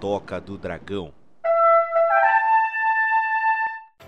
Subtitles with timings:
[0.00, 1.12] Toca do Dragão.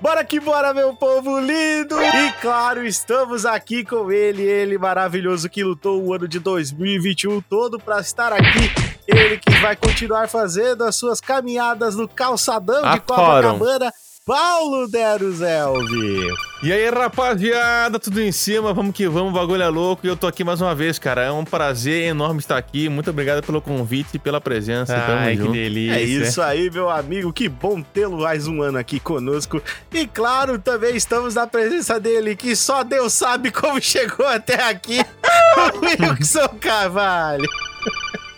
[0.01, 2.01] Bora que bora, meu povo lindo!
[2.01, 7.79] E claro, estamos aqui com ele, ele maravilhoso que lutou o ano de 2021 todo
[7.79, 8.73] para estar aqui.
[9.07, 13.93] Ele que vai continuar fazendo as suas caminhadas no calçadão de Copacabana
[14.25, 16.29] Paulo Deruzelvi.
[16.63, 20.05] E aí, rapaziada, tudo em cima, vamos que vamos, o bagulho é louco.
[20.05, 21.23] E eu tô aqui mais uma vez, cara.
[21.23, 22.87] É um prazer enorme estar aqui.
[22.87, 24.95] Muito obrigado pelo convite e pela presença.
[24.95, 25.97] Ai, Tamo que delícia.
[25.97, 27.33] É isso aí, meu amigo.
[27.33, 29.63] Que bom tê-lo mais um ano aqui conosco.
[29.91, 35.01] E claro, também estamos na presença dele, que só Deus sabe como chegou até aqui,
[35.57, 37.49] o Wilson Carvalho.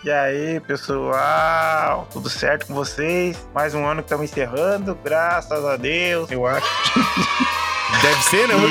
[0.05, 2.09] E aí, pessoal?
[2.13, 3.37] Tudo certo com vocês?
[3.53, 6.67] Mais um ano que estamos encerrando, graças a Deus, eu acho.
[8.03, 8.55] Deve ser, né?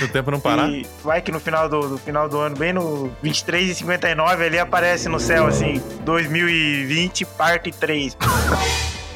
[0.00, 0.04] E, é.
[0.04, 0.68] o tempo não parar.
[0.68, 4.44] E vai que no final do, do, final do ano, bem no 23 e 59,
[4.44, 8.16] ali aparece no céu assim, 2020, parte 3.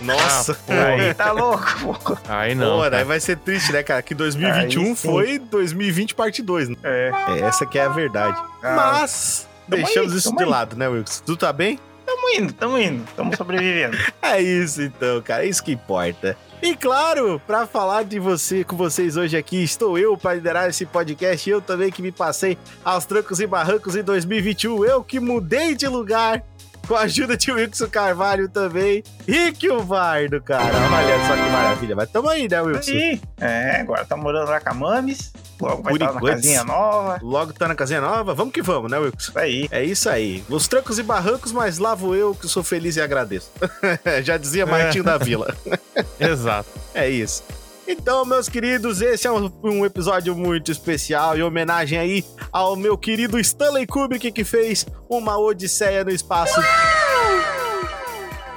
[0.02, 2.19] Nossa, ah, aí tá louco, pô.
[2.28, 2.78] Aí não.
[2.78, 4.02] Pô, aí vai ser triste, né, cara?
[4.02, 6.70] Que 2021 foi 2020 parte 2.
[6.70, 6.77] Né?
[6.83, 7.12] É.
[7.28, 7.41] é.
[7.41, 8.39] Essa que é a verdade.
[8.62, 8.75] Ah.
[8.77, 10.48] Mas Deixamos aí, isso de aí.
[10.48, 11.22] lado, né, Wilson?
[11.25, 11.78] Tu tá bem?
[12.05, 13.97] Tamo indo, tamo indo, tamo sobrevivendo.
[14.20, 16.36] é isso então, cara, é isso que importa.
[16.65, 20.87] E claro, para falar de você com vocês hoje aqui, estou eu para liderar esse
[20.87, 21.51] podcast.
[21.51, 24.83] Eu também que me passei aos trancos e barrancos em 2021.
[24.83, 26.42] Eu que mudei de lugar
[26.87, 29.03] com a ajuda de Wilson Carvalho também.
[29.27, 30.65] E que o Vardo, cara.
[30.65, 31.97] Olha só que maravilha.
[31.97, 32.93] Mas tamo aí, né, Wilson?
[32.93, 33.21] Aí.
[33.41, 35.33] É, agora tá morando lá com a Mames.
[35.61, 37.19] Logo vai estar na casinha nova.
[37.23, 38.35] Logo tá na casinha nova.
[38.35, 39.17] Vamos que vamos, né, Wilson?
[39.19, 39.69] Isso aí.
[39.71, 40.45] É isso aí.
[40.49, 43.51] Os trancos e barrancos, mas lá vou eu que sou feliz e agradeço.
[44.23, 45.55] Já dizia Martinho da Vila.
[46.19, 46.69] Exato.
[46.95, 47.42] É isso.
[47.86, 52.96] Então, meus queridos, esse é um, um, episódio muito especial em homenagem aí ao meu
[52.96, 56.58] querido Stanley Kubrick que fez uma Odisseia no espaço.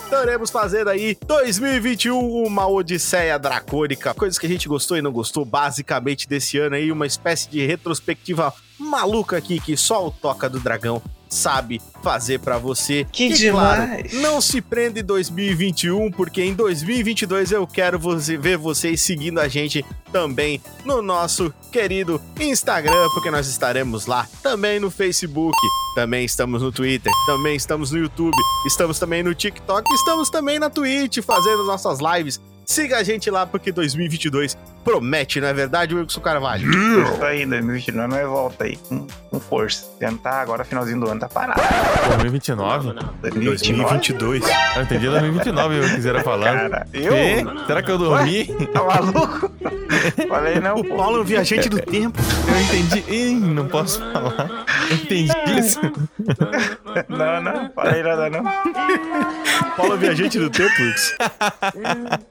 [0.02, 4.14] Estaremos fazendo aí 2021 uma Odisseia Dracônica.
[4.14, 6.90] Coisas que a gente gostou e não gostou, basicamente, desse ano aí.
[6.90, 12.58] Uma espécie de retrospectiva maluca aqui que só o Toca do Dragão sabe fazer para
[12.58, 13.06] você.
[13.12, 14.12] Que e, demais!
[14.12, 19.40] Claro, não se prenda em 2021, porque em 2022 eu quero você, ver vocês seguindo
[19.40, 25.58] a gente também no nosso querido Instagram, porque nós estaremos lá, também no Facebook,
[25.96, 30.70] também estamos no Twitter, também estamos no YouTube, estamos também no TikTok, estamos também na
[30.70, 34.58] Twitch fazendo nossas lives Siga a gente lá porque 2022
[34.88, 36.70] promete, não é verdade, Wilson Carvalho?
[36.70, 39.86] Isso aí, 2022 não é volta aí, com, com força.
[40.24, 41.62] Tá agora, finalzinho do ano, tá parado.
[42.08, 42.94] 2029?
[43.22, 44.46] 2022.
[44.78, 46.54] Eu entendi 2029, eu quisera falar.
[46.54, 47.14] Cara, eu?
[47.14, 47.66] E?
[47.66, 48.48] Será que eu dormi?
[48.50, 48.66] Ué?
[48.68, 49.52] Tá maluco?
[50.30, 50.76] Falei não.
[50.76, 52.20] O Paulo é um viajante do tempo.
[52.48, 53.04] Eu entendi.
[53.12, 54.66] Ih, não posso falar.
[54.90, 55.82] Eu entendi isso.
[57.10, 58.44] Não, não, falei nada não.
[59.76, 61.16] Paulo é viajante do tempo, Wilson.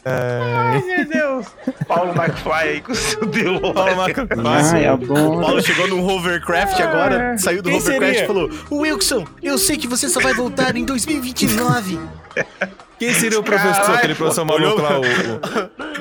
[0.05, 1.47] Ai, meu Deus.
[1.87, 2.15] Paulo
[2.46, 3.72] McFly aí com o seu DeLorean.
[3.72, 4.84] Paulo McFly.
[4.84, 5.38] é bom.
[5.38, 8.24] O Paulo chegou num hovercraft agora, ah, saiu do hovercraft seria?
[8.24, 11.98] e falou: Wilson, eu sei que você só vai voltar em 2029.
[12.98, 14.98] Quem seria o professor, Carai, aquele professor maluco lá?
[14.98, 15.06] O, o...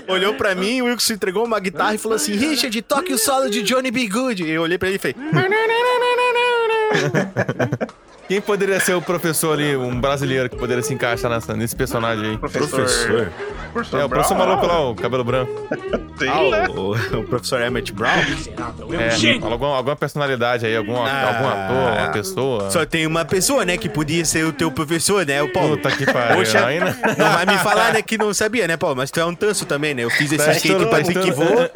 [0.14, 3.50] Olhou pra mim, o Wilson entregou uma guitarra e falou assim: Richard, toque o solo
[3.50, 4.08] de Johnny B.
[4.08, 4.44] Good.
[4.44, 5.16] E eu olhei pra ele e falei:
[8.28, 12.32] Quem poderia ser o professor ali, um brasileiro que poderia se encaixar nessa, nesse personagem
[12.32, 12.38] aí?
[12.38, 12.70] Professor.
[12.70, 13.32] professor.
[13.72, 15.52] professor é, o professor maluco lá, o cabelo branco.
[16.18, 16.68] Sim, ah, né?
[16.70, 18.10] o, o, professor Emmett Brown?
[18.10, 22.72] É, alguma, alguma personalidade aí, algum, ah, algum ator, uma pessoa.
[22.72, 25.76] Só tem uma pessoa, né, que podia ser o teu professor, né, o Paulo?
[25.76, 26.38] Puta que pariu.
[26.38, 26.98] Poxa, ainda...
[27.18, 28.96] não vai me falar, né, que não sabia, né, Paulo?
[28.96, 30.04] Mas tu é um tanso também, né?
[30.04, 31.70] Eu fiz esse skate pra ti que voa.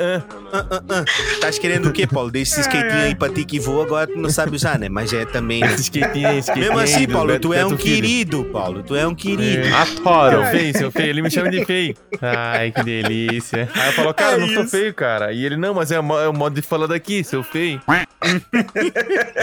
[1.42, 2.32] Tá querendo o quê, Paulo?
[2.32, 4.88] Desse skatinho aí pra ti que voa, agora tu não sabe usar, né?
[4.88, 5.74] Mas é também, né?
[5.74, 8.84] Esse skatinho, Mesmo assim, Paulo, tu é um querido, Paulo.
[8.84, 9.68] Tu é um querido.
[9.68, 9.72] É.
[9.74, 10.42] Adoro.
[10.42, 11.10] Seu feio, seu feio.
[11.10, 11.96] Ele me chama de feio.
[12.22, 13.70] Ai, que delícia.
[13.76, 15.32] Aí eu falo, cara, é eu não sou feio, cara.
[15.34, 17.82] E ele, não, mas é o, é o modo de falar daqui, seu feio.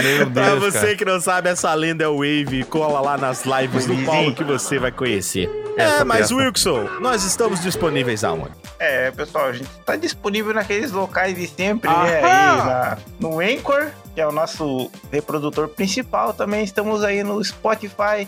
[0.01, 0.95] Meu Deus, Pra você cara.
[0.95, 2.63] que não sabe, essa lenda é o Wave.
[2.69, 5.49] Cola lá nas lives do Paulo que você vai conhecer.
[5.77, 8.51] É, mas Wilson, nós estamos disponíveis aonde?
[8.79, 12.03] É, pessoal, a gente tá disponível naqueles locais de sempre, Aham.
[12.03, 12.15] né?
[12.17, 12.21] Aí
[12.57, 13.87] na, no Anchor,
[14.17, 16.33] que é o nosso reprodutor principal.
[16.33, 18.27] Também estamos aí no Spotify,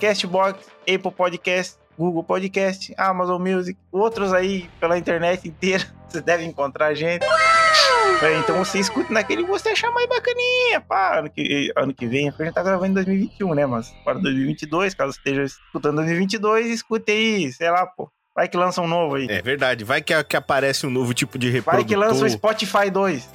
[0.00, 5.84] Castbox, Apple Podcast, Google Podcast, Amazon Music, outros aí pela internet inteira.
[6.10, 7.24] Você deve encontrar a gente.
[8.20, 11.18] É, então você escuta naquele que você achar mais bacaninha, pá.
[11.18, 13.66] Ano que, ano que vem, a gente tá gravando em 2021, né?
[13.66, 18.10] Mas para 2022, caso esteja escutando 2022, escute aí, sei lá, pô.
[18.38, 19.26] Vai que lança um novo aí.
[19.28, 21.74] É verdade, vai que, que aparece um novo tipo de reprodutor.
[21.74, 23.28] Vai que lança o Spotify 2.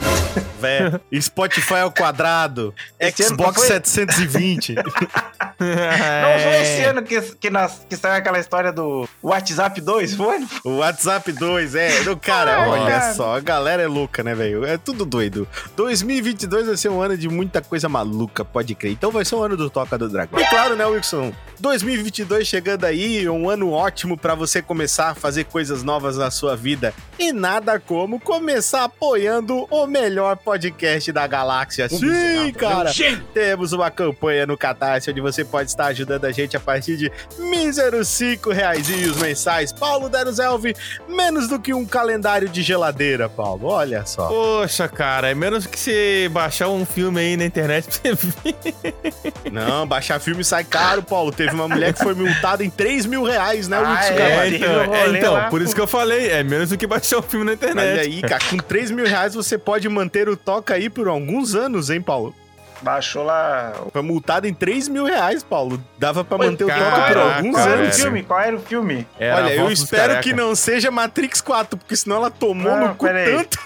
[0.62, 4.76] Vé, Spotify ao quadrado, Esse Xbox 720.
[5.60, 10.48] Não foi esse ano que, que, nas, que saiu aquela história do WhatsApp 2, foi?
[10.64, 12.04] O WhatsApp 2, é.
[12.04, 13.14] Do cara, Ai, olha cara.
[13.14, 14.64] só, a galera é louca, né, velho?
[14.66, 15.46] É tudo doido.
[15.76, 18.94] 2022 vai ser um ano de muita coisa maluca, pode crer.
[18.94, 20.40] Então vai ser um ano do Toca do Dragão.
[20.40, 21.34] E claro, né, Wilson?
[21.60, 26.56] 2022 chegando aí, um ano ótimo pra você começar a fazer coisas novas na sua
[26.56, 26.94] vida.
[27.18, 31.88] E nada como começar apoiando o melhor podcast da galáxia.
[31.90, 32.92] Sim, cara!
[33.34, 37.12] Temos uma campanha no Catarse onde você pode estar ajudando a gente a partir de
[37.40, 38.88] míseros 5 reais
[39.18, 39.72] mensais.
[39.72, 40.75] Paulo Deruzelvi,
[41.07, 43.68] menos do que um calendário de geladeira, Paulo.
[43.68, 44.28] Olha só.
[44.28, 49.51] Poxa, cara, é menos que você baixar um filme aí na internet pra você ver.
[49.51, 51.31] Não, baixar filme sai caro, Paulo.
[51.31, 54.13] Teve uma mulher que foi multada em 3 mil reais, né, Ah, Wilson?
[54.24, 55.50] é, então, rolê é, então, lá.
[55.50, 58.00] por isso que eu falei, é menos do que baixar um filme na Mas internet.
[58.00, 61.89] aí, cara, com 3 mil reais você pode manter o Toca aí por alguns anos,
[61.89, 62.33] hein, Paulo?
[62.81, 63.71] Baixou lá.
[63.94, 65.81] Foi multado em 3 mil reais, Paulo.
[65.97, 67.88] Dava pra manter o Toca por alguns Qual era o anos.
[67.95, 68.03] velho.
[68.03, 68.24] filme?
[68.24, 69.07] Qual era o filme?
[69.18, 70.21] Era Olha, eu espero careca.
[70.21, 73.57] que não seja Matrix 4, porque senão ela tomou Não, no cu tanto.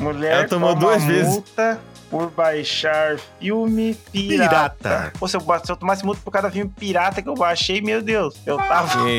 [0.00, 1.28] Mulher Ela tomou toma duas vezes.
[1.28, 1.78] multa
[2.10, 4.74] por baixar filme pirata.
[4.80, 5.12] Pirata.
[5.18, 7.80] Pô, se eu, ba- se eu tomasse multa por cada filme pirata que eu baixei,
[7.80, 9.04] meu Deus, eu tava.
[9.04, 9.10] Que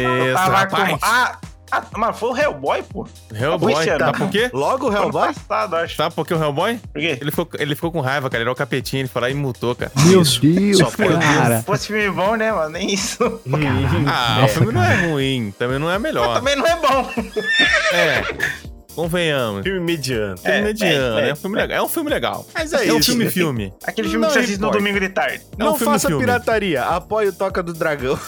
[0.00, 0.90] eu isso, tava rapaz.
[0.90, 0.98] com.
[1.02, 1.38] Ah,
[1.70, 3.06] ah, mas foi o Hellboy, pô.
[3.30, 3.98] Hellboy, ano.
[3.98, 4.48] sabe por quê?
[4.54, 5.34] Logo o Hellboy?
[5.34, 5.96] passado, acho.
[5.96, 6.78] Sabe por que o Hellboy?
[6.92, 7.18] Por quê?
[7.20, 8.38] Ele ficou, ele ficou com raiva, cara.
[8.42, 9.92] Ele era o capetinho, ele foi lá e multou, cara.
[10.06, 10.40] Meu Isso.
[10.40, 11.58] Deus, Só cara.
[11.58, 12.70] Se fosse filme bom, né, mano?
[12.70, 13.18] Nem isso.
[14.10, 16.34] Ah, o filme não é ruim, também não é melhor.
[16.36, 17.10] Também não é bom.
[17.92, 18.22] É,
[19.02, 19.62] convenhamos.
[19.62, 20.36] Filme mediano.
[20.38, 21.78] Filme É, mediano, é, é, um filme legal.
[21.78, 22.46] É um filme legal.
[22.54, 23.10] Mas é É um isso.
[23.12, 23.72] filme-filme.
[23.84, 25.42] Aquele filme Não que você assiste no domingo de tarde.
[25.58, 26.24] É um Não filme, faça filme.
[26.24, 28.18] pirataria, apoie o Toca do Dragão.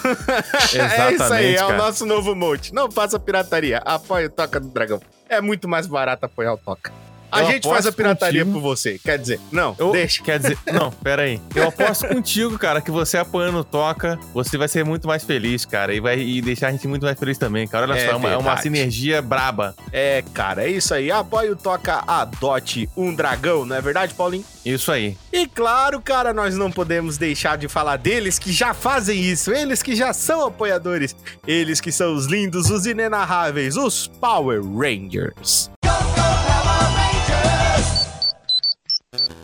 [0.73, 0.79] Exatamente,
[1.23, 1.79] é isso aí, é o cara.
[1.79, 2.73] nosso novo mote.
[2.73, 5.01] Não faça pirataria, apoie o Toca do Dragão.
[5.29, 6.93] É muito mais barato apoiar o Toca.
[7.31, 8.61] A Eu gente faz a pirataria contigo.
[8.61, 8.99] por você.
[8.99, 10.23] Quer dizer, não, Eu, deixa.
[10.23, 11.41] Quer dizer, não, pera aí.
[11.55, 15.65] Eu aposto contigo, cara, que você apoiando o Toca, você vai ser muito mais feliz,
[15.65, 15.95] cara.
[15.95, 17.87] E vai e deixar a gente muito mais feliz também, cara.
[17.87, 19.75] Olha É só, é uma, é uma sinergia braba.
[19.93, 21.11] É, cara, é isso aí.
[21.11, 24.45] Apoie o Toca, adote um dragão, não é verdade, Paulinho?
[24.65, 25.17] Isso aí.
[25.33, 29.83] E claro, cara, nós não podemos deixar de falar deles que já fazem isso, eles
[29.83, 31.17] que já são apoiadores,
[31.47, 35.71] eles que são os lindos, os inenarráveis, os Power Rangers.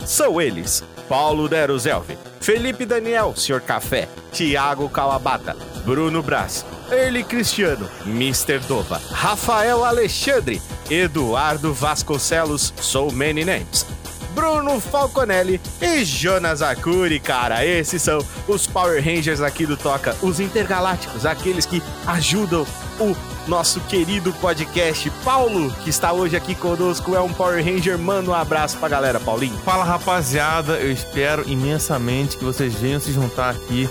[0.05, 3.61] São eles: Paulo Deruzelvi, Felipe Daniel, Sr.
[3.61, 8.61] Café, Thiago Kawabata, Bruno Braz, Early Cristiano, Mr.
[8.67, 10.61] Dova, Rafael Alexandre,
[10.91, 13.96] Eduardo Vasconcelos, So Many Names.
[14.37, 17.65] Bruno Falconelli e Jonas Akuri, cara.
[17.65, 22.67] Esses são os Power Rangers aqui do Toca, os intergalácticos, aqueles que ajudam
[23.01, 23.17] o
[23.49, 25.09] nosso querido podcast.
[25.25, 27.99] Paulo, que está hoje aqui conosco, é um Power Ranger.
[27.99, 29.57] Manda um abraço pra galera, Paulinho.
[29.65, 30.75] Fala, rapaziada.
[30.75, 33.89] Eu espero imensamente que vocês venham se juntar aqui.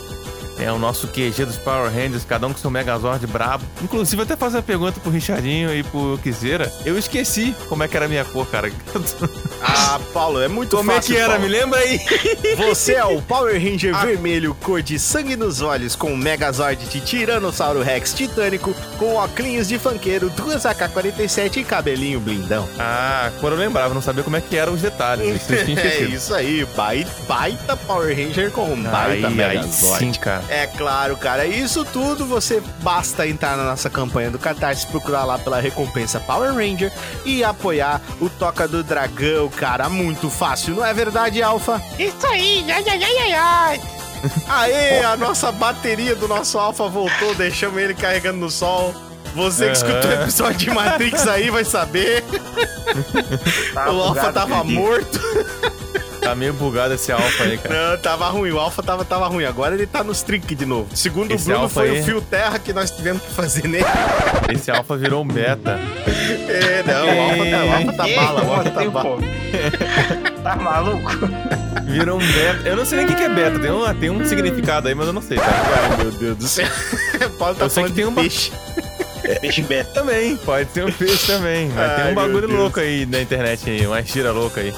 [0.57, 3.63] É o nosso QG dos Power Rangers, cada um com seu Megazord brabo.
[3.84, 6.72] Inclusive, até fazer a pergunta pro Richardinho e pro Kizeira.
[6.86, 8.72] Eu esqueci como é que era a minha cor, cara.
[9.68, 11.15] Ah, Paulo, é muito Como é fácil.
[11.15, 11.34] que era?
[11.34, 11.44] Paulo.
[11.44, 12.00] Me lembra aí.
[12.56, 14.06] Você é o Power Ranger Ah.
[14.06, 19.68] vermelho, cor de sangue nos olhos, com um Megazord de Tiranossauro Rex titânico, com óculos
[19.68, 22.70] de funkeiro, duas AK-47 e cabelinho blindão.
[22.80, 25.41] Ah, quando eu lembrava, não sabia como é que eram os detalhes.
[25.75, 30.00] É isso aí, baita, baita Power Ranger com um baita Aí, aí Megazord.
[30.00, 30.44] sim, cara.
[30.50, 31.46] É claro, cara.
[31.46, 36.54] Isso tudo você basta entrar na nossa campanha do Catarse, procurar lá pela recompensa Power
[36.54, 36.92] Ranger
[37.25, 39.90] e apoiar o Toca do Dragão, cara.
[39.90, 41.82] Muito fácil, não é verdade, Alfa?
[41.98, 43.82] Isso aí, ai, ai, ai, ai, ai.
[44.48, 48.94] Aê, a nossa bateria do nosso Alfa voltou, deixamos ele carregando no sol.
[49.36, 52.24] Você que escutou o episódio de Matrix aí vai saber.
[53.74, 54.80] Tá o Alfa bugado, tava acredito.
[54.80, 55.20] morto.
[56.25, 57.91] Tá meio bugado esse alfa aí, cara.
[57.91, 58.50] Não, tava ruim.
[58.51, 59.46] O Alpha tava, tava ruim.
[59.46, 60.88] Agora ele tá nos trinques de novo.
[60.96, 63.67] Segundo Esse o Bruno, Alpha foi aí- o fio terra que nós tivemos que fazer
[63.67, 63.86] nele.
[64.51, 65.79] Esse alfa virou um beta.
[66.50, 69.17] É, não, o Alpha tá, o Alpha tá bala, o Alpha tá bala.
[70.44, 71.12] Tá maluco?
[71.86, 72.67] Virou um beta.
[72.70, 73.60] Eu não sei nem o que é beta.
[73.60, 75.46] Tem um, tem um significado aí, mas eu não sei, tá?
[75.46, 76.67] Ai, meu Deus do céu.
[77.38, 78.51] Paulo tá Eu sei falando que tem de uma- peixe.
[79.41, 79.91] Peixe beta.
[79.94, 81.70] Também, pode ser um peixe também.
[81.70, 84.74] Mas Ai, tem um bagulho louco aí na internet aí, uma tira louca aí.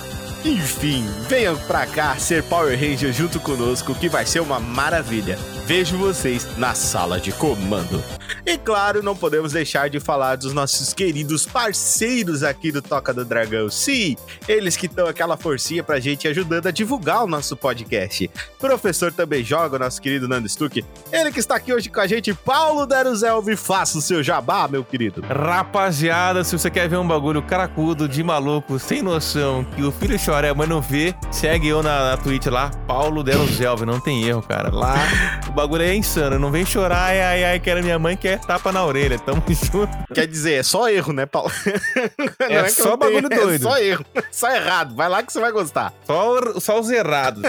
[0.46, 5.38] Enfim, venham pra cá ser Power Ranger junto conosco, que vai ser uma maravilha.
[5.68, 8.02] Vejo vocês na sala de comando.
[8.46, 13.26] E claro, não podemos deixar de falar dos nossos queridos parceiros aqui do Toca do
[13.26, 13.70] Dragão.
[13.70, 14.16] Sim,
[14.48, 18.32] eles que estão aquela forcinha pra gente ajudando a divulgar o nosso podcast.
[18.58, 20.86] Professor também joga, nosso querido Nando Stuck.
[21.12, 23.58] Ele que está aqui hoje com a gente, Paulo Deruzelvi.
[23.58, 25.22] Faça o seu jabá, meu querido.
[25.22, 30.18] Rapaziada, se você quer ver um bagulho caracudo de maluco, sem noção, que o filho
[30.18, 33.86] chora, mas não vê, segue eu na, na Twitch lá, Paulo Deruzelvi.
[33.86, 34.74] Não tem erro, cara.
[34.74, 34.96] Lá
[35.58, 36.38] bagulho é insano.
[36.40, 39.18] Não vem chorar, ai, ai, ai, que era minha mãe, quer tapa na orelha.
[39.20, 39.90] Tamo junto.
[40.14, 41.52] Quer dizer, é só erro, né, Paulo?
[42.40, 43.68] É que só não tem- bagulho doido.
[43.68, 44.06] É só erro.
[44.32, 44.96] Só errado.
[44.96, 45.92] Vai lá que você vai gostar.
[46.06, 47.42] Só, só os errados.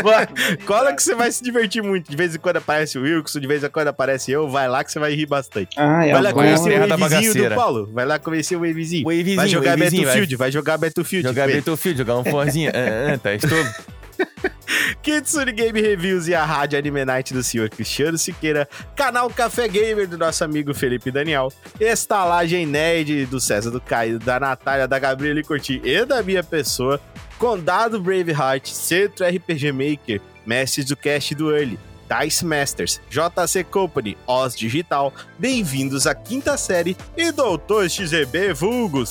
[0.65, 2.11] Cola que você vai se divertir muito.
[2.11, 4.49] De vez em quando aparece o Wilson, de vez em quando aparece eu.
[4.49, 5.79] Vai lá que você vai rir bastante.
[5.79, 7.55] Ah, Vai lá conhecer é o wavezinho do.
[7.55, 7.91] Paulo.
[7.93, 9.05] Vai lá conhecer o wavezinho.
[9.05, 11.29] Wavezinho, Vai jogar Battlefield, vai jogar Battlefield.
[11.29, 11.49] Jogar.
[11.49, 12.71] Battlefield, jogar um forzinho.
[12.75, 13.59] Ah, ah, tá, estou.
[15.03, 20.07] Kitsune Game Reviews e a Rádio Anime Night do senhor Cristiano Siqueira, canal Café Gamer
[20.07, 25.43] do nosso amigo Felipe Daniel, estalagem nerd do César do Caio, da Natália, da Gabriela
[25.43, 27.01] Curti e da minha pessoa,
[27.39, 34.57] Condado Braveheart, Centro RPG Maker, Mestres do Cast do Early, Dice Masters, JC Company, Oz
[34.57, 39.05] Digital, bem-vindos à quinta série e Doutor XEB Vulgo,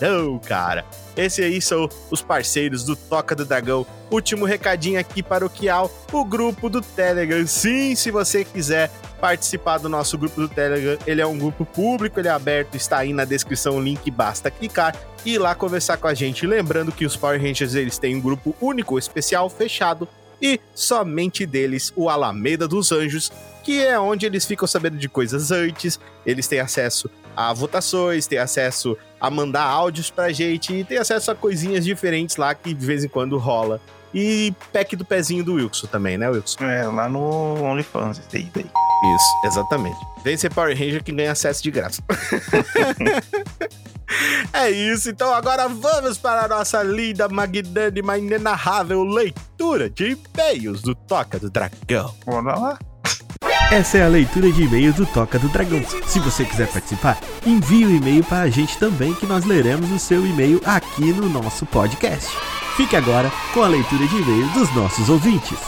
[0.00, 0.84] não, cara.
[1.16, 3.86] Esses aí são os parceiros do Toca do Dragão.
[4.10, 7.46] Último recadinho aqui paroquial, o grupo do Telegram.
[7.46, 8.90] Sim, se você quiser
[9.20, 12.98] participar do nosso grupo do Telegram, ele é um grupo público, ele é aberto, está
[12.98, 16.46] aí na descrição o link, basta clicar e ir lá conversar com a gente.
[16.46, 20.08] Lembrando que os Power Rangers eles têm um grupo único, especial, fechado
[20.42, 23.30] e somente deles, o Alameda dos Anjos,
[23.62, 28.38] que é onde eles ficam sabendo de coisas antes, eles têm acesso a votações, têm
[28.38, 32.86] acesso a mandar áudios pra gente e tem acesso a coisinhas diferentes lá que de
[32.86, 33.80] vez em quando rola.
[34.14, 36.64] E pack do pezinho do Wilson também, né, Wilson?
[36.64, 38.66] É, lá no OnlyFans, esse aí daí.
[39.14, 39.96] Isso, exatamente.
[40.22, 42.02] Vem ser Power Ranger que ganha acesso de graça.
[44.52, 50.94] é isso, então agora vamos para a nossa linda, magnânima, inenarrável leitura de e-mails do
[50.94, 52.14] Toca do Dragão.
[52.26, 52.78] Bora lá.
[53.72, 55.82] Essa é a leitura de e-mails do Toca do Dragão.
[56.06, 59.98] Se você quiser participar, envie o e-mail para a gente também, que nós leremos o
[59.98, 62.36] seu e-mail aqui no nosso podcast.
[62.76, 65.58] Fique agora com a leitura de e-mails dos nossos ouvintes.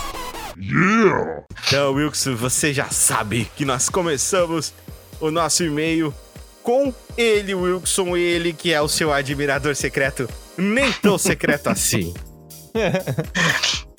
[1.66, 4.74] Então, Wilson, você já sabe que nós começamos
[5.18, 6.12] o nosso e-mail
[6.62, 12.12] com ele, Wilson, ele que é o seu admirador secreto, nem tão secreto assim.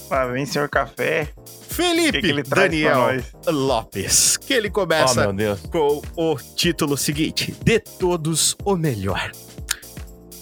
[0.07, 1.33] Lá vem, senhor Café.
[1.75, 3.21] Felipe que que Daniel?
[3.47, 5.59] Lopes, que ele Oh, começa Deus.
[5.71, 9.31] com o título seguinte: De todos o melhor.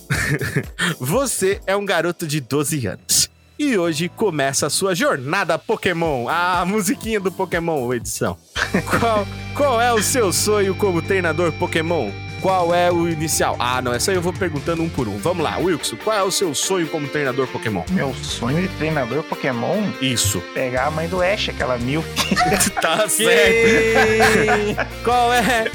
[0.99, 3.29] Você é um garoto de 12 anos.
[3.57, 8.37] E hoje começa a sua jornada Pokémon, a musiquinha do Pokémon edição.
[8.99, 12.11] Qual, qual é o seu sonho como treinador Pokémon?
[12.43, 13.55] Qual é o inicial?
[13.57, 15.17] Ah, não, essa aí eu vou perguntando um por um.
[15.17, 17.85] Vamos lá, Wilson, qual é o seu sonho como treinador Pokémon?
[17.89, 20.41] Meu sonho de treinador Pokémon Isso.
[20.53, 22.03] pegar a mãe do Ash, aquela mil.
[22.81, 24.75] tá certo.
[25.05, 25.71] Qual é?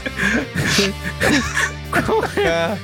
[1.91, 2.79] Qual é?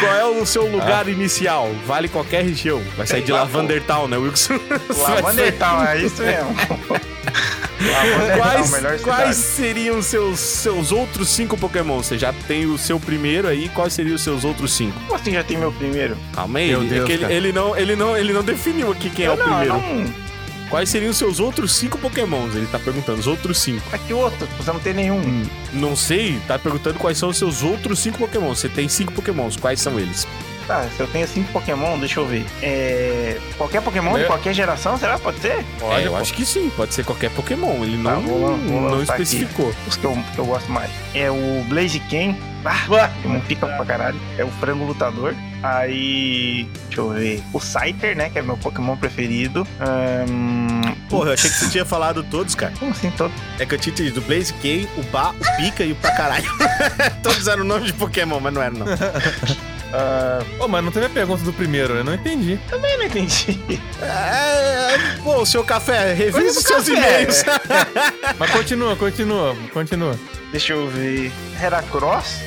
[0.00, 1.70] Qual é o seu lugar inicial?
[1.86, 2.82] Vale qualquer região.
[2.96, 4.58] Vai sair de Lá, Lavander Town, né, Wilson?
[4.98, 6.56] Lavander Town, é isso mesmo.
[7.78, 11.98] Town, Quais, quais seriam seus, seus outros cinco Pokémon?
[11.98, 14.98] Você já tem o seu primeiro aí, quais seriam os seus outros cinco?
[15.00, 16.16] Como assim já tem meu primeiro?
[16.34, 18.90] Calma aí, Meu ele, é Deus, que ele, ele não, ele, não, ele não definiu
[18.90, 19.74] aqui quem é o não, primeiro.
[19.74, 20.28] Não,
[20.68, 22.54] Quais seriam os seus outros cinco Pokémons?
[22.54, 23.82] Ele tá perguntando, os outros cinco.
[23.90, 24.46] mas que outro?
[24.58, 25.46] Você não tem nenhum.
[25.72, 28.54] Não sei, tá perguntando quais são os seus outros cinco Pokémon.
[28.54, 30.26] Você tem cinco Pokémons, quais são eles?
[30.68, 32.44] Tá, se eu tenho cinco Pokémon, deixa eu ver.
[32.62, 33.38] É.
[33.56, 35.18] Qualquer Pokémon de Meu- qualquer geração, será?
[35.18, 35.64] Pode ser?
[35.96, 37.82] é, eu acho que sim, pode ser qualquer Pokémon.
[37.82, 39.22] Ele Tá, não, vou vou não lançar aqui.
[39.22, 39.72] especificou.
[39.88, 40.90] Os que eu, que eu gosto mais.
[41.14, 42.38] É o Blaziken.
[42.64, 44.20] Ah, que não pica pra caralho.
[44.36, 45.34] É o frango lutador.
[45.62, 46.68] Aí.
[46.86, 47.42] Deixa eu ver.
[47.54, 48.28] O Scyther, né?
[48.28, 49.66] Que é meu Pokémon preferido.
[49.80, 52.74] Ahn, Porra, eu achei que você tinha falado todos, cara.
[52.78, 53.32] Como assim, todo?
[53.58, 56.50] É que eu tinha entendido o Blaziken, o Ba, o Pika e o pra caralho.
[57.22, 58.86] todos eram nome de Pokémon, mas não eram, não.
[59.92, 62.58] Ah, Ô, mas não teve a pergunta do primeiro, eu não entendi.
[62.68, 63.58] também não entendi.
[64.02, 67.42] É, pô, o seu café, revisa os seus e-mails.
[68.38, 70.18] Mas continua, continua, continua.
[70.52, 71.32] Deixa eu ver.
[71.60, 72.40] Heracross.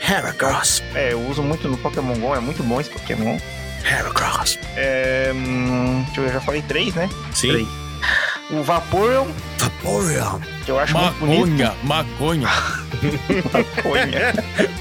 [0.00, 2.34] Heracross, É, eu uso muito no Pokémon GO.
[2.34, 3.38] É muito bom esse Pokémon.
[3.84, 4.58] Heracross.
[4.76, 5.30] É.
[5.34, 7.08] Hum, deixa eu ver, eu já falei três, né?
[7.34, 7.50] Sim.
[7.52, 7.68] Três.
[8.52, 9.26] O Vaporeon,
[9.58, 10.38] Vaporeon.
[10.64, 11.74] que eu acho muito bonito.
[11.84, 12.48] Maconha, maconha.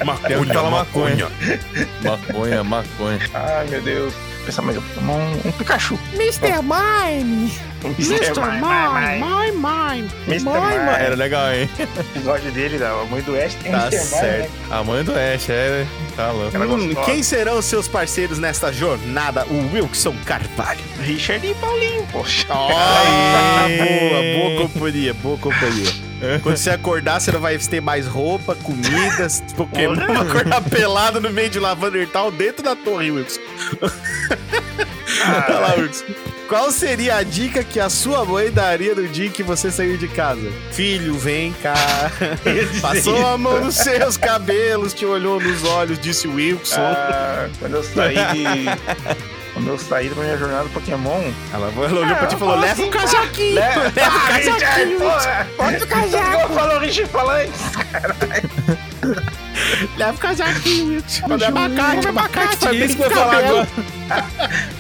[0.06, 0.54] Maconha.
[0.54, 1.28] Falar maconha.
[2.04, 3.20] Maconha, maconha.
[3.34, 4.14] Ai, meu Deus.
[4.42, 5.98] Pensar mais um Pokémon, um Pikachu.
[6.14, 6.62] Mr.
[6.62, 7.52] Mime!
[7.84, 8.42] Mr.
[8.42, 10.12] Mime, Mime, Mime!
[10.28, 10.46] Mr.
[10.46, 10.78] Mime.
[10.80, 10.90] Mime.
[11.00, 11.70] Era legal, hein?
[11.80, 13.96] O episódio dele, da mãe do Ash, tem Tá Mr.
[13.98, 14.52] Mime, certo.
[14.52, 14.68] né?
[14.70, 15.86] A mãe do Ash, é.
[16.16, 16.58] Tá louco.
[16.58, 19.46] Hum, quem serão os seus parceiros nesta jornada?
[19.46, 20.80] O Wilson Carvalho.
[21.02, 22.48] Richard e Paulinho, poxa.
[22.52, 22.62] Boa,
[24.56, 26.11] boa companhia, boa companhia.
[26.44, 31.30] Quando você acordar, você não vai ter mais roupa, comidas, Pokémon, vai acordar pelado no
[31.32, 33.40] meio de Lavender Tal dentro da torre, Wilson.
[35.48, 36.06] Olha lá, Wilson.
[36.48, 40.10] Qual seria a dica que a sua mãe daria no dia que você saiu de
[40.10, 40.52] casa?
[40.74, 42.12] Filho, vem cá.
[42.82, 46.76] Passou a mão nos seus cabelos, te olhou nos olhos, disse Wilson.
[46.82, 48.66] Ah, quando eu saí de...
[49.62, 51.22] Quando eu saí da minha jornada Pokémon...
[51.54, 53.56] Ela, ela olhou pra ti e falou: eu leva falo o assim, casaquinho.
[53.56, 55.00] Leva, Leva o ah, Richard, casaquinho.
[55.00, 55.48] porra.
[55.58, 56.42] Bota o casaco!
[56.42, 57.52] Como falou o Richard falando?
[59.98, 61.22] Leva o casaquinho, Wilson.
[61.22, 63.68] Come abacate, abacate, Isso que eu ia falar agora.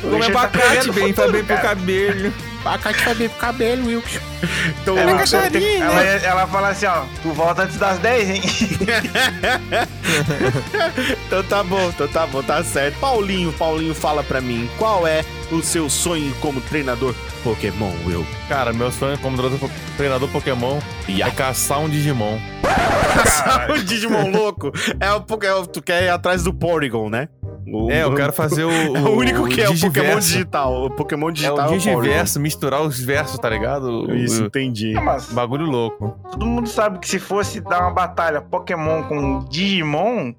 [0.03, 2.33] O Come tá abacate, pegando bem, bem pro cabelo.
[2.63, 4.20] Faz bem pro cabelo, Wilson.
[4.82, 8.41] Então, Ela, Wilson, ela, ela fala assim, ó, tu volta antes das 10, hein?
[11.27, 12.98] então tá bom, então tá bom, tá certo.
[13.00, 17.13] Paulinho, Paulinho, fala pra mim, qual é o seu sonho como treinador
[17.44, 18.25] Pokémon, Will?
[18.48, 19.38] Cara, meu sonho como
[19.98, 21.27] treinador- Pokémon Ya.
[21.27, 22.39] é caçar um Digimon.
[23.70, 27.27] o Digimon louco é o Pokémon, tu quer ir atrás do Porygon, né?
[27.68, 28.70] O, É, eu quero fazer o.
[28.98, 30.86] É o único que é o Pokémon digital.
[30.86, 31.77] O Pokémon É digital o Porygon.
[32.01, 34.08] Digiverso, misturar os versos, tá ligado?
[34.08, 34.94] O- Isso, o- entendi.
[34.94, 36.18] Mas Bagulho louco.
[36.32, 40.34] todo mundo sabe que se fosse dar uma batalha Pokémon com Digimon,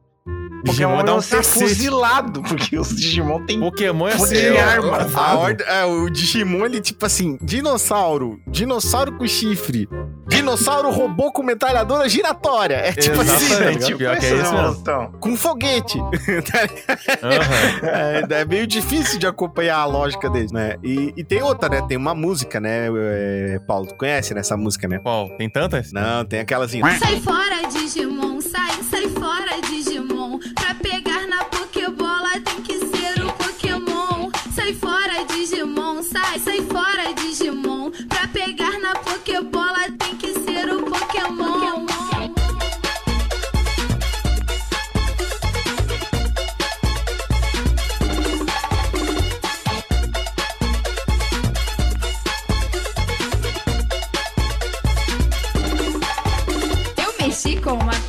[0.64, 1.59] Digimon Pokémon dá um ser cacete.
[1.69, 5.09] fuzilado, porque os Digimon tem Pokémon é ser de arma.
[5.14, 9.88] A ordem, é, o Digimon, ele tipo assim, dinossauro, dinossauro com chifre,
[10.29, 12.76] dinossauro robô com metralhadora giratória.
[12.76, 13.59] É tipo assim, Exatamente.
[13.59, 13.87] tá ligado?
[13.87, 14.69] tipo pior que é essa isso mesmo.
[14.69, 15.12] evolução.
[15.21, 15.99] com foguete.
[17.23, 17.81] Aham.
[17.83, 20.76] é, é meio difícil de acompanhar a lógica deles, né?
[20.83, 21.83] E, e tem outra, né?
[21.88, 23.87] Tem uma música, né, é, Paulo?
[23.87, 24.99] Tu conhece nessa música, né?
[25.00, 25.29] Qual?
[25.37, 25.93] Tem tantas?
[25.93, 26.81] Não, tem aquela assim.
[26.99, 28.12] Sai fora, Digimon,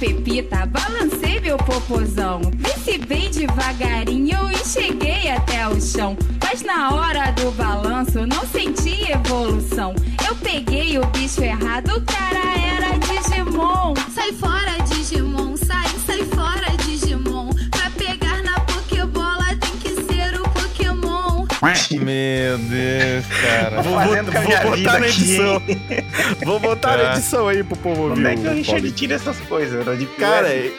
[0.04, 2.42] pepita, balancei meu popozão.
[2.56, 6.18] Desci bem devagarinho e cheguei até o chão.
[6.44, 9.96] Mas na hora do balanço não senti evolução.
[10.28, 13.94] Eu peguei o bicho errado, o cara era Digimon.
[14.14, 17.50] Sai fora, Digimon, sai, sai fora, Digimon.
[17.72, 21.46] Pra pegar na Pokébola tem que ser o Pokémon.
[21.92, 23.82] Meu Deus, cara.
[23.82, 25.62] Vou, minha vou botar na aqui, edição.
[25.66, 26.03] hein?
[26.46, 27.12] Vou botar na É.
[27.14, 28.20] edição aí pro povo ouvir.
[28.26, 29.80] Onde é que o Richard tira essas coisas?
[29.82, 30.72] Era de Cara, é,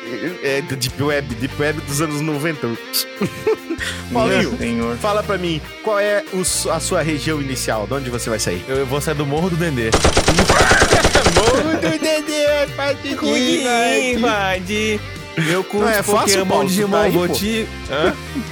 [0.43, 2.69] é do Deep Web, Deep Web dos anos 90.
[4.13, 7.87] Paulinho, fala pra mim, qual é o a sua região inicial?
[7.87, 8.65] De onde você vai sair?
[8.69, 9.91] Eu vou sair do Morro do Dendê.
[11.35, 15.01] Morro do Dedê, faz de invade.
[15.37, 17.67] Eu curto Não, é fácil, Paulo, Digimon, tá aí, vou te...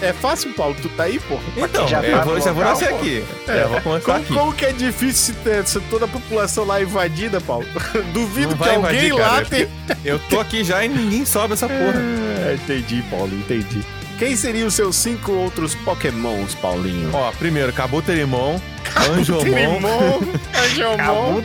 [0.01, 1.39] É fácil, Paulo, tu tá aí, pô?
[1.57, 2.97] Então, já eu tá vou, no já vou local, nascer pô.
[2.97, 3.25] aqui.
[3.47, 4.35] Já vou começar Como, aqui.
[4.35, 7.67] como que é difícil ter toda a população lá invadida, Paulo?
[8.13, 9.69] Duvido que alguém invadir, lá tenha...
[10.05, 12.01] Eu tô aqui já e ninguém sobe essa porra.
[12.47, 13.83] É, entendi, Paulo, entendi.
[14.19, 17.11] Quem seriam os seus cinco outros pokémons, Paulinho?
[17.13, 18.59] Ó, primeiro, Cabuterimon,
[18.95, 20.21] Angelmon,
[20.55, 21.43] Angelmon.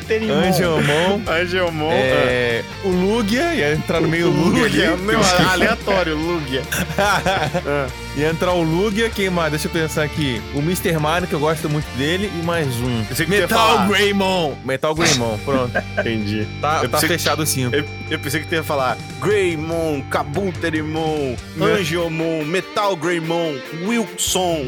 [0.48, 5.02] Angelmon, Angelmon, é, o Lugia, ia entrar no meio Lugia, Lugia, ali.
[5.02, 5.20] meu,
[5.50, 6.62] aleatório, Lugia.
[7.00, 9.52] Ah, ia entrar o Lugia, quem mais?
[9.52, 10.42] Deixa eu pensar aqui.
[10.56, 10.98] O Mr.
[11.00, 13.04] Mario, que eu gosto muito dele, e mais um.
[13.06, 13.88] Que Metal.
[13.88, 14.56] Greymon.
[14.66, 15.72] Metal Greymon, pronto.
[15.98, 16.48] entendi.
[16.60, 17.76] Tá, Eu tá fechado o cinco.
[17.76, 21.36] Eu, eu pensei que tu ia falar Greymon, Kabuterimon?
[21.62, 24.68] Angelmon, Metal Greymon, Wilson.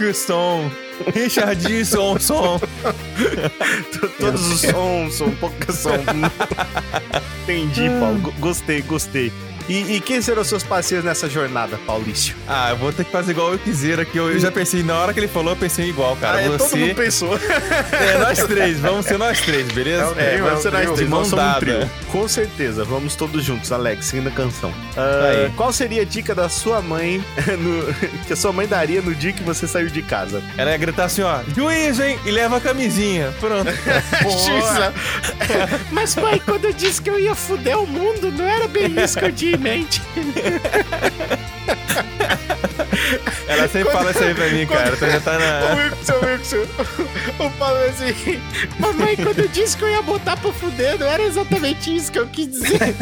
[0.00, 0.70] Wilson,
[1.14, 2.60] Richardson, som.
[4.18, 6.28] Todos os sons são Pokémon.
[7.44, 8.20] Entendi, Paulo.
[8.20, 9.32] Go- Gostei, gostei.
[9.68, 12.34] E, e quem serão os seus parceiros nessa jornada, Paulício?
[12.46, 14.18] Ah, eu vou ter que fazer igual eu quiser aqui.
[14.18, 16.38] Eu, eu já pensei, na hora que ele falou, eu pensei igual, cara.
[16.38, 16.76] ah, é, todo Você.
[16.76, 17.38] mundo pensou.
[17.94, 20.14] É, nós três, vamos ser nós três, beleza?
[20.18, 21.90] É É, vamos ser nós três, nós somos um trio.
[22.10, 24.72] Com certeza, vamos todos juntos, Alex, seguindo a canção.
[24.96, 27.24] Ah, qual seria a dica da sua mãe,
[27.58, 27.94] no-
[28.26, 30.42] que a sua mãe daria no dia que você saiu de casa?
[30.58, 32.18] Ela ia gritar assim, ó, juízo, hein?
[32.26, 33.32] E leva a camisinha.
[33.40, 33.70] Pronto.
[34.44, 34.92] Juíza.
[35.90, 39.18] Mas, pai, quando eu disse que eu ia fuder o mundo, não era bem isso
[39.18, 40.02] que eu tinha em mente.
[43.48, 44.96] Ela sempre fala isso aí pra mim, cara.
[44.96, 45.74] Tu já tá O na.
[45.74, 46.66] Wilson, Wilson.
[47.38, 48.40] O Paulo assim.
[48.78, 52.18] Mamãe, quando eu disse que eu ia botar pra fuder, não era exatamente isso que
[52.18, 52.78] eu quis dizer.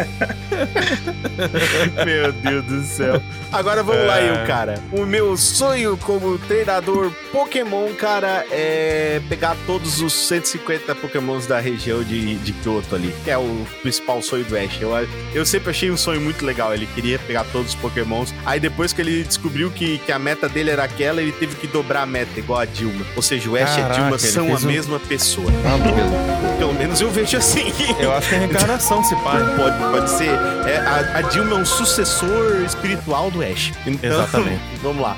[2.04, 3.22] Meu Deus do céu.
[3.52, 4.74] Agora vamos lá, eu, cara.
[4.92, 12.02] O meu sonho como treinador Pokémon, cara, é pegar todos os 150 Pokémons da região
[12.02, 14.80] de, de Kyoto ali, que é o principal sonho do Ash.
[14.80, 14.90] Eu,
[15.34, 16.72] eu sempre achei um sonho muito legal.
[16.72, 18.32] Ele queria pegar todos os Pokémons.
[18.46, 21.66] Aí depois que ele descobriu que, que a meta dele era aquela, ele teve que
[21.66, 23.04] dobrar a meta, igual a Dilma.
[23.16, 25.50] Ou seja, o Ash e a Dilma são a um- mesma pessoa.
[25.64, 27.72] Ah, Pelo menos eu vejo assim.
[27.98, 29.32] Eu acho que é reencarnação, se pá.
[29.56, 30.30] Pode, pode ser.
[30.66, 33.72] É, a, a Dilma é um sucessor espiritual do Ash.
[33.86, 34.60] Então, Exatamente.
[34.82, 35.16] Vamos lá.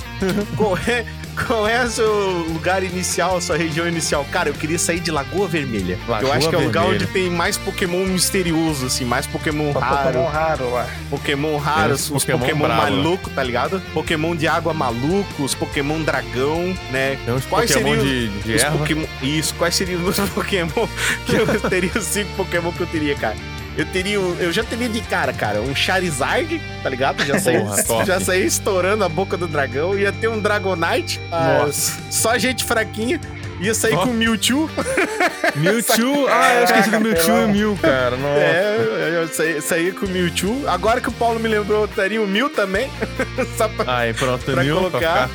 [0.56, 4.24] qual, é, qual é o seu lugar inicial, a sua região inicial?
[4.30, 5.98] Cara, eu queria sair de Lagoa Vermelha.
[6.08, 9.72] Lagoa eu acho que é o lugar onde tem mais Pokémon misterioso, assim, mais Pokémon
[9.72, 10.04] Só raro.
[10.04, 10.86] Pokémon raro lá.
[11.10, 12.90] Pokémon raros, Tem os Pokémon Pokémon, bravo, né?
[12.90, 13.82] maluco, tá ligado?
[13.92, 17.18] Pokémon de água maluco, os Pokémon dragão, né?
[17.24, 18.78] Tem uns Quais Pokémon seriam de, de os erva.
[18.78, 19.06] Pokémon.
[19.22, 20.88] Isso, quais seriam os Pokémon
[21.26, 23.36] que eu teria os cinco Pokémon que eu teria, cara?
[23.76, 24.20] Eu teria.
[24.20, 27.24] um- Eu já teria de cara, cara, um Charizard, tá ligado?
[27.24, 27.56] Já saí,
[28.06, 29.98] já saí estourando a boca do dragão.
[29.98, 31.20] Ia ter um Dragonite.
[31.32, 31.92] ah, Nossa.
[32.10, 33.20] Só gente fraquinha.
[33.60, 34.02] Ia sair Ó.
[34.02, 34.68] com o Mewtwo.
[35.56, 36.26] Mewtwo.
[36.28, 38.16] Ah, eu esqueci do Caraca, Mewtwo e Mew, cara.
[38.16, 38.40] Nossa.
[38.40, 40.64] É, eu saí, saí com o Mewtwo.
[40.68, 42.90] Agora que o Paulo me lembrou, eu teria o Mew também.
[43.56, 45.28] Só pra, Aí, pronto, pra Mew pra, colocar.
[45.28, 45.30] ficar,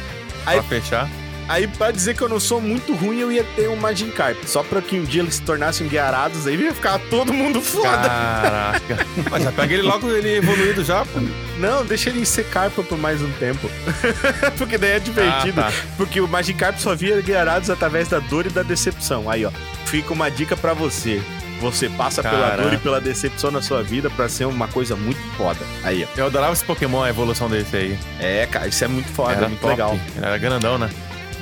[0.46, 1.10] Aí- pra fechar.
[1.50, 4.38] Aí, pra dizer que eu não sou muito ruim, eu ia ter um Magikarp.
[4.46, 7.90] Só pra que um dia eles se tornassem guiarados, aí ia ficar todo mundo foda.
[7.90, 9.08] Caraca.
[9.32, 11.20] Mas já pega ele logo, ele evoluído já, pô.
[11.58, 13.68] Não, deixa ele ser Carpa por mais um tempo.
[14.60, 15.60] porque daí é divertido.
[15.60, 15.74] Ah, tá.
[15.98, 19.28] Porque o Magikarp só via guiarados através da dor e da decepção.
[19.28, 19.52] Aí, ó.
[19.86, 21.20] Fica uma dica pra você.
[21.62, 22.62] Você passa pela Caraca.
[22.62, 25.60] dor e pela decepção na sua vida pra ser uma coisa muito foda.
[25.84, 26.20] Aí, ó.
[26.20, 28.00] Eu adorava esse Pokémon, a evolução desse aí.
[28.20, 29.72] É, cara, isso é muito foda, Era é muito top.
[29.74, 30.00] legal.
[30.22, 30.90] Era grandão, né?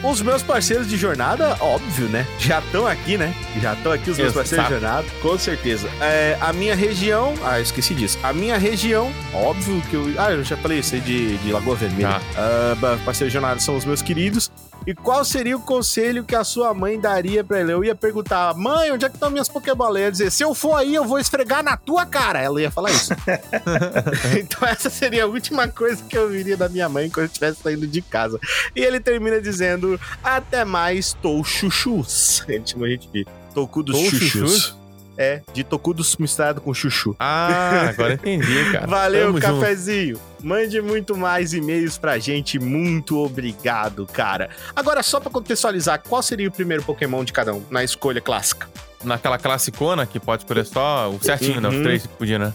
[0.04, 2.26] Os meus parceiros de jornada, óbvio, né?
[2.40, 3.34] Já estão aqui, né?
[3.62, 4.40] Já estão aqui os meus Exato.
[4.40, 5.90] parceiros de jornada, com certeza.
[6.00, 7.34] É, a minha região.
[7.44, 8.18] Ah, eu esqueci disso.
[8.24, 10.14] A minha região, óbvio que eu.
[10.18, 12.10] Ah, eu já falei isso aí de, de Lagoa Vermelha.
[12.10, 12.22] Tá.
[12.38, 14.52] Ah, parceiros de jornada são os meus queridos.
[14.88, 17.74] E qual seria o conselho que a sua mãe daria pra ele?
[17.74, 19.98] Eu ia perguntar, mãe, onde é que estão minhas Pokébolas?
[19.98, 22.40] Ela ia dizer, se eu for aí, eu vou esfregar na tua cara.
[22.40, 23.14] Ela ia falar isso.
[24.40, 27.62] então essa seria a última coisa que eu viria da minha mãe quando eu estivesse
[27.62, 28.40] saindo de casa.
[28.74, 32.46] E ele termina dizendo: Até mais, tou chuchus.
[32.48, 34.30] Ele chama a gente de tocudos chuchus.
[34.30, 34.77] chuchus?
[35.18, 37.16] É, de tocudos misturado com chuchu.
[37.20, 38.86] Ah, agora entendi, cara.
[38.86, 39.60] Valeu, Tamo junto.
[39.62, 40.20] cafezinho.
[40.44, 42.60] Mande muito mais e-mails pra gente.
[42.60, 44.50] Muito obrigado, cara.
[44.76, 48.68] Agora, só pra contextualizar, qual seria o primeiro Pokémon de cada um na escolha clássica?
[49.04, 51.70] Naquela classicona que pode escolher só o certinho, né?
[51.70, 51.84] Os Uhum.
[51.84, 52.54] três que podia, né?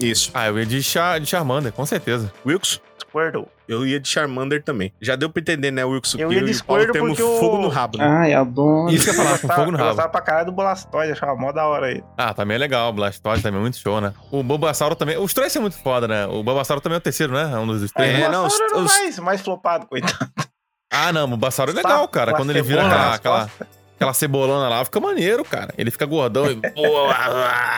[0.00, 0.30] Isso.
[0.34, 2.32] Ah, eu ia de, Char de Charmander, com certeza.
[2.44, 2.80] Wilkes?
[3.12, 3.46] Squirtle.
[3.68, 4.92] Eu ia de Charmander também.
[5.00, 6.14] Já deu pra entender, né, Wilkes?
[6.14, 8.06] Eu que ia de Squirtle temos porque o- fogo no rabo, né?
[8.06, 8.90] Ai, adoro.
[8.90, 9.88] Isso que eu ia falar, com fogo no Eu rabo.
[9.90, 12.02] gostava pra caralho do Blastoise, achava mó da hora aí.
[12.16, 12.88] Ah, também é legal.
[12.90, 14.12] O Blastoise também é muito show, né?
[14.30, 15.18] O Bulbasauro também.
[15.18, 16.26] Os três são muito foda, né?
[16.26, 17.50] O Bulbasauro também é o terceiro, né?
[17.52, 18.14] É um dos três.
[18.16, 18.28] É, né?
[18.28, 20.16] o não, Blastoise era o os- mais, mais flopado, coitado.
[20.90, 22.34] Ah, não, o Bulbasauro é legal, cara.
[22.34, 23.50] Quando ele vira cebola aquela,
[24.02, 25.72] aquela, cebolona lá, fica maneiro, cara.
[25.76, 26.60] Ele fica gordão e.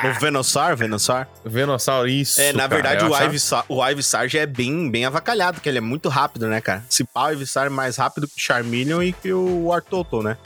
[0.05, 1.27] O Venusaur, Venusaur.
[1.45, 2.41] Venossauro, isso.
[2.41, 2.69] É, na cara.
[2.69, 6.47] verdade, o Ivysaur, o Ivysaur já é bem, bem avacalhado, que ele é muito rápido,
[6.47, 6.85] né, cara?
[6.89, 10.37] Se pá, o Ivysaur é mais rápido que o Charmeleon e que o Artoto, né?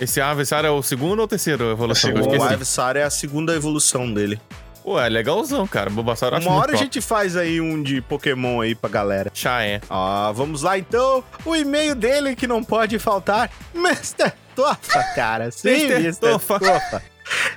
[0.00, 2.12] Esse Avisar é o segundo ou o terceiro evolução?
[2.12, 2.52] O.
[2.52, 4.40] Ivysaur é a segunda evolução dele.
[4.84, 5.90] Pô, é legalzão, cara.
[5.90, 9.30] Eu acho Uma muito hora a gente faz aí um de Pokémon aí pra galera.
[9.34, 9.80] Já é.
[9.90, 11.22] Ah, vamos lá então.
[11.44, 13.50] O e-mail dele que não pode faltar.
[13.74, 14.32] Mr.
[14.62, 15.50] Tofa, cara.
[15.52, 15.94] Sim, Mr.
[16.00, 16.20] Mr.
[16.20, 16.58] Tofa.
[16.58, 17.02] Tofa.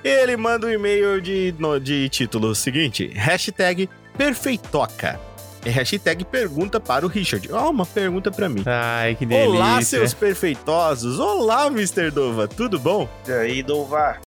[0.04, 5.20] Ele manda um e-mail de, no- de título seguinte: hashtag perfeitoca.
[5.66, 7.48] E hashtag pergunta para o Richard.
[7.52, 8.64] Ó, uma pergunta pra mim.
[8.66, 9.50] Ai, que delícia.
[9.50, 11.20] Olá, seus perfeitosos.
[11.20, 12.10] Olá, Mr.
[12.10, 12.48] Dova.
[12.48, 13.08] Tudo bom?
[13.28, 14.22] E aí, Dovar.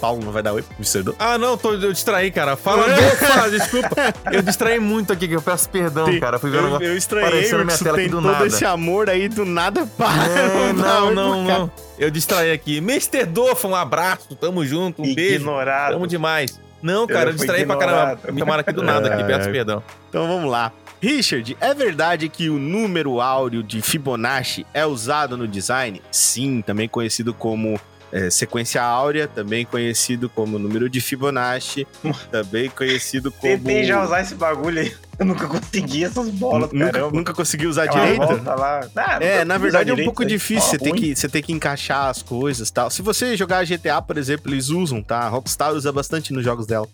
[0.00, 1.02] Paulo não vai dar oi pro Mr.
[1.02, 1.16] Dova.
[1.20, 2.56] Ah, não, tô, eu distraí, cara.
[2.56, 2.84] Fala,
[3.50, 3.96] desculpa.
[4.32, 6.38] Eu distraí muito aqui, que eu peço perdão, cara.
[6.38, 8.46] Fui ver eu, eu estranhei, na minha tela aqui do todo nada.
[8.46, 10.10] esse amor aí do nada para.
[10.72, 11.70] Não, não, não, não.
[11.98, 12.78] Eu distraí aqui.
[12.78, 13.26] Mr.
[13.26, 15.36] Dofa, um abraço, tamo junto, um beijo.
[15.36, 15.92] Ignorado.
[15.92, 16.58] Tamo demais.
[16.82, 17.98] Não, cara, Eu distraí pra caramba.
[18.12, 18.32] ignorado.
[18.32, 19.26] Me chamaram aqui do nada, aqui, É.
[19.26, 19.82] peço perdão.
[20.08, 20.72] Então vamos lá.
[21.02, 26.00] Richard, é verdade que o número áureo de Fibonacci é usado no design?
[26.10, 27.80] Sim, também conhecido como
[28.12, 31.86] é, sequência áurea, também conhecido como número de Fibonacci,
[32.30, 33.42] também conhecido como.
[33.56, 34.92] Tentei já usar esse bagulho aí.
[35.18, 37.16] Eu nunca consegui essas bolas, nunca, caramba.
[37.16, 38.42] nunca consegui usar Aquela direito?
[38.44, 38.80] lá.
[38.96, 40.28] Ah, É, nunca na verdade é um direito, pouco aí.
[40.28, 40.70] difícil.
[40.70, 42.90] Você tem, que, você tem que encaixar as coisas e tal.
[42.90, 45.18] Se você jogar GTA, por exemplo, eles usam, tá?
[45.18, 46.88] A Rockstar usa bastante nos jogos dela.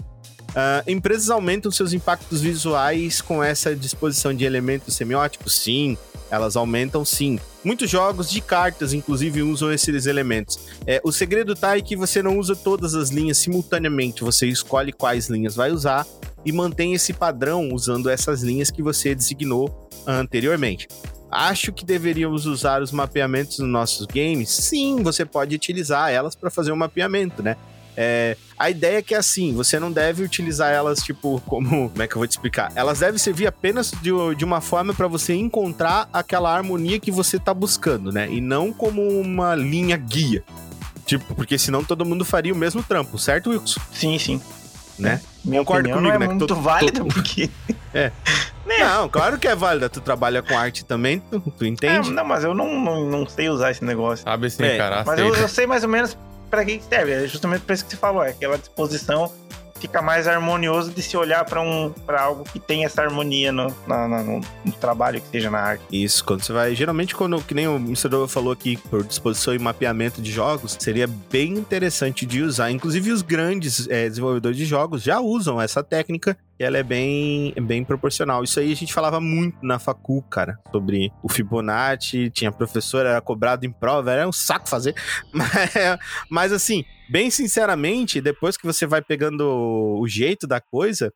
[0.57, 5.55] Ah, empresas aumentam seus impactos visuais com essa disposição de elementos semióticos?
[5.63, 5.97] Sim,
[6.31, 7.39] elas aumentam sim.
[7.65, 10.59] Muitos jogos de cartas, inclusive, usam esses elementos.
[10.87, 14.93] É, o segredo tá em que você não usa todas as linhas simultaneamente, você escolhe
[14.93, 16.07] quais linhas vai usar
[16.45, 20.87] e mantém esse padrão usando essas linhas que você designou anteriormente.
[21.31, 24.49] Acho que deveríamos usar os mapeamentos nos nossos games?
[24.49, 27.57] Sim, você pode utilizar elas para fazer um mapeamento, né?
[27.97, 31.89] É, a ideia é que assim, você não deve utilizar elas, tipo, como.
[31.91, 32.71] Como é que eu vou te explicar?
[32.75, 37.39] Elas devem servir apenas de, de uma forma para você encontrar aquela harmonia que você
[37.39, 38.29] tá buscando, né?
[38.31, 40.45] E não como uma linha guia.
[41.07, 43.81] Tipo, porque senão todo mundo faria o mesmo trampo, certo, Wilson?
[43.93, 44.41] Sim, sim.
[44.99, 45.21] Né?
[45.45, 46.27] Minha Concorda opinião comigo, não é né?
[46.27, 47.49] que muito to- válida, to- porque...
[48.67, 49.89] Não, claro que é válida.
[49.89, 52.11] Tu trabalha com arte também, tu, tu É, entende?
[52.11, 54.25] não, mas eu não, não, não sei usar esse negócio.
[54.25, 55.05] Sabe sim, É, cara.
[55.07, 56.17] Mas eu, eu sei mais ou menos
[56.57, 57.13] pra que serve.
[57.13, 58.25] É justamente por isso que você falou.
[58.25, 59.31] É aquela disposição
[59.79, 63.67] fica mais harmonioso de se olhar pra um, pra algo que tem essa harmonia no,
[63.87, 65.85] no, no trabalho que seja na arte.
[65.93, 66.75] Isso, quando você vai.
[66.75, 68.27] Geralmente, quando, que nem o Mr.
[68.27, 72.71] Falou aqui, por disposição e mapeamento de jogos, seria bem interessante de usar.
[72.71, 77.85] Inclusive, os grandes é, desenvolvedores de jogos já usam essa técnica ela é bem, bem
[77.85, 78.43] proporcional.
[78.43, 82.31] Isso aí a gente falava muito na Facu, cara, sobre o Fibonacci.
[82.31, 84.95] Tinha professor, era cobrado em prova, era um saco fazer.
[85.33, 85.99] Mas,
[86.31, 89.45] mas assim, bem sinceramente, depois que você vai pegando
[90.01, 91.13] o jeito da coisa,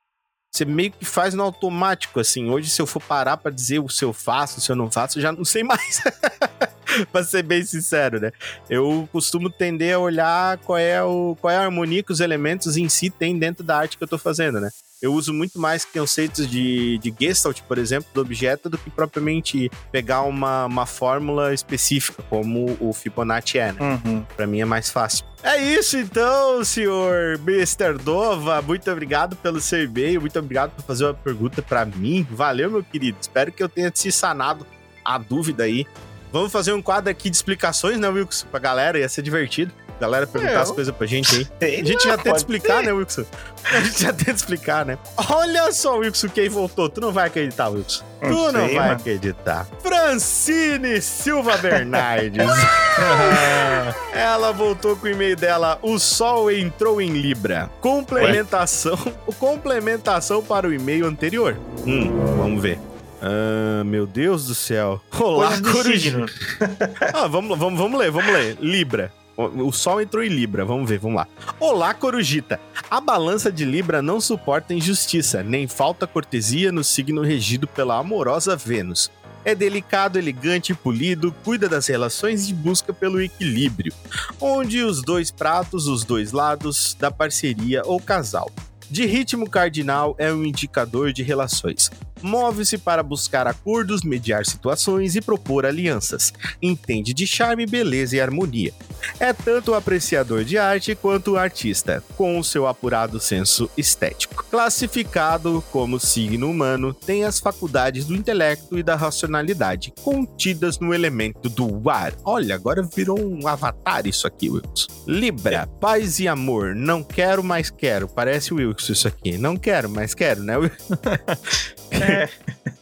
[0.53, 2.51] você meio que faz no automático, assim.
[2.51, 5.19] Hoje, se eu for parar pra dizer o se eu faço, se eu não faço,
[5.19, 6.03] eu já não sei mais.
[7.13, 8.33] pra ser bem sincero, né?
[8.69, 12.77] Eu costumo tender a olhar qual é, o, qual é a harmonia que os elementos
[12.77, 14.71] em si têm dentro da arte que eu tô fazendo, né?
[15.01, 19.71] Eu uso muito mais conceitos de, de Gestalt, por exemplo, do objeto, do que propriamente
[19.91, 23.79] pegar uma, uma fórmula específica, como o Fibonacci é, né?
[23.81, 24.23] Uhum.
[24.37, 25.25] Pra mim é mais fácil.
[25.43, 27.97] É isso então, senhor Mr.
[28.05, 28.61] Dova.
[28.61, 30.21] Muito obrigado pelo seu e-mail.
[30.21, 32.27] Muito obrigado por fazer uma pergunta pra mim.
[32.31, 33.17] Valeu, meu querido.
[33.19, 34.67] Espero que eu tenha te sanado
[35.03, 35.87] a dúvida aí.
[36.33, 38.47] Vamos fazer um quadro aqui de explicações, né, Wilson?
[38.51, 39.73] Pra galera, ia ser divertido.
[40.01, 41.47] Galera perguntar É, as coisas pra gente aí.
[41.61, 42.87] Sei A gente já tenta explicar, ser.
[42.87, 43.25] né, Wilson?
[43.71, 44.97] A gente já tenta explicar, né?
[45.29, 46.89] Olha só, Wilson, quem voltou.
[46.89, 48.03] Tu não vai acreditar, Wilson.
[48.23, 49.01] Tu Não não sei, vai mano.
[49.01, 49.67] acreditar.
[49.83, 52.33] Francine Silva Bernardes.
[54.15, 55.79] Ela voltou com o e-mail dela.
[55.83, 57.71] O sol entrou em Libra.
[57.83, 58.97] Complementação.
[59.39, 61.59] Complementação para o e-mail anterior.
[61.87, 62.79] Hum, vamos ver.
[63.21, 65.01] Ah, meu Deus do céu.
[65.19, 65.53] Olá,
[65.83, 66.27] signo.
[67.13, 68.57] Ah, vamos, vamos, vamos ler, vamos ler.
[68.61, 69.13] Libra.
[69.37, 71.27] O o sol entrou em Libra, vamos ver, vamos lá.
[71.59, 72.61] Olá, Corujita.
[72.91, 78.57] A balança de Libra não suporta injustiça, nem falta cortesia no signo regido pela amorosa
[78.57, 79.11] Vênus.
[79.43, 83.95] É delicado, elegante e polido, cuida das relações e busca pelo equilíbrio,
[84.39, 88.51] onde os dois pratos, os dois lados da parceria ou casal.
[88.91, 91.91] De ritmo cardinal é um indicador de relações.
[92.23, 96.33] Move-se para buscar acordos, mediar situações e propor alianças.
[96.61, 98.73] Entende de charme, beleza e harmonia.
[99.19, 104.45] É tanto apreciador de arte quanto artista, com o seu apurado senso estético.
[104.51, 111.49] Classificado como signo humano, tem as faculdades do intelecto e da racionalidade, contidas no elemento
[111.49, 112.15] do ar.
[112.25, 114.87] Olha, agora virou um avatar isso aqui, Wilson.
[115.07, 118.09] Libra, paz e amor, não quero, mas quero.
[118.09, 119.39] Parece Wilson isso aqui.
[119.39, 120.95] Não quero, mas quero, né, Wilson?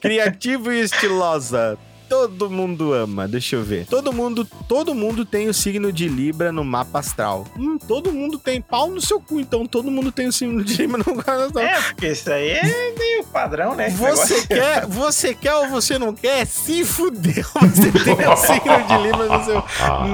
[0.00, 1.78] Criativo e estilosa.
[2.08, 3.84] Todo mundo ama, deixa eu ver.
[3.84, 7.44] Todo mundo, todo mundo tem o signo de Libra no mapa astral.
[7.54, 10.74] Hum, todo mundo tem pau no seu cu, então todo mundo tem o signo de
[10.74, 11.64] Libra no mapa astral.
[11.64, 13.90] É, porque isso aí é meio padrão, né?
[13.90, 16.46] Você quer, você quer ou você não quer?
[16.46, 19.64] Se fudeu, você tem o signo de Libra no seu.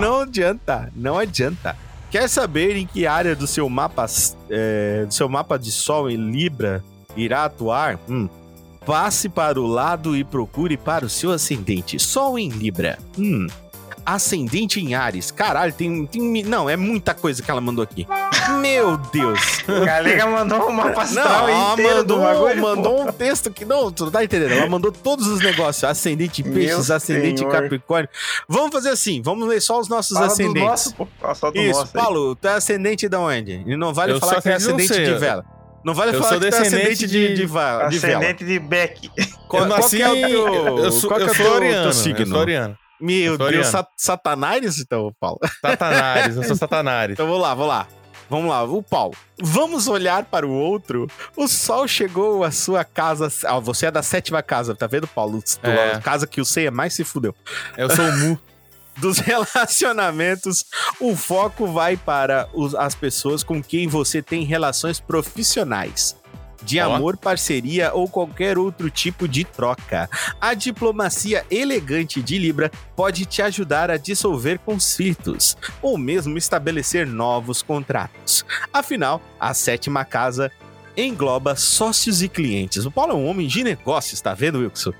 [0.00, 1.76] Não adianta, não adianta.
[2.10, 4.06] Quer saber em que área do seu mapa,
[4.50, 6.82] é, do seu mapa de Sol em Libra
[7.16, 8.00] irá atuar?
[8.08, 8.28] Hum.
[8.86, 11.98] Passe para o lado e procure para o seu ascendente.
[11.98, 12.98] Sol em Libra.
[13.18, 13.46] Hum.
[14.04, 15.30] Ascendente em Ares.
[15.30, 16.42] Caralho, tem, tem.
[16.42, 18.06] Não, é muita coisa que ela mandou aqui.
[18.60, 19.40] Meu Deus.
[19.66, 22.60] A Galega mandou uma Não, astral ela inteira do mandou, bagulho.
[22.62, 24.52] mandou um texto que não, tu não tá entendendo.
[24.52, 27.48] Ela mandou todos os negócios, ascendente em peixes, Meu ascendente em.
[27.48, 28.10] Capricórnio.
[28.46, 30.62] Vamos fazer assim, vamos ler só os nossos Fala do ascendentes.
[30.68, 31.08] nosso, pô.
[31.18, 31.92] Fala só do Isso, nosso.
[31.94, 33.62] Paulo, tu é ascendente de onde?
[33.66, 35.46] E não vale Eu falar que é ascendente de vela.
[35.84, 37.96] Não vale Eu falar sou que é descendente ascendente de, de- de, va- de.
[37.98, 39.10] Ascendente de Beck.
[39.48, 41.60] Qual, eu qual nasci, que é o teu, eu sou, qual que eu é o
[41.60, 42.26] teu, eu signo?
[42.26, 42.46] sou.
[43.00, 43.64] Meu Eu sou Deus, ariano.
[43.70, 45.38] sat Satanás então, Paulo?
[45.60, 47.12] Satanares, eu sou Satanares.
[47.14, 47.86] Então vamos lá, vamos lá.
[48.30, 49.14] Vamos lá, o Paulo.
[49.38, 51.06] Vamos olhar para o outro.
[51.36, 53.28] O sol chegou à sua casa.
[53.44, 55.42] Ah, você é da sétima casa, tá vendo, Paulo?
[55.62, 55.92] É.
[55.92, 57.34] A casa que o Ceia mais se fudeu.
[57.76, 58.38] Eu sou o Mu.
[58.98, 59.18] Dos
[59.84, 60.64] relacionamentos,
[61.00, 66.16] o foco vai para os- as pessoas com quem você tem relações profissionais.
[66.62, 70.08] de amor, parceria ou qualquer outro tipo de troca.
[70.40, 77.60] A diplomacia elegante de Libra pode te ajudar a dissolver conflitos ou mesmo estabelecer novos
[77.60, 78.46] contratos.
[78.72, 80.50] Afinal, a sétima casa
[80.96, 82.86] engloba sócios e clientes.
[82.86, 84.92] O Paulo é um homem de negócios, tá vendo, Wilson?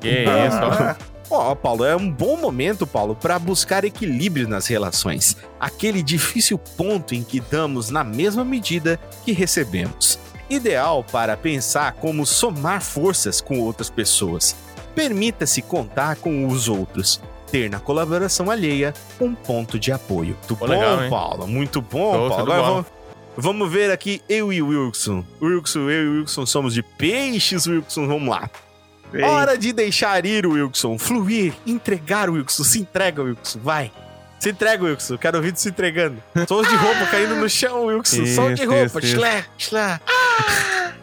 [0.00, 1.50] Que isso, ó.
[1.50, 5.36] Ó, Paulo, é um bom momento, Paulo, para buscar equilíbrio nas relações.
[5.58, 10.18] Aquele difícil ponto em que damos na mesma medida que recebemos.
[10.48, 14.54] Ideal para pensar como somar forças com outras pessoas.
[14.94, 17.20] Permita-se contar com os outros.
[17.50, 20.36] Ter na colaboração alheia um ponto de apoio.
[20.36, 21.10] Muito bom, legal?
[21.10, 21.46] Paulo.
[21.46, 22.34] Muito bom, Paulo.
[22.34, 22.86] Agora vamos,
[23.36, 25.24] vamos ver aqui eu e o Wilson.
[25.40, 28.06] Wilson, eu e o Wilson somos de peixes, Wilson.
[28.06, 28.50] Vamos lá.
[29.12, 30.98] Ei, Hora de deixar ir, Wilson.
[30.98, 32.64] Fluir, entregar, Wilson.
[32.64, 33.60] Se entrega, Wilson.
[33.62, 33.92] Vai.
[34.40, 35.16] Se entrega, Wilson.
[35.16, 36.22] Quero ouvir se entregando.
[36.48, 38.26] Sons de roupa caindo no chão, Wilson.
[38.26, 38.98] Som de Isso, roupa.
[38.98, 39.16] isso, isso.
[39.16, 40.00] Xlé, xlé.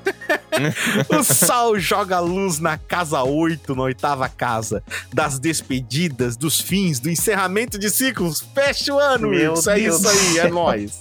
[1.09, 4.83] o sol joga luz na casa 8, na oitava casa.
[5.13, 8.43] Das despedidas, dos fins, do encerramento de ciclos.
[8.53, 9.71] Fecha o ano, Meu Wilson.
[9.71, 10.99] É Deus isso do aí, é nóis.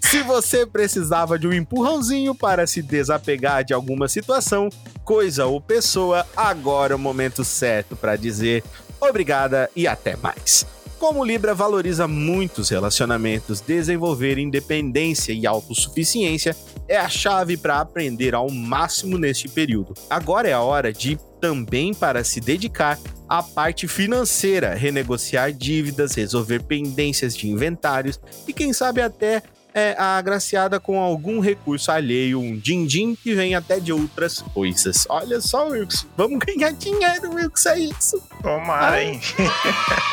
[0.00, 4.68] Se você precisava de um empurrãozinho para se desapegar de alguma situação,
[5.04, 8.64] coisa ou pessoa, agora é o momento certo para dizer
[9.00, 10.66] obrigada e até mais.
[10.98, 16.56] Como Libra valoriza muitos relacionamentos, desenvolver independência e autossuficiência
[16.88, 19.92] é a chave para aprender ao máximo neste período.
[20.08, 26.62] Agora é a hora de também para se dedicar à parte financeira, renegociar dívidas, resolver
[26.62, 29.42] pendências de inventários e quem sabe até
[29.74, 35.04] é agraciada com algum recurso alheio, um din-din que vem até de outras coisas.
[35.08, 38.22] Olha só, Wilson, vamos ganhar dinheiro, Wilson, é isso.
[38.40, 39.20] Tomara, hein?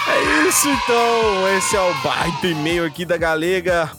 [0.07, 3.89] É isso então, esse é o baita e-mail aqui da Galega.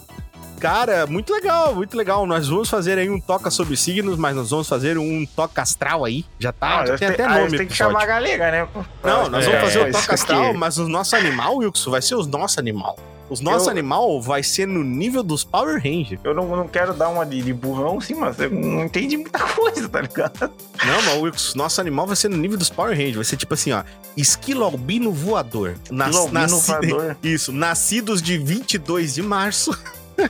[0.60, 2.26] Cara, muito legal, muito legal.
[2.26, 6.04] Nós vamos fazer aí um toca sobre signos, mas nós vamos fazer um toca astral
[6.04, 6.24] aí.
[6.38, 7.40] Já tá, Ah, já tem tem- até ah, nome.
[7.46, 8.68] eles têm que chamar a galega, né?
[9.02, 10.58] Não, nós É, vamos fazer o isso toca astral, aqui.
[10.58, 12.96] mas o nosso animal, Wilson, vai ser os nossos animal.
[13.32, 16.20] Os nossos Eu- animal vai ser no nível dos Power Rangers.
[16.22, 19.38] Eu não, não quero dar uma de, de burrão, sim, mas eu não entendi muita
[19.56, 20.50] coisa, tá ligado?
[20.84, 23.16] Não, mas Wilson, nosso animal vai ser no nível dos Power Rangers.
[23.16, 23.82] Vai ser tipo assim, ó.
[24.16, 25.76] Esquilo albino voador.
[25.90, 27.16] Nas, Esquilo albino nasci- voador.
[27.24, 29.70] Isso, nascidos de 22 de março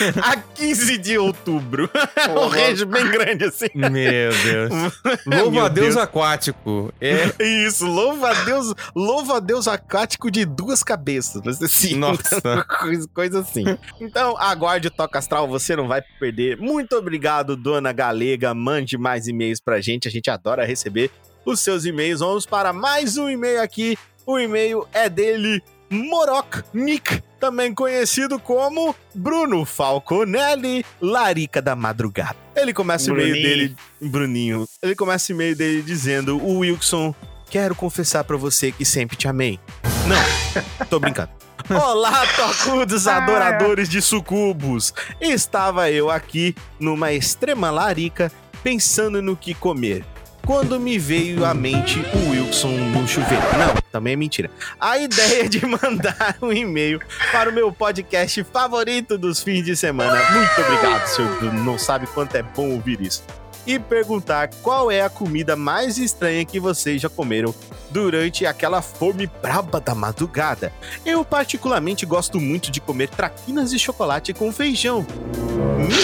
[0.22, 1.90] a 15 de outubro.
[2.30, 3.68] um range bem grande assim.
[3.74, 4.92] Meu Deus.
[5.26, 5.96] Louva a Deus, Deus.
[5.96, 6.92] aquático.
[7.00, 7.42] É.
[7.42, 11.62] Isso, louva a Deus, louva a Deus aquático de duas cabeças.
[11.62, 11.96] Assim.
[11.96, 12.64] Nossa.
[12.80, 13.64] coisa, coisa assim.
[14.00, 16.56] Então, aguarde o Toca Astral, você não vai perder.
[16.56, 18.54] Muito obrigado, dona Galega.
[18.54, 21.10] Mande mais e-mails pra gente, a gente adora receber
[21.44, 22.20] os seus e-mails.
[22.20, 23.96] Vamos para mais um e-mail aqui.
[24.26, 32.36] O e-mail é dele, Morok Nick, também conhecido como Bruno Falconelli, Larica da Madrugada.
[32.54, 33.48] Ele começa o e-mail Bruninho.
[33.48, 34.68] dele, Bruninho.
[34.82, 37.14] Ele começa e-mail dele dizendo: O Wilson,
[37.50, 39.60] quero confessar pra você que sempre te amei.
[40.06, 41.30] Não, tô brincando.
[41.68, 44.94] Olá, tocudos adoradores de sucubos!
[45.20, 48.30] Estava eu aqui numa extrema larica
[48.62, 50.04] pensando no que comer.
[50.46, 53.42] Quando me veio à mente o Wilson no chuveiro.
[53.58, 54.48] Não, também é mentira.
[54.80, 57.00] A ideia de mandar um e-mail
[57.32, 60.22] para o meu podcast favorito dos fins de semana.
[60.30, 61.52] Muito obrigado, senhor.
[61.52, 63.24] Não sabe quanto é bom ouvir isso.
[63.66, 67.54] E perguntar qual é a comida mais estranha que vocês já comeram
[67.90, 70.72] durante aquela fome braba da madrugada.
[71.04, 75.04] Eu particularmente gosto muito de comer traquinas de chocolate com feijão.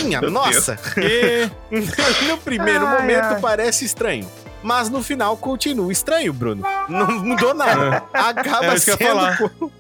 [0.03, 0.77] Minha Meu nossa!
[0.99, 1.49] E...
[2.27, 3.41] no primeiro Ai, momento ai.
[3.41, 4.29] parece estranho.
[4.63, 6.63] Mas no final continua estranho, Bruno.
[6.89, 8.03] Não mudou nada.
[8.15, 8.99] Acaba É sendo.
[8.99, 9.39] falar.
[9.39, 9.71] co-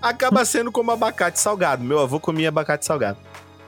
[0.00, 1.82] Acaba sendo como abacate salgado.
[1.84, 3.18] Meu avô comia abacate salgado.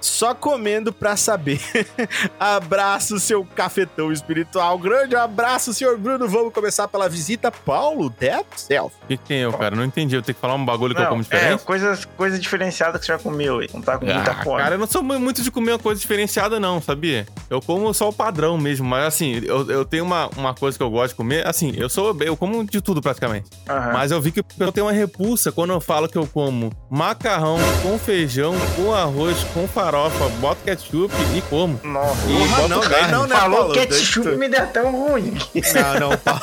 [0.01, 1.61] Só comendo pra saber.
[2.39, 4.79] abraço, seu cafetão espiritual.
[4.79, 6.29] Grande abraço, senhor Bruno.
[6.29, 8.95] Vamos começar pela visita Paulo Death Self.
[9.05, 9.75] O que, que tem eu, cara?
[9.75, 10.15] Não entendi.
[10.17, 11.65] Eu tenho que falar um bagulho que eu Não, como é, diferente?
[11.65, 13.69] coisas, coisas diferenciadas que você já comeu aí.
[13.73, 14.63] Não tá com muita Ah, fome.
[14.63, 17.27] cara, eu não sou mu- muito de comer uma coisa diferenciada, não, sabia?
[17.51, 20.83] Eu como só o padrão mesmo, mas assim, eu, eu tenho uma, uma coisa que
[20.83, 21.47] eu gosto de comer.
[21.47, 22.17] Assim, eu sou.
[22.21, 23.51] Eu como de tudo praticamente.
[23.69, 23.93] Aham.
[23.93, 27.59] Mas eu vi que eu tenho uma repulsa quando eu falo que eu como macarrão
[27.83, 31.80] com feijão, com arroz, com farofa, boto ketchup e como.
[31.82, 32.26] Nossa.
[32.28, 33.12] E Porra, boto não, carne.
[33.12, 33.72] não, né, Falou Paulo?
[33.74, 35.34] ketchup me deu tão ruim.
[35.74, 36.41] Não, não, Paulo.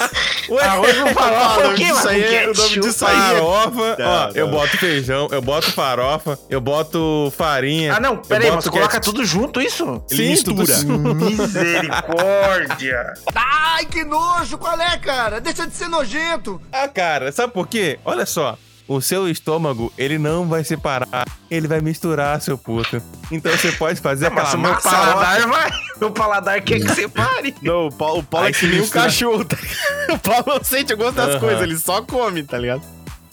[0.49, 2.09] Ué, Arroz com farofa, o quê, isso mano?
[2.09, 4.31] aí é- o nome Ketchup, disso aí é Farofa, Não, ó, não.
[4.35, 7.93] eu boto feijão, eu boto farofa, eu boto farinha.
[7.95, 9.05] Ah, não, peraí, mas você coloca ketchup.
[9.15, 10.01] tudo junto isso?
[10.07, 10.73] Sim, mistura.
[11.15, 13.13] Misericórdia.
[13.35, 15.39] Ai, que nojo, qual é, cara?
[15.39, 16.59] Deixa de ser nojento.
[16.71, 17.99] Ah, cara, sabe por quê?
[18.03, 18.57] Olha só.
[18.87, 23.01] O seu estômago, ele não vai separar, ele vai misturar, seu puto.
[23.31, 25.71] Então você pode fazer aquela Mas o meu paladar vai.
[26.07, 27.55] o paladar quer que você pare.
[27.63, 29.43] Não, o Paulo, o Paulo Aí é que nem o cachorro.
[29.43, 29.57] Tá?
[30.13, 32.83] O Paulo não sente o gosto das coisas, ele só come, tá ligado?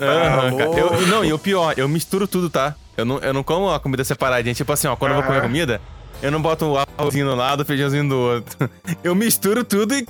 [0.01, 0.79] Amor.
[0.79, 2.75] Eu- não, e o pior, eu misturo tudo, tá?
[2.97, 4.55] Eu não, eu não como a comida separadinha.
[4.55, 5.49] Tipo assim, ó, quando eu vou comer Aham.
[5.49, 5.81] comida,
[6.23, 8.71] eu não boto o arrozinho do lado, o feijãozinho do outro.
[9.05, 10.07] Eu misturo tudo e.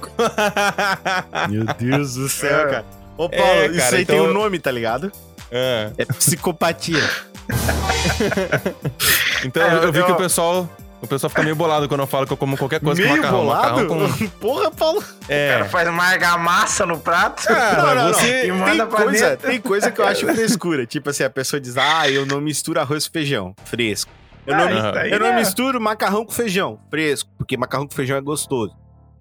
[1.50, 2.70] Meu Deus do céu, É.
[2.70, 2.84] cara.
[3.16, 5.10] Ô, Paulo, É, isso cara, aí tem então- um nome, tá ligado?
[5.52, 5.92] É.
[5.98, 7.02] É psicopatia.
[9.44, 10.68] Então É, eu, eu vi eu- que o pessoal.
[11.00, 13.20] O pessoal fica meio bolado quando eu falo que eu como qualquer coisa com Meio
[13.20, 13.40] macarrão.
[13.44, 13.88] bolado?
[13.90, 14.28] Macarrão com.
[14.38, 14.98] Porra, Paulo.
[15.00, 15.64] O cara É.
[15.64, 17.42] faz uma argamassa no prato.
[17.44, 18.14] Cara, não, não, não.
[18.14, 19.50] você- E manda tem, pra coisa, dentro.
[19.50, 20.86] tem coisa que eu acho frescura.
[20.86, 23.52] Tipo assim, a pessoa diz, ah, eu não misturo arroz com feijão.
[23.64, 24.12] Fresco.
[24.46, 26.78] Eu não, Ah, aí eu não é- misturo macarrão com feijão.
[26.88, 27.28] Fresco.
[27.36, 28.72] Porque macarrão com feijão é gostoso.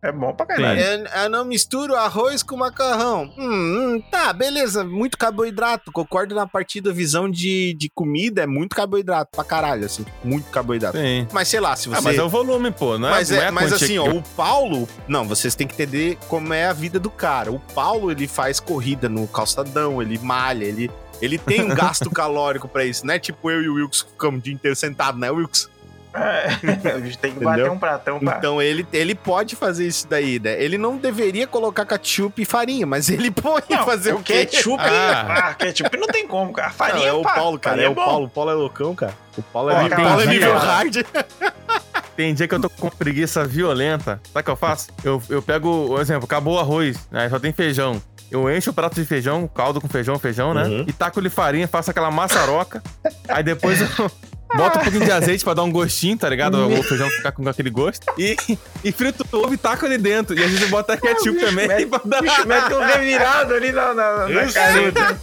[0.04, 0.80] É bom pra caralho.
[0.80, 3.32] Eu, eu não misturo arroz com macarrão.
[3.38, 4.84] Hum, hum, tá, beleza.
[4.84, 5.92] Muito carboidrato.
[5.92, 8.42] Concordo na parte da visão de, de comida.
[8.42, 10.04] É muito carboidrato pra caralho, assim.
[10.24, 10.98] Muito carboidrato.
[10.98, 11.28] Sim.
[11.32, 12.00] Mas sei lá, se você...
[12.00, 12.98] Ah, mas é o volume, pô.
[12.98, 14.90] Não é, mas, é, a mas assim, ó, eu- o Paulo.
[15.08, 17.52] Não, vocês têm que entender como é a vida do cara.
[17.52, 20.90] O Paulo, ele faz corrida no calçadão, ele malha, ele,
[21.22, 24.10] ele tem um gasto calórico pra isso, não é tipo eu e o Wilkes que
[24.12, 25.70] ficamos o dia inteiro sentado, né, Wilkes?
[26.14, 26.48] É.
[26.96, 28.38] A gente tem que bater um pratão pra.
[28.38, 30.62] Então ele, ele pode fazer isso daí, né?
[30.62, 34.46] Ele não deveria colocar ketchup e farinha, mas ele pode Não, fazer o, quê?
[34.46, 34.84] ketchup.
[34.84, 35.50] Ah.
[35.50, 36.70] Ah, ketchup não tem como, cara.
[36.70, 37.76] Não, Farinha é o pá, Paulo, cara.
[37.82, 37.96] É farinha o.
[37.96, 38.26] Paulo.
[38.26, 39.14] O Paulo é loucão, cara.
[39.38, 40.96] O Paulo é, Ó, nível- cara, Paulo é nível hard.
[42.16, 44.20] Tem dia que eu tô com preguiça violenta.
[44.34, 44.90] Sabe o que eu faço?
[45.04, 47.30] Eu, eu pego, por exemplo, acabou o arroz, né?
[47.30, 48.02] Só tem feijão.
[48.30, 50.64] Eu encho o prato de feijão, caldo com feijão, feijão, né?
[50.64, 50.86] Uhum.
[50.88, 52.84] E taco-lhe farinha, faço aquela maçaroca.
[53.30, 54.12] aí depois eu
[54.58, 56.58] boto um pouquinho de azeite pra dar um gostinho, tá ligado?
[56.68, 58.06] O feijão ficar com aquele gosto.
[58.18, 58.36] E,
[58.84, 60.38] e frito o ovo e taco ali dentro.
[60.38, 61.68] E às vezes eu boto até ketchup também.
[61.68, 64.56] Mete, pra dar- mete um revirado ali na, na, na Isso,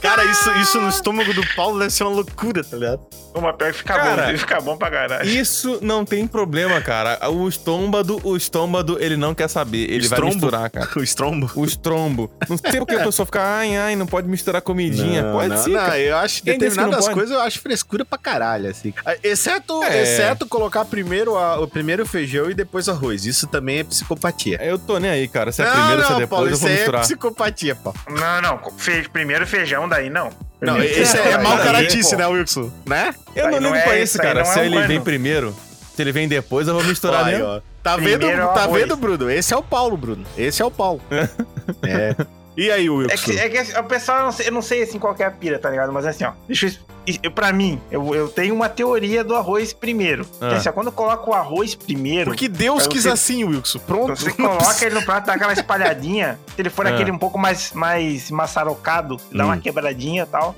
[0.01, 3.01] cara, isso, isso no estômago do Paulo deve ser uma loucura, tá ligado?
[3.35, 5.29] Uma pior que fica Cara, bom, ficar bom pra caralho.
[5.29, 7.19] Isso não tem problema, cara.
[7.31, 9.91] O estômago, o estômago, ele não quer saber.
[9.91, 10.89] Ele vai misturar, cara.
[10.99, 11.51] O estrombo.
[11.55, 12.31] O estrombo.
[12.49, 15.23] Não sei porque a pessoa fica, ai, ai, não pode misturar comidinha.
[15.23, 15.99] Não, pode não, sim, não, cara.
[16.01, 18.93] eu acho que Quem determinadas coisas eu acho frescura pra caralho, assim.
[19.23, 20.03] Exceto, É.
[20.03, 23.25] exceto colocar primeiro a- o primeiro feijão e depois o arroz.
[23.27, 24.59] Isso também é psicopatia.
[24.63, 25.51] Eu tô nem aí, cara.
[25.53, 27.01] Se é não, primeiro, se é não, depois, Paulo, eu isso vou aí é misturar.
[27.03, 27.95] psicopatia, pô.
[28.09, 28.61] Não, não.
[28.77, 30.31] Fe, primeiro feijão, daí não.
[30.61, 32.71] Não, esse é, feijão, mau caratice, né, Wilson?
[32.87, 33.15] Né?
[33.35, 34.43] Eu não não ligo é pra isso, cara.
[34.43, 34.89] não é Se ele humano.
[34.89, 35.57] vem primeiro,
[35.95, 37.47] se ele vem depois, eu vou misturar Aí, mesmo.
[37.47, 37.61] ó.
[37.83, 38.83] Tá vendo, Primeiro é tá arroz.
[38.83, 39.31] vendo, Bruno?
[39.31, 40.25] Esse é o Paulo, Bruno.
[40.37, 41.01] Esse é o Paulo.
[41.87, 42.15] é.
[42.61, 43.25] E aí, É Wilson?
[43.25, 45.27] que, é que o pessoal, eu não, sei, eu não sei assim qual que é
[45.27, 45.93] a pira, tá ligado?
[45.93, 46.67] Mas assim, ó, deixa
[47.07, 50.25] eu, eu- pra mim, eu, eu tenho uma teoria do arroz primeiro.
[50.25, 50.57] Que Ah.
[50.57, 53.79] assim, ó, quando eu coloco o arroz primeiro, Porque Deus quis você- assim, Wilson.
[53.79, 54.17] Pronto.
[54.17, 56.91] você coloca ele no prato, dá aquela espalhadinha, se ele for Ah.
[56.91, 59.61] aquele um pouco mais, mais maçarocado, dá uma Hum.
[59.61, 60.57] quebradinha e tal.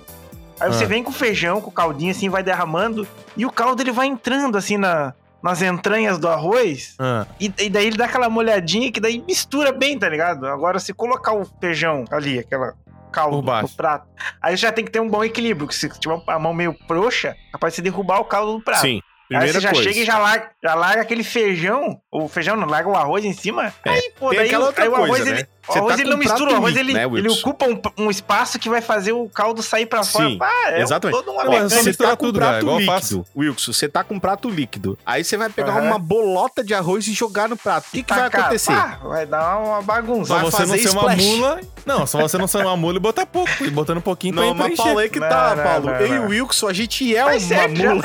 [0.59, 0.89] Aí você Ah.
[0.89, 4.07] vem com o feijão, com o caldinho assim, vai derramando, e o caldo ele vai
[4.07, 5.13] entrando assim na,
[5.43, 9.73] nas entranhas do arroz, Ah, e, e daí ele dá aquela molhadinha que daí mistura
[9.73, 10.47] bem, tá ligado?
[10.47, 12.75] Agora, se colocar o feijão ali, aquela
[13.13, 14.07] caldo no prato,
[14.41, 17.35] aí já tem que ter um bom equilíbrio, porque se tiver a mão meio frouxa,
[17.53, 18.83] capaz de você derrubar o caldo do prato.
[18.83, 19.01] Sim.
[19.33, 19.89] Aí Primeira você já coisa.
[19.89, 23.33] chega e já larga, já larga aquele feijão, o feijão não, larga o arroz em
[23.33, 25.49] cima, aí, pô, Tem daí outra aí o arroz, coisa, ele, né?
[25.75, 28.11] O arroz tá ele não um mistura, o arroz ele, né, ele ocupa um, um
[28.11, 30.29] espaço que vai fazer o caldo sair pra fora.
[30.29, 31.17] Sim, Ah, é exatamente.
[31.17, 33.73] toda uma Não, mas você tá com um tudo, cara, prato igual eu líquido, Wilson,
[33.73, 34.99] você tá com um prato líquido.
[35.07, 35.83] Aí você vai pegar Aham.
[35.83, 37.87] uma bolota de arroz e jogar no prato.
[37.89, 38.73] O que, que vai acontecer?
[38.73, 40.29] pá, vai dar uma bagunça.
[40.29, 41.25] Só Vai você não ser uma splash.
[41.25, 41.61] mula.
[41.87, 43.51] Não, só você não ser uma mula e botar pouco.
[43.61, 44.83] E botando um pouquinho Não, pra mas preencher.
[44.83, 45.87] Paulo, aí que Não, tá, não, Paulo.
[45.87, 46.27] não, Eu e não.
[46.27, 48.03] o Wilson, a gente é Vai uma certo, mula.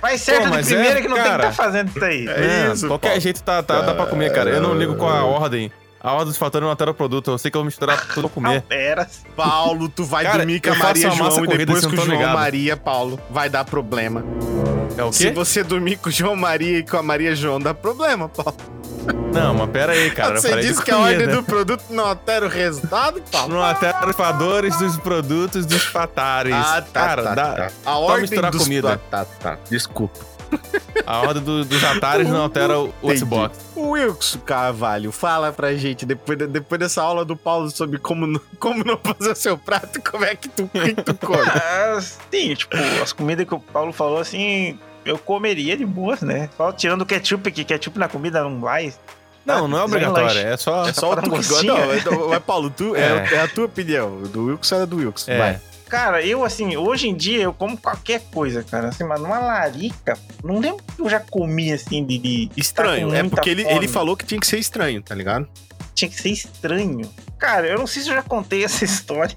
[0.00, 1.48] Vai certo Pô, de mas primeira é, que não tem que cara.
[1.50, 2.26] estar fazendo isso aí.
[2.28, 4.50] É Não, isso, Qualquer jeito tá, tá, dá pra comer, cara.
[4.50, 5.70] Eu não ligo com a ordem.
[6.00, 7.30] A ordem dos fatores não altera o produto.
[7.32, 8.56] Eu sei que eu vou misturar tudo comer.
[8.56, 9.08] Altera.
[9.34, 12.34] Paulo, tu vai Cara, dormir com a Maria João e depois com o João ligados.
[12.34, 13.20] Maria, Paulo.
[13.30, 14.22] Vai dar problema.
[14.96, 15.30] É o Se quê?
[15.32, 18.56] você dormir com o João Maria e com a Maria João, dá problema, Paulo.
[19.32, 20.40] Não, mas pera aí, cara.
[20.40, 21.12] você disse que a comida.
[21.22, 23.54] ordem do produto não altera o resultado, Paulo?
[23.54, 26.54] Não altera os fatores dos produtos dos patares.
[26.54, 27.70] Ah, tá, cara, tá, dá- tá.
[27.84, 28.62] A ordem misturar dos...
[28.62, 28.94] comida.
[28.94, 29.58] Ah, tá, tá.
[29.70, 30.18] Desculpa.
[31.06, 32.92] A ordem do- dos atares não altera o.
[33.16, 33.58] Xbox.
[33.74, 38.26] O Wilson Carvalho, fala pra gente, depois, de- depois dessa aula do Paulo sobre como,
[38.26, 41.36] não- como não fazer o seu prato, como é que tu, que tu come?
[41.54, 46.48] Ah, sim, tipo, as comidas que o Paulo falou assim, eu comeria de boas, né?
[46.56, 48.92] Só tirando o ketchup, que ketchup na comida não vai.
[49.44, 50.40] Não, não é obrigatório.
[50.40, 50.88] É só.
[50.88, 51.62] É só tu que gosta.
[51.62, 53.28] Não, mas Paulo, tu, é.
[53.30, 53.34] É.
[53.34, 54.22] é a tua opinião.
[54.22, 55.30] Do Wilson é do Wilson.
[55.30, 55.38] É.
[55.38, 55.60] Vai.
[55.88, 58.88] Cara, eu assim, hoje em dia eu como qualquer coisa, cara.
[58.88, 62.18] Assim, mas numa larica, não lembro que eu já comi assim de.
[62.18, 63.14] de Estranho.
[63.14, 65.46] é porque ele, ele falou que tinha que ser estranho, tá ligado?
[65.94, 67.08] Tinha que ser estranho.
[67.38, 69.36] Cara, eu não sei se eu já contei essa história.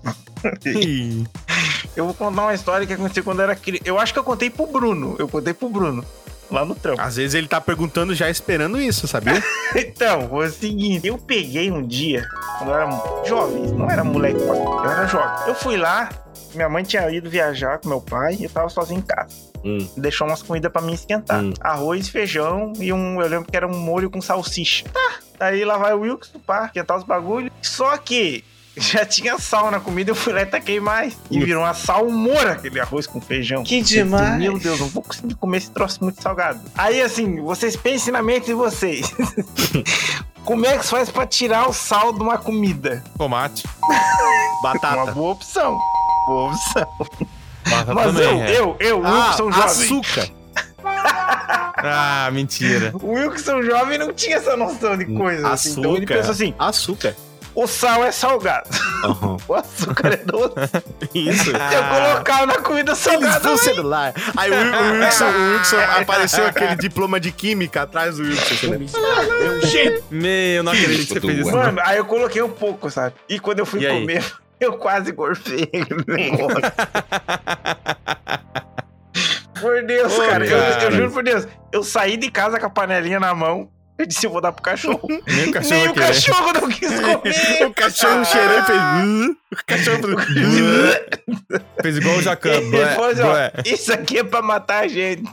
[1.96, 3.84] Eu vou contar uma história que aconteceu quando eu era criança.
[3.86, 5.16] Eu acho que eu contei pro Bruno.
[5.20, 6.04] Eu contei pro Bruno.
[6.50, 7.02] lá no trampo.
[7.02, 9.42] Às vezes ele tá perguntando já esperando isso, sabia?
[9.76, 12.28] Então, foi o seguinte, eu peguei um dia,
[12.58, 15.48] quando eu era jovem, não era moleque, eu era jovem.
[15.48, 16.10] Eu fui lá,
[16.54, 19.36] minha mãe tinha ido viajar com meu pai e eu tava sozinho em casa.
[19.64, 19.88] Hum.
[19.98, 21.44] Deixou umas comidas pra mim esquentar.
[21.44, 21.54] Hum.
[21.60, 24.86] Arroz, feijão e um, eu lembro que era um molho com salsicha.
[24.90, 27.52] Tá, aí lá vai o Wilson, pá, esquentar os bagulhos.
[27.62, 28.44] Só que
[28.78, 31.18] já tinha sal na comida, eu fui lá e taquei mais.
[31.30, 33.64] E virou uma salmoura aquele arroz com feijão.
[33.64, 34.40] Que demais.
[34.40, 36.62] Meu Deus, não vou conseguir comer esse troço muito salgado.
[36.76, 39.14] Aí, assim, vocês pensem na mente de vocês.
[40.46, 43.04] Como é que se faz pra tirar o sal de uma comida?
[43.18, 43.68] Tomate.
[43.84, 45.12] Uma Batata.
[45.12, 45.78] boa opção.
[47.66, 48.52] Mas também, eu, é.
[48.60, 49.66] eu, eu, Ah, Wilson jovem.
[49.66, 50.28] açúcar.
[51.82, 52.92] Ah, mentira.
[53.02, 55.48] O Wilson jovem não tinha essa noção de coisa.
[55.50, 55.72] assim.
[55.80, 56.14] Então ele Açúcar.
[56.16, 57.16] pensou assim: Açúcar.
[57.56, 58.70] o sal é salgado,
[59.06, 59.38] Aham.
[59.48, 60.56] o açúcar é doce.
[61.16, 61.52] Isso.
[61.52, 63.50] Eu colocava na comida Eles salgada.
[63.50, 64.14] mas- celular.
[64.36, 68.56] Aí o, Wil- o Wilson, o Wilson apareceu aquele diploma de química atrás do Wilson.
[68.56, 68.88] você lembra?
[70.12, 71.52] Meu, não acredito que você fez isso.
[71.56, 73.16] Mano, aí eu coloquei um pouco, sabe?
[73.30, 74.00] E quando eu fui E aí?
[74.02, 74.26] comer,
[74.60, 75.70] eu quase gorfei
[76.08, 76.62] negócio.
[79.60, 80.92] por Deus, Ô, cara, eu- Eu, cara.
[80.92, 81.48] juro por Deus.
[81.72, 83.70] Eu saí de casa com a panelinha na mão.
[83.98, 85.06] Eu disse, eu vou dar pro cachorro.
[85.28, 86.08] Nem o cachorro Nem o querer.
[86.08, 87.66] cachorro não quis comer.
[87.68, 88.80] O cachorro cheirou e fez.
[89.52, 91.62] O cachorro fez.
[91.82, 92.52] Fez igual o Jacan.
[92.52, 95.24] Assim, isso aqui é pra matar a gente.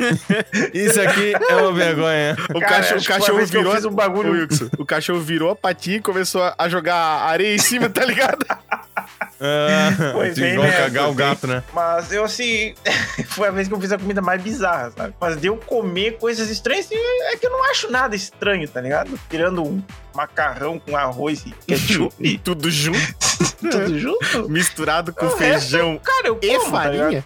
[0.72, 2.34] Isso aqui é uma vergonha.
[2.54, 3.90] O Cara, cachorro, acho o cachorro virou.
[3.90, 7.90] um bagulho- Wilson, o cachorro virou a patinha e começou a- jogar areia em cima,
[7.90, 8.38] tá ligado?
[9.42, 11.62] Ah, Foi de bem igual nessa, cagar o gato, né?
[11.74, 12.74] Mas eu, assim,
[13.26, 15.14] foi a vez que eu fiz a comida mais bizarra, sabe?
[15.20, 18.80] Mas de eu comer coisas estranhas, assim, é que eu não acho nada estranho, tá
[18.80, 19.18] ligado?
[19.28, 19.82] Tirando um
[20.14, 22.98] macarrão com arroz e ketchup, Tudo junto,
[23.60, 24.48] tudo junto.
[24.48, 27.08] misturado com O resto, feijão Cara, eu e como, tá farinha.
[27.08, 27.24] ligado?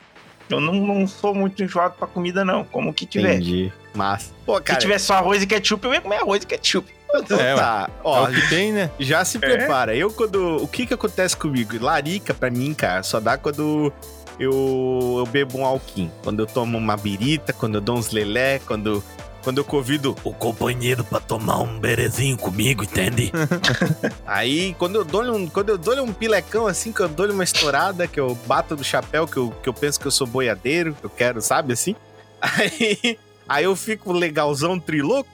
[0.51, 2.64] Eu não, não sou muito enjoado pra comida, não.
[2.64, 3.37] Como que tiver.
[3.37, 3.72] Entendi.
[3.95, 4.32] Mas.
[4.45, 4.78] Pô, Se cara.
[4.78, 6.93] tiver só arroz e ketchup, eu ia comer arroz e ketchup.
[7.30, 7.89] É, tá.
[7.89, 8.91] É Ó, o que tem, né?
[9.01, 9.97] já se prepara.
[9.97, 10.62] Eu, quando.
[10.62, 11.82] O que que acontece comigo?
[11.82, 13.91] Larica, pra mim, cara, só dá quando
[14.39, 16.11] eu, eu bebo um alquim.
[16.22, 19.03] Quando eu tomo uma birita, quando eu dou uns lelé, quando.
[19.45, 23.31] Quando eu convido o companheiro pra tomar um berezinho comigo, entende?
[24.27, 27.45] Aí, quando eu dou-lhe um, quando eu dou um pilecão assim, que eu dou-lhe uma
[27.45, 30.95] estourada, que eu bato do chapéu, que eu, que eu penso que eu sou boiadeiro,
[30.95, 31.95] que eu quero, sabe assim?
[32.41, 33.19] Aí,
[33.49, 35.31] aí eu fico legalzão, triloco,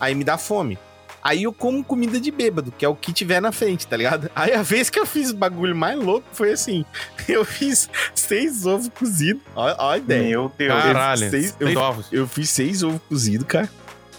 [0.00, 0.78] aí me dá fome.
[1.24, 4.30] Aí eu como comida de bêbado, que é o que tiver na frente, tá ligado?
[4.36, 6.84] Aí a vez que eu fiz o bagulho mais louco foi assim:
[7.26, 9.40] eu fiz seis ovos cozidos.
[9.56, 10.28] Olha, olha a ideia.
[10.28, 10.82] Meu Deus.
[10.82, 11.30] Caralho.
[11.30, 12.06] seis- Seis ovos.
[12.12, 13.70] Eu fiz seis ovos cozidos, cara.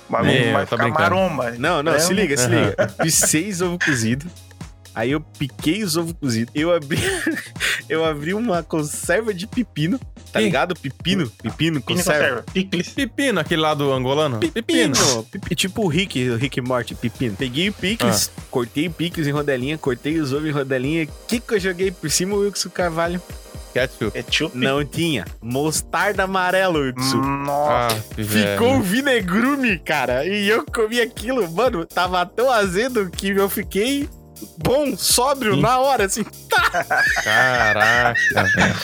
[0.09, 1.51] Bagulho vai tá maromba.
[1.51, 2.75] Não, não, É se liga, se liga.
[2.77, 4.31] Eu Fiz seis ovos cozidos.
[4.95, 6.51] Aí eu piquei os ovos cozidos.
[6.55, 6.97] Eu abri,
[7.89, 9.99] eu abri uma conserva de pepino.
[10.31, 10.73] Tá ligado?
[10.75, 12.19] Pepino, pepino, conserva.
[12.41, 12.45] conserva.
[12.53, 12.89] Picles.
[12.89, 14.39] Pepino, aquele lá do angolano.
[14.39, 14.95] Pepino.
[15.31, 17.35] Pepi- Tipo o Rick, o Rick Morty, pepino.
[17.37, 21.03] Peguei o picles, cortei o picles em rodelinha, cortei os ovos em rodelinha.
[21.05, 23.21] O que que eu joguei por cima, Wilson Carvalho?
[23.73, 24.11] Ketchup.
[24.11, 24.57] Ketchup.
[24.57, 25.25] Não tinha.
[25.41, 27.17] Mostarda amarela, Wilson.
[27.17, 27.95] Nossa.
[27.97, 28.83] Ah, Ficou um velho.
[28.83, 30.25] vinegrume, cara.
[30.25, 34.07] E eu comi aquilo, mano, tava tão azedo que eu fiquei
[34.57, 35.61] bom, sóbrio Sim.
[35.61, 36.23] na hora, assim.
[37.23, 38.75] Caraca, velho.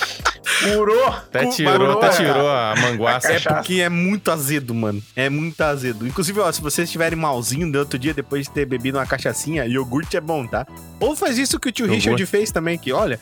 [0.44, 1.08] Furou.
[1.08, 2.16] Até tirou, barulho, até cara.
[2.16, 3.32] tirou a manguaça.
[3.32, 5.02] É porque é muito azedo, mano.
[5.16, 6.08] É muito azedo.
[6.08, 9.66] Inclusive, ó, se vocês estiverem malzinho de outro dia, depois de ter bebido uma cachaçinha,
[9.66, 10.66] iogurte é bom, tá?
[11.00, 12.10] Ou faz isso que o tio Iogurte.
[12.10, 13.20] Richard fez também, que olha,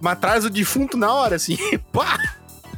[0.00, 1.56] mas traz o defunto na hora, assim.
[1.92, 2.18] Pá!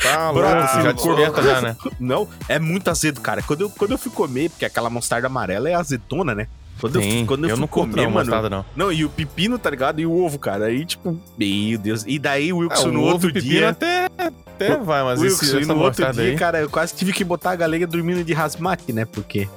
[0.02, 1.76] Tá Brota, louco, assim, já desperta já, né?
[2.00, 3.42] Não, é muito azedo, cara.
[3.42, 6.48] Quando eu, quando eu fui comer, porque aquela mostarda amarela é azedona, né?
[6.81, 8.14] Quando eu, Sim, fui- quando eu, eu não comer, não, mano.
[8.31, 8.64] mostarda, não.
[8.77, 10.01] Não, e o pepino, tá ligado?
[10.01, 10.66] E o ovo, cara.
[10.66, 12.05] Aí, tipo, meu Deus.
[12.07, 13.70] E daí o Ah, Wilson o no ovo outro dia.
[13.70, 16.37] até, até vai, mas Wilson, esse, e no outro dia, aí...
[16.37, 19.05] cara, eu quase tive que botar a galega dormindo de rasmate, né?
[19.05, 19.49] Porque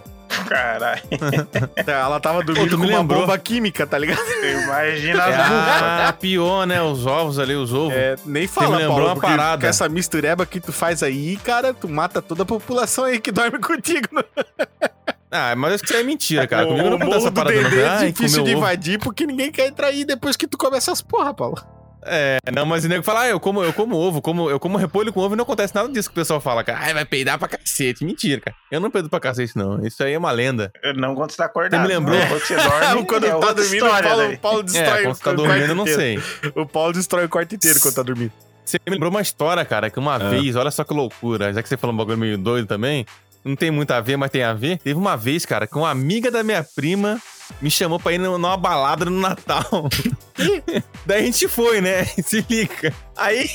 [0.47, 1.01] Caralho.
[1.87, 3.21] ela tava dormindo tu com uma lembrou.
[3.21, 4.19] bomba química, tá ligado?
[4.63, 6.81] Imagina as Ah, pior, né?
[6.81, 7.93] Os ovos ali, os ovos.
[7.93, 9.61] É, nem fala, me lembrou Paulo, uma porque parada.
[9.61, 13.31] Com essa mistureba que tu faz aí, cara, tu mata toda a população aí que
[13.31, 14.07] dorme contigo.
[15.31, 15.37] Né?
[15.51, 16.65] Ah, mas isso aí é mentira, cara.
[16.65, 17.69] o, Comigo não o acontece morro essa do parada, não.
[17.69, 20.77] Dedê é Ai, difícil de invadir porque ninguém quer entrar aí depois que tu come
[20.77, 21.57] essas porra, Paulo.
[22.09, 24.77] É, não, mas o nego fala, ah, eu como, eu como ovo, como, eu como
[24.77, 26.79] repolho com ovo e não acontece nada disso que o pessoal fala, cara.
[26.81, 28.05] Ai, vai peidar pra cacete.
[28.05, 28.55] Mentira, cara.
[28.71, 29.85] Eu não peido pra cacete, não.
[29.85, 30.71] Isso aí é uma lenda.
[30.95, 31.81] Não quando você tá acordado.
[31.81, 32.17] Você me lembrou?
[32.27, 34.35] Quando você dorme, quando é tá dormindo, história, o Paulo, daí.
[34.35, 35.99] o Paulo destrói É, quando você tá o dormindo, quarto eu não inteiro.
[36.43, 36.51] sei.
[36.55, 38.31] O Paulo destrói o quarto inteiro quando tá dormindo.
[38.63, 40.29] Você me lembrou uma história, cara, que uma Ah.
[40.29, 43.05] vez, olha só que loucura, já que você falou um bagulho meio doido também,
[43.47, 44.77] não tem muito a ver, mas tem a ver.
[44.79, 47.21] Teve uma vez, cara, que uma amiga da minha prima
[47.61, 49.89] me chamou pra ir numa balada no Natal.
[51.05, 52.05] Daí a gente foi, né?
[52.23, 52.93] Se liga.
[53.15, 53.49] Aí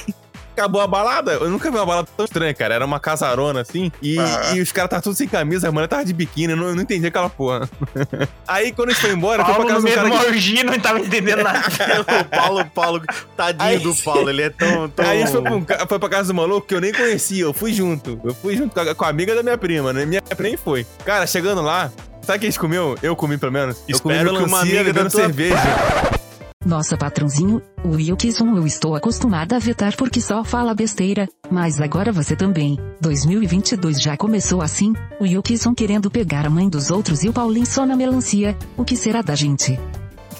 [0.57, 1.33] acabou a balada.
[1.33, 2.75] Eu nunca vi uma balada tão estranha, cara.
[2.75, 3.91] Era uma casarona assim.
[4.03, 4.53] E, Ah.
[4.55, 6.53] e os caras estavam todos sem camisa, a mulher tava de biquíni.
[6.53, 7.69] Eu não, eu não entendi aquela porra.
[8.47, 10.25] Aí quando a gente foi embora, foi Paulo pra no casa do meio de cara
[10.25, 10.35] que.
[10.37, 11.61] orgia não tava entendendo nada.
[12.21, 13.03] o Paulo, Paulo,
[13.37, 14.89] tadinho Aí- do Paulo, ele é tão.
[14.89, 15.05] tão...
[15.07, 17.53] Aí a gente foi, pra foi pra casa do maluco que eu nem conhecia, eu
[17.53, 18.21] fui junto.
[18.25, 20.05] Eu fui junto com a, com a amiga da minha prima, né?
[20.05, 20.87] Minha prima nem foi.
[21.05, 21.91] Cara, chegando lá,
[22.23, 22.97] sabe o que a gente comeu?
[23.03, 23.79] Eu comi pelo menos.
[23.89, 25.57] eu comi Espero que uma melancia amiga bebendo tua- cerveja.
[26.65, 32.13] Nossa, patrãozinho, o Wilkson eu estou acostumada a vetar porque só fala besteira, mas agora
[32.13, 32.79] você também.
[33.01, 37.67] 2022 já começou assim, o Wilkson querendo pegar a mãe dos outros e o Paulinho
[37.67, 38.57] só na melancia.
[38.77, 39.77] O que será da gente?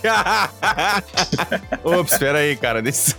[1.85, 2.83] Ops, espera aí, cara.
[2.83, 3.15] Desse-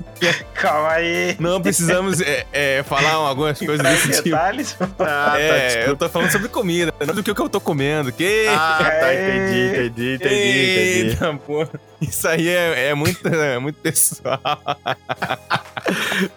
[0.54, 1.36] Calma aí.
[1.40, 4.24] Não precisamos é, é, falar algumas coisas desse tipo.
[4.24, 4.76] Detalhes.
[4.80, 5.90] Ah, tá, É, desculpa.
[5.90, 8.12] eu tô falando sobre comida, não do que eu tô comendo.
[8.12, 8.46] Que?
[8.50, 11.10] Ah, tá, entendi, entendi, entendi, entendi.
[11.10, 11.70] Eita, porra.
[12.02, 14.40] Isso aí é, é muito, é muito pessoal.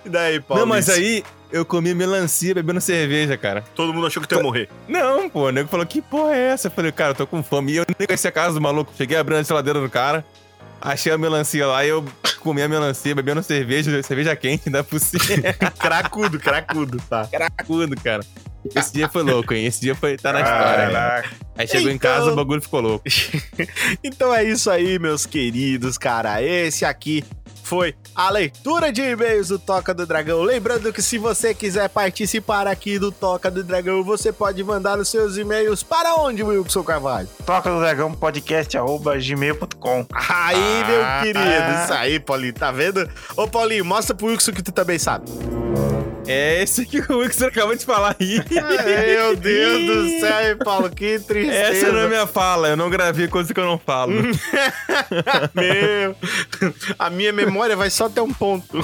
[0.04, 0.60] E daí, Paulo?
[0.62, 1.24] Não, mas aí
[1.56, 3.62] eu comi melancia bebendo cerveja, cara.
[3.74, 4.68] Todo mundo achou que tu ia morrer.
[4.88, 6.68] Não, pô, o nego falou, que porra é essa?
[6.68, 7.72] Eu falei, cara, eu tô com fome.
[7.72, 8.92] E eu nem conheci a casa do maluco.
[8.96, 10.24] Cheguei abrindo a geladeira do cara,
[10.80, 12.04] achei a melancia lá e eu
[12.40, 15.22] comi a melancia, bebendo cerveja, cerveja quente, ainda por cima.
[15.78, 17.26] cracudo, cracudo, tá.
[17.26, 18.22] Cracudo, cara.
[18.74, 19.64] Esse dia foi louco, hein?
[19.66, 20.88] Esse dia foi, tá na história.
[20.90, 21.22] né?
[21.56, 23.04] Aí chegou em Então- casa, o bagulho ficou louco.
[24.02, 26.42] Então é isso aí, meus queridos, cara.
[26.42, 27.24] Esse aqui
[27.66, 30.40] foi a leitura de e-mails do Toca do Dragão.
[30.42, 35.08] Lembrando que se você quiser participar aqui do Toca do Dragão, você pode mandar os
[35.08, 37.28] seus e-mails para onde, Wilson Carvalho?
[37.44, 40.06] Toca do Dragão podcast arroba gmail.com.
[40.12, 41.20] Aí, meu Ah.
[41.22, 43.08] querido, isso aí, Paulinho, tá vendo?
[43.36, 45.24] Ô, Paulinho, mostra pro Wilson que tu também sabe.
[46.26, 48.42] É esse que o Wilson acabou de falar aí.
[48.50, 51.56] Meu Deus do céu, Paulo, que tristeza.
[51.56, 54.12] Essa não é minha fala, eu não gravei coisa que eu não falo.
[55.54, 56.16] Meu,
[56.98, 58.78] a minha memória vai só até um ponto.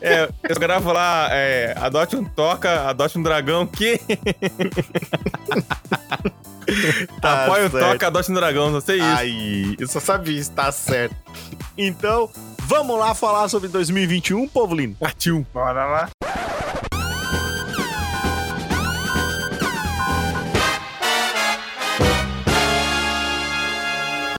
[0.00, 4.00] É, eu gravo lá, é, adote um toca, adote um dragão, que
[7.20, 9.18] Tá apoia o toca, adote um dragão, não sei isso.
[9.18, 11.16] Aí, eu só sabia isso, tá certo.
[11.76, 14.96] Então, vamos lá falar sobre 2021, povo lindo.
[15.00, 15.46] Partiu.
[15.52, 16.08] Bora lá.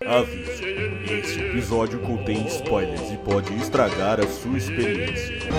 [0.10, 0.64] Aviso:
[1.08, 5.52] esse episódio contém spoilers e pode estragar a sua experiência.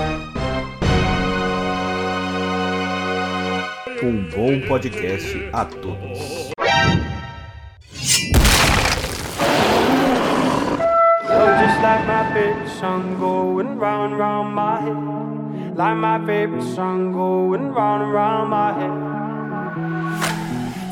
[4.03, 6.51] Um bom podcast a todos.
[11.81, 14.97] Like my song going round and round my head.
[15.77, 18.91] Like my song going round and round my head.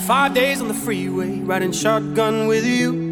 [0.07, 3.08] Five days on the freeway, riding shotgun with you.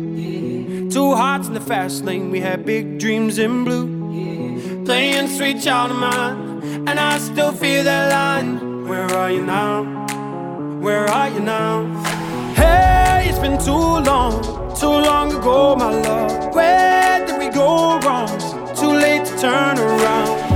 [0.96, 3.86] Two hearts in the fast lane, we had big dreams in blue.
[4.86, 8.88] Playing sweet child of mine, and I still feel that line.
[8.88, 9.84] Where are you now?
[10.80, 11.84] Where are you now?
[12.54, 13.72] Hey, it's been too
[14.10, 14.40] long,
[14.74, 16.54] too long ago, my love.
[16.54, 18.28] Where did we go wrong?
[18.74, 20.46] Too late to turn around.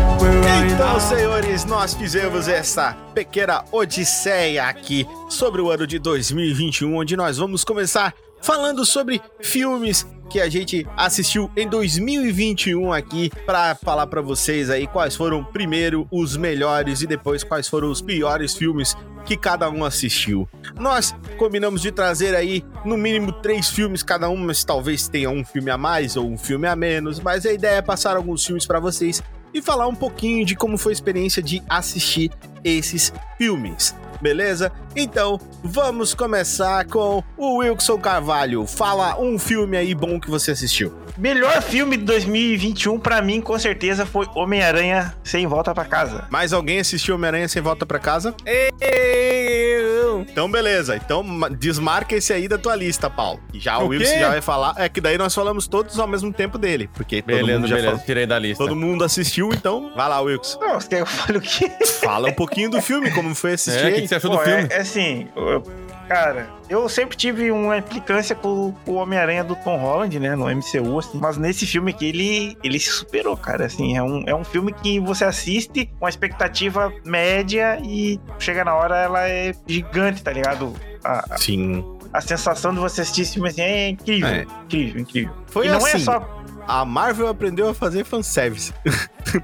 [0.72, 7.36] Então, senhores, nós fizemos essa pequena odisseia aqui sobre o ano de 2021, onde nós
[7.36, 14.22] vamos começar falando sobre filmes que a gente assistiu em 2021 aqui para falar para
[14.22, 19.36] vocês aí quais foram primeiro os melhores e depois quais foram os piores filmes que
[19.36, 20.49] cada um assistiu.
[20.78, 25.45] Nós combinamos de trazer aí no mínimo três filmes cada um, mas talvez tenha um
[25.45, 28.64] filme a mais ou um filme a menos, mas a ideia é passar alguns filmes
[28.64, 29.20] para vocês
[29.53, 32.30] e falar um pouquinho de como foi a experiência de assistir
[32.62, 33.95] esses filmes.
[34.21, 34.73] Beleza?
[34.95, 38.66] Então, vamos começar com o Wilson Carvalho.
[38.66, 40.93] Fala um filme aí bom que você assistiu.
[41.16, 46.27] Melhor filme de 2021 pra mim, com certeza, foi Homem-Aranha Sem Volta Pra Casa.
[46.31, 48.35] Mais alguém assistiu Homem-Aranha sem volta pra casa?
[48.47, 50.00] Eu...
[50.29, 50.97] Então, beleza.
[50.97, 53.41] Então, ma- desmarca esse aí da tua lista, Paulo.
[53.53, 54.75] E já o, O Wilson já vai falar.
[54.77, 56.89] É que daí nós falamos todos ao mesmo tempo dele.
[56.95, 58.07] Porque todo Beleza, mundo já beleza, falou.
[58.07, 58.64] tirei da lista.
[58.64, 60.59] Todo mundo assistiu, então vai lá, Wilson.
[60.61, 61.71] Não, você quer que eu fale o quê?
[62.03, 63.85] Fala um pouquinho do filme, como foi assistir.
[63.87, 64.68] É, o que que você achou Pô, do filme?
[64.71, 65.62] É, é assim, eu-
[66.11, 70.47] cara, eu sempre tive uma implicância com, com o Homem-Aranha do Tom Holland, né, no
[70.47, 74.35] MCU, assim, mas nesse filme aqui ele, ele se superou, cara, assim, é um, é
[74.35, 79.55] um filme que você assiste com uma expectativa média e chega na hora ela é
[79.69, 80.75] gigante, tá ligado?
[81.05, 81.85] A, a- Sim.
[82.13, 84.47] a sensação de você assistir esse filme assim é incrível, É.
[84.65, 85.33] incrível, incrível.
[85.47, 85.97] Foi e não assim.
[85.97, 86.39] é só...
[86.71, 88.73] A Marvel aprendeu a fazer fanservice.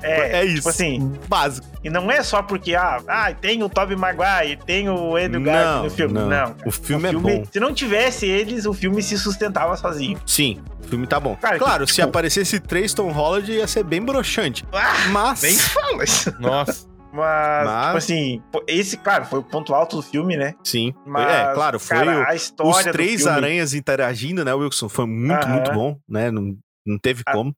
[0.03, 0.57] É, É isso.
[0.57, 1.67] Tipo assim, Básico.
[1.83, 5.85] e não é só porque, ah, ah tem o Tobey Maguire, tem o Andrew Garfield
[5.85, 6.15] no filme.
[6.15, 6.29] não.
[6.29, 7.45] Não, O filme é bom.
[7.51, 10.21] Se não tivesse eles, o filme se sustentava sozinho.
[10.27, 11.37] Sim, o filme tá bom.
[11.37, 14.65] Cara, claro, tipo- se aparecesse três Tom Holland ia ser bem broxante.
[14.73, 15.43] Ah, Mas.
[15.43, 16.35] nem fala isso.
[16.41, 16.87] Nossa.
[17.13, 20.53] Mas, Mas- tipo assim, esse, claro, foi o ponto alto do filme, né?
[20.63, 20.93] Sim.
[21.07, 24.53] Mas, é, claro, foi cara, o- a história os do três filme- aranhas interagindo, né,
[24.53, 24.89] Wilson?
[24.89, 25.53] Foi muito, Aham.
[25.55, 26.31] muito bom, né?
[26.31, 26.55] Não,
[26.87, 27.55] não teve A- como.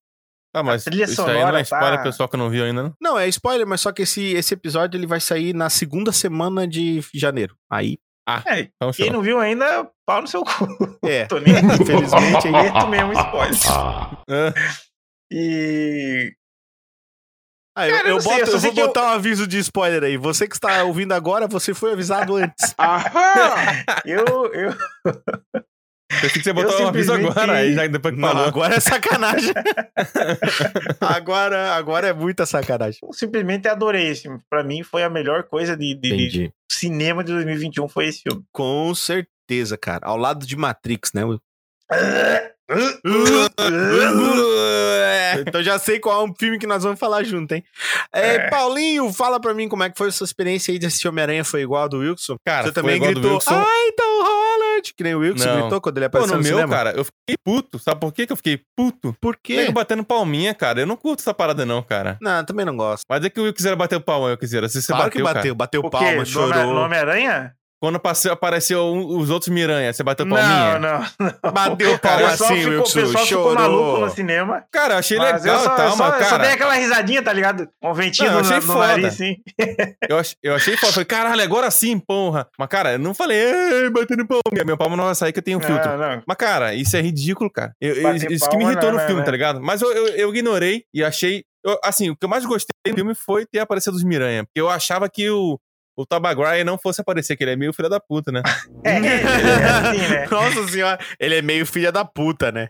[0.55, 2.83] Ah, mas trilha isso aí não sonora é spoiler tá- pessoal que não viu ainda,
[2.83, 2.95] não?
[3.01, 6.67] Não, é spoiler, mas só que esse, esse episódio ele vai sair na segunda semana
[6.67, 7.55] de janeiro.
[7.71, 7.99] Aí,
[8.47, 10.67] É, Então, quem não viu ainda, pau no seu cu.
[11.05, 11.27] é.
[11.29, 11.83] Tô nem aqui.
[11.83, 13.59] Infelizmente, aí- Meto mesmo spoiler.
[14.29, 14.53] É.
[15.31, 16.35] E.
[17.77, 19.47] Ah, eu, Cara, eu eu sei, boto- eu eu vou que eu- botar um aviso
[19.47, 20.17] de spoiler aí.
[20.17, 22.75] Você que está ouvindo agora, você foi avisado antes.
[24.05, 24.75] Eu, eu,
[26.11, 28.45] Pensei que você botou Eu um aviso simplesmente- agora, aí já depois que Não, falou.
[28.47, 29.53] agora é sacanagem.
[31.01, 32.99] agora, agora é muita sacanagem.
[33.03, 34.29] eu simplesmente adorei esse.
[34.49, 38.43] Pra mim, foi a melhor coisa de, de- de cinema de 2021 foi esse filme.
[38.53, 40.01] Com certeza, cara.
[40.07, 41.23] Ao lado de Matrix, né?
[45.47, 47.63] Então já sei qual é o filme que nós vamos falar junto, hein?
[48.13, 51.09] É, Paulinho, fala pra mim como é que foi a sua experiência aí de assistir
[51.09, 51.45] Homem-Aranha.
[51.45, 52.37] Foi igual a do Wilson?
[52.45, 54.23] Cara, Você foi também gritou, ai, Tom
[54.79, 55.61] Holland, que nem o Wilson Não.
[55.61, 56.75] gritou quando ele Pô, apareceu no no, meu, cinema.
[56.77, 57.79] cara, eu fiquei puto.
[57.79, 59.15] Sabe por quê que eu fiquei puto?
[59.21, 59.57] Por quê?
[59.57, 60.81] Nego batendo palminha, cara.
[60.81, 62.17] Eu não curto essa parada, não, cara.
[62.21, 63.03] Não, também não gosto.
[63.09, 64.69] Mas é que eu quisera bater o palma, eu quisera.
[64.69, 65.55] Se você claro bateu, que bateu, cara.
[65.55, 66.75] bateu O palma, Do chorou.
[66.75, 67.55] No Homem-Aranha?
[67.81, 70.79] Quando passou, apareceu um- os outros Miranha, você bateu palminha?
[70.81, 71.53] Não, não.
[71.53, 74.65] Bateu O palma pessoal assim, Wilson, O pessoal ficou maluco no cinema.
[74.73, 76.75] Cara, eu achei legal eu só, tal, eu só, mas, eu só cara, dei aquela
[76.75, 77.69] risadinha, tá ligado?
[77.83, 78.87] Um ventinho Não, eu no, achei no foda.
[78.89, 79.37] nariz, sim.
[80.09, 80.93] eu, ach- eu achei foda.
[80.93, 82.49] Falei, caralho, agora sim, porra.
[82.59, 84.43] Mas, cara, eu não falei, "Ei, batendo palma.
[84.67, 85.89] Meu palma não vai sair que eu tenho um filtro.
[85.91, 86.23] Não, não.
[86.27, 87.73] Mas, cara, isso é ridículo, cara.
[87.81, 87.95] Eu-
[88.31, 89.25] isso que me irritou não, no né, filme, né?
[89.25, 89.61] tá ligado?
[89.63, 91.45] Mas eu, eu, eu ignorei e achei.
[91.65, 94.45] eu- assim, o que eu mais gostei do filme foi ter aparecido os Miranha.
[94.45, 95.59] Porque eu achava que o,
[95.99, 98.41] o Tabaguai não fosse aparecer, que ele é meio filho da puta, né?
[98.85, 100.27] É, ele é assim, né?
[100.31, 102.69] Nossa senhora, ele é meio filha da puta, né?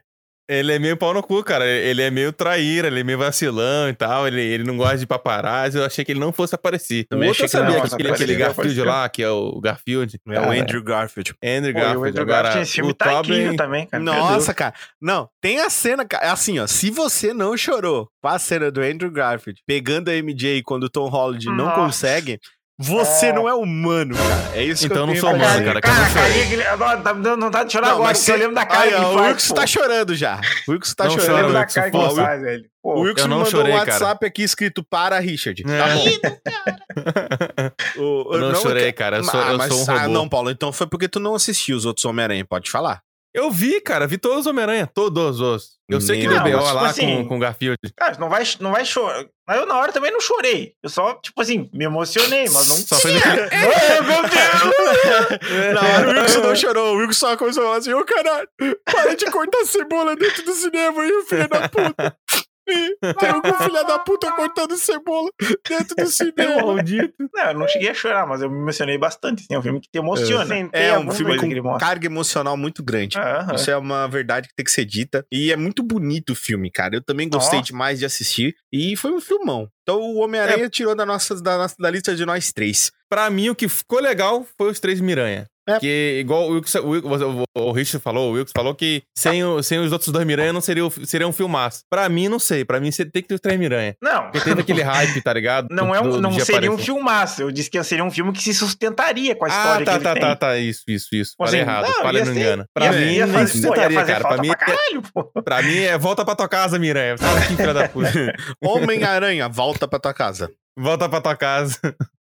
[0.51, 1.67] Ele é meio pau no cu, cara.
[1.67, 4.27] Ele é meio traíra, ele é meio vacilão e tal.
[4.27, 5.77] Ele, ele não gosta de paparazzi.
[5.77, 7.05] Eu achei que ele não fosse aparecer.
[7.05, 9.23] Também o outro eu achei que não sabia, aquele, aparecer, aquele não Garfield lá, que
[9.23, 10.19] é o Garfield.
[10.27, 11.35] É o Cara, Andrew Garfield.
[11.45, 12.09] Andrew Pô, e o Garfield.
[12.09, 13.57] Andrew Agora, Garfield nesse filme o tá Tobey...
[13.57, 14.03] também, cara.
[14.03, 14.75] Nossa, cara.
[14.99, 16.33] Não, tem a cena, cara.
[16.33, 16.67] Assim, ó.
[16.67, 20.91] Se você não chorou com a cena do Andrew Garfield pegando a MJ quando o
[20.91, 21.77] Tom Holland não Nossa.
[21.77, 22.41] consegue,
[22.79, 23.33] você É.
[23.33, 24.57] não é humano, cara.
[24.57, 26.53] É isso Então que eu não tenho sou humano, cara, eu não Cara, chorei.
[26.53, 28.55] ele- não, tá me dando vontade de chorar Não, agora, mas porque eu você- lembro
[28.55, 29.55] da cara Aí, que ó, ele o Wilkes pô.
[29.55, 30.41] tá chorando já.
[30.69, 31.41] O Wilkes tá Não Eu chora, chorando.
[31.47, 32.65] lembro da cara que pô, faz, velho.
[32.83, 33.91] O Wilkes Eu me não mandou chorei, um cara.
[33.93, 35.63] WhatsApp aqui escrito para Richard.
[35.63, 36.05] Tá bom.
[37.99, 39.19] O- Eu não chorei, que- cara.
[39.19, 40.13] Eu sou, Ah, eu mas- sou um Ah, robô.
[40.13, 40.51] não, Paulo.
[40.51, 42.45] Então foi porque tu não assistiu os outros Homem-Aranha.
[42.45, 43.01] Pode falar.
[43.35, 44.07] Eu vi, cara.
[44.07, 44.87] Vi todos os Homem-Aranha.
[44.93, 45.79] Todos os.
[45.89, 46.61] Eu sei que deu B.O.
[46.61, 47.79] Lá Tipo assim- com, com o Garfield.
[47.97, 49.25] Cara, não vai, não vai chorar.
[49.47, 50.75] Mas eu na hora também não chorei.
[50.83, 52.77] Eu só, tipo assim, me emocionei, mas não.
[52.77, 53.41] Só fez aquele...
[53.53, 55.73] Ai, meu Deus!
[55.75, 56.95] Na hora o Wilkes não chorou.
[56.95, 58.49] O Wilkes só começou a falar assim: Ô caralho,
[58.85, 62.17] para de cortar cebola dentro do cinema aí, filho da puta.
[63.19, 65.29] Tem algum filho da puta cortando cebola
[65.69, 66.63] dentro do cinema.
[66.63, 67.15] Maldito.
[67.35, 69.41] Não, eu não cheguei a chorar, mas eu me emocionei bastante.
[69.43, 70.69] Assim, é um filme que te emociona.
[70.73, 73.17] É a um filme com carga emocional muito grande.
[73.55, 75.25] Isso é uma verdade que tem que ser dita.
[75.33, 76.97] E é muito bonito o filme, cara.
[76.97, 77.73] Eu também gostei Nossa.
[77.73, 78.55] demais de assistir.
[78.73, 79.69] E foi um filmão.
[79.83, 82.91] Então o Homem-Aranha tirou da, nossa, da, nossa- da lista de nós três.
[83.09, 85.47] Pra mim, o que ficou legal foi os três Miranha.
[85.69, 85.73] É.
[85.75, 89.63] Porque, igual o, Wilkes, o, Wilkes- o, Richard falou, o Wilkes falou que sem, o-
[89.63, 91.83] sem os outros dois Miranha não seria, seria um filmaço.
[91.91, 92.65] Pra mim, não sei.
[92.65, 93.95] Pra mim, você tem que ter os três Miranha.
[94.03, 94.31] Não.
[94.31, 95.69] Porque teve aquele hype, tá ligado?
[95.71, 96.85] Não, é um, Do- não seria um aparecer.
[96.85, 97.43] filmaço.
[97.43, 99.97] Eu disse que seria um filme que se sustentaria com a Ah, história tá, que
[99.99, 100.23] ele tá, tem.
[100.23, 100.57] tá, tá.
[100.59, 101.35] Isso, isso, isso.
[101.37, 101.87] Falei assim, errado.
[101.87, 102.65] não, Falei não ser- engano.
[102.75, 104.21] Pra ia- mim, ia fazer- sustentaria, cara.
[104.29, 105.31] Pra mim, pra caralho, pô.
[105.37, 107.19] é, pra mim é volta pra tua casa, Miranha.
[107.19, 108.09] Fala aqui, filha da puta.
[108.63, 110.51] Homem-Aranha, volta pra tua casa.
[110.79, 111.79] Volta pra tua casa.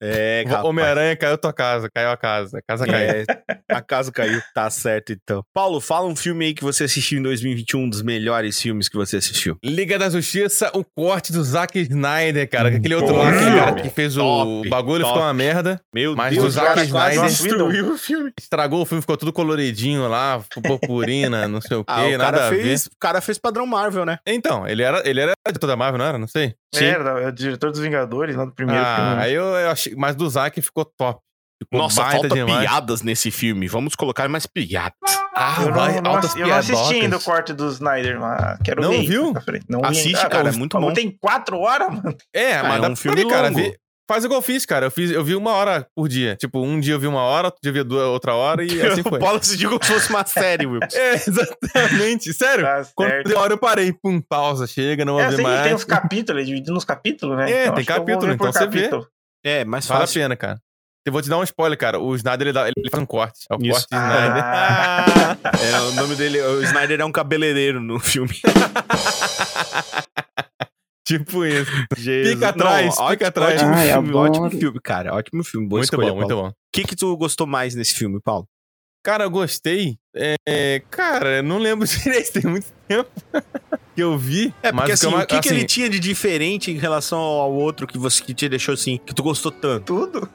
[0.03, 0.43] É.
[0.63, 1.89] Homem-Aranha caiu tua casa.
[1.93, 2.57] Caiu a casa.
[2.57, 3.09] A casa caiu.
[3.09, 3.25] É,
[3.69, 4.41] a casa caiu.
[4.53, 5.43] Tá certo, então.
[5.53, 8.97] Paulo, fala um filme aí que você assistiu em 2021, um dos melhores filmes que
[8.97, 9.57] você assistiu.
[9.63, 12.69] Liga da Justiça, o corte do Zack Snyder, cara.
[12.71, 15.13] que Aquele outro lá, cara que fez top, o bagulho, top.
[15.13, 15.79] ficou uma merda.
[15.93, 18.31] Meu Mas Deus, o Zack Snyder destruiu o filme.
[18.39, 22.49] Estragou o filme, ficou tudo coloridinho lá, purpurina, não sei o quê, Ah, o nada
[22.49, 24.19] fez, o cara fez padrão Marvel, né?
[24.27, 26.17] Então, ele era, ele era diretor da Marvel, não era?
[26.17, 26.55] Não sei.
[26.73, 26.85] Sim.
[26.85, 29.21] Era, é o diretor dos Vingadores, lá do primeiro ah, filme.
[29.23, 29.95] aí eu, eu achei.
[29.95, 31.19] Mas do Zack ficou top.
[31.61, 32.59] Ficou Nossa, falta demais.
[32.67, 33.67] piadas nesse filme.
[33.67, 34.93] Vamos colocar mais piadas.
[35.35, 38.81] Ah, eu, vai, não, altas eu não assisti ainda o corte do Snyder, mas quero
[38.81, 39.07] Não ver.
[39.07, 39.33] viu?
[39.69, 40.29] Não vi Assiste, ainda.
[40.29, 40.93] cara, é muito bom.
[40.93, 42.15] Tem quatro horas, mano.
[42.33, 43.47] É, Ah, mas é um filme cara.
[43.47, 43.55] longo.
[43.59, 43.77] Vê-
[44.07, 44.87] faz igual eu fiz, cara.
[44.87, 46.35] Eu, fiz, eu vi uma hora por dia.
[46.35, 48.67] Tipo, um dia eu vi uma hora, outro dia eu vi duas, outra hora e
[48.85, 49.19] assim o foi.
[49.19, 50.79] Paulo assistiu como se fosse uma série, Will.
[50.93, 52.33] É, exatamente.
[52.33, 52.63] Sério.
[52.65, 53.93] Tá Quando deu hora eu parei.
[53.93, 55.63] Pum, pausa, chega, não vou É, que mais.
[55.63, 57.51] tem uns capítulos, é dividido nos capítulos, né?
[57.51, 58.77] É, tem eu vou capítulo, então você vê.
[58.81, 59.07] capítulo.
[59.45, 60.21] É, mais Vale a fácil.
[60.21, 60.59] pena, cara.
[61.05, 61.99] Eu vou te dar um spoiler, cara.
[61.99, 63.39] O Snyder, ele, dá- ele faz um corte.
[63.51, 63.71] É o Isso.
[63.71, 64.43] corte de Snyder.
[64.43, 65.05] Ah,
[65.61, 68.39] É, o nome dele, o Snyder é um cabeleireiro no filme.
[71.05, 71.69] Tipo isso.
[71.97, 72.33] Jesus.
[72.35, 73.55] Fica atrás, Não, atrás.
[73.61, 75.13] Ótimo Ai, filme, ótimo filme, cara.
[75.13, 75.67] Ótimo filme.
[75.67, 76.43] Boa muito escolha, bom, muito Paulo.
[76.43, 76.49] bom.
[76.49, 78.47] O que que tu gostou mais nesse filme, Paulo?
[79.03, 79.97] Cara, eu gostei.
[80.15, 83.09] É, cara, eu não lembro direito, tem muito tempo
[83.95, 84.53] que eu vi.
[84.61, 87.19] É, porque mas assim, eu- o que, que assim, ele tinha de diferente em relação
[87.19, 89.85] ao outro que você que te deixou assim, que tu gostou tanto?
[89.85, 90.29] Tudo.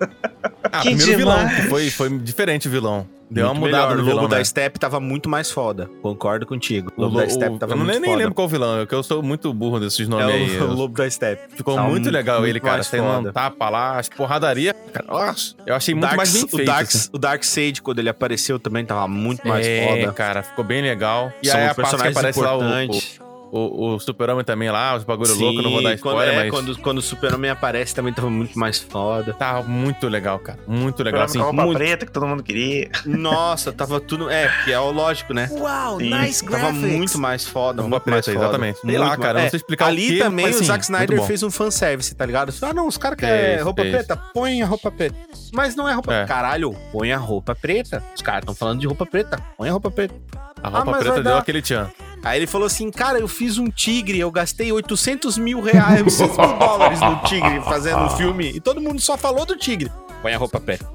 [0.65, 1.57] Ah, Que primeiro vilão, demais.
[1.57, 3.07] que foi, foi diferente o vilão.
[3.31, 3.97] Deu Muito uma mudada melhor.
[3.97, 4.45] no O logo vilão, da né?
[4.45, 5.91] Step tava muito mais foda.
[6.01, 6.91] Concordo contigo.
[6.97, 8.23] O O lobo lo- da Step o- tava eu não muito nem, nem foda.
[8.23, 10.49] lembro qual vilão, é que eu sou muito burro desses nomes É aí.
[10.59, 11.55] o, eu- o lobo da Step.
[11.55, 12.77] Ficou Tá muito muito- legal ele, muito cara.
[12.77, 13.29] mais Tendo foda.
[13.29, 14.75] um tapa lá, as porradarias.
[14.95, 16.65] Cara, nossa, eu achei muito Dark- mais bem o feito.
[16.67, 17.09] Dark, assim.
[17.13, 20.13] o Dark Sage, quando ele apareceu, também tava muito mais é, foda.
[20.13, 21.33] cara, ficou bem legal.
[21.43, 23.21] E São aí os a parte que personagens aparece lá o, importantes.
[23.21, 26.35] o, o, o Super-Homem também lá, os bagulho Sim, louco, não vou dar quando, spoiler,
[26.35, 29.33] é, mas quando, quando o Super-Homem aparece, também tava muito mais foda.
[29.35, 30.59] tá muito legal, cara.
[30.67, 31.39] Muito legal, assim.
[31.39, 32.91] com a roupa muito- preta que todo mundo queria.
[33.07, 34.29] Nossa, tava tudo.
[34.31, 35.49] É, que é o lógico, né?
[35.53, 36.11] Uau, Sim.
[36.15, 36.93] nice Tava graphics.
[36.97, 38.45] muito mais foda, Roupa muito mais preta, foda.
[38.51, 38.81] exatamente.
[38.81, 40.67] Sei lá, mais- cara, não é, sei explicar o Ali quê, também mas, o assim,
[40.67, 42.53] Zack muito Snyder fez um fanservice, tá ligado?
[42.63, 43.95] Ah, não, os caras querem Fez, roupa fez.
[43.95, 45.17] preta, põe a roupa preta.
[45.53, 46.13] Mas não é roupa.
[46.15, 46.27] É.
[46.27, 48.03] Caralho, põe a roupa preta.
[48.15, 50.15] Os caras estão falando de roupa preta, põe a roupa preta.
[50.63, 51.39] A roupa Ah, preta deu dar.
[51.39, 51.89] aquele tchan.
[52.29, 56.37] Aí ele falou assim, cara, eu fiz um tigre, eu gastei 800 mil reais, 800
[56.37, 59.91] mil dólares no tigre fazendo um filme e todo mundo só falou do tigre.
[60.21, 60.87] Põe a roupa preta.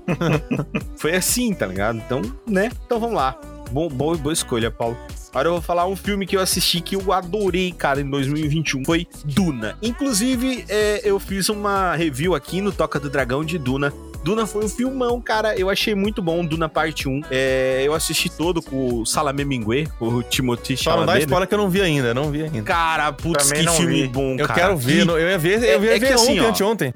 [0.96, 1.98] Foi assim, tá ligado?
[1.98, 2.70] Então, né?
[2.86, 3.36] Então vamos lá.
[3.72, 4.96] Bom, boa, boa escolha, Paulo.
[5.32, 8.86] Agora eu vou falar um filme que eu assisti que eu adorei, cara, em 2021.
[8.86, 9.76] Foi Duna.
[9.82, 13.92] Inclusive, é, eu fiz uma review aqui no Toca do Dragão de Duna.
[14.24, 15.56] Duna foi um filmão, cara.
[15.56, 17.22] Eu achei muito bom, Duna Parte 1.
[17.30, 21.26] É, eu assisti todo com o Salamé Mingue, com o Timothy Só não dá Chalamet.
[21.26, 22.62] spoiler que eu não vi ainda, não vi ainda.
[22.64, 24.08] Cara, putz, Também que filme vi.
[24.08, 24.60] bom, Eu cara.
[24.62, 26.94] quero ver, Que- eu ia ver, É- eu ia é ver assim, ontem, anteontem.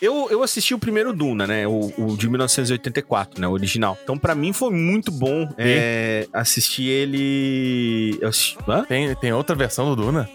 [0.00, 1.66] Eu, eu assisti o primeiro Duna, né?
[1.66, 3.48] O, o de 1984, né?
[3.48, 3.98] O original.
[4.04, 8.16] Então, pra mim, foi muito bom é, assistir ele.
[8.20, 8.56] Eu assisti...
[8.68, 8.84] Hã?
[8.84, 10.28] Tem, tem outra versão do Duna?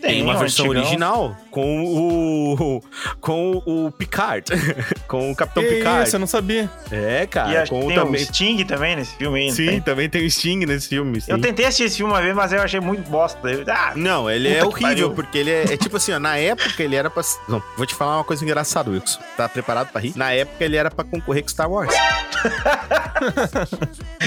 [0.00, 0.82] Tem uma o versão antigão.
[0.82, 2.82] original com o.
[3.20, 4.44] com o Picard.
[5.08, 6.06] com o Capitão Que Picard.
[6.06, 6.70] isso, eu não sabia.
[6.90, 7.62] É, e cara.
[7.64, 8.22] que Com tem também.
[8.22, 9.80] o Sting também nesse filme não Sim, tem?
[9.80, 11.20] também tem o Sting nesse filme.
[11.20, 11.30] sim.
[11.32, 13.48] Eu tentei assistir esse filme uma vez, mas eu achei muito bosta.
[13.50, 16.82] Eu- ah, Não, ele é horrível, porque ele é, é tipo assim, ó, na época
[16.82, 17.22] ele era pra.
[17.48, 19.20] Não, vou te falar uma coisa engraçada, Wilson.
[19.36, 20.12] Tá preparado pra rir?
[20.16, 21.94] Na época ele era pra concorrer com Star Wars.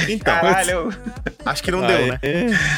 [0.09, 0.89] então, caralho.
[1.45, 2.19] acho que não deu, né?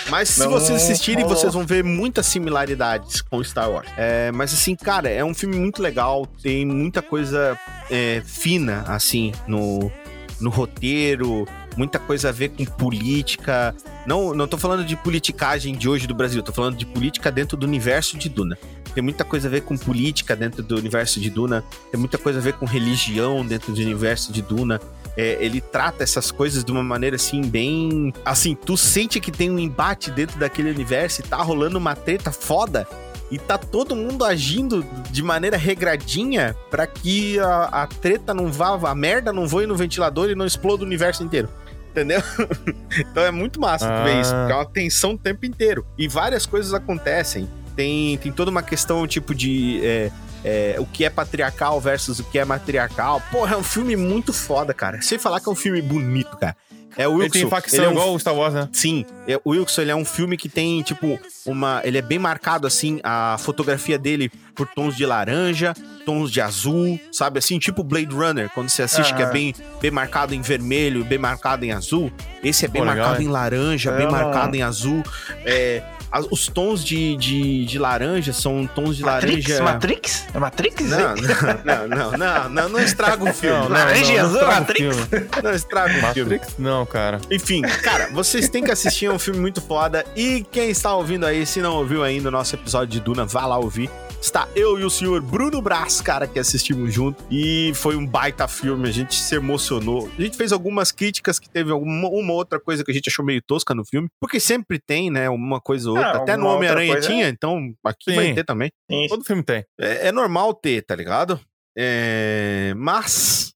[0.09, 3.87] Mas se Não vocês assistirem, vocês vão ver muitas similaridades com Star Wars.
[3.97, 7.57] É, mas assim, cara, é um filme muito legal, tem muita coisa
[7.89, 9.91] é, fina, assim, no,
[10.39, 13.75] no roteiro, muita coisa a ver com política.
[14.05, 17.57] Não, não tô falando de politicagem de hoje do Brasil, tô falando de política dentro
[17.57, 18.57] do universo de Duna.
[18.93, 22.39] Tem muita coisa a ver com política dentro do universo de Duna, tem muita coisa
[22.39, 24.79] a ver com religião dentro do universo de Duna.
[25.17, 28.13] É, ele trata essas coisas de uma maneira assim, bem.
[28.23, 32.31] Assim, tu sente que tem um embate dentro daquele universo e tá rolando uma treta
[32.31, 32.87] foda.
[33.31, 38.77] E tá todo mundo agindo de maneira regradinha pra que a, a treta não vá,
[38.89, 41.49] a merda não voe no ventilador e não exploda o universo inteiro.
[41.91, 42.21] Entendeu?
[42.99, 44.21] então é muito massa tu ver Ah.
[44.21, 45.85] isso, porque é uma tensão o tempo inteiro.
[45.97, 47.49] E várias coisas acontecem.
[47.75, 49.79] Tem, tem toda uma questão, tipo, de.
[49.83, 50.11] é,
[50.43, 53.21] é, o que é patriarcal versus o que é matriarcal.
[53.31, 55.01] Porra, é um filme muito foda, cara.
[55.01, 56.55] Sem falar que é um filme bonito, cara.
[56.97, 57.39] É o Ele Wilson.
[57.39, 58.69] tem facção ele é um igual o Star Wars, né?
[58.71, 61.81] Sim, é, o Wilson ele é um filme que tem, tipo, uma.
[61.83, 65.73] Ele é bem marcado, assim, a fotografia dele por tons de laranja,
[66.05, 67.39] tons de azul, sabe?
[67.39, 69.33] Assim, tipo Blade Runner, quando você assiste, que é Aham.
[69.33, 72.11] bem, bem marcado em vermelho, bem marcado em azul.
[72.43, 73.27] Esse é bem Pô, legal, marcado hein?
[73.27, 75.03] em laranja, Eu bem marcado em azul.
[75.45, 75.83] É,
[76.17, 79.49] as- os tons de, de, de laranja são tons de Matrix?
[79.49, 79.63] laranja.
[79.73, 80.25] Matrix?
[80.33, 80.81] É Matrix?
[80.89, 83.55] Não, não, não, não, não, não estraga o filme.
[83.57, 84.79] Não, Não, Laranja não, azul, Matrix?
[84.95, 85.29] filme.
[85.43, 86.31] não estraga o filme.
[86.35, 86.55] Matrix?
[86.57, 87.19] Não, cara.
[87.31, 90.05] Enfim, cara, vocês têm que assistir, é um filme muito foda.
[90.15, 93.45] E quem está ouvindo aí, se não ouviu ainda o nosso episódio de Duna, vá
[93.45, 93.89] lá ouvir.
[94.21, 97.23] Está eu e o senhor Bruno Brás, cara, que assistimos junto.
[97.29, 100.09] E foi um baita filme, a gente se emocionou.
[100.17, 103.23] A gente fez algumas críticas que teve alguma uma outra coisa que a gente achou
[103.23, 104.07] meio tosca no filme.
[104.19, 106.19] Porque sempre tem, né, uma coisa ou outra.
[106.19, 108.15] Ah, Até no Homem-Aranha coisa, tinha, então aqui Sim.
[108.15, 108.71] vai ter também.
[108.89, 109.07] Sim.
[109.07, 109.63] Todo filme tem.
[109.79, 111.39] É, é normal ter, tá ligado?
[111.77, 113.53] É, mas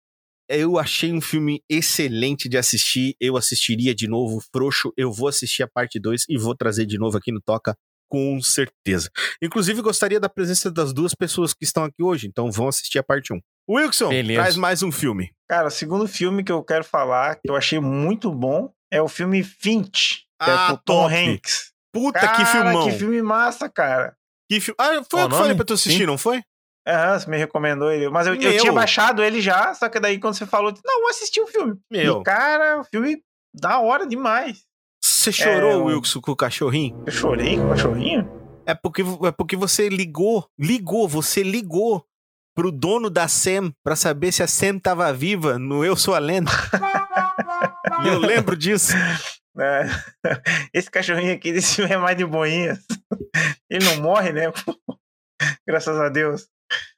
[0.49, 3.16] eu achei um filme excelente de assistir.
[3.20, 4.91] Eu assistiria de novo, frouxo.
[4.97, 7.76] Eu vou assistir a parte 2 e vou trazer de novo aqui no Toca,
[8.10, 9.10] com certeza.
[9.41, 13.03] Inclusive, gostaria da presença das duas pessoas que estão aqui hoje, então vão assistir a
[13.03, 13.36] parte 1.
[13.38, 13.39] Um.
[13.72, 14.41] Wilson, Beleza.
[14.41, 15.32] traz mais um filme.
[15.47, 19.07] Cara, o segundo filme que eu quero falar, que eu achei muito bom, é o
[19.07, 20.22] filme Finch.
[20.41, 21.14] Que Ah, é com o Tom top.
[21.16, 21.72] Hanks.
[21.93, 22.86] Puta Cara, que filmão.
[22.89, 24.16] que filme massa, cara.
[24.49, 25.55] Que fi- Ah, foi eu que o falei nome?
[25.55, 26.05] pra tu assistir, Sim.
[26.07, 26.41] não foi?
[26.88, 28.10] Aham, você me recomendou ele.
[28.10, 30.84] Mas eu, eu tinha baixado ele já, só que daí quando você falou, eu disse,
[30.86, 31.76] não, vou assistir o filme.
[31.91, 32.22] Meu.
[32.22, 33.22] E, cara, o filme
[33.53, 34.64] da hora demais.
[35.20, 37.03] Você chorou, É, o- Wilson, com o cachorrinho?
[37.05, 38.30] Eu chorei com o cachorrinho.
[38.65, 42.05] É porque, é porque você ligou, ligou, você ligou
[42.55, 46.20] pro dono da SEM pra saber se a SEM tava viva no Eu Sou a
[46.20, 46.51] Lenda.
[48.03, 48.93] e eu lembro disso.
[49.59, 49.89] É.
[50.74, 52.80] Esse cachorrinho aqui desse filme é mais de boinhas.
[53.70, 54.43] Ele não morre, né?
[55.67, 56.47] Graças a Deus.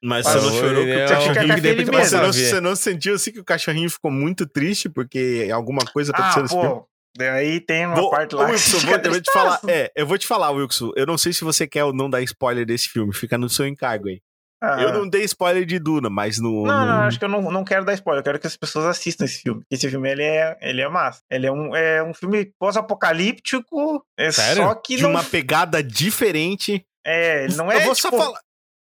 [0.03, 1.05] Mas Mas você não chorou que né?
[1.05, 1.53] o Você fica cachorrinho...
[1.53, 1.91] Mas medo.
[1.91, 6.11] você, não, você não sentiu assim que o cachorrinho ficou muito triste porque alguma coisa
[6.13, 6.81] Ah, aconteceu nesse filme?
[7.17, 9.59] Daí tem uma Vou, parte lá que Wilson, fica vou, eu vou te falar.
[9.67, 10.91] É, eu vou te falar, Wilson.
[10.95, 13.13] Eu não sei se você quer ou não dar spoiler desse filme.
[13.13, 14.21] Fica no seu encargo aí.
[14.63, 14.79] Ah.
[14.79, 16.67] Eu não dei spoiler de Duna, mas no.
[16.67, 18.19] Não, não, acho que eu não, não quero dar spoiler.
[18.19, 19.63] Eu quero que as pessoas assistam esse filme.
[19.71, 21.21] Esse filme, ele é, ele é massa.
[21.31, 24.05] Ele é um, é um filme pós-apocalíptico.
[24.15, 24.63] É Sério?
[24.63, 25.09] só que de não...
[25.09, 26.85] uma pegada diferente.
[27.03, 28.39] É, ele não é, eu vou tipo, só falar.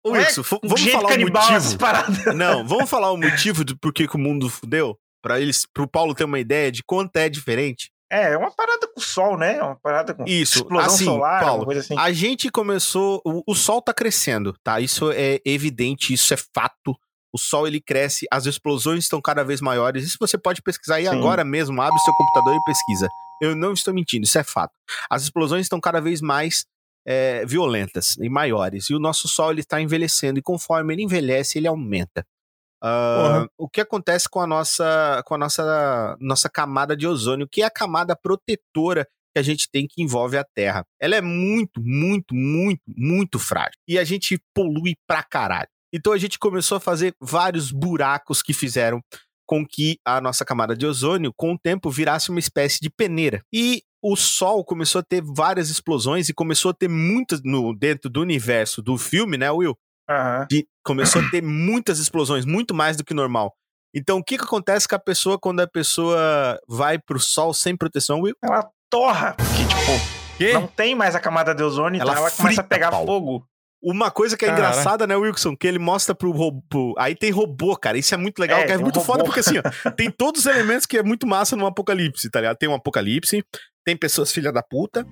[0.06, 2.34] Ô, é Wilson, um vamos falar o motivo.
[2.36, 4.96] Não, vamos falar o motivo do porquê que o mundo fudeu?
[5.20, 7.90] Pra eles, pro Paulo ter uma ideia de quanto é diferente.
[8.14, 9.56] É, é uma parada com o sol, né?
[9.56, 11.98] É uma parada com Isso, explosão assim, solar, Paulo, coisa assim.
[11.98, 13.20] A gente começou.
[13.24, 14.80] O, o sol tá crescendo, tá?
[14.80, 16.96] Isso é evidente, isso é fato.
[17.32, 20.04] O sol ele cresce, as explosões estão cada vez maiores.
[20.04, 21.10] Isso você pode pesquisar aí Sim.
[21.10, 21.82] agora mesmo.
[21.82, 23.08] Abre o seu computador e pesquisa.
[23.42, 24.72] Eu não estou mentindo, isso é fato.
[25.10, 26.64] As explosões estão cada vez mais
[27.04, 28.90] é, violentas e maiores.
[28.90, 30.38] E o nosso sol ele está envelhecendo.
[30.38, 32.24] E conforme ele envelhece, ele aumenta.
[32.86, 37.62] Ah, o que acontece com a nossa com a nossa nossa camada de ozônio, que
[37.62, 40.84] é a camada protetora que a gente tem que envolve a Terra.
[41.00, 43.72] Ela é muito, muito, muito, muito frágil.
[43.88, 45.68] E a gente polui pra caralho.
[45.92, 49.00] Então a gente começou a fazer vários buracos que fizeram
[49.46, 53.42] com que a nossa camada de ozônio, com o tempo, virasse uma espécie de peneira.
[53.52, 58.10] E o Sol começou a ter várias explosões e começou a ter muitas no dentro
[58.10, 59.76] do universo do filme, né, Will?
[60.08, 60.46] Aham.
[60.50, 63.54] que começou a ter muitas explosões, muito mais do que normal.
[63.94, 67.76] Então, o que, que acontece com a pessoa quando a pessoa vai pro sol sem
[67.76, 68.34] proteção, Will?
[68.42, 70.52] Ela torra, porque, tipo, Quê?
[70.52, 73.06] não tem mais a camada de ozônio, então Ela ela começa a frita, pegar Paulo.
[73.06, 73.46] fogo.
[73.86, 74.68] Uma coisa que é Caraca.
[74.70, 75.54] engraçada, né, Wilson?
[75.54, 76.94] Que ele mostra pro robô.
[76.98, 77.98] Aí tem robô, cara.
[77.98, 79.06] Isso é muito legal, É, que é um muito robô.
[79.12, 79.62] foda, porque assim, ó,
[79.94, 82.56] tem todos os elementos que é muito massa no apocalipse, tá ligado?
[82.56, 83.44] Tem um apocalipse,
[83.84, 85.06] tem pessoas filha da puta,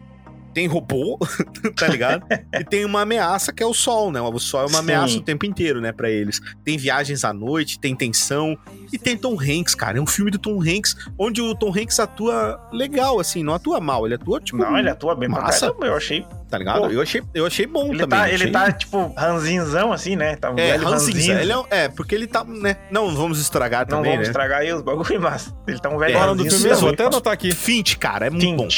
[0.52, 1.18] tem robô,
[1.76, 2.24] tá ligado?
[2.52, 4.20] e tem uma ameaça que é o sol, né?
[4.20, 4.78] O sol é uma Sim.
[4.78, 6.40] ameaça o tempo inteiro, né, pra eles.
[6.64, 8.56] Tem viagens à noite, tem tensão
[8.92, 9.98] e tem Tom Hanks, cara.
[9.98, 13.80] É um filme do Tom Hanks onde o Tom Hanks atua legal, assim, não atua
[13.80, 15.72] mal, ele atua tipo, Não, ele atua bem Massa.
[15.80, 16.24] eu achei.
[16.50, 16.82] tá ligado?
[16.82, 16.90] Pô.
[16.90, 18.18] Eu achei, eu achei bom Ele também.
[18.18, 20.36] tá, achei- ele tá, tipo, ranzinzão, assim, né?
[20.36, 21.12] Tá um é, velho ranzinza.
[21.18, 21.40] ranzinza.
[21.42, 22.76] Ele é, um- é, porque ele tá, né?
[22.90, 24.30] Não vamos estragar Não também, vamos né?
[24.30, 26.56] estragar aí os bagulho, mas ele tá um velho É, Fala do ranzinza.
[26.56, 27.52] filme mesmo, vou até anotar aqui.
[27.52, 28.68] Fint, cara, é muito bom.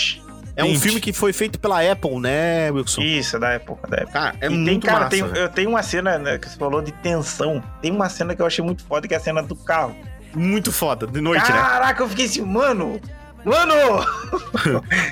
[0.56, 3.02] É um filme que foi feito pela Apple, né, Wilson?
[3.02, 4.12] Isso, da época, da época.
[4.12, 5.10] Cara, é e muito tem, cara, massa.
[5.10, 7.62] tem, eu tenho uma cena né, que você falou de tensão.
[7.82, 9.96] Tem uma cena que eu achei muito foda, que é a cena do carro.
[10.34, 11.58] Muito foda, de noite, né?
[11.58, 13.00] Caraca, eu fiquei assim, mano!
[13.44, 13.74] Mano!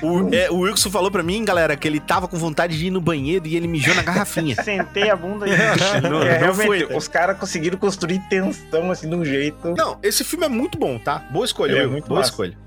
[0.01, 2.89] O, é, o Wilson falou pra mim, galera, que ele tava com vontade de ir
[2.89, 4.55] no banheiro e ele mijou na garrafinha.
[4.63, 5.51] Sentei a bunda e.
[6.01, 9.75] Não, é, não realmente, foi, os caras conseguiram construir tensão assim de um jeito.
[9.77, 11.23] Não, esse filme é muito bom, tá?
[11.29, 12.01] Boa escolha, é Will.
[12.01, 12.31] Boa massa.
[12.31, 12.57] escolha.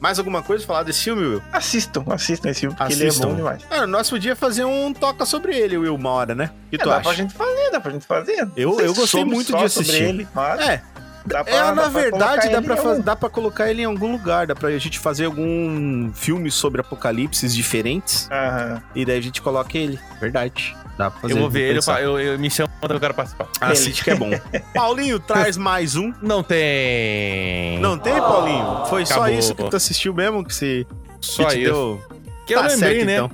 [0.00, 1.42] Mais alguma coisa pra falar desse filme, Will?
[1.52, 3.04] Assistam, assistam esse filme, porque Assistam.
[3.04, 3.62] ele é bom demais.
[3.70, 6.50] Ah, nós podíamos fazer um toca sobre ele, Will, uma hora, né?
[6.66, 7.02] O que É, tu dá acha?
[7.04, 8.48] pra gente fazer, dá pra gente fazer.
[8.56, 10.02] Eu- eu gostei muito de sobre assistir.
[10.02, 10.82] ele, mas É,
[11.26, 14.10] dá pra, É, dá na verdade, dá pra, faz- dá pra colocar ele em algum
[14.12, 14.46] lugar.
[14.46, 18.28] Dá pra gente fazer algum filme sobre apocalipses diferentes.
[18.30, 18.82] Aham.
[18.94, 19.98] E daí a gente coloca ele.
[20.20, 20.76] Verdade.
[20.96, 21.34] Dá pra fazer.
[21.34, 23.48] Eu vou ver ele, eu, eu, eu me chamo quando eu quero participar.
[23.60, 24.30] Assiste que é bom.
[24.74, 26.12] Paulinho, traz mais um.
[26.22, 27.78] Não tem.
[27.80, 28.86] Não tem, Paulinho?
[28.86, 29.38] Foi só Acabou.
[29.38, 30.44] isso que tu assistiu mesmo?
[30.44, 30.86] Que, se,
[31.20, 31.72] Só que te isso.
[31.72, 32.02] deu.
[32.46, 33.14] Que eu Tá lembrei, certo, né?
[33.16, 33.30] então.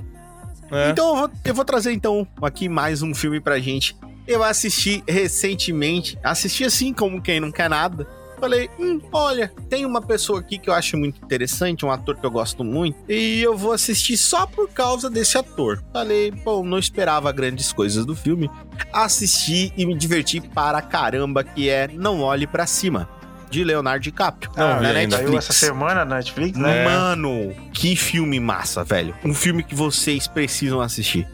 [0.71, 0.89] É.
[0.89, 3.95] Então eu vou, eu vou trazer então aqui mais um filme pra gente.
[4.27, 8.07] Eu assisti recentemente, assisti assim como quem não quer nada.
[8.43, 12.25] Falei, hum, olha, tem uma pessoa aqui que eu acho muito interessante, um ator que
[12.25, 15.81] eu gosto muito, e eu vou assistir só por causa desse ator.
[15.93, 18.51] Falei, bom, não esperava grandes coisas do filme.
[18.91, 23.07] Assisti e me diverti para caramba, que é Não Olhe Pra Cima,
[23.49, 24.51] de Leonardo DiCaprio.
[24.57, 25.17] Não Ah, vi na.
[25.17, 26.83] Saiu essa semana na Netflix, né?
[26.83, 29.15] Mano, que filme massa, velho.
[29.23, 31.25] Um filme que vocês precisam assistir.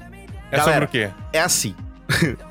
[0.52, 1.14] É Galera, sobre o quê?
[1.34, 1.74] É assim.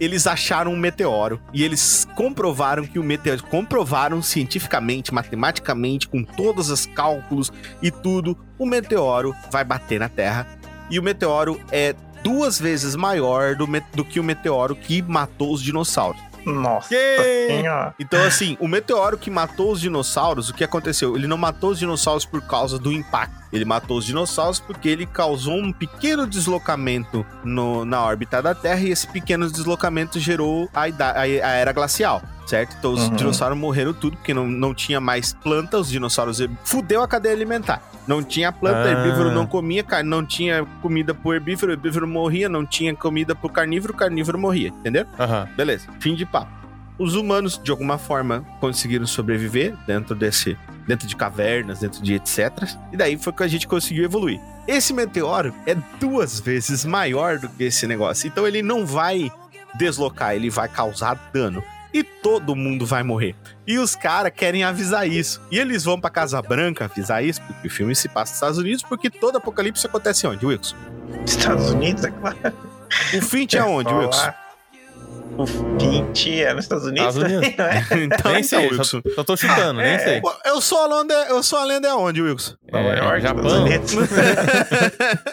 [0.00, 3.42] eles acharam um meteoro e eles comprovaram que o meteoro.
[3.44, 10.46] Comprovaram cientificamente, matematicamente, com todos os cálculos e tudo, o meteoro vai bater na Terra.
[10.90, 15.62] E o meteoro é duas vezes maior do, do que o meteoro que matou os
[15.62, 16.20] dinossauros.
[16.46, 17.94] Nossa Que- senhora.
[17.98, 21.16] Então, assim, o meteoro que matou os dinossauros, o que aconteceu?
[21.16, 23.34] Ele não matou os dinossauros por causa do impacto.
[23.52, 28.80] Ele matou os dinossauros porque ele causou um pequeno deslocamento no- na órbita da Terra
[28.80, 32.22] e esse pequeno deslocamento gerou a, a- a era glacial.
[32.46, 32.76] Certo?
[32.78, 33.16] Então os Uhum.
[33.16, 37.82] dinossauros morreram tudo, porque não, não tinha mais planta, os dinossauros fudeu a cadeia alimentar.
[38.06, 38.90] Não tinha planta, Ah.
[38.90, 43.34] herbívoro não comia, carne, não tinha comida pro herbívoro, o herbívoro morria, não tinha comida
[43.34, 45.06] pro carnívoro, o carnívoro morria, entendeu?
[45.18, 45.48] Aham.
[45.56, 46.52] Beleza, fim de papo.
[46.98, 50.56] Os humanos, de alguma forma, conseguiram sobreviver dentro desse.
[50.86, 52.50] dentro de cavernas, dentro de etc.
[52.92, 54.38] E daí foi que a gente conseguiu evoluir.
[54.68, 58.28] Esse meteoro é duas vezes maior do que esse negócio.
[58.28, 59.32] Então ele não vai
[59.74, 61.64] deslocar, ele vai causar dano.
[61.94, 63.36] E todo mundo vai morrer.
[63.66, 65.40] E os caras querem avisar isso.
[65.50, 68.58] E eles vão pra Casa Branca avisar isso, porque o filme se passa nos Estados
[68.58, 70.74] Unidos, porque todo apocalipse acontece onde, Wilson?
[71.24, 72.36] Estados Unidos, é claro.
[73.16, 74.06] O Fint é onde, Falar.
[74.06, 74.32] Wilson?
[75.36, 77.86] O 20 é nos Estados Unidos Estados também, não é?
[78.04, 79.14] Então, nem sei, então, só, Wilson.
[79.16, 79.98] só tô chutando, nem É.
[79.98, 80.22] sei.
[80.44, 82.54] Eu sou a lenda, eu sou a lenda é onde, Wilson?
[82.72, 83.44] Nova É, York, Japão.
[83.46, 83.94] Estados Unidos.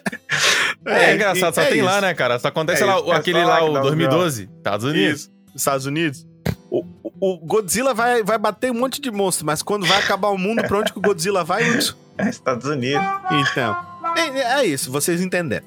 [0.86, 1.86] É, engraçado, só é tem isso.
[1.86, 2.39] lá, né, cara?
[2.39, 5.22] Só acontece É lá, é aquele lá, o dá os 2012, Estados Unidos.
[5.22, 6.26] Isso, Estados Unidos.
[6.72, 6.86] O,
[7.20, 10.64] o- Godzilla vai, vai bater um monte de monstro, mas quando vai acabar o mundo,
[10.64, 11.64] pra onde que o Godzilla vai?
[12.18, 13.06] É, Estados Unidos.
[13.52, 13.76] Então,
[14.16, 15.66] é, é isso, vocês entenderam.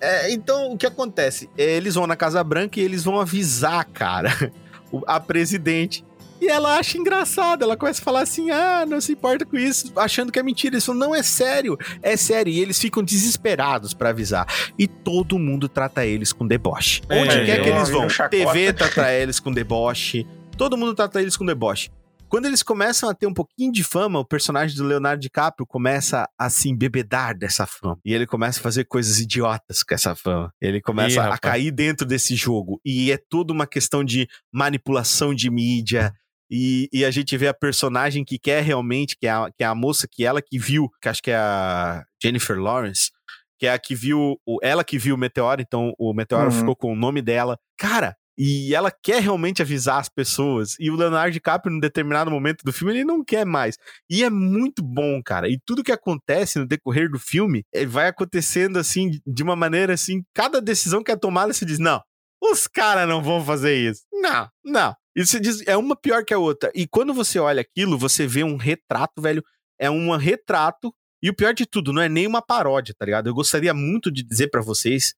[0.00, 1.48] É, então, o que acontece?
[1.56, 4.30] É, Eles vão na Casa Branca e eles vão avisar, cara,
[5.06, 6.04] a presidente.
[6.40, 9.92] E ela acha engraçado, ela começa a falar assim: ah, não se importa com isso,
[9.96, 10.80] achando que é mentira.
[10.80, 12.52] Falam, não, é sério, é sério.
[12.52, 14.46] E eles ficam desesperados pra avisar.
[14.78, 17.02] E todo mundo trata eles com deboche.
[17.08, 18.08] É, Onde quer que eles vi vão?
[18.30, 20.26] TV trata eles com deboche.
[20.56, 21.90] Todo mundo trata eles com deboche.
[22.34, 26.28] Quando eles começam a ter um pouquinho de fama, o personagem do Leonardo DiCaprio começa
[26.36, 27.96] a se embebedar dessa fama.
[28.04, 30.52] E ele começa a fazer coisas idiotas com essa fama.
[30.60, 32.80] Ele começa Ih, a cair dentro desse jogo.
[32.84, 36.12] E é toda uma questão de manipulação de mídia.
[36.56, 39.66] E, e a gente vê a personagem que quer realmente, que é, a, que é
[39.66, 43.10] a moça que ela que viu, que acho que é a Jennifer Lawrence,
[43.58, 46.58] que é a que viu, o, ela que viu o meteoro, então o meteoro Uhum.
[46.60, 47.58] ficou com o nome dela.
[47.76, 50.76] Cara, e ela quer realmente avisar as pessoas.
[50.78, 53.76] E o Leonardo DiCaprio, num determinado momento do filme, ele não quer mais.
[54.08, 55.48] E é muito bom, cara.
[55.48, 59.94] E tudo que acontece no decorrer do filme eh, vai acontecendo assim, de uma maneira
[59.94, 60.22] assim.
[60.32, 62.00] Cada decisão que é tomada, se diz: não,
[62.40, 64.02] os caras não vão fazer isso.
[64.12, 64.94] Não, não.
[65.16, 66.70] E você diz, é uma pior que a outra.
[66.74, 69.44] E quando você olha aquilo, você vê um retrato, velho.
[69.78, 70.92] É um retrato.
[71.22, 73.28] E o pior de tudo, não é nem uma paródia, tá ligado?
[73.28, 75.14] Eu gostaria muito de dizer pra vocês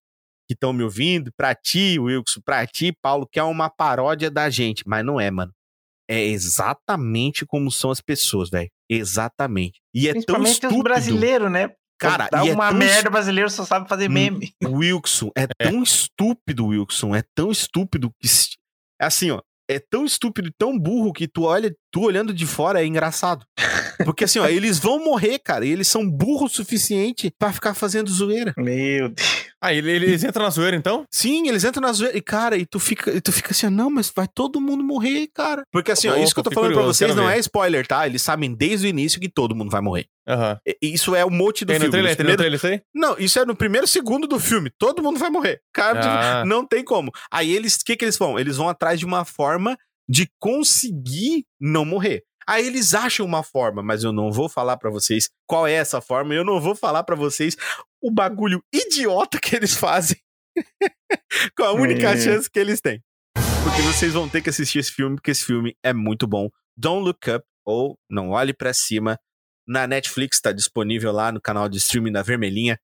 [0.49, 4.49] que estão me ouvindo, pra ti, Wilson, pra ti, Paulo, que é uma paródia da
[4.49, 4.84] gente.
[4.86, 5.53] Mas não é, mano.
[6.09, 8.70] É exatamente como são as pessoas, velho.
[8.88, 9.80] Exatamente.
[9.94, 10.76] E é tão Principalmente estúpido.
[10.78, 11.72] os brasileiros, né?
[11.99, 14.12] Cara, Dá é uma tão merda, brasileiro só sabe fazer Hum.
[14.12, 14.53] meme.
[14.64, 18.28] Wilson, é tão estúpido, Wilson, é tão estúpido que.
[19.01, 19.40] É assim, ó.
[19.68, 23.47] É tão estúpido e tão burro que tu olha, tu olhando de fora é engraçado.
[24.05, 27.72] Porque assim, ó, eles vão morrer, cara, e eles são burros o suficiente pra ficar
[27.72, 28.53] fazendo zoeira.
[28.59, 29.47] Meu Deus.
[29.59, 31.05] Ah, ele- eles entram na zoeira, então?
[31.11, 32.14] Sim, eles entram na zoeira.
[32.16, 35.28] E, cara, e tu fica, e tu fica assim, não, mas vai todo mundo morrer,
[35.34, 35.62] cara.
[35.72, 37.36] Porque assim, ó, Opa, isso que eu tô falando pra curioso, vocês quero não ver.
[37.36, 38.07] é spoiler, tá?
[38.07, 40.05] Eles sabem desde o início que todo mundo vai morrer.
[40.66, 41.92] E- Isso é o mote do Tem no filme.
[41.92, 42.11] trailer?
[42.11, 42.80] Nos Tem no trailer isso aí?
[42.94, 44.70] Não, isso é no primeiro segundo do filme.
[44.78, 45.61] Todo mundo vai morrer.
[45.72, 46.44] Cara, Ah.
[46.44, 47.11] não tem como.
[47.32, 48.38] Aí eles, o que que eles vão?
[48.38, 49.74] Eles vão atrás de uma forma
[50.09, 52.22] de conseguir não morrer.
[52.48, 56.00] Aí eles acham uma forma, mas eu não vou falar pra vocês qual é essa
[56.00, 56.32] forma.
[56.32, 57.57] Eu não vou falar pra vocês
[58.00, 60.16] o bagulho idiota que eles fazem
[61.57, 62.16] com a única É.
[62.16, 63.02] chance que eles têm.
[63.64, 66.48] Porque vocês vão ter que assistir esse filme, porque esse filme é muito bom.
[66.76, 69.18] Don't Look Up, ou Não Olhe Pra Cima,
[69.66, 72.78] na Netflix, tá disponível lá no canal de streaming da Vermelhinha.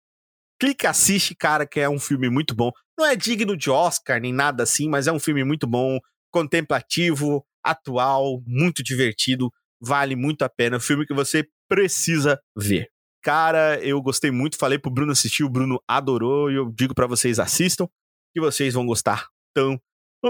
[0.62, 2.72] Clica, assiste, cara, que é um filme muito bom.
[2.98, 6.00] Não é digno de Oscar nem nada assim, mas é um filme muito bom,
[6.32, 9.52] contemplativo, atual, muito divertido,
[9.82, 10.76] vale muito a pena.
[10.76, 12.90] É um filme que você precisa ver.
[13.22, 17.06] Cara, eu gostei muito, falei pro Bruno assistir, o Bruno adorou e eu digo pra
[17.06, 17.88] vocês assistam
[18.34, 19.80] que vocês vão gostar tão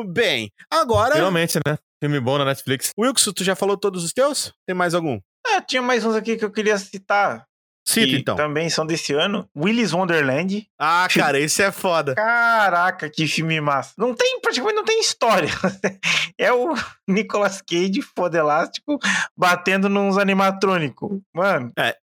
[0.08, 0.52] bem.
[0.72, 1.78] Agora, Finalmente, né?
[2.02, 2.92] Filme bom na Netflix.
[2.98, 4.54] Wilson, tu já falou todos os teus?
[4.66, 5.20] Tem mais algum?
[5.46, 7.46] Ah, tinha mais uns aqui que eu queria citar.
[7.90, 8.36] Cita então.
[8.36, 9.48] Também são desse ano.
[9.58, 10.68] Willis Wonderland.
[10.78, 12.16] Ah, cara, esse é foda.
[12.16, 13.94] Caraca, que filme massa.
[13.98, 15.50] Não tem, praticamente não tem história.
[16.42, 16.74] É o
[17.06, 18.98] Nicolas Cage, foda elástico,
[19.36, 21.20] batendo nos animatrônicos.
[21.36, 21.70] Mano,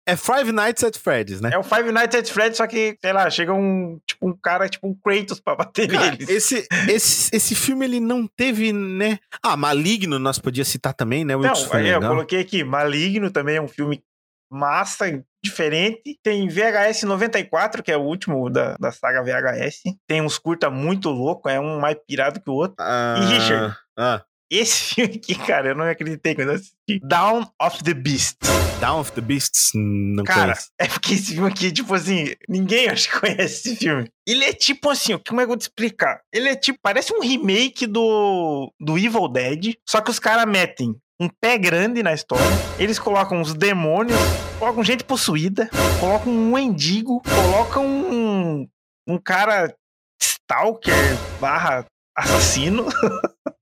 [0.06, 1.50] É Five Nights at Freddy's, né?
[1.54, 4.70] é o Five Nights at Freddy's, só que, sei lá, chega um, tipo, um cara,
[4.70, 6.30] tipo um Kratos pra bater Cara, neles.
[6.30, 9.20] esse, esse, esse filme, ele não teve, né?
[9.42, 11.36] Ah, Maligno, nós podíamos citar também, né?
[11.36, 14.02] Não, Wilson foi aí eu coloquei aqui, Maligno também é um filme
[14.50, 16.18] massa, diferente.
[16.24, 19.82] Tem VHS 94, que é o último da, da saga VHS.
[20.08, 22.78] Tem uns curta muito louco, é um mais pirado que o outro.
[22.80, 23.76] Ah, E Richard?
[23.98, 24.24] Ah,
[24.58, 27.00] esse filme aqui, cara, eu não acreditei quando eu assisti.
[27.04, 28.38] Down of the Beast.
[28.80, 29.72] Down of the Beasts?
[29.74, 30.68] Não Cara, conheço.
[30.78, 34.10] é porque esse filme aqui, tipo assim, ninguém acho que conhece esse filme.
[34.28, 36.20] Ele é tipo assim, como é que eu vou te explicar?
[36.34, 40.96] Ele é tipo, parece um remake do, do Evil Dead, só que os caras metem
[41.20, 42.46] um pé grande na história,
[42.78, 44.18] eles colocam os demônios,
[44.60, 45.70] colocam gente possuída,
[46.00, 48.68] colocam um mendigo, colocam um,
[49.08, 49.74] um cara
[50.22, 50.94] stalker
[51.40, 51.86] barra
[52.16, 52.86] assassino.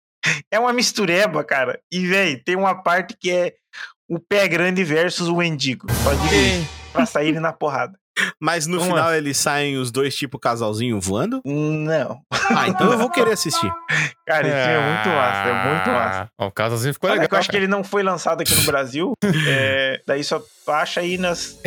[0.51, 1.79] é uma mistureba, cara.
[1.91, 3.53] E, véi, tem uma parte que é
[4.09, 5.87] o pé grande versus o mendigo.
[6.03, 7.97] Pode ver pra saírem na porrada.
[8.39, 11.41] Mas no Como final eles saem os dois tipo casalzinho voando?
[11.45, 12.21] Não.
[12.53, 13.71] Ah, então eu vou querer assistir.
[14.27, 16.29] Cara, esse filme é muito massa, é muito massa.
[16.37, 17.29] Ah, O casalzinho ficou Olha, legal.
[17.29, 19.13] que eu acho que ele não foi lançado aqui no Brasil.
[19.47, 21.57] é, daí só acha aí nas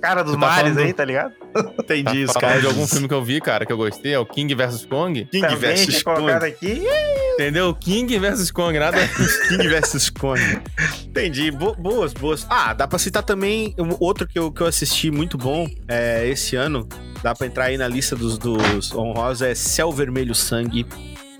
[0.00, 0.14] cara.
[0.16, 1.32] cara dos tá mares falando- aí, tá ligado?
[1.78, 2.60] Entendi, os Tá falando caras.
[2.62, 5.24] de algum filme que eu vi, cara, que eu gostei, é o King vs Kong.
[5.26, 6.46] King Também colocado Kong.
[6.46, 6.82] aqui.
[7.34, 7.74] Entendeu?
[7.74, 8.98] King vs Kong, nada.
[9.48, 10.40] King versus Kong.
[11.06, 11.50] Entendi.
[11.50, 12.46] Bo- boas, boas.
[12.50, 16.26] Ah, dá pra citar também um outro que eu, que eu assisti muito bom é,
[16.28, 16.86] esse ano.
[17.22, 19.42] Dá pra entrar aí na lista dos, dos honrosos.
[19.42, 20.86] É Céu Vermelho Sangue.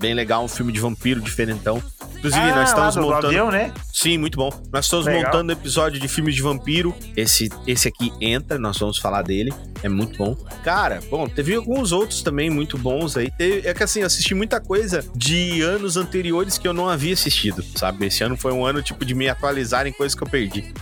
[0.00, 1.82] Bem legal, um filme de vampiro diferentão.
[2.20, 3.26] Inclusive, Ah, nós estamos do, do montando.
[3.28, 3.72] avião, né?
[3.92, 4.50] Sim, muito bom.
[4.72, 5.24] Nós estamos Legal.
[5.24, 6.94] montando episódio de filmes de vampiro.
[7.16, 9.52] Esse, esse aqui entra, nós vamos falar dele.
[9.82, 10.36] É muito bom.
[10.62, 13.30] Cara, bom, teve alguns outros também muito bons aí.
[13.30, 17.14] Teve- é que assim, eu assisti muita coisa de anos anteriores que eu não havia
[17.14, 18.04] assistido, sabe?
[18.06, 20.74] Esse ano foi um ano, tipo, de me atualizar em coisas que eu perdi.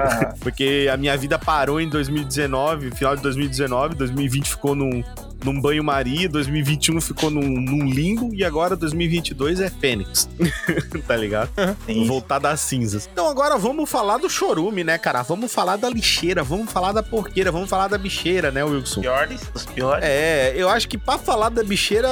[0.00, 5.02] Ah, Porque a minha vida parou em 2019, final de 2019, 2020 ficou num,
[5.44, 10.28] num banho-maria, 2021 ficou num, num limbo e agora 2022 é Fênix.
[11.06, 11.50] tá ligado?
[11.86, 12.06] sim.
[12.06, 13.08] Voltar das cinzas.
[13.12, 15.22] Então agora vamos falar do chorume, né, cara?
[15.22, 19.00] Vamos falar da lixeira, vamos falar da porqueira, vamos falar da bicheira, né, Wilson?
[19.00, 20.04] Piores, os piores.
[20.04, 22.08] É, eu acho que pra falar da bicheira,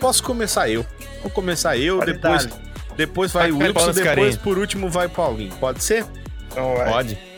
[0.00, 0.84] posso começar eu.
[1.22, 2.58] Vou começar eu, Pode depois, dar.
[2.96, 4.36] depois vai o Wilson, depois carinha.
[4.38, 5.52] por último vai o Paulinho.
[5.60, 6.04] Pode ser?
[6.50, 6.90] Então, vai.
[6.90, 7.29] Pode.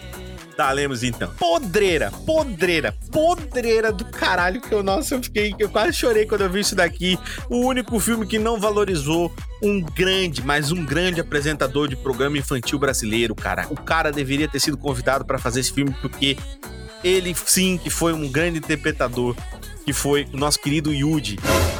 [0.62, 1.28] Tá, lemos então.
[1.40, 6.50] Podreira, podreira, podreira do caralho que eu, nossa, eu fiquei, eu quase chorei quando eu
[6.50, 7.18] vi isso daqui.
[7.50, 12.78] O único filme que não valorizou um grande, mas um grande apresentador de programa infantil
[12.78, 13.66] brasileiro, cara.
[13.70, 16.38] O cara deveria ter sido convidado pra fazer esse filme porque
[17.02, 19.34] ele sim que foi um grande interpretador,
[19.84, 21.38] que foi o nosso querido Yuji.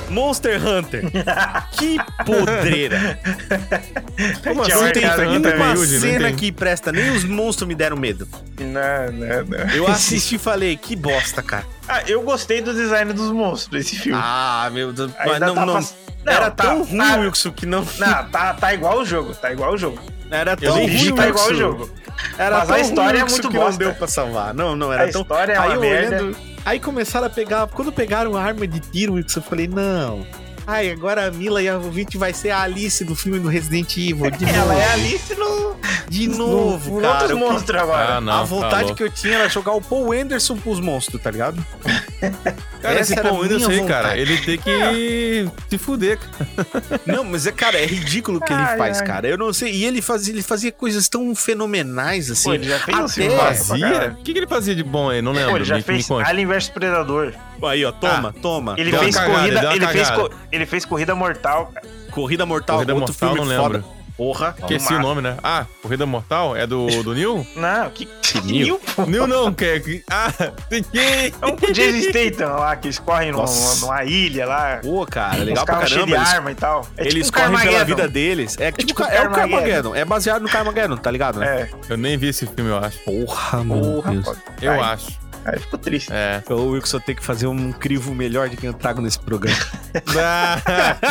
[0.09, 1.05] Monster Hunter.
[1.73, 1.97] que
[2.27, 3.19] podreira.
[4.45, 4.71] Como assim?
[4.73, 7.75] marcado Tem aqui Hunter também, Uma Yuji, não cena que presta, nem os monstros me
[7.75, 8.29] deram medo.
[8.61, 9.71] Não, não, não.
[9.75, 11.65] Eu assisti e falei, que bosta, cara.
[11.89, 14.21] Ah, eu gostei do design dos monstros desse filme.
[14.23, 15.11] Ah, meu Deus.
[15.25, 17.87] Mas não, tá não, pass- Não, era tá- tão ruim, tá- Wilson, que não.
[17.99, 19.99] Não, tá, tá igual o jogo, tá igual o jogo.
[20.31, 21.91] Era tão ruim, tá igual o jogo.
[22.39, 24.55] Era Mas tão a história é ruim, Wilson, muito que não deu pra salvar.
[24.55, 25.23] Não, não, era A tão.
[25.23, 26.17] história é Aí uma eu merda.
[26.23, 26.52] olhando.
[26.65, 27.67] Aí começaram a pegar.
[27.69, 30.25] Quando pegaram a arma de tiro, eu falei, não.
[30.67, 33.97] Ai, agora a Mila e a Vinte vai ser a Alice do filme do Resident
[33.97, 34.31] Evil.
[34.31, 34.55] De novo.
[34.57, 35.77] Ela é Alice no,
[36.09, 37.21] De novo, no, cara.
[37.23, 38.17] outros monstros agora.
[38.17, 38.33] Ah, não.
[38.33, 38.97] a tá vontade louco.
[38.97, 41.65] que eu tinha era jogar o Paul Anderson pros monstros, tá ligado?
[42.83, 47.01] Cara, esse Essa a Paul Anderson aí, cara, ele tem que se fuder, cara.
[47.07, 49.07] Não, mas é, cara, é ridículo o que ele Ai, faz, ai.
[49.07, 49.29] cara.
[49.29, 49.73] Eu não sei.
[49.73, 52.43] E ele fazia, ele fazia coisas tão fenomenais assim.
[52.49, 53.91] Pô, ele já fez um Até- Fazia?
[53.93, 54.13] caralho.
[54.15, 55.23] O que, que ele fazia de bom aí?
[55.23, 55.51] Não lembro.
[55.51, 56.29] Pô, ele já me, me fez conte.
[56.29, 57.33] Alien vs Predador.
[57.67, 58.75] Aí, ó, toma, toma.
[58.79, 61.73] Ele Deu uma fez cagada, corrida, ele fez, co- ele fez corrida mortal.
[62.11, 63.75] Corrida Mortal, Corrida outro Mortal, filme não foda.
[63.79, 64.03] lembro.
[64.15, 64.55] Porra.
[64.61, 65.39] Esqueci o nome, né?
[65.43, 66.55] Ah, Corrida Mortal?
[66.55, 67.47] É do, do Neil?
[67.57, 68.53] Não, que, que Neil?
[68.67, 69.07] Neil, pô.
[69.07, 70.31] Neil não, que que- Ah,
[70.69, 70.99] tem que...
[70.99, 73.47] É um Jason Statham lá, que eles correm numa,
[73.81, 74.81] numa ilha lá.
[74.83, 76.07] Pô, cara, legal pra caramba.
[76.07, 76.87] de Eles, arma e tal.
[76.99, 78.57] É eles tipo correm pela vida deles.
[78.61, 79.95] É, tipo, tipo é o Carmageddon.
[79.97, 81.63] É baseado no Carmageddon, tá ligado, né?
[81.63, 82.99] É, Eu nem vi esse filme, eu acho.
[83.01, 84.13] Porra, meu porra.
[84.61, 85.22] Eu acho.
[85.47, 86.11] Aí ficou triste.
[86.13, 86.43] É.
[86.51, 89.57] O Wilson tem que fazer um crivo melhor de quem eu trago nesse programa.
[90.19, 90.59] Ah,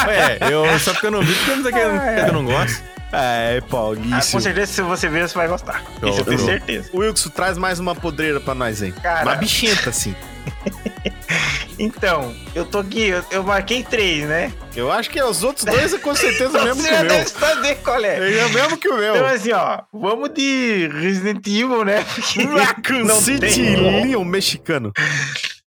[0.07, 2.81] Ué, eu, só porque eu não vi, porque eu não, que eu não gosto.
[3.13, 4.31] é, Ah, Paulício.
[4.31, 5.83] com certeza, se você ver, você vai gostar.
[5.99, 6.89] Show, Isso eu tenho certeza.
[6.93, 8.91] Wilson, traz mais uma podreira pra nós aí.
[8.91, 9.23] Cara.
[9.23, 10.15] Uma bichenta, assim.
[11.79, 14.53] Então, eu tô aqui, eu, eu marquei três, né?
[14.75, 17.03] Eu acho que os outros dois é com certeza o mesmo que Você o já
[17.03, 17.09] meu.
[17.09, 18.37] deve saber qual é.
[18.39, 19.15] É o mesmo que o meu.
[19.15, 22.03] Então, assim, ó, vamos de Resident Evil, né?
[22.03, 23.75] Porque Raccoon City.
[23.75, 24.91] Leon mexicano.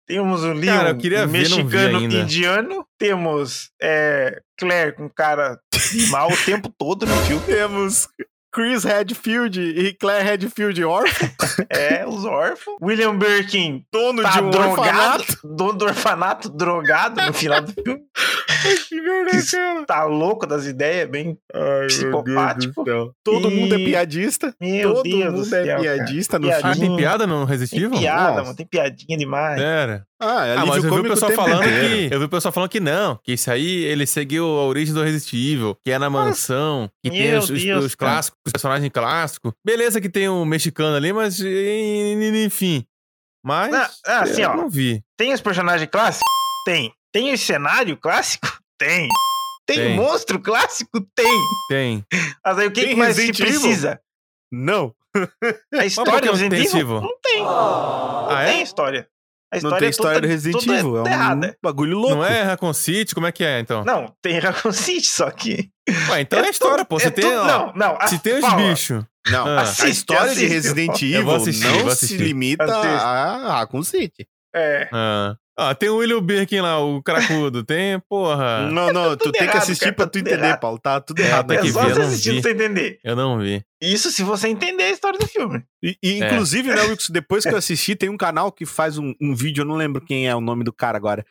[0.08, 2.86] Temos o Leon Cara, eu queria ver, não vi mexicano indiano.
[2.98, 5.60] Temos é, Claire com cara
[5.92, 7.44] de mal o tempo todo no filme.
[7.46, 8.08] Temos
[8.52, 11.30] Chris Redfield e Claire Redfield órfão,
[11.70, 12.78] É, os órfãos.
[12.82, 14.80] William Birkin dono tá de um drogado.
[14.82, 15.40] orfanato.
[15.44, 18.02] Dono do orfanato drogado no final do filme.
[18.90, 19.86] Que cara.
[19.86, 22.84] Tá louco das ideias, bem Ai, psicopático.
[23.24, 24.54] Todo E- mundo é piadista.
[24.60, 25.82] Meu Todo Deus do mundo céu, é cara.
[25.82, 26.72] piadista no Piadinha.
[26.72, 26.88] Ah, filme.
[26.90, 28.56] tem piada no Resident Tem piada, mano.
[28.56, 29.60] Tem piadinha demais.
[29.62, 30.04] Sério?
[30.22, 32.10] Ah, é Ah, mas eu vi o pessoal falando inteiro.
[32.10, 32.14] que.
[32.16, 35.02] Eu vi o pessoal falando que não, que isso aí ele seguiu a origem do
[35.02, 38.92] Resident Evil, que é na mansão, que tem os, os- Deus, os clássicos, os personagens
[38.92, 39.54] clássicos.
[39.66, 41.40] Beleza que tem um mexicano ali, mas
[42.46, 42.86] enfim.
[43.44, 44.56] Mas Ah, ah, assim, eu ó.
[44.58, 45.02] não vi.
[45.18, 46.28] Tem os personagens clássicos?
[46.66, 46.94] Tem.
[47.14, 48.48] Tem o cenário clássico?
[48.78, 49.08] Tem.
[49.66, 49.96] Tem, Tem.
[49.96, 51.00] monstro clássico?
[51.16, 51.42] Tem.
[51.70, 52.04] Tem.
[52.46, 54.00] Mas aí o que, Tem que mais se precisa?
[54.52, 54.94] Não.
[55.74, 57.02] A história do não Resident Evil?
[57.02, 57.42] Não tem.
[57.44, 58.52] Não Ah, é?
[58.54, 59.08] tem história.
[59.52, 60.98] A Não história tem é história toda- do Resident Evil.
[60.98, 61.58] É um errada.
[61.64, 62.16] bagulho louco.
[62.16, 63.16] Não é Raccoon City?
[63.16, 63.84] Como é que é, então?
[63.84, 65.70] Não, tem Raccoon City, só que.
[66.10, 67.00] Ué, então é, história, pô.
[67.00, 68.08] Você é tem, tudo- ó, Não, não.
[68.08, 69.04] Se a- tem os bichos.
[69.28, 69.60] Não, Ah.
[69.60, 70.48] a Assiste, história de assiste.
[70.54, 72.88] Resident Eu Evil assistir, não se limita Assiste.
[72.88, 74.28] a Raccoon City.
[74.56, 74.90] É.
[74.92, 75.36] Ah.
[75.62, 77.66] Ah, tem o William Birkin lá, o cracudo.
[77.66, 78.70] Tem, porra.
[78.72, 80.60] Não, não, tu tudo tem que errado, assistir cara, pra tá tu entender, errado.
[80.62, 80.80] Paulo.
[80.80, 81.52] Tá tudo É, errado.
[81.52, 81.72] É que aqui.
[81.74, 82.42] só ver, eu você não assistir vi.
[82.42, 83.00] pra você entender.
[83.04, 83.62] Eu não vi.
[83.82, 85.62] Isso se você entender a história do filme.
[85.84, 86.28] E, e, É.
[86.34, 89.64] inclusive, né, Wilson, depois que eu assisti, tem um canal que faz um, um vídeo,
[89.64, 91.26] eu não lembro quem é o nome do cara agora.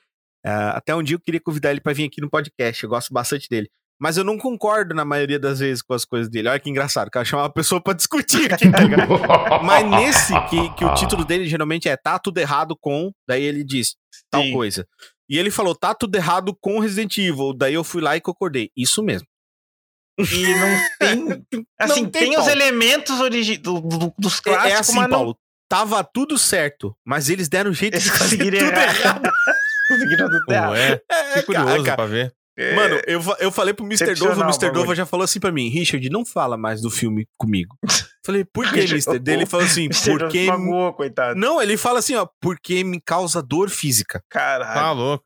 [0.45, 3.15] É, até um dia eu queria convidar ele pra vir aqui no podcast, eu gosto
[3.15, 3.71] bastante dele.
[4.01, 6.49] Mas eu não concordo na maioria das vezes com as coisas dele.
[6.49, 9.09] Olha que engraçado, o cara chama uma pessoa pra discutir aqui, tá ligado?
[9.65, 13.65] Mas nesse, que, que o título dele geralmente é Tá Tudo Errado com, daí ele
[13.65, 13.97] diz
[14.31, 14.53] tal Sim.
[14.53, 14.87] coisa.
[15.29, 17.53] E ele falou, tá tudo errado com Resident Evil.
[17.53, 18.71] Daí eu fui lá e concordei.
[18.77, 19.27] Isso mesmo.
[20.19, 21.45] E não tem.
[21.79, 25.09] Assim, Não tem, tem, os elementos origi do- do- dos É- clássicos, é assim, mas
[25.11, 25.19] não.
[25.19, 25.39] Paulo.
[25.69, 28.97] Tava tudo certo, mas eles deram jeito Eles de fazer tudo errado.
[28.97, 29.31] errado.
[29.89, 30.77] Conseguiram tudo errado.
[30.77, 31.01] é.
[31.11, 31.97] É, curioso cara, cara.
[31.97, 32.33] pra ver.
[32.59, 34.17] É, Mano, eu, eu falei pro Mr.
[34.17, 34.73] Dova, o Mr.
[34.73, 37.77] Dova já falou assim pra mim, Richard, não fala mais do filme comigo.
[38.27, 39.19] Falei, por que, Mr.
[39.19, 40.45] Dele falou assim, porque...
[40.45, 41.39] magoou, coitado.
[41.41, 44.23] Não, ele fala assim, ó, porque me causa dor física.
[44.29, 44.75] Caralho.
[44.75, 45.25] Tá louco.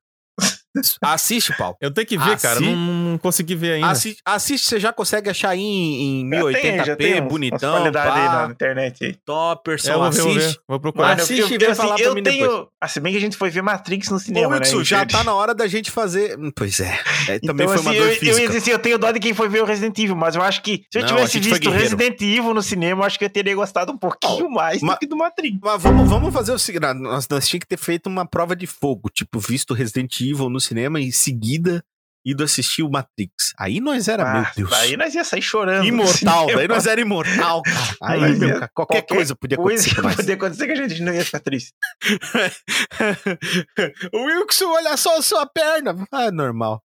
[1.02, 1.76] Assiste, Paulo.
[1.80, 2.56] Eu tenho que ver, cara.
[2.56, 3.88] Assi- Não, não consegui ver ainda.
[3.88, 7.20] Assiste, assiste, você já consegue achar aí em, em Já tem, já 1080p, tem uns-
[7.20, 9.14] umas bonitão, pá, na internet aí.
[9.24, 10.48] topper, É, só eu vou ver, vou assiste.
[10.48, 10.60] ver.
[10.68, 11.08] Vou procurar.
[11.08, 12.46] Mano, assiste e vem falar pra eu mim tenho...
[12.46, 12.68] depois.
[12.92, 14.84] Se bem que a gente foi ver Matrix no cinema, Wilson, né?
[14.84, 16.38] já tá na hora da gente fazer...
[16.38, 18.46] Hum, Pois é, é, também então, foi assim, uma eu, dor eu ia física.
[18.46, 20.62] dizer assim, eu tenho dó de quem foi ver o Resident Evil, mas eu acho
[20.62, 21.70] que se eu Não, a tivesse visto.
[21.70, 24.98] Resident Evil no cinema, eu acho que eu teria gostado um pouquinho mais Ma- do
[24.98, 25.58] que do Matrix.
[25.62, 28.66] Mas vamos, vamos fazer o seguinte: nós, nós tínhamos que ter feito uma prova de
[28.66, 31.82] fogo, tipo, visto Resident Evil no cinema e em seguida
[32.24, 33.52] ido assistir o Matrix.
[33.58, 34.70] Aí nós era, meu Ah, Deus.
[34.70, 35.84] Daí nós ia sair chorando.
[35.84, 37.96] Imortal, daí nós era imortal, cara.
[38.02, 41.12] Aí, Nós meu, cara, qualquer, qualquer coisa podia acontecer podia acontecer que a gente não
[41.12, 41.72] ia ficar triste.
[44.12, 46.06] o Wilson, olha só a sua perna.
[46.12, 46.82] Ah, é normal.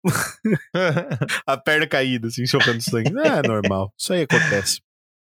[1.48, 3.12] a perna caída, assim, chocando sangue.
[3.18, 3.92] Ah, é normal.
[3.98, 4.82] Isso aí acontece.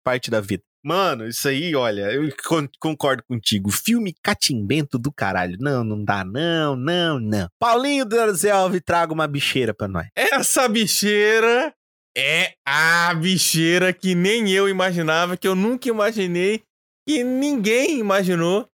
[0.04, 0.64] Parte da vida.
[0.84, 3.70] Mano, isso aí, olha, eu con- concordo contigo.
[3.70, 5.58] Filme catimbento do caralho.
[5.60, 7.48] Não, não dá, não, não, não.
[7.60, 10.08] Paulinho Delzelve, traga uma bicheira pra nós.
[10.16, 11.74] Essa bicheira
[12.18, 16.64] é a bicheira que nem eu imaginava, que eu nunca imaginei,
[17.08, 18.68] que ninguém imaginou.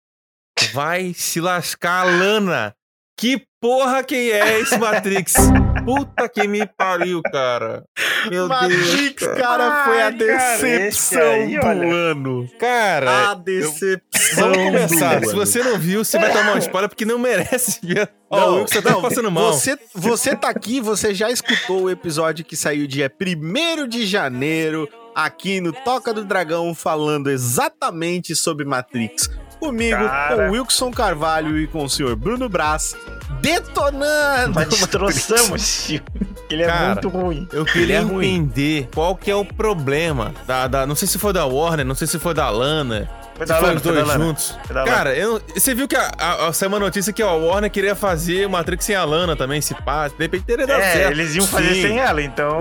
[0.73, 2.75] Vai se lascar Lana.
[3.23, 5.35] Que porra que é esse Matrix?
[5.85, 7.85] Puta que me pariu, cara.
[8.29, 9.37] Meu Matrix, Deus.
[9.37, 11.93] cara, foi a cara, decepção aí, do olha.
[11.93, 12.49] ano.
[12.59, 15.21] Cara, A decepção vamos começar.
[15.21, 18.11] do Se você não viu, você vai tomar um spoiler porque não merece ver.
[18.29, 19.53] Não, Wilson tá não, passando mal.
[19.53, 24.89] Você, você tá aqui, você já escutou o episódio que saiu dia 1 de janeiro,
[25.15, 29.29] aqui no Toca do Dragão, falando exatamente sobre Matrix.
[29.63, 30.35] Comigo, Cara.
[30.35, 32.95] com o Wilson Carvalho e com o senhor Bruno Brás,
[33.41, 34.53] detonando!
[34.59, 36.03] Nós destroçamos filme.
[36.49, 37.47] Ele é Cara, muito ruim.
[37.51, 38.35] Eu queria é ruim.
[38.35, 41.95] entender qual que é o problema da, da- Não sei se foi da Warner, não
[41.95, 43.09] sei se foi da Lana.
[43.35, 44.25] Foi se da foi Lana, os foi da dois Lana.
[44.25, 44.57] juntos.
[44.65, 47.31] Foi da Cara, eu, você viu que a, a, a- saiu uma notícia que a
[47.31, 50.07] Warner queria fazer o Matrix sem a Lana também, se pá.
[50.09, 51.11] De repente teria dado É, certo.
[51.11, 51.81] eles iam fazer Sim.
[51.81, 52.59] sem ela, então.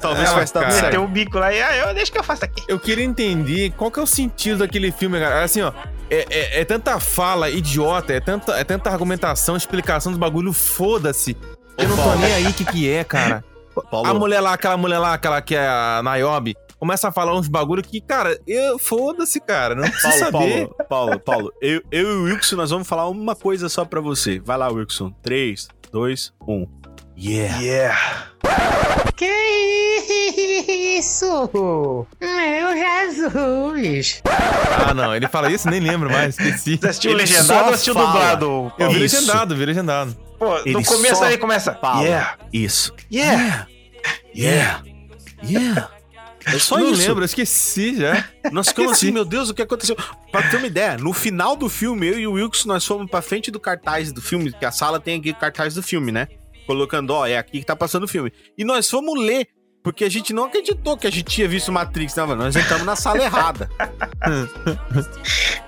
[0.00, 0.70] Talvez Ah, dado cara.
[0.70, 0.84] certo.
[0.86, 2.62] Meteu o bico lá e ah, eu deixa que eu faço aqui.
[2.66, 5.42] Eu queria entender qual que é o sentido daquele filme, cara.
[5.44, 5.72] Assim, ó.
[6.14, 11.36] É, é- é tanta fala idiota, é tanta, é tanta argumentação, explicação dos bagulho, foda-se.
[11.76, 13.44] Eu não tô nem aí o que, que é, cara.
[13.90, 17.34] Paulo, A mulher lá, aquela mulher lá, aquela que é a Niobe, começa a falar
[17.36, 19.74] uns bagulho que, cara, eu foda-se, cara.
[19.74, 20.30] Não Paulo, saber.
[20.30, 24.00] Paulo, Paulo, Paulo, eu, eu e o Wilson, nós vamos falar uma coisa só pra
[24.00, 24.38] você.
[24.38, 25.10] Vai lá, Wilson.
[25.22, 26.66] 3, 2, 1.
[27.16, 27.60] Yeah.
[27.60, 28.26] Yeah.
[29.16, 29.26] Que
[30.98, 32.06] isso?
[32.20, 34.22] Meu Jesus!
[34.24, 36.76] Ah, não, ele fala isso, nem lembro mais, esqueci.
[36.76, 38.06] Você assistiu Ele legendado só ou assistiu fala.
[38.10, 38.72] dublado?
[38.78, 39.16] Eu vi Isso.
[39.16, 40.16] legendado, vi legendado.
[40.38, 41.74] Pô, Ele no começo aí começa.
[41.74, 42.02] Fala.
[42.02, 42.36] Yeah.
[42.52, 42.92] Isso.
[43.12, 43.66] Yeah.
[44.34, 44.82] Yeah.
[45.44, 45.90] Yeah.
[46.46, 47.00] É só não isso.
[47.00, 48.24] lembro, eu esqueci já.
[48.52, 49.96] Nós ficamos assim, meu Deus, o que aconteceu?
[50.30, 53.22] Pra ter uma ideia, no final do filme, eu e o Wilson, nós fomos pra
[53.22, 56.28] frente do cartaz do filme, que a sala tem aqui o cartaz do filme, né?
[56.66, 58.32] Colocando, ó, é aqui que tá passando o filme.
[58.56, 59.46] E nós fomos ler,
[59.82, 62.42] porque a gente não acreditou que a gente tinha visto Matrix, não, mano.
[62.44, 63.68] Nós entramos na sala errada.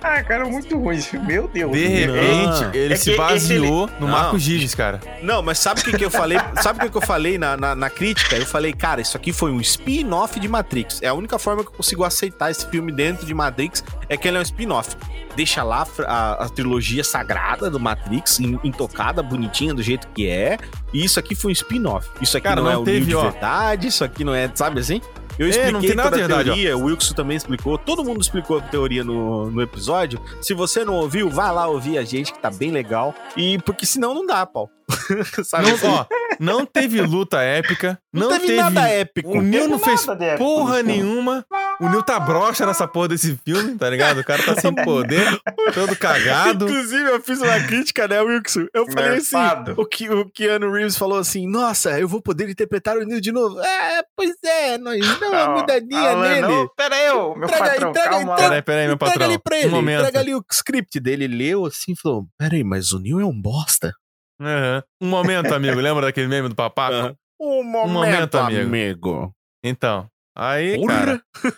[0.02, 1.26] Ah, cara, muito ruim esse filme.
[1.26, 1.72] Meu Deus.
[1.72, 2.74] De repente, Não.
[2.74, 4.08] ele É se baseou no Não.
[4.08, 5.00] Marco Gilles, cara.
[5.20, 6.38] Não, mas sabe o que, que eu falei?
[6.62, 8.36] Sabe o que, que eu falei na, na, na crítica?
[8.36, 11.02] Eu falei, cara, isso aqui foi um spin-off de Matrix.
[11.02, 14.26] É a única forma que eu consigo aceitar esse filme dentro de Matrix é que
[14.28, 14.96] ele é um spin-off.
[15.34, 20.58] Deixa lá a, a trilogia sagrada do Matrix, in- intocada, bonitinha, do jeito que é.
[20.92, 22.08] E isso aqui foi um spin-off.
[22.20, 23.22] Isso aqui Cara, não, é não o teve, de ó.
[23.22, 25.00] verdade, isso aqui não é, sabe assim?
[25.38, 26.54] Eu É, expliquei não tem nada toda de a verdade, ó.
[26.54, 30.18] teoria, o Wilson também explicou, todo mundo explicou a teoria no, no episódio.
[30.40, 33.14] Se você não ouviu, vai lá ouvir a gente, que tá bem legal.
[33.36, 34.70] E porque senão não dá, Paulo.
[35.44, 35.86] sabe Não, assim?
[35.88, 36.06] ó,
[36.38, 37.98] não teve luta épica.
[38.12, 39.38] Não, Não, teve, nada épico.
[39.38, 41.44] O Neil não teve fez nada de épico porra nenhuma.
[41.80, 44.20] O Neil tá broxa nessa porra desse filme, tá ligado?
[44.20, 45.26] O cara tá sem poder,
[45.74, 46.66] todo cagado.
[46.66, 48.66] Inclusive, eu fiz uma crítica, né, Wilson?
[48.72, 49.36] Eu falei assim:
[49.76, 53.32] o, que, o Keanu Reeves falou assim: Nossa, eu vou poder interpretar o Neil de
[53.32, 53.60] novo.
[53.60, 56.40] É, pois é, nós dá uma Não, mudadinha Alan, nele.
[56.42, 58.36] Não, pera aí, meu Entrega aí, patrão, entrega aí, calma entrega lá.
[58.36, 59.28] Peraí, peraí, meu Entrega patrão.
[59.30, 59.98] ali pra Um ele, momento.
[60.00, 61.24] entrega ali o script dele.
[61.24, 63.92] Ele leu assim e falou: Peraí, mas o Neil é um bosta.
[64.40, 64.82] Aham.
[65.00, 65.80] Um momento, amigo.
[65.80, 66.94] Lembra daquele meme do papaco?
[66.94, 67.16] Aham.
[67.40, 68.60] Um momento, momento, amigo.
[68.68, 69.32] amigo.
[69.64, 70.06] Então.
[70.38, 71.52] Aí, cara, Porra!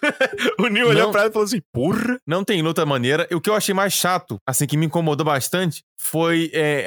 [0.60, 1.10] o Neil olhou Não.
[1.12, 2.16] pra ele e falou assim: Porra!
[2.24, 3.26] não tem luta maneira.
[3.28, 6.86] E o que eu achei mais chato, assim, que me incomodou bastante, foi é,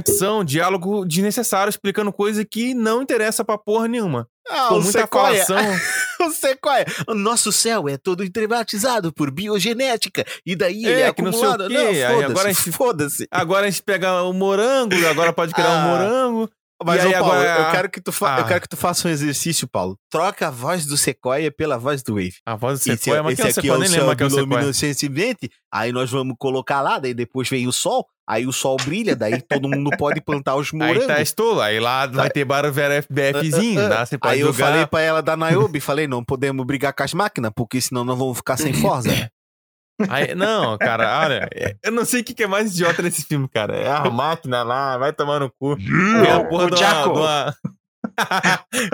[0.00, 4.26] argumentação, diálogo desnecessário, explicando coisa que não interessa pra porra nenhuma.
[4.48, 5.56] Ah, Com o muita falação.
[6.20, 6.84] O Sequoia.
[7.08, 10.22] O nosso céu é todo privatizado por biogenética.
[10.44, 11.70] E daí ele É, é que não sei o acumulado.
[11.70, 11.76] quê.
[11.78, 13.26] Aí foda-se, agora a gente- Foda-se.
[13.30, 15.86] Agora a gente pega o morango, agora pode criar um Ah.
[15.86, 16.50] morango.
[16.82, 18.40] Mas, E ô, aí, Paulo, agora- eu, quero que tu fa- Ah.
[18.40, 19.96] eu quero que tu faça um exercício, Paulo.
[20.10, 22.34] Troca a voz do Sequoia pela voz do Wave.
[22.44, 24.24] A voz do Esse, Sequoia, mas esse quem é o aqui é o céu quem
[24.24, 24.46] é o Sequoia.
[24.46, 29.16] 1920, aí nós vamos colocar lá, daí depois vem o sol, aí o sol brilha,
[29.16, 31.02] daí todo mundo pode plantar os morangos.
[31.02, 32.64] Aí tá estolo, aí lá vai ter bar
[33.10, 34.06] BFzinho, tá?
[34.06, 34.66] Você pode Aí eu jogar.
[34.66, 38.16] falei pra ela da Niobe, falei, não podemos brigar com as máquinas, porque senão nós
[38.16, 39.08] vamos ficar sem força.
[40.08, 43.46] Aí- não, cara, olha, é- eu não sei o que é mais idiota nesse filme,
[43.48, 43.76] cara.
[43.76, 45.76] É a máquina lá, vai tomar no cu.
[45.76, 47.02] Vem a porra o de uma...
[47.02, 47.54] De uma-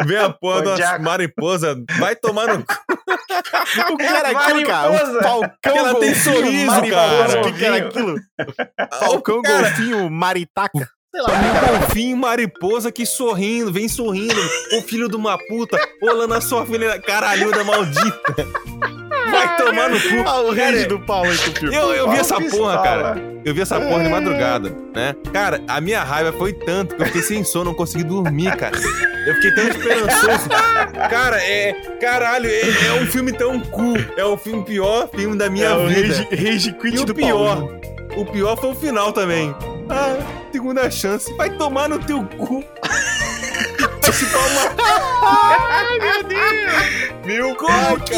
[0.06, 1.02] Vem a porra O de uma Jaco.
[1.04, 2.74] mariposa, vai tomar no cu.
[3.92, 4.90] o que era aquilo, cara?
[4.92, 7.48] O falcão Ela tem sorriso, mariposa, cara.
[7.48, 8.16] O que, era aquilo?
[8.98, 9.62] Falcão Cara.
[9.62, 10.88] golfinho maritaca.
[11.14, 14.40] Sei lá, Um golfinho, mariposa que sorrindo, vem sorrindo.
[14.74, 18.46] Ô filho de uma puta, olhando a sua filha caralhuda maldita.
[19.30, 20.08] Vai tomar no cu.
[20.28, 21.72] Ah, o rage do Paulo aí com o.
[21.74, 23.22] Eu, eu vi essa porra, cara.
[23.44, 25.14] Eu vi essa porra de madrugada, né?
[25.32, 28.76] Cara, a minha raiva foi tanto que eu fiquei sem sono, não consegui dormir, cara.
[29.26, 30.48] Eu fiquei tão esperançoso.
[31.10, 31.72] Cara, é.
[32.00, 33.96] Caralho, é, é um filme tão cool.
[34.16, 36.08] É o filme pior filme da minha É o vida.
[36.08, 37.80] rage, rage quit E o do pior, Paulo.
[38.16, 39.54] o pior foi o final também.
[39.88, 40.16] Ah,
[40.50, 41.32] segunda chance.
[41.36, 42.64] Vai tomar no teu cu.
[44.16, 44.62] Vai chupar uma.
[45.22, 47.26] Ai, meu Deus.
[47.26, 48.14] Meu Como que...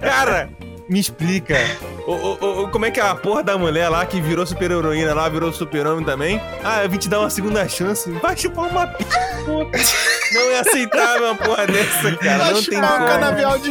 [0.00, 0.50] Cara,
[0.88, 1.56] me explica.
[2.04, 4.70] Ô, ô, ô, como é que é a porra da mulher lá que virou super
[4.72, 6.40] heroína lá, virou super-homem também?
[6.64, 8.10] Ah, eu vim te dar uma segunda chance.
[8.10, 9.04] Vai chupar uma p...
[9.46, 12.38] Não é aceitável uma porra dessa, cara.
[12.38, 13.08] Vai Não tem chupar um como.
[13.08, 13.70] canavial de...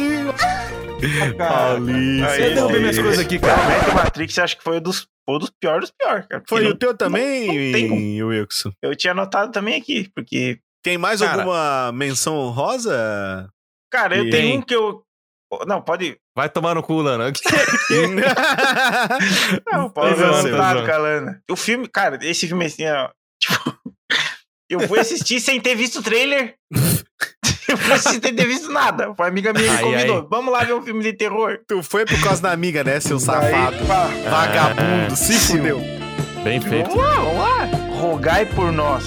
[1.36, 2.26] Paulinho.
[2.28, 3.90] Aí, Eu derrubei minhas coisas aqui, cara.
[3.90, 6.42] O Matrix acho que foi um dos, foi dos piores dos piores, cara.
[6.46, 8.26] Foi Porque o teu também, não tem como.
[8.28, 8.72] Wilson?
[8.82, 11.42] Eu tinha anotado também aqui, porque, Tem mais Cara.
[11.42, 13.48] alguma menção honrosa?
[13.92, 15.02] cara, eu E- tenho um que eu.
[15.66, 16.16] Não, pode.
[16.36, 17.32] Vai tomar no cu, Lana.
[19.72, 20.86] Não, pode João?
[20.86, 21.42] Calana.
[21.50, 23.08] O filme, cara, esse filme assim, ó.
[23.42, 23.76] Tipo,
[24.70, 26.54] eu fui assistir sem ter visto o trailer.
[27.68, 29.06] eu fui assistir sem ter visto nada.
[29.14, 30.18] Foi uma amiga minha que me convidou.
[30.20, 30.26] ai.
[30.30, 31.58] Vamos lá ver um filme de terror.
[31.66, 33.76] tu foi por causa da amiga, né, seu safado?
[33.76, 35.80] Aí, Vagabundo, se fudeu.
[36.44, 36.88] Bem feito.
[36.90, 37.64] vamos lá, vamos lá.
[38.00, 39.04] Rogai por nós.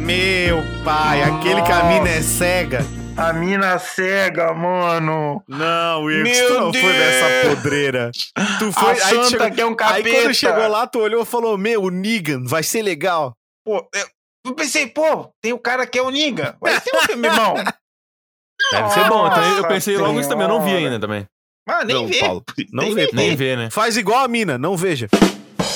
[0.00, 2.84] Meu pai, aquele caminho é cega.
[3.16, 5.42] A mina cega, mano.
[5.46, 6.96] Não, Wilson, Meu tu não foi Deus.
[6.96, 8.10] nessa podreira.
[8.58, 10.10] Tu foi, a aí, santa chegou, que é um aí capeta.
[10.10, 13.34] quando chegou lá, tu olhou e falou, meu, o Negan, vai ser legal.
[13.64, 14.06] Pô, eu,
[14.46, 16.56] eu pensei, pô, tem o cara que é o Niga.
[16.60, 17.54] Vai ser um filme bom.
[18.72, 19.26] Deve ser bom.
[19.26, 20.44] Então eu Nossa pensei logo isso também.
[20.44, 21.26] Eu não vi ainda também.
[21.68, 22.20] Mas nem Não, vê.
[22.20, 23.12] Paulo, não nem vê, vê.
[23.12, 23.70] Nem vê, né?
[23.70, 25.08] Faz igual a mina, não veja.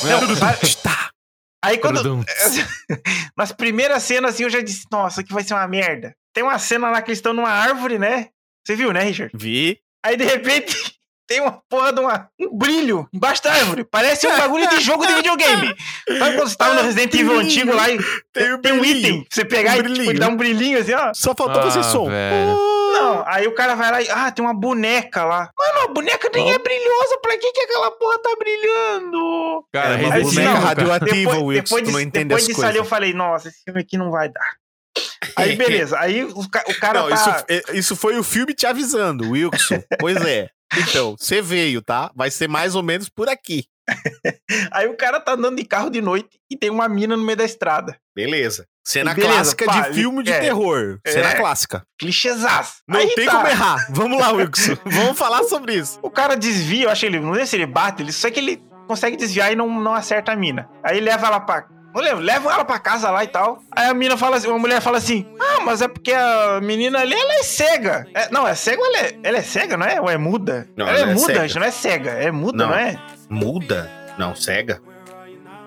[0.03, 1.04] Não, sabe- Tá.
[1.65, 2.25] Aí quando.
[3.37, 6.15] Nas primeiras cenas, assim, eu já disse, nossa, que vai ser uma merda.
[6.33, 8.29] Tem uma cena lá que eles estão numa árvore, né?
[8.65, 9.33] Você viu, né, Richard?
[9.35, 9.79] Vi.
[10.05, 10.77] Aí, de repente,
[11.27, 13.85] tem uma porra de uma, um brilho embaixo da árvore.
[13.85, 15.75] Parece um bagulho de jogo de videogame.
[16.19, 17.99] Sabe quando você tava no Resident Evil antigo lá e
[18.33, 19.27] Tem o tem um item?
[19.31, 21.13] Você pegar Um e tipo, dá um brilhinho assim, ó.
[21.15, 22.09] Só faltou fazer Ah, som.
[22.09, 22.75] velho.
[22.95, 24.09] Não, aí o cara vai lá e.
[24.09, 25.51] Ah, tem uma boneca lá.
[25.59, 27.19] Mano, a boneca nem é brilhosa.
[27.21, 29.65] Pra que, que aquela porra tá brilhando?
[29.73, 30.59] Cara, É uma boneca cara.
[30.61, 33.97] radioativa, Wilson, tu não disso- entende depois disso ali eu falei, nossa, esse filme aqui
[33.99, 34.57] não vai dar.
[35.37, 37.15] Aí beleza, aí o, ca- o cara Não, tá.
[37.17, 39.83] isso, é- isso foi o filme te avisando, Wilson.
[39.99, 40.49] pois é.
[40.77, 42.11] Então, você veio, tá?
[42.15, 43.65] Vai ser mais ou menos por aqui.
[44.73, 47.37] Aí o cara tá andando de carro de noite e tem uma mina no meio
[47.37, 47.97] da estrada.
[48.15, 48.67] Beleza.
[48.87, 50.41] Cena Beleza, clássica pá, de filme de é.
[50.41, 50.99] terror.
[51.07, 51.35] Cena É.
[51.35, 51.87] clássica.
[51.99, 52.83] Clichêzaço.
[52.87, 53.33] Não Aí tem tá.
[53.33, 53.87] como errar.
[53.91, 54.77] Vamos lá, Wilson.
[54.85, 55.99] Vamos falar sobre isso.
[56.03, 57.21] O cara desvia, eu acho que ele.
[57.21, 60.33] Não sei se ele bate, ele, só que ele consegue desviar e não, não acerta
[60.33, 60.69] a mina.
[60.83, 61.67] Aí leva ela pra.
[61.95, 63.63] Leva ela pra casa lá e tal.
[63.71, 67.01] Aí a mina fala assim, uma mulher fala assim: Ah, mas é porque a menina
[67.01, 68.07] ali, ela é cega.
[68.13, 70.01] É, não, é cega ou ela é, ela é cega, não é?
[70.01, 70.69] Ou é muda?
[70.77, 71.61] Não, ela, ela é é muda, cega.
[71.61, 72.11] não é cega.
[72.11, 72.71] É muda, Não.
[72.71, 72.99] não, é?
[73.29, 73.91] Muda?
[74.19, 74.81] Não, cega.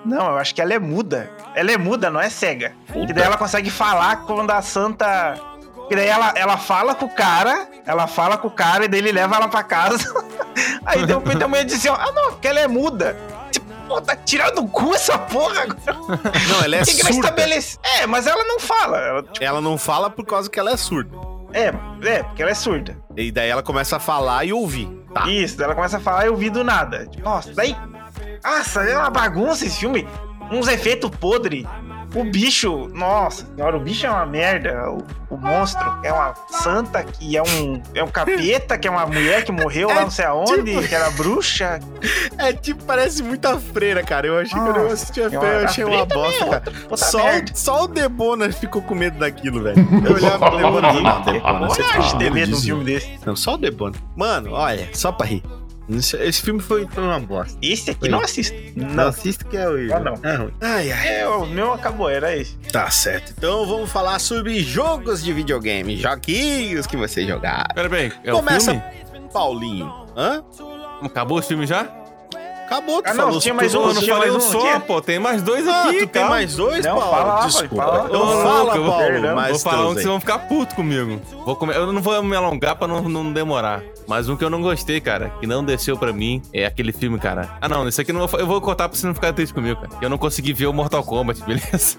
[0.04, 1.30] Não, eu acho que ela é muda.
[1.54, 2.72] Ela é muda, não é cega.
[2.94, 3.10] Muda?
[3.10, 5.34] E daí ela consegue falar quando a santa.
[5.90, 9.00] E daí ela, ela fala com o cara, ela fala com o cara e daí
[9.00, 9.98] ele leva ela pra casa.
[10.84, 13.16] Aí deu a mulher disse assim: Ah, não, porque ela é muda.
[13.88, 15.98] Pô, tá tirando do cu essa porra agora.
[16.48, 17.10] Não, ela é que surda.
[17.10, 17.78] estabelece.
[18.00, 18.98] É, mas ela não fala.
[18.98, 21.10] Ela, tipo, Ela não fala por causa que ela é surda.
[21.52, 21.72] é,
[22.08, 22.96] é, porque ela é surda.
[23.16, 24.86] E daí ela começa a falar e ouvir.
[25.14, 25.28] Tá.
[25.28, 27.06] Isso, ela começa a falar e eu vi do nada.
[27.06, 27.74] Tipo, nossa, daí.
[28.44, 30.06] Nossa, é uma bagunça esse filme.
[30.50, 31.64] Uns efeitos podres.
[32.14, 34.90] O bicho, nossa senhora, o bicho é uma merda.
[34.90, 35.04] O,
[35.34, 37.82] o monstro é uma santa que é um.
[37.94, 40.94] É um capeta, que é uma mulher que morreu lá não sei aonde, tipo- que
[40.94, 41.78] era bruxa.
[42.38, 44.26] É tipo, parece muita freira, cara.
[44.26, 46.48] Eu achei que eu Nossa, assisti a senhora, freira, eu achei uma também bosta, é
[46.60, 46.96] cara.
[46.96, 47.52] Só, merda.
[47.54, 49.86] só o Debona ficou com medo daquilo, velho.
[50.06, 51.82] Eu olhava pro Debona e não, Debona, você
[52.18, 53.18] tem medo de um filme desse.
[53.26, 53.96] Não, só o Debona.
[54.16, 55.42] Mano, olha, só pra rir.
[55.90, 57.56] Esse, esse filme foi, foi uma bosta.
[57.62, 58.08] Esse aqui Foi.
[58.10, 58.54] não assisto.
[58.76, 59.96] Não assista que é horrível.
[59.96, 60.14] Ah, não.
[60.22, 60.54] É ruim.
[60.60, 61.08] Ai, ai.
[61.20, 62.56] É, o meu acabou, era esse.
[62.70, 63.32] Tá certo.
[63.36, 65.96] Então vamos falar sobre jogos de videogame.
[65.96, 67.72] Joguinhos que você jogar.
[67.74, 69.28] Pera bem, é Começa, o filme?
[69.32, 69.90] Paulinho.
[70.16, 70.44] Hã?
[71.02, 71.90] Acabou o filme já?
[72.68, 74.52] Acabou, tu Ah, não, falou tinha mais tu- um, Eu não tinha falei mais um
[74.52, 74.80] só, tinha.
[74.80, 75.00] pô.
[75.00, 76.28] Tem mais dois Ah, aqui, tu tem calma.
[76.30, 77.10] mais dois, Não, Paulo?
[77.16, 77.76] fala Desculpa.
[77.76, 78.06] fala.
[78.08, 79.06] Então Ô, fala, eu vou- Paulo.
[79.06, 81.20] Perdão, mais Vou falar um que vocês vão ficar puto comigo.
[81.46, 83.82] Vou come- Eu não vou me alongar pra não, não demorar.
[84.06, 87.18] Mas um que eu não gostei, cara, que não desceu pra mim, é aquele filme,
[87.18, 87.48] cara.
[87.60, 89.52] Ah, não, isso aqui eu não vou, eu vou cortar pra você não ficar triste
[89.54, 89.92] comigo, cara.
[90.02, 91.96] Eu não consegui ver o Mortal Kombat, beleza?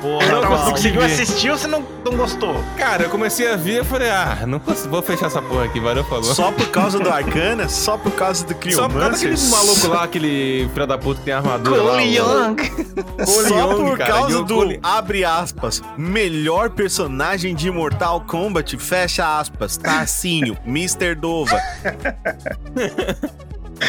[0.00, 2.54] Porra, Eu não conseguiu assistir ou você não, não gostou?
[2.76, 5.80] Cara, eu comecei a ver e falei, ah, não consigo, vou fechar essa porra aqui,
[5.80, 6.24] valeu, falou.
[6.24, 7.68] Só por causa do Arcana?
[7.68, 9.50] Só por causa do Só por causa daquele Criomancer?
[9.50, 11.92] maluco lá, aquele filho da puta que tem armadura lá.
[11.92, 12.56] Cole o- Young.
[13.26, 19.38] Só Young, por cara, causa do, Cole- abre aspas, melhor personagem de Mortal Kombat, fecha
[19.38, 21.14] aspas, Tarcinho, Mr.
[21.14, 21.60] Dova.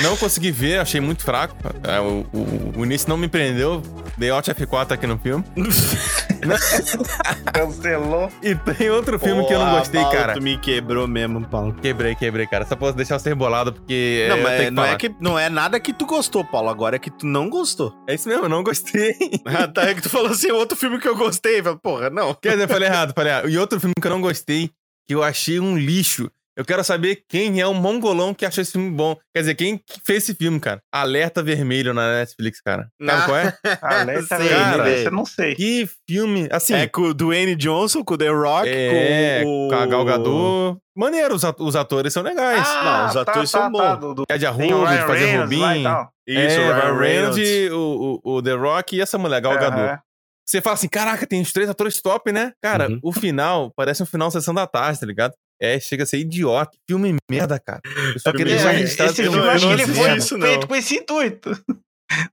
[0.02, 1.56] Não consegui ver, achei muito fraco.
[1.84, 3.81] É, o, o- o início não me prendeu.
[4.18, 5.44] Dei Alt F4 aqui no filme.
[7.53, 8.31] Cancelou.
[8.41, 10.34] E tem outro filme que eu não gostei, Paulo, cara.
[10.34, 11.73] Tu me quebrou mesmo, Paulo.
[11.73, 12.65] Quebrei, quebrei, cara.
[12.65, 14.26] Só posso deixar você rebolado, porque.
[14.27, 14.98] Não, é, eu mas tenho que não é, falar.
[14.98, 16.69] que, não é nada que tu gostou, Paulo.
[16.69, 17.94] Agora é que tu não gostou.
[18.07, 19.15] É isso mesmo, eu não gostei.
[19.45, 21.61] Ah, tá, é que tu falou assim, outro filme que eu gostei.
[21.81, 22.34] Porra, não.
[22.34, 23.49] Quer dizer, eu falei errado, falei errado.
[23.49, 24.69] E outro filme que eu não gostei,
[25.07, 26.30] que eu achei um lixo.
[26.58, 29.16] Eu quero saber quem é o mongolão que achou esse filme bom.
[29.34, 30.80] Quer dizer, quem que fez esse filme, cara?
[30.92, 32.90] Alerta Vermelho na Netflix, cara.
[33.00, 33.26] Sabe Ah.
[33.26, 33.58] qual é?
[34.02, 34.90] Alerta vermelho, cara.
[34.90, 35.54] esse eu não sei.
[35.56, 36.48] Que filme.
[36.52, 36.74] Assim.
[36.74, 39.70] É com o Dwayne Johnson, com o The Rock, é, com o...
[39.70, 40.80] com a Gal Gadot.
[40.96, 42.68] Maneiro, os at- os atores são legais.
[42.68, 43.80] não, os atores são bons.
[43.82, 44.24] Ah, do, do...
[44.28, 45.84] Ed Tem o Arruda, de fazer Reynolds Rubin.
[46.28, 47.72] Isso, é, o Ryan Reynolds, Reynolds.
[47.72, 49.78] o, o, o The Rock e essa mulher, Gal Gadot.
[49.80, 50.00] Aham.
[50.44, 52.54] Você fala assim, caraca, tem os três atores top, né?
[52.64, 53.00] Cara, Uhum.
[53.04, 55.34] o final parece um final sessão da tarde, tá ligado?
[55.62, 56.72] É, chega a ser idiota.
[56.88, 57.82] Filme merda, cara.
[58.14, 60.00] Eu só queria É, deixar esse registrado que filme não- eu acho que ele assisti
[60.02, 60.48] foi isso, não.
[60.48, 61.52] feito com esse intuito.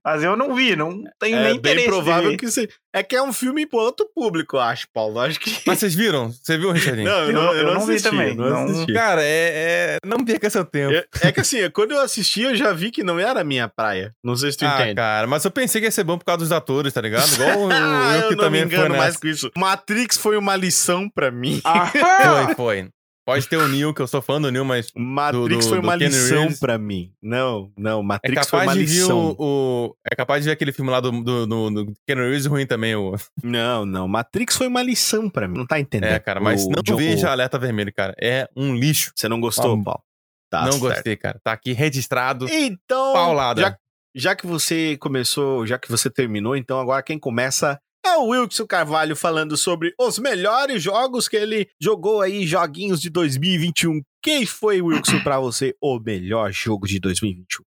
[0.05, 1.81] Mas eu não vi, não tenho É nem bem interesse.
[1.83, 2.37] de provável ver.
[2.37, 2.69] que você...
[2.95, 5.19] É que é um filme pro outro público, eu acho, Paulo.
[5.19, 5.53] Acho que...
[5.67, 6.31] Mas vocês viram?
[6.31, 7.03] Você viu, Richardinho?
[7.11, 8.93] Não, eu, Eu não, eu eu não não vi assisti, também, não assisti.
[8.93, 10.93] Cara, é, é- Não perca seu tempo.
[10.93, 13.67] É, é que assim, quando eu assisti, eu já vi que não era a minha
[13.67, 14.13] praia.
[14.23, 14.95] Não sei se tu ah, entende.
[14.95, 17.27] cara, mas eu pensei que ia ser bom por causa dos atores, tá ligado?
[17.33, 19.51] Igual o, Ah, eu eu que não também me engano mais com isso.
[19.57, 21.59] Matrix foi uma lição pra mim.
[21.65, 22.89] Ah, Foi, foi.
[23.25, 25.83] Pode ter o Neil, que eu sou fã do Neil, mas Matrix do- foi do
[25.87, 27.11] uma Keanu lição pra mim.
[27.21, 29.35] Não, não, é Matrix foi uma capaz de lição.
[29.39, 32.45] o, o- É capaz de ver aquele filme lá do, do, do, do Keanu Reeves
[32.45, 33.15] ruim também, o.
[33.43, 35.57] Não, não, Matrix foi uma lição pra mim.
[35.57, 36.11] Não tá entendendo.
[36.11, 38.15] É, cara, mas O não John- veja Alerta Vermelho, cara.
[38.21, 39.11] É um lixo.
[39.15, 40.01] Você não gostou, Paulo?
[40.49, 40.81] Tá não certo.
[40.83, 41.39] gostei, cara.
[41.43, 42.47] Tá aqui registrado.
[42.47, 43.59] Então, Paulada.
[43.59, 43.77] já,
[44.15, 48.67] já que você começou, já que você terminou, então agora quem começa é o Wilson
[48.67, 54.01] Carvalho falando sobre os melhores jogos que ele jogou aí, joguinhos de 2021.
[54.21, 57.63] Quem foi, Wilson, pra você o melhor jogo de 2021?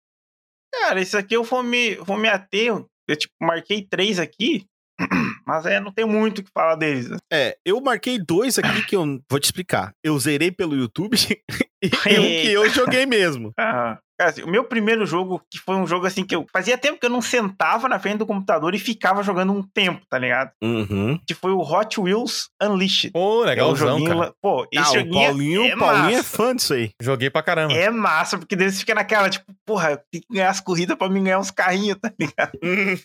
[0.72, 2.84] Cara, isso aqui eu vou me, vou me ater.
[3.08, 4.66] Eu tipo, marquei três aqui,
[5.46, 7.08] mas é, não tem muito o que falar deles.
[7.08, 7.16] né?
[7.32, 9.92] É, eu marquei dois aqui que eu vou te explicar.
[10.02, 11.16] Eu zerei pelo YouTube
[11.82, 11.86] e
[12.18, 13.52] um que eu joguei mesmo.
[13.58, 16.78] Ah, Cara, assim, o meu primeiro jogo, que foi um jogo assim que eu fazia
[16.78, 20.18] tempo que eu não sentava na frente do computador e ficava jogando um tempo, tá
[20.18, 20.52] ligado?
[20.62, 21.18] Uhum.
[21.26, 23.10] Que foi o Hot Wheels Unleashed.
[23.12, 24.34] Pô, É um legalzão, joguinho cara.
[24.40, 26.36] Pô, esse Ah, o joguinho Paulinho, é o Paulinho é massa.
[26.36, 26.90] fã disso aí.
[27.02, 27.74] Joguei pra caramba.
[27.74, 30.96] É massa, porque daí você fica naquela, tipo, porra, eu tenho que ganhar as corridas
[30.96, 32.52] pra mim ganhar uns carrinhos, tá ligado?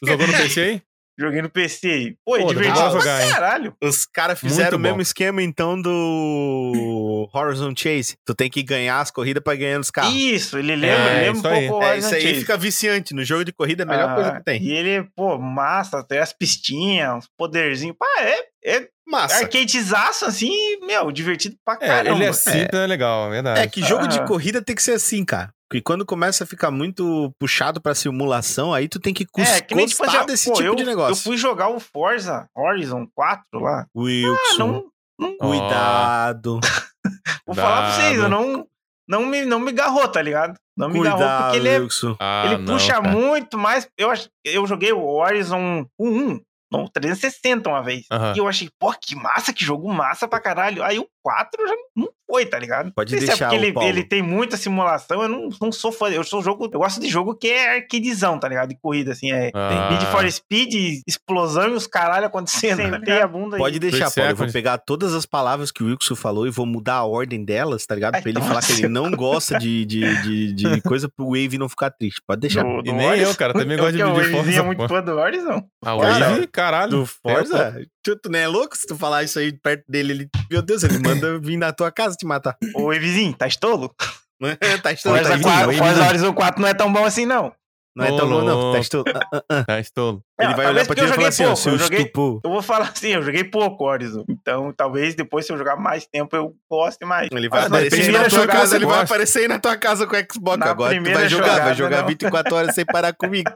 [0.05, 0.81] Jogou no PC aí?
[1.19, 2.15] Joguei no PC.
[2.25, 3.75] Pô, é Pô, divertido pra caralho.
[3.83, 8.15] Os caras fizeram o mesmo esquema, então, do Horizon Chase.
[8.25, 10.13] Tu tem que ganhar as corridas pra ganhar os carros.
[10.13, 12.35] Isso, ele lembra, É, lembra um pouco o É, Horizon isso aí Chase.
[12.39, 13.13] fica viciante.
[13.13, 14.61] No jogo de corrida é a melhor Ah, coisa que tem.
[14.63, 17.95] E ele, pô, massa, tem as pistinhas, uns poderzinhos.
[17.99, 19.39] Pá, é, é Massa.
[19.43, 20.51] arcadezaço, assim,
[20.85, 22.15] meu, divertido pra É, caramba.
[22.15, 23.59] ele é simples, é legal, é verdade.
[23.61, 24.23] É que jogo de Ah.
[24.25, 25.49] corrida tem que ser assim, cara.
[25.69, 29.75] Porque quando começa a ficar muito puxado pra simulação, aí tu tem que É, que
[29.75, 31.23] nem tipo assim, ó, desse pô, tipo eu, de Eu negócio.
[31.23, 33.81] fui jogar o Forza Horizon 4 lá.
[33.81, 34.85] Ah, Wilson,
[35.19, 36.59] não, cuidado.
[37.45, 38.65] vou falar pra vocês, eu não,
[39.07, 40.55] não, me, não me garrou, tá ligado?
[40.75, 42.15] Não me garrou Cuidado, porque ele, é, Wilson.
[42.19, 43.11] Ah, ele não, puxa cara.
[43.11, 43.87] muito mais.
[43.95, 44.11] Eu,
[44.43, 46.39] eu joguei o Horizon 1,
[46.71, 48.05] não, 360 uma vez.
[48.11, 48.33] Aham.
[48.35, 50.83] E eu achei, pô, que massa, que jogo massa pra caralho.
[50.83, 52.91] Aí o 4 já não foi, tá ligado?
[52.93, 55.71] Pode Não sei se deixar, é porque ele, ele tem muita simulação, eu não, não
[55.71, 56.09] sou fã.
[56.09, 56.69] Eu sou jogo.
[56.71, 58.69] Eu gosto de jogo que é arcadezão, tá ligado?
[58.69, 59.31] De corrida, assim.
[59.31, 59.89] É Ah.
[59.91, 62.77] Need for Speed, explosão e os caralho acontecendo.
[62.77, 63.23] tá Sentei ligado?
[63.23, 63.59] a bunda aí.
[63.61, 64.29] Pode deixar, Paulo.
[64.29, 67.03] é, Eu vou pegar todas as palavras que o Wilson falou e vou mudar a
[67.05, 68.15] ordem delas, tá ligado?
[68.15, 71.27] Ai, Pra ele então falar que ele não gosta de, de, de, de coisa pro
[71.29, 72.21] Wave não ficar triste.
[72.27, 72.63] Pode deixar.
[72.63, 73.35] Do- do E nem eu, Horizon.
[73.35, 75.63] cara, também gosto de Eu vídeo Wavezinho é Forza, muito fã do Horizon.
[75.83, 76.91] Ah, Cara, Wave, caralho.
[76.91, 77.81] Do Forza?
[78.03, 80.13] Tu, tu não é louco se tu falar isso aí perto dele?
[80.13, 82.55] Ele, meu Deus, ele manda vir na tua casa te matar.
[82.75, 83.93] Ô, Wavezinho, tá estolo?
[84.83, 85.43] tá estolo, tá Forza, estolo.
[85.43, 87.51] 4, Wave Forza não- Horizon 4 não é tão bom assim, não.
[87.97, 88.45] Não é tão bom, não.
[88.45, 88.77] Tá louco.
[88.77, 89.03] estolo.
[89.09, 89.63] Ah, ah, ah.
[89.65, 90.23] Tá estolo.
[90.39, 91.77] Ele Não, vai olhar pra ti eu e falar joguei assim, ó, pouco, seu eu
[91.79, 92.39] joguei- estupro.
[92.45, 94.23] Eu vou falar assim, eu joguei pouco Horizon.
[94.29, 97.27] Então, talvez depois, se eu jogar mais tempo, eu goste mais.
[97.31, 99.59] Ele vai Mas na aparecer primeira na tua casa, ele eu vai aparecer aí na
[99.59, 100.57] tua casa com o Xbox.
[100.59, 102.07] Na Agora tu vai jogar, vai jogada, jogar não.
[102.07, 103.51] 24 horas sem parar comigo.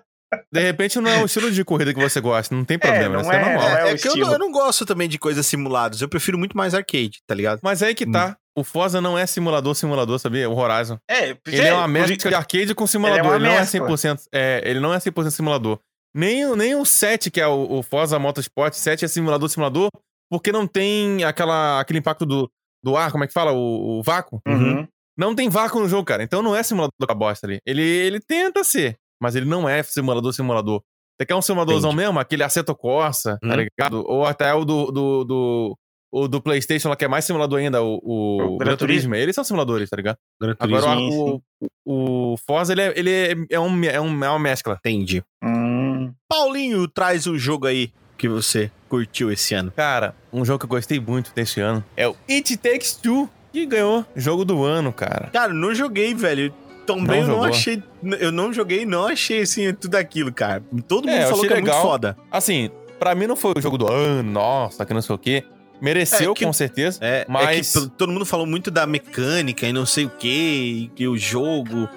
[0.52, 3.22] De repente não é o estilo de corrida que você gosta, não tem problema, não
[3.22, 3.70] isso é, é, normal.
[3.70, 6.02] não É, é que eu não, eu não gosto também de coisas simuladas.
[6.02, 7.60] Eu prefiro muito mais arcade, tá ligado?
[7.64, 8.38] Mas aí que tá.
[8.56, 10.48] O Forza não é simulador, simulador, sabia?
[10.48, 10.98] O Horizon.
[11.10, 13.26] É, Ele é uma mescla de arcade com simulador.
[13.26, 13.88] uma Ele, não é mescla.
[13.90, 14.20] 100%.
[14.32, 15.80] É, ele não é 100% simulador.
[16.16, 19.90] Nem, o- nem o 7, que é o, o Forza Motorsport 7, é simulador, simulador,
[20.30, 22.48] porque não tem aquela, aquele impacto do,
[22.86, 23.52] do ar, como é que fala?
[23.52, 24.40] O, o vácuo.
[24.48, 24.88] Uhum.
[25.18, 26.22] Não tem vácuo no jogo, cara.
[26.22, 27.58] Então não é simulador da bosta ali.
[27.66, 30.84] Ele, ele tenta ser, mas ele não é simulador, simulador.
[31.18, 32.06] Você quer um simuladorzão Entendi.
[32.06, 32.20] mesmo?
[32.20, 33.56] Aquele Assetto Corsa, tá Hum.
[33.56, 34.04] ligado?
[34.08, 35.78] Ou até o do, do, do,
[36.12, 39.16] o do PlayStation, lá, que é mais simulador ainda, o, o, O Gran Gran Turismo.
[39.16, 40.18] Eles são simuladores, tá ligado?
[40.42, 41.42] Gran Agora Turismo.
[41.62, 44.76] o, o, o Forza, ele, é, ele é, é, um, é, um, é uma mescla.
[44.80, 45.24] Entendi.
[45.44, 46.12] Hum.
[46.28, 49.72] Paulinho, traz o jogo aí que você curtiu esse ano.
[49.72, 53.66] Cara, um jogo que eu gostei muito desse ano é o It Takes Two, que
[53.66, 55.30] ganhou jogo do ano, cara.
[55.32, 56.52] Cara, não joguei, velho.
[56.86, 57.82] Também Não eu não achei.
[58.20, 60.62] Eu não joguei e não achei assim tudo aquilo, cara.
[60.88, 61.82] Todo mundo É, falou que é muito legal.
[61.82, 62.18] foda.
[62.32, 62.70] Assim,
[63.00, 65.44] pra mim não foi o jogo do ano, nossa, que não sei o quê.
[65.82, 66.98] Mereceu, É que- com certeza.
[67.02, 70.10] É, Mas- é que to- todo mundo falou muito da mecânica e não sei o
[70.10, 71.90] que, que o jogo.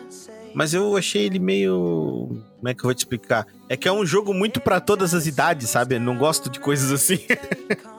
[0.54, 2.28] Mas eu achei ele meio.
[2.56, 3.46] Como é que eu vou te explicar?
[3.68, 5.96] É que é um jogo muito pra todas as idades, sabe?
[5.96, 7.18] Eu não gosto de coisas assim.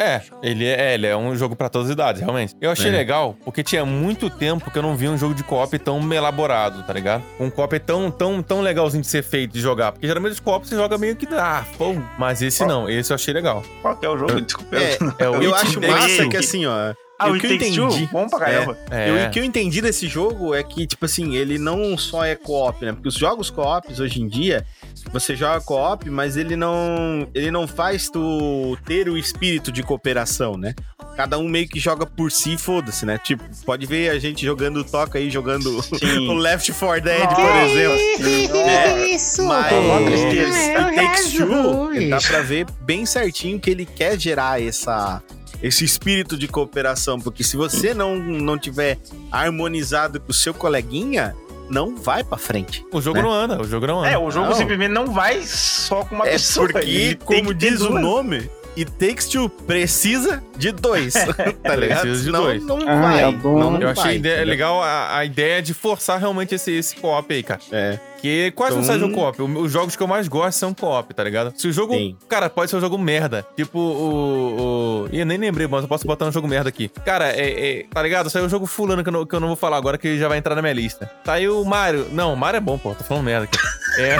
[0.00, 2.56] É, ele é, ele é um jogo pra todas as idades, realmente.
[2.60, 2.90] Eu achei É.
[2.92, 6.82] legal, porque tinha muito tempo que eu não via um jogo de co-op tão elaborado,
[6.84, 7.22] tá ligado?
[7.38, 9.92] Um co-op tão, tão, tão legalzinho de ser feito, de jogar.
[9.92, 11.94] Porque geralmente os co-op você joga meio que, ah, pô.
[12.18, 13.62] Mas esse não, esse eu achei legal.
[13.82, 14.40] Qual que é o jogo?
[14.40, 14.76] Desculpa.
[14.76, 16.94] É, É o eu It acho massa que assim, ó.
[17.20, 18.08] Ah, o que eu entendi.
[18.10, 18.78] Bom pra caramba.
[18.90, 19.10] É.
[19.10, 22.34] Eu- o que eu entendi desse jogo é que, tipo assim, ele não só é
[22.34, 22.92] co-op, né?
[22.92, 24.64] Porque os jogos co-ops hoje em dia,
[25.12, 30.56] você joga co-op, mas ele não, ele não faz tu ter o espírito de cooperação,
[30.56, 30.74] né?
[31.16, 33.18] Cada um meio que joga por si, foda-se, né?
[33.18, 35.78] Tipo, pode ver a gente jogando toca aí, jogando
[36.30, 37.34] o Left 4 Dead, Nossa.
[37.36, 39.04] por exemplo.
[39.14, 39.44] Isso?
[39.44, 40.58] Mas Uma tristeza.
[40.78, 45.22] Ah, o Takes Two, dá pra ver bem certinho que ele quer gerar essa,
[45.62, 48.98] esse espírito de cooperação, porque se você não, não tiver
[49.30, 51.34] harmonizado com o seu coleguinha,
[51.68, 52.84] não vai pra frente.
[52.92, 53.22] O jogo Né?
[53.22, 54.10] não anda, o jogo não anda.
[54.10, 54.54] É, o jogo Não.
[54.56, 56.68] simplesmente não vai só com uma é pessoa.
[56.68, 58.02] porque, como diz o duas.
[58.02, 61.14] nome, It Takes Two precisa de dois,
[61.62, 62.00] tá ligado?
[62.02, 62.62] Precisa de Senão dois.
[62.64, 63.22] não Ah, vai.
[63.24, 63.58] é bom.
[63.58, 64.50] não, não Eu achei vai, a ideia- entendeu?
[64.50, 67.60] legal a, a ideia de forçar realmente esse, esse co-op aí, cara.
[67.72, 67.98] É.
[68.20, 69.40] Que quase não Então- sai jogo co-op.
[69.42, 71.54] O- Os jogos que eu mais gosto são co-op, tá ligado?
[71.56, 71.94] Se o jogo.
[71.94, 72.16] Sim.
[72.28, 73.46] Cara, pode ser um jogo merda.
[73.56, 75.06] Tipo o.
[75.06, 75.08] o...
[75.10, 76.90] Ih, eu nem lembrei, mas eu posso botar um jogo merda aqui.
[77.04, 77.78] Cara, é.
[77.80, 78.28] é- tá ligado?
[78.28, 80.28] Saiu o jogo fulano que eu, não, que eu não vou falar agora, que já
[80.28, 81.10] vai entrar na minha lista.
[81.24, 82.06] Saiu o Mario.
[82.12, 82.94] Não, o Mario é bom, pô.
[82.94, 83.58] Tô falando merda aqui.
[84.00, 84.18] É.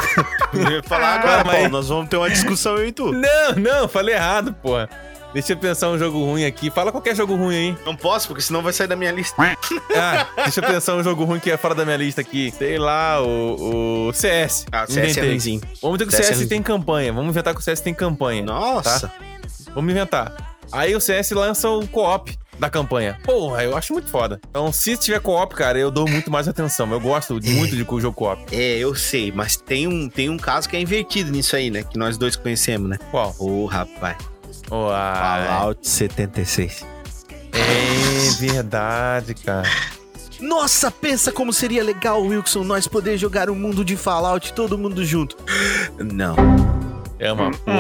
[0.53, 3.13] Eu ia falar agora, Ah, mas- Paulo, nós vamos ter uma discussão eu e tu.
[3.13, 4.89] Não, não, falei errado, porra.
[5.33, 6.71] Deixa eu pensar um jogo ruim aqui.
[6.73, 7.79] Fala qualquer jogo ruim aí.
[7.87, 9.37] Não posso, porque senão vai sair da minha lista.
[9.97, 12.53] Ah, deixa eu pensar um jogo ruim que é fora da minha lista aqui.
[12.59, 14.67] Sei lá, o, o CS.
[14.73, 15.29] Ah, o CS é Inventei.
[15.29, 15.61] ruimzinho.
[15.81, 16.49] Vamos dizer que o CS é CS ruimzinho.
[16.49, 17.13] tem campanha.
[17.13, 18.43] Vamos inventar que o CS tem campanha.
[18.43, 19.13] Nossa.
[19.73, 20.33] Vamos inventar.
[20.73, 23.19] Aí o CS lança o co-op da campanha.
[23.25, 24.41] Porra, eu acho muito foda.
[24.51, 26.91] Então, se tiver co-op, cara, eu dou muito mais atenção.
[26.93, 28.55] Eu gosto de- muito de jogo co-op.
[28.55, 31.83] É, eu sei, mas tem um, tem um caso que é invertido nisso aí, né?
[31.83, 32.99] Que nós dois conhecemos, né?
[33.11, 33.35] Qual?
[33.39, 34.17] Ô, rapaz.
[34.71, 36.87] Oh, ah, Fallout 76.
[37.53, 39.69] é verdade, cara.
[40.39, 45.05] Nossa, pensa como seria legal, Wilson, nós poder jogar um mundo de Fallout todo mundo
[45.05, 45.37] junto.
[45.99, 46.35] Não,
[47.21, 47.77] É uma porra.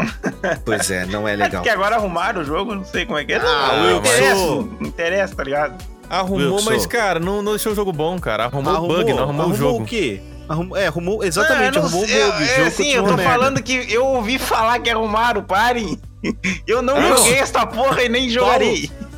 [0.00, 1.62] Hum, pois é, não é é legal.
[1.62, 3.36] porque agora arrumaram o jogo, não sei como é que é.
[3.36, 5.84] Ah, não, não interessa, não interessa, tá ligado?
[6.08, 6.70] Arrumou, Wilson.
[6.70, 8.46] mas, cara, não, não deixou o jogo bom, cara.
[8.46, 9.82] Arrumou, o bug, não arrumou, o jogo.
[9.82, 10.20] o quê?
[10.48, 12.12] Arrumou, é, arrumou, exatamente, não arrumou o bug.
[12.12, 13.22] sei, o eu- jogo é, sim, eu tô merda.
[13.22, 15.96] falando que eu ouvi falar que arrumaram, parem.
[16.66, 17.16] Eu não Não.
[17.16, 18.88] joguei essa porra e nem jogarei.
[18.88, 19.09] Paulo,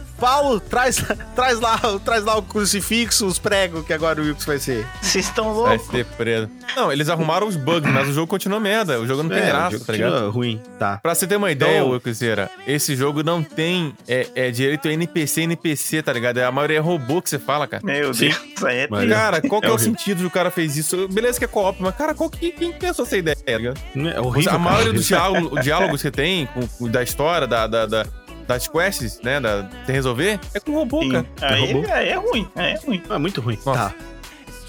[0.69, 0.97] traz,
[1.35, 4.86] traz, lá, traz lá o crucifixo, os pregos, que agora o Wilson vai ser.
[5.01, 5.86] Vocês estão Vai loucos.
[5.90, 6.49] ser preso.
[6.77, 9.01] Não, eles arrumaram os bugs, mas o jogo continua merda.
[9.01, 10.31] O jogo não tem É, o graça, tá ligado?
[10.31, 10.99] ruim, tá.
[11.03, 14.93] Pra você ter uma ideia, Então- Wilkezeira, esse jogo não tem é, é, direito a
[14.93, 16.39] NPC NPC, tá ligado?
[16.39, 17.82] A maioria é robô que você fala, cara.
[17.85, 18.28] Meu Sim.
[18.28, 19.09] Deus, isso aí é Mas-.
[19.11, 21.09] Cara, qual que É é, o sentido do cara fez isso?
[21.09, 23.78] Beleza que é co-op, mas, cara, qual que, quem pensou essa ideia, tá ligado?
[24.15, 24.53] É horrível.
[24.53, 24.93] a maioria cara.
[24.97, 28.07] dos diálogos, diálogos que tem, com- da história, da, da- da-
[28.47, 31.10] das quests, né, da, de resolver, é com robô, Sim.
[31.10, 31.27] cara.
[31.40, 31.93] Aí, robô.
[31.93, 33.02] aí é ruim, aí é ruim.
[33.09, 33.59] É muito ruim.
[33.64, 33.90] Nossa.
[33.90, 33.94] Tá.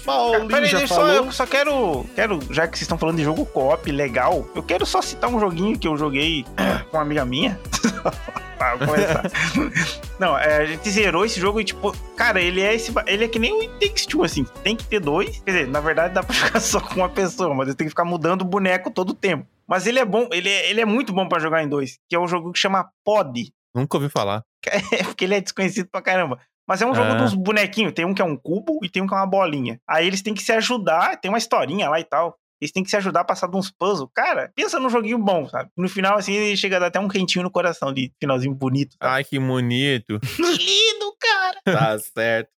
[0.04, 1.10] Paulinho Peraí, já deixa falou.
[1.10, 4.62] só, eu só quero, quero, já que vocês estão falando de jogo co-op legal, eu
[4.62, 6.44] quero só citar um joguinho que eu joguei
[6.90, 7.58] com uma amiga minha.
[8.86, 9.24] começar.
[10.18, 12.92] Não, é, a gente zerou esse jogo e, tipo, cara, ele é esse.
[13.06, 14.44] Ele é que nem o It Takes Two, assim.
[14.62, 15.42] Tem que ter dois.
[15.44, 17.90] Quer dizer, na verdade dá pra jogar só com uma pessoa, mas você tem que
[17.90, 19.46] ficar mudando o boneco todo o tempo.
[19.66, 22.14] Mas ele é bom, ele é, ele é muito bom pra jogar em dois, que
[22.14, 23.52] é um jogo que chama Pod.
[23.74, 24.42] Nunca ouvi falar.
[24.92, 26.38] É porque ele é desconhecido pra caramba.
[26.66, 27.14] Mas é um jogo Ah.
[27.16, 27.92] dos bonequinhos.
[27.92, 29.78] Tem um que é um cubo e tem um que é uma bolinha.
[29.86, 32.38] Aí eles têm que se ajudar, tem uma historinha lá e tal.
[32.60, 34.08] Eles têm que se ajudar a passar de uns puzzles.
[34.14, 35.68] Cara, pensa num joguinho bom, sabe?
[35.76, 38.92] No final, assim, ele chega a dar até um quentinho no coração de finalzinho bonito.
[39.02, 39.12] sabe?
[39.14, 40.18] Ai, que bonito.
[40.36, 41.60] Que lindo, cara!
[41.64, 42.48] Tá certo.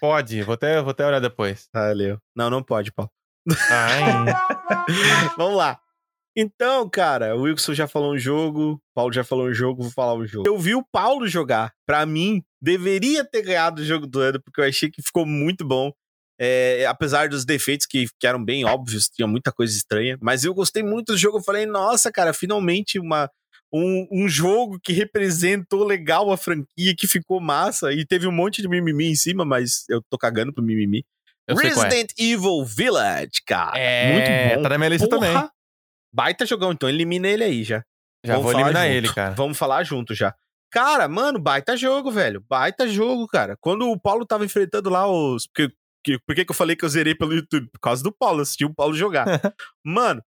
[0.00, 1.68] Pode, vou até, vou até olhar depois.
[1.74, 2.18] Valeu.
[2.34, 3.10] Não, não pode, Paulo.
[3.70, 4.02] Ai,
[5.36, 5.78] Vamos lá.
[6.40, 9.90] Então, cara, o Wilson já falou um jogo, o Paulo já falou um jogo, vou
[9.90, 10.48] falar um jogo.
[10.48, 11.72] Eu vi o Paulo jogar.
[11.84, 15.66] Pra mim, deveria ter ganhado o jogo do ano, porque eu achei que ficou muito
[15.66, 15.90] bom.
[16.40, 20.16] É, apesar dos defeitos que, que eram bem óbvios, tinha muita coisa estranha.
[20.22, 21.38] Mas eu gostei muito do jogo.
[21.38, 23.28] Eu falei, nossa, cara, finalmente uma,
[23.74, 27.92] um, um jogo que representou legal a franquia, que ficou massa.
[27.92, 31.04] E teve um monte de mimimi em cima, mas eu tô cagando pro mimimi.
[31.48, 31.64] eu é.
[31.64, 33.76] Resident Evil Village, cara.
[33.76, 34.62] É, muito bom.
[34.62, 35.57] tá na minha lista Porra, também.
[36.12, 37.84] Baita jogão, então elimina ele aí já.
[38.24, 38.96] Já Vamos vou falar eliminar junto.
[38.96, 39.34] ele, cara.
[39.34, 40.34] Vamos falar junto já.
[40.70, 42.44] Cara, mano, baita jogo, velho.
[42.48, 43.56] Baita jogo, cara.
[43.60, 45.46] Quando o Paulo tava enfrentando lá os.
[45.46, 45.72] Porque,
[46.04, 47.68] que, por que, que eu falei que eu zerei pelo YouTube?
[47.72, 49.24] Por causa do Paulo, eu assisti o Paulo jogar.
[49.84, 50.22] mano,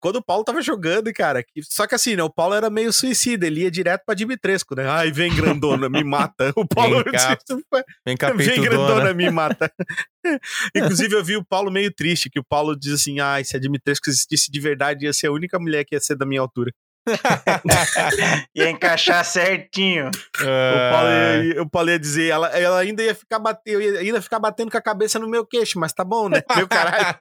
[0.00, 1.42] quando o Paulo tava jogando, cara.
[1.42, 2.22] que- Só que assim, né?
[2.22, 4.88] O Paulo era meio suicida, ele ia direto pra Dimitrescu, né?
[4.88, 6.52] Ai, vem grandona, me mata.
[6.56, 7.02] O Paulo.
[7.04, 7.38] Vem cá,
[8.06, 9.70] Vem cá, Vem grandona, me mata.
[10.74, 13.60] Inclusive, eu vi o Paulo meio triste, que o Paulo diz assim: ai, se a
[13.60, 16.72] Dimitrescu existisse de verdade, ia ser a única mulher que ia ser da minha altura.
[18.54, 20.08] Ia encaixar certinho.
[20.08, 21.08] O Paulo,
[21.44, 24.76] ia, o Paulo ia dizer, ela, ela ainda ia ficar batendo, ainda ficar batendo com
[24.78, 26.42] a cabeça no meu queixo, mas tá bom, né?
[26.56, 27.16] Meu caralho.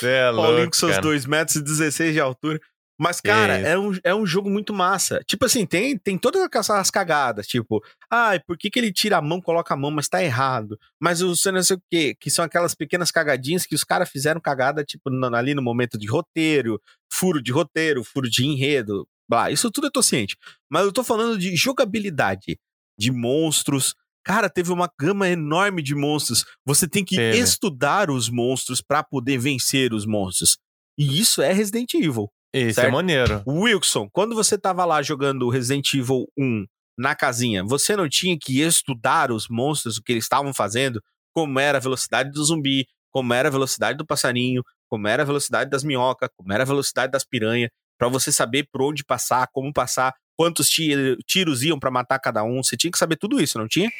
[0.00, 1.02] Cê é Paulinho louco, com seus cara.
[1.02, 2.60] 2 metros e 16 de altura.
[2.98, 3.66] Mas, cara, isso.
[3.66, 5.20] é um, é um jogo muito massa.
[5.26, 9.22] Tipo assim, tem, tem todas aquelas cagadas, tipo, ai, por que, que ele tira a
[9.22, 10.78] mão, coloca a mão, mas tá errado?
[10.98, 14.40] Mas o não sei o quê, que são aquelas pequenas cagadinhas que os caras fizeram
[14.40, 16.80] cagada, tipo, ali no momento de roteiro,
[17.12, 20.36] furo de roteiro, furo de enredo, blá, isso tudo eu tô ciente.
[20.70, 22.58] Mas eu tô falando de jogabilidade,
[22.98, 23.94] de monstros.
[24.26, 26.44] Cara, teve uma gama enorme de monstros.
[26.64, 27.38] Você tem que Teve.
[27.38, 30.58] estudar os monstros pra poder vencer os monstros.
[30.98, 32.28] E isso é Resident Evil.
[32.52, 33.44] Esse é maneiro.
[33.46, 36.64] Wilson, quando você tava lá jogando Resident Evil 1
[36.98, 41.00] na casinha, você não tinha que estudar os monstros, o que eles estavam fazendo,
[41.32, 45.26] como era a velocidade do zumbi, como era a velocidade do passarinho, como era a
[45.26, 49.46] velocidade das minhocas, como era a velocidade das piranhas, pra você saber por onde passar,
[49.52, 52.62] como passar, quantos ti- tiros iam pra matar cada um.
[52.62, 53.90] Você tinha que saber tudo isso, não tinha?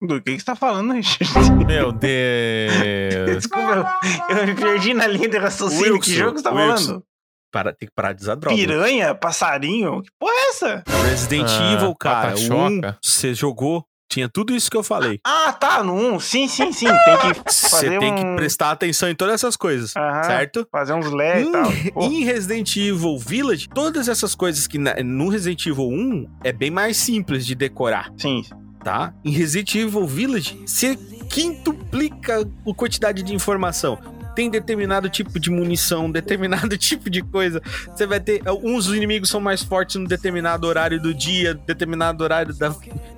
[0.00, 1.64] Do que, que você tá falando, Richard?
[1.64, 3.36] Meu Deus.
[3.36, 3.96] Desculpa,
[4.30, 6.00] eu, eu me perdi na linha de raciocínio.
[6.00, 6.86] que Wilson, jogo você tá Wilson.
[6.86, 7.04] falando?
[7.52, 8.56] Para, tem que parar de usar droga.
[8.56, 9.14] Piranha?
[9.14, 10.02] Passarinho?
[10.02, 10.84] Que porra é essa?
[11.04, 12.34] Resident Ah, Evil, cara.
[12.34, 15.18] 1, você jogou, Tinha tudo isso que eu falei.
[15.24, 16.20] Ah, tá, no 1.
[16.20, 16.84] Sim, sim, sim.
[16.86, 18.14] Tem que Você tem um...
[18.16, 20.68] que prestar atenção em todas essas coisas, Aham, certo?
[20.70, 21.72] Fazer uns LED e tal.
[21.72, 26.26] Em, Pô, em Resident Evil Village, todas essas coisas que na- no Resident Evil 1
[26.44, 28.42] é bem mais simples de decorar, sim.
[28.84, 29.14] tá?
[29.24, 30.94] Em Resident Evil Village, você
[31.30, 33.98] quintuplica a quantidade de informação.
[34.34, 37.60] Tem determinado tipo de munição, determinado tipo de coisa.
[37.94, 38.42] Você vai ter.
[38.62, 42.74] Uns inimigos são mais fortes num determinado horário do dia, determinado horário da.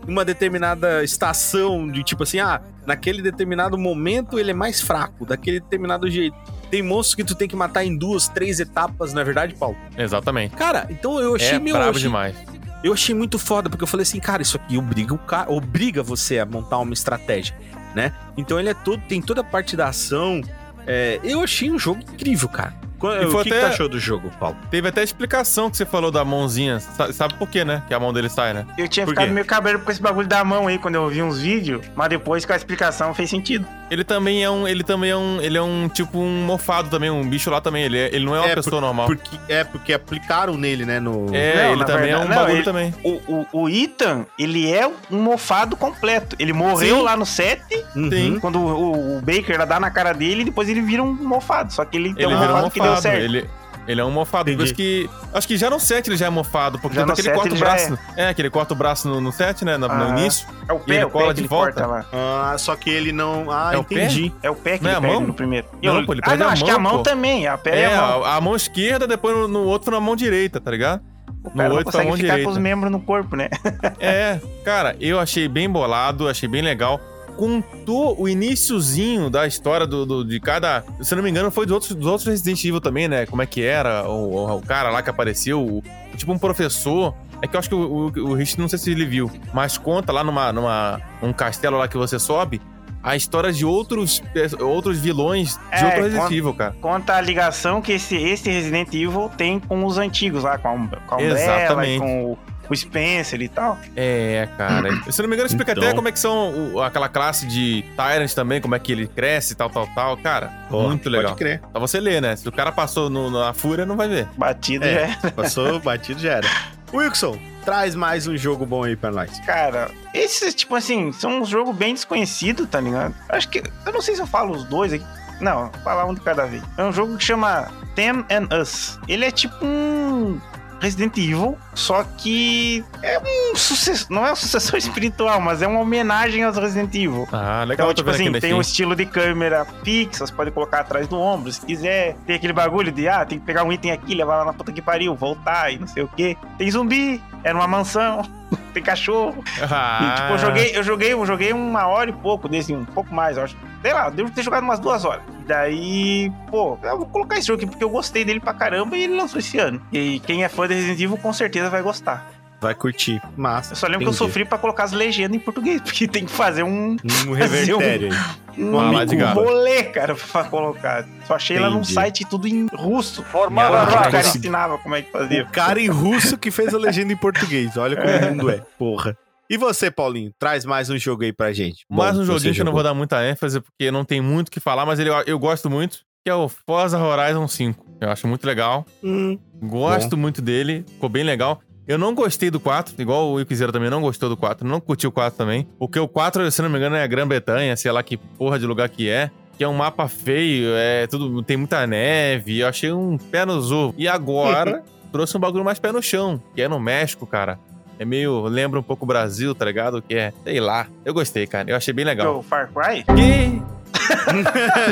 [0.07, 5.61] Uma determinada estação, de tipo assim, ah, naquele determinado momento ele é mais fraco, daquele
[5.61, 6.37] determinado jeito.
[6.71, 9.77] Tem monstros que tu tem que matar em duas, três etapas, não é verdade, Paulo?
[9.97, 10.57] Exatamente.
[10.57, 11.73] Cara, então eu achei É meu.
[11.75, 12.37] brabo eu achei- demais.
[12.83, 16.03] eu achei muito foda, porque eu falei assim, cara, isso aqui obriga o cara, obriga
[16.03, 17.57] você a montar uma estratégia,
[17.95, 18.13] né?
[18.37, 20.41] Então ele é todo, tem toda a parte da ação.
[20.87, 22.75] É, eu achei um jogo incrível, cara.
[23.03, 24.57] E o foi que, que até- tu achou do jogo, Paulo?
[24.71, 26.81] Teve até explicação que você falou da mãozinha.
[26.81, 27.83] Sa- Sabe por quê, né?
[27.87, 28.65] Que a mão dele sai, né?
[28.79, 29.33] Eu tinha Por ficado quê?
[29.35, 32.47] meio cabreiro com esse bagulho da mão aí quando eu vi uns vídeos, mas depois
[32.47, 33.67] com a explicação fez sentido.
[33.95, 34.67] Ele também é um.
[34.67, 35.41] Ele também é um.
[35.41, 37.85] Ele é um tipo um mofado também, um bicho lá também.
[37.85, 39.07] Ele, é- ele não é uma É, pessoa normal.
[39.07, 40.99] Porque, é, porque aplicaram nele, né?
[40.99, 41.27] No...
[41.33, 42.95] É, Não, ele também é um verdade- não, bagulho ele- também.
[43.05, 46.35] O, o, o Ethan, ele é um mofado completo.
[46.39, 47.03] Ele morreu Sim.
[47.03, 47.63] lá no set,
[47.95, 48.11] Uhum.
[48.11, 48.39] Sim.
[48.41, 51.73] quando o, o- Baker dá na cara dele, e depois ele vira um mofado.
[51.73, 53.03] Só que ele tem Ele um vira um mofado que deu mofado.
[53.03, 53.23] certo.
[53.23, 53.49] Ele,
[53.87, 54.51] ele é um mofado.
[54.57, 55.09] Por isso que.
[55.33, 56.79] Acho que já no set ele já é mofado.
[56.79, 57.99] Porque Já tanto no que ele corta o ele braço.
[58.17, 58.35] É.
[58.35, 59.77] que ele corta o braço no, no set, né?
[59.77, 60.19] No, no Aham.
[60.19, 60.47] início.
[60.69, 61.73] É o E pé, ele o cola pé de que ele volta?
[61.73, 62.05] corta lá.
[62.53, 63.51] Ah, só que ele não.
[63.51, 63.95] Ah, É o pé?
[64.05, 64.33] entendi.
[64.43, 65.27] É o pé que Não é ele a perde mão?
[65.29, 65.67] no primeiro.
[65.83, 67.03] Não, Eu- pô, ele ah, não, a acho que a mão, mão pô.
[67.03, 67.47] também.
[67.47, 68.25] A pé É, é a mão.
[68.25, 71.03] a, a mão esquerda, depois no, no outro na mão direita, tá ligado?
[71.43, 72.51] O No cara não oito pra consegue mão ficar com direita.
[72.53, 73.49] os membros no corpo, né?
[74.01, 76.99] É, cara, eu achei bem bolado, achei bem legal.
[77.37, 80.85] Contou o iniciozinho da história do, do- de cada.
[81.01, 83.27] Se eu não me engano, foi dos outros, dos outros Resident Evil também, né?
[83.27, 85.83] Como é que era o, o- o cara lá que apareceu, o-
[86.17, 87.15] tipo um professor.
[87.43, 89.77] É que eu acho que o, o, o Rich, não sei se ele viu, mas
[89.77, 92.59] conta lá numa, numa um castelo lá que você sobe
[93.03, 94.23] a história de outros,
[94.59, 96.75] outros vilões de É, outro Resident conta- Evil, cara.
[96.81, 100.73] Conta a ligação que esse, esse Resident Evil tem com os antigos lá, com a,
[101.07, 101.99] com a Umbrella Exatamente.
[102.01, 102.39] com o,
[102.71, 103.79] o Spencer e tal.
[103.97, 104.89] É, cara.
[105.13, 105.85] Se eu não me engano, explica Então.
[105.85, 109.07] até como é que são o- aquela classe de Tyrant também, como é que ele
[109.07, 110.17] cresce, tal, tal, tal.
[110.19, 111.33] Cara, Pô, muito legal.
[111.33, 111.61] Pode crer.
[111.71, 112.37] Pra você ler, né?
[112.37, 114.27] Se o cara passou no- na fúria, não vai ver.
[114.37, 115.09] Batido É.
[115.21, 115.31] já é.
[115.31, 116.49] Passou, batido já era.
[116.93, 119.41] Wilson, traz mais um jogo bom aí pra nós.
[119.41, 123.15] Cara, esses, tipo assim, são um jogo bem desconhecido, tá ligado?
[123.29, 123.63] Acho que.
[123.85, 125.05] Eu não sei se eu falo os dois aqui.
[125.41, 126.63] Não, vou falar um de cada vez.
[126.79, 129.01] É um jogo que chama Them and Us.
[129.09, 130.41] Ele é tipo um.
[130.85, 135.81] Resident Evil, só que é um sucesso, não é um sucessor espiritual, mas é uma
[135.81, 137.27] homenagem aos Resident Evil.
[137.33, 137.87] Ah, legal.
[137.91, 141.51] Então, tipo assim, tem um estilo de câmera fixa, você pode colocar atrás do ombro,
[141.51, 142.17] se quiser.
[142.27, 144.73] Tem aquele bagulho de, ah, tem que pegar um item aqui, levar lá na puta
[144.73, 146.37] que pariu, voltar e não sei o quê.
[146.59, 148.23] Tem zumbi, era uma mansão,
[148.75, 149.45] tem cachorro.
[149.71, 152.85] Ah, E, tipo, eu joguei, eu joguei, eu joguei uma hora e pouco desse, um
[152.85, 153.57] pouco mais, eu acho.
[153.83, 155.23] Sei lá, devo ter jogado umas duas horas.
[155.43, 158.97] E daí, pô, eu vou colocar esse jogo aqui porque eu gostei dele pra caramba
[158.97, 159.81] e ele lançou esse ano.
[159.93, 162.27] E quem é fã de Resident Evil com certeza vai gostar.
[162.65, 163.21] Vai curtir.
[163.37, 163.73] Massa.
[163.73, 164.19] Eu só lembro que eu Entendi.
[164.25, 166.97] sofri pra colocar as legendas em português, porque tem que fazer um,
[167.29, 168.63] Um revertério aí.
[168.63, 169.41] um de gaba.
[169.43, 171.07] rolê, cara, pra colocar.
[171.27, 171.93] Só achei lá num Entendi.
[171.93, 173.23] site tudo em russo.
[173.25, 175.43] Formava o cara ensinava como é que fazia.
[175.45, 177.77] O cara em russo que fez a legenda em português.
[177.77, 178.63] Olha como o mundo é.
[178.79, 179.17] Porra.
[179.51, 180.33] E você, Paulinho?
[180.39, 181.85] Traz mais um jogo aí pra gente.
[181.91, 184.49] Mais Bom, um joguinho que eu não vou dar muita ênfase, porque não tem muito
[184.49, 187.85] o que falar, mas ele, eu gosto muito, que é o Forza Horizon 5.
[188.01, 188.87] Eu acho muito legal.
[189.03, 191.61] Hum, Gosto muito dele, ficou bem legal.
[191.87, 195.07] Eu não gostei do 4, igual o Iquizeira também não gostou do 4, não curti
[195.07, 195.69] o 4 também.
[195.79, 198.67] Porque o 4, se não me engano, é a Grã-Bretanha, sei lá que porra de
[198.67, 199.31] lugar que é.
[199.59, 203.61] Que é um mapa feio, é tudo, tem muita neve, eu achei um pé no
[203.61, 203.95] zoo.
[203.97, 204.83] E agora,
[205.13, 207.59] trouxe um bagulho mais pé no chão, que é no México, cara.
[207.99, 210.03] É meio, lembra um pouco o Brasil, tá ligado?
[210.03, 210.89] Que é, sei lá.
[211.05, 212.39] Eu gostei, cara, eu achei bem legal.
[212.39, 213.05] O Far Cry?
[213.05, 213.63] Que?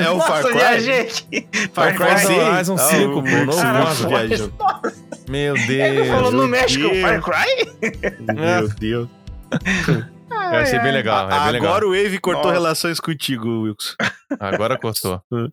[0.05, 0.53] É o Far Cry?
[0.53, 1.49] viajei aqui.
[1.73, 2.39] Far Cry sim.
[2.41, 4.53] Horizon 5, Ah, pô, novo viajou.
[5.29, 6.43] Meu Ele falou Deus.
[6.43, 7.01] no México, Deus.
[7.01, 8.33] Far Cry?
[8.35, 9.09] Meu Deus.
[10.33, 11.71] Eu achei bem legal, é bem legal.
[11.73, 12.55] Agora o Wave cortou Nossa.
[12.55, 13.95] relações contigo, Wilson.
[14.41, 15.23] Agora cortou.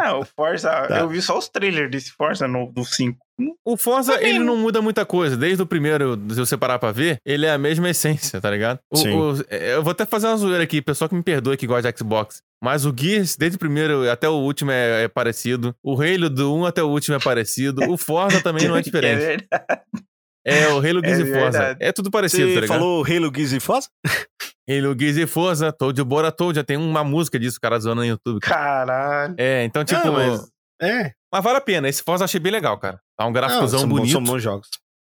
[0.00, 1.00] Ah, o Forza, Tá.
[1.00, 3.18] eu vi só os trailers desse Forza no, do 5.
[3.64, 5.36] O Forza, Também ele não- muda muita coisa.
[5.36, 8.78] Desde o primeiro, se você parar pra ver, ele é a mesma essência, tá ligado?
[8.92, 9.14] O- Sim.
[9.14, 11.90] o- é, eu vou até fazer uma zoeira aqui, pessoal que me perdoe que gosta
[11.92, 12.42] de Xbox.
[12.62, 15.74] Mas o Gears, desde o primeiro até o último é, é parecido.
[15.82, 17.90] O Halo do 1 até o último é parecido.
[17.90, 19.18] O Forza também não é É diferente.
[19.18, 19.80] verdade.
[20.46, 21.76] É o Halo Gears É e Forza.
[21.80, 22.78] É tudo parecido, tá Você ligado?
[22.78, 23.88] falou Halo Gears e Foz?
[24.68, 28.02] Halo Gears e Forza, Toad Bora Toad, já tem uma música disso, o cara zoando
[28.02, 28.40] no YouTube.
[28.40, 29.34] Caralho.
[29.36, 30.04] É, então tipo...
[30.06, 30.48] Não, mas...
[30.80, 31.12] mas- É.
[31.42, 33.00] vale a pena, esse Forza eu achei bem legal, cara.
[33.16, 34.12] Tá um gráficozão bons- bonito.
[34.12, 34.68] são bons jogos.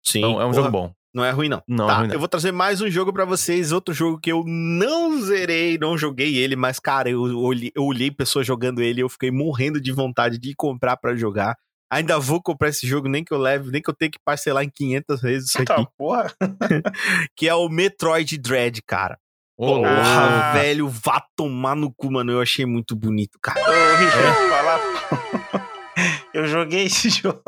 [0.04, 0.20] Sim.
[0.20, 0.54] Então, é um porra.
[0.54, 0.94] jogo bom.
[1.14, 1.62] Não é ruim, não.
[1.68, 2.14] Não, tá, é ruim não.
[2.16, 5.98] eu vou trazer mais um jogo pra vocês, outro jogo que eu não zerei, não
[5.98, 9.80] joguei ele, mas, cara, eu olhei, eu olhei pessoas jogando ele e eu fiquei morrendo
[9.82, 11.56] de vontade de comprar pra jogar.
[11.92, 14.64] Ainda vou comprar esse jogo, nem que eu leve, nem que eu tenha que parcelar
[14.64, 16.34] em 500 vezes isso aqui, Tá, porra.
[17.36, 19.20] que é o Metroid Dread, cara.
[19.68, 19.90] Porra.
[19.90, 20.52] Ah.
[20.54, 22.32] velho, vá tomar no cu, mano.
[22.32, 23.60] Eu achei muito bonito, cara.
[23.62, 25.72] Ô, Richard, falar.
[26.34, 27.42] Eu joguei esse jogo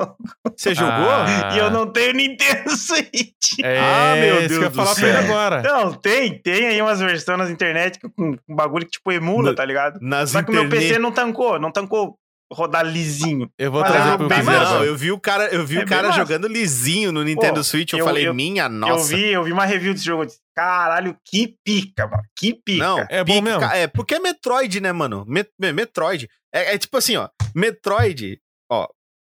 [0.56, 0.92] Você jogou?
[1.10, 1.52] Ah.
[1.56, 3.58] e eu não tenho Nintendo Switch.
[3.64, 5.62] É, Ah, meu Deus que eu do falar pra ele agora.
[5.64, 9.52] Não, tem, tem aí umas versões nas internet com com um bagulho que tipo emula,
[9.52, 9.98] No- tá ligado?
[10.02, 12.18] Nas Só que o meu internet- PC não tancou, não tancou
[12.54, 13.50] rodar lisinho.
[13.58, 14.44] Eu vou Mas trazer é pro bem.
[14.44, 17.64] Não, eu vi o cara, eu vi É o cara jogando lisinho no Nintendo Pô,
[17.64, 17.94] Switch.
[17.94, 19.16] Eu, eu- falei, eu- minha Eu nossa.
[19.16, 22.84] vi, eu vi uma review desse jogo, eu disse, caralho, que pica, mano, que pica.
[22.84, 23.60] Não, É bom pica, mesmo.
[23.60, 25.26] ca- É, porque é Metroid, né, mano?
[25.28, 26.30] Met- me- Metroid.
[26.54, 27.28] É, é tipo assim, ó.
[27.56, 28.40] Metroid.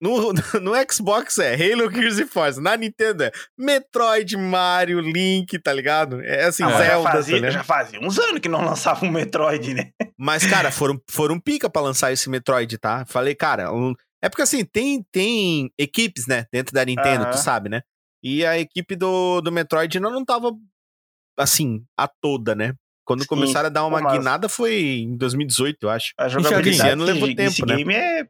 [0.03, 2.59] No, no Xbox é Halo, Gears e Forza.
[2.61, 6.21] Na Nintendo é Metroid, Mario, Link, tá ligado?
[6.21, 7.53] É assim, Ah, mas já Zelda, fazia, tá ligado?
[7.53, 9.91] já fazia uns anos que não lançava um Metroid, né?
[10.17, 13.05] Mas, cara, foram, foram pica pra lançar esse Metroid, tá?
[13.05, 17.31] Falei, cara, um- é porque assim, tem, tem equipes, né, dentro da Nintendo, Aham.
[17.31, 17.81] tu sabe, né?
[18.21, 20.51] E a equipe do, do Metroid não, não tava,
[21.37, 22.73] assim, a toda, né?
[23.05, 23.27] Quando Sim.
[23.27, 26.13] começaram a dar uma mas- guinada foi em 2018, eu acho.
[26.17, 27.75] A jogabilidade esse ano levou desse tempo, né?
[27.77, 28.25] game é...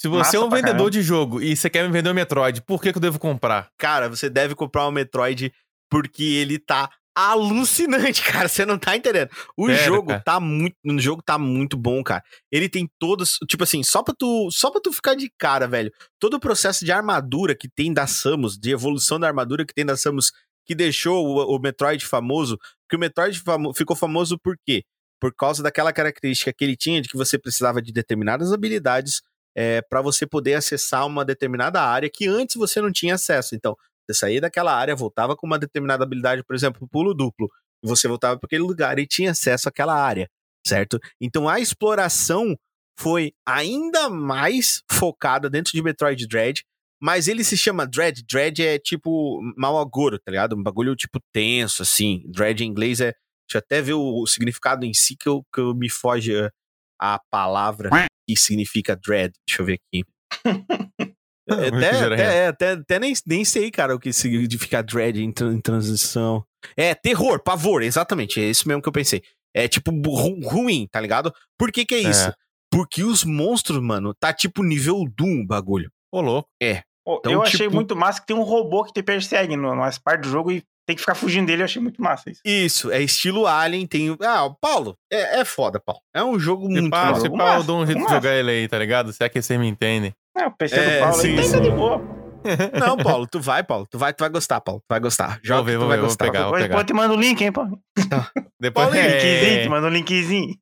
[0.00, 0.90] Se você Massa é um vendedor caramba.
[0.90, 3.68] de jogo e você quer me vender o Metroid, por que, que eu devo comprar?
[3.76, 5.52] Cara, você deve comprar o Metroid
[5.90, 8.48] porque ele tá alucinante, cara.
[8.48, 9.30] Você não tá entendendo.
[9.56, 10.22] O Sério, jogo cara?
[10.24, 12.22] tá muito, o jogo tá muito bom, cara.
[12.50, 15.92] Ele tem todos, tipo assim, só pra tu, só para tu ficar de cara, velho.
[16.18, 19.84] Todo o processo de armadura que tem da Samus, de evolução da armadura que tem
[19.84, 20.32] da Samus,
[20.66, 22.56] que deixou o, o Metroid famoso,
[22.88, 24.82] que o Metroid famo- ficou famoso por quê?
[25.20, 29.20] Por causa daquela característica que ele tinha de que você precisava de determinadas habilidades
[29.54, 33.54] é, para você poder acessar uma determinada área que antes você não tinha acesso.
[33.54, 37.48] Então, você saía daquela área, voltava com uma determinada habilidade, por exemplo, pulo duplo,
[37.82, 40.28] você voltava para aquele lugar e tinha acesso àquela área,
[40.66, 40.98] certo?
[41.20, 42.56] Então a exploração
[42.98, 46.62] foi ainda mais focada dentro de Metroid Dread,
[47.00, 48.22] mas ele se chama Dread.
[48.28, 50.54] Dread é tipo mal agouro, tá ligado?
[50.54, 52.22] Um bagulho tipo tenso, assim.
[52.26, 53.14] Dread em inglês é.
[53.48, 56.32] Deixa eu até ver o, significado em si que eu, que eu me foge
[57.00, 57.88] a, palavra
[58.28, 59.32] que significa dread.
[59.48, 60.04] Deixa eu ver aqui.
[61.48, 65.60] Até, até, é, até, até nem, nem sei, cara, o que significa dread em, em
[65.60, 66.44] transição.
[66.76, 68.40] É, terror, pavor, exatamente.
[68.40, 69.20] É isso mesmo que eu pensei.
[69.52, 71.34] É tipo ru- ruim, tá ligado?
[71.58, 72.28] Por que que é isso?
[72.28, 72.34] É.
[72.72, 75.90] Porque os monstros, mano, tá tipo nível Doom o bagulho.
[76.12, 76.48] Ô, louco.
[77.04, 79.74] Pô, Então, eu achei tipo- muito massa que tem um robô que te persegue no-
[79.74, 82.40] nas partes do jogo e tem que ficar fugindo dele, eu achei muito massa isso.
[82.44, 84.16] Isso, é estilo Alien, tem...
[84.22, 86.00] Ah, o Paulo, é, é foda, Paulo.
[86.14, 87.20] É um jogo Se muito pá, massa.
[87.22, 89.12] se pá, eu dou um jeito de jogar ele aí, tá ligado?
[89.12, 90.12] Se é que você me entende.
[90.36, 91.60] É, o PC É, do Paulo sim, aí tá sim.
[91.62, 92.02] de boa.
[92.80, 93.86] Não, Paulo, tu vai, Paulo.
[93.90, 94.80] Tu vai, tu vai gostar, Paulo.
[94.80, 95.38] Tu vai gostar.
[95.44, 96.24] Joga Vou ver, vou vai ver, vou gostar.
[96.24, 96.44] pegar.
[96.44, 96.68] Depois, pegar.
[96.68, 97.66] depois eu te mando o link, hein, pô.
[98.58, 99.62] Depois Paulinho, Linkzinho, é...
[99.62, 100.54] te manda um linkzinho.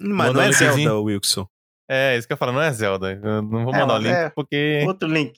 [0.00, 0.72] Mas Manda não é linkzinho.
[0.74, 1.46] Zelda, Wilson.
[1.90, 3.20] é, isso que eu falo, não é Zelda.
[3.22, 4.82] Eu não vou É, mandar o mas link é porque.
[4.86, 5.34] Outro link.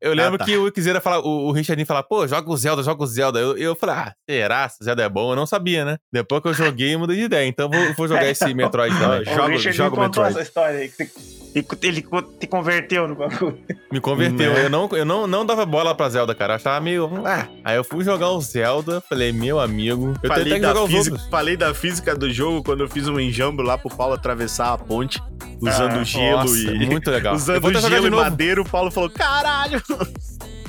[0.00, 0.44] Eu lembro Ah, tá.
[0.44, 3.38] que o Quisera falar, o, o Richardinho falar, pô, joga o Zelda, joga o Zelda.
[3.38, 4.68] Eu, eu falei, ah, será?
[4.68, 5.30] Se o Zelda é bom?
[5.32, 5.98] Eu não sabia, né?
[6.12, 7.46] Depois que eu joguei, eu mudei de ideia.
[7.46, 9.24] Então vou, vou jogar esse Metroid também.
[9.24, 10.30] Joga- o joga Metroid.
[10.30, 10.88] essa história aí.
[10.88, 12.04] que te- Ele
[12.38, 13.58] te converteu no bagulho.
[13.90, 14.52] Me converteu.
[14.52, 14.66] Né?
[14.66, 16.52] Eu, não, eu não, não dava bola pra Zelda, cara.
[16.52, 17.10] Eu achava meio.
[17.26, 17.46] Ah.
[17.64, 20.14] Aí eu fui jogar o Zelda, falei, meu amigo.
[20.22, 21.30] Eu Falei tentei da, jogar os física, outros.
[21.30, 24.78] falei da física do jogo quando eu fiz um enjambo lá pro Paulo atravessar a
[24.78, 25.20] ponte,
[25.60, 26.86] usando Ah, gelo Nossa, e.
[26.86, 27.32] muito legal.
[27.34, 29.82] eu Usando vou até jogar gelo e madeira, o Paulo falou: caralho!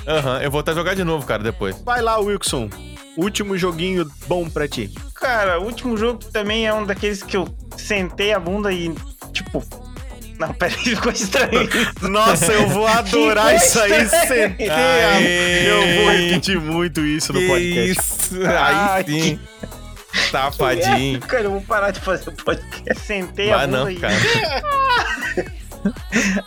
[0.08, 1.80] Aham, eu vou até jogar de novo, cara, depois.
[1.84, 2.70] Vai lá, Wilson.
[3.18, 4.90] Último joguinho bom pra ti.
[5.14, 7.48] Cara, o último jogo também é um daqueles que eu
[7.78, 8.92] sentei a bunda e,
[9.32, 9.64] tipo.
[10.42, 11.70] Não, peraí, ficou estranho.
[12.02, 13.94] Nossa, eu vou adorar Que isso aí.
[14.70, 15.16] a...
[15.16, 15.70] Aê!
[15.70, 17.92] Eu vou repetir muito isso no Que podcast.
[17.92, 19.40] Isso, Ai, aí sim.
[20.32, 21.20] Safadinho.
[21.28, 23.06] Cara, eu vou parar de fazer o podcast.
[23.06, 23.98] Sentei a Vai bunda não, e.
[23.98, 24.16] cara.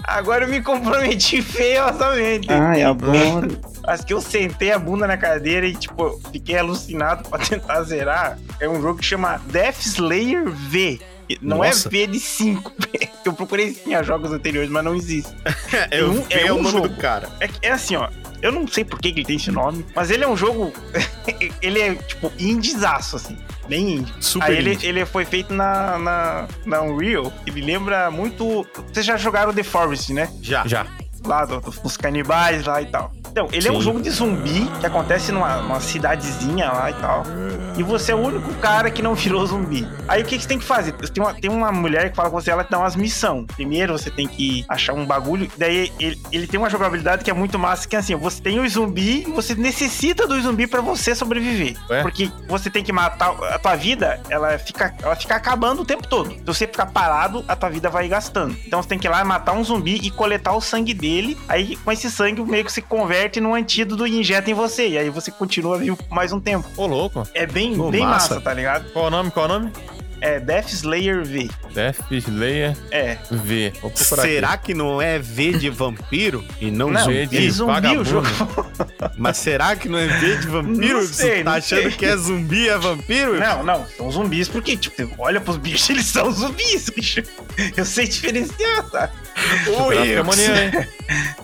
[0.05, 2.49] Agora eu me comprometi feiosamente.
[2.51, 3.59] Ai, a bunda.
[3.87, 8.39] Acho que eu sentei a bunda na cadeira e, tipo, fiquei alucinado pra tentar zerar.
[8.61, 11.01] É um jogo que chama Death Slayer V.
[11.41, 11.89] Não Nossa.
[11.89, 12.73] é V de 5.
[13.25, 15.33] Eu procurei sim as jogos anteriores, mas não existe.
[15.91, 16.89] É, um- é, é o nome jogo.
[16.89, 17.29] do cara.
[17.41, 18.09] É, é assim, ó.
[18.43, 20.73] Eu não sei por que ele tem esse nome, mas ele é um jogo.
[21.63, 23.37] ele é, tipo, indiezaço, assim.
[23.69, 24.13] Bem indie.
[24.21, 24.87] Super Aí ele, indie.
[24.87, 27.33] ele foi feito na, na, na Unreal.
[27.47, 28.67] Ele lembra muito.
[28.93, 30.29] Vocês já jogaram The Forest, né?
[30.43, 30.67] Já.
[30.67, 30.87] Já.
[31.25, 33.11] Lá do- dos canibais lá e tal.
[33.35, 33.81] Então, ele é um Sim.
[33.81, 37.25] jogo de zumbi que acontece numa, cidadezinha lá e tal.
[37.77, 39.89] E você é o único cara que não virou zumbi.
[40.07, 40.93] Aí o que, que você tem que fazer?
[40.93, 43.47] Tem uma, tem uma mulher que fala com você, ela te dá umas missões.
[43.57, 45.51] Primeiro você tem que achar um bagulho.
[45.59, 48.61] Daí ele, ele tem uma jogabilidade que é muito massa, que é assim, você tem
[48.61, 51.77] o zumbi você necessita do zumbi pra você sobreviver.
[51.91, 52.03] Ué?
[52.03, 53.35] Porque você tem que matar.
[53.53, 56.31] A tua vida, ela fica, ela fica acabando o tempo todo.
[56.31, 58.57] Se você ficar parado, a tua vida vai gastando.
[58.65, 61.37] Então você tem que ir lá matar um zumbi e coletar o sangue dele.
[61.49, 64.89] Aí com esse sangue meio que se converte num antídoto e injeta em você.
[64.89, 66.69] E aí você continua vivo por mais um tempo.
[66.77, 67.27] Ô, louco.
[67.35, 68.35] É bem, Pô, bem massa.
[68.35, 68.41] massa.
[68.41, 68.91] tá ligado?
[68.93, 69.31] Qual o nome?
[69.31, 69.73] Qual o nome?
[70.25, 71.51] É Death Slayer V.
[71.75, 73.19] Death Slayer É.
[73.31, 73.73] V.
[73.95, 74.67] Será aqui.
[74.69, 77.27] que não é V de vampiro e não, Não, zumbi?
[77.27, 78.27] de zumbi o jogo.
[79.19, 80.95] Mas será que não é V de vampiro?
[80.95, 81.91] Não Você sei, tá não achando sei.
[81.93, 83.39] que é zumbi é vampiro?
[83.39, 87.23] Não, não, são zumbis porque, tipo, você olha pros bichos, eles são zumbis, bicho.
[87.77, 89.11] Eu sei diferenciar, tá?
[89.69, 90.89] O gráfico é maneiro, hein?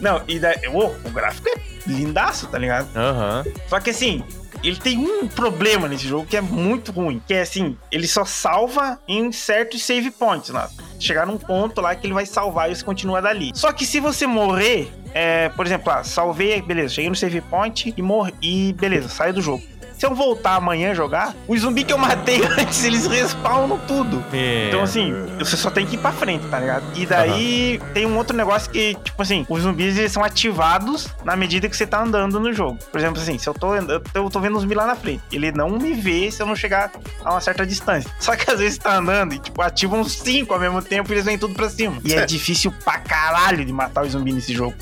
[0.01, 2.89] Não, e daí, ô, o gráfico é lindaço, tá ligado?
[2.97, 3.45] Aham.
[3.69, 4.23] Só que assim,
[4.63, 7.21] ele tem um problema nesse jogo que é muito ruim.
[7.27, 10.69] Que é assim, ele só salva em certos save points lá.
[10.99, 13.51] Chegar num ponto lá que ele vai salvar e você continua dali.
[13.55, 17.95] Só que se você morrer, é, por exemplo, ah, salvei, beleza, cheguei no save point
[17.97, 18.35] e morri.
[18.43, 19.63] E beleza, saio do jogo.
[20.01, 24.25] Se eu voltar amanhã jogar, os zumbis que eu matei antes, eles respawnam tudo.
[24.33, 24.69] É.
[24.69, 26.85] Então, assim, você só tem que ir pra frente, tá ligado?
[26.97, 31.37] E daí tem um outro negócio que, tipo assim, os zumbis eles são ativados na
[31.37, 32.79] medida que você tá andando no jogo.
[32.91, 34.97] Por exemplo, assim, se eu tô, eu tô- eu tô vendo um zumbi lá na
[34.97, 36.91] frente, ele não me vê se eu não chegar
[37.23, 38.11] a uma certa distância.
[38.19, 41.13] Só que às vezes você tá andando e, tipo, ativa uns cinco ao mesmo tempo
[41.13, 41.99] e eles vêm tudo pra cima.
[42.03, 44.75] E é difícil pra caralho de matar os zumbis nesse jogo.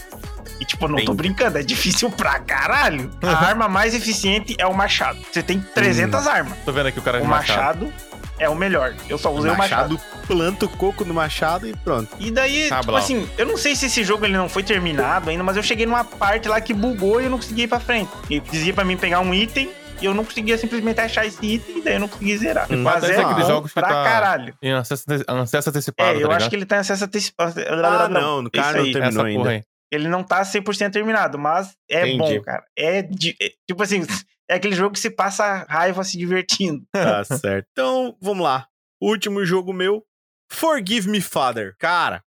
[0.60, 1.16] E, tipo, não tô Bem.
[1.16, 3.10] brincando, é difícil pra caralho.
[3.22, 5.18] A arma mais eficiente é o machado.
[5.32, 6.58] Você tem 300 armas.
[6.64, 7.86] Tô vendo aqui o cara O de machado.
[7.86, 8.08] machado
[8.40, 8.94] é o melhor.
[9.08, 9.94] Eu só usei o machado.
[9.94, 12.08] machado, planta o coco no machado e pronto.
[12.18, 15.30] E daí, Tá tipo assim, eu não sei se esse jogo ele não foi terminado
[15.30, 17.80] ainda, mas eu cheguei numa parte lá que bugou e eu não consegui ir pra
[17.80, 18.10] frente.
[18.28, 19.70] E dizia pra mim pegar um item
[20.00, 22.66] e eu não conseguia simplesmente achar esse item e daí eu não consegui zerar.
[22.70, 24.54] E mas é aqueles bom jogos que pra tá- caralho.
[24.62, 25.04] Em acesso,
[25.42, 26.50] acesso antecipado, É, tá eu acho ligado?
[26.50, 27.54] que ele tá em acesso antecipado.
[27.68, 29.50] Ah, não, no cara não terminou ainda.
[29.50, 29.62] aí.
[29.90, 32.38] Ele não tá 100% terminado, mas é Entendi.
[32.38, 32.64] bom, cara.
[32.76, 34.02] É, de- é, tipo assim,
[34.48, 36.86] é aquele jogo que se passa raiva se divertindo.
[36.92, 37.66] Tá certo.
[37.72, 38.66] Então, vamos lá.
[39.00, 40.04] Último jogo meu,
[40.50, 41.74] Forgive Me Father.
[41.78, 42.22] Cara,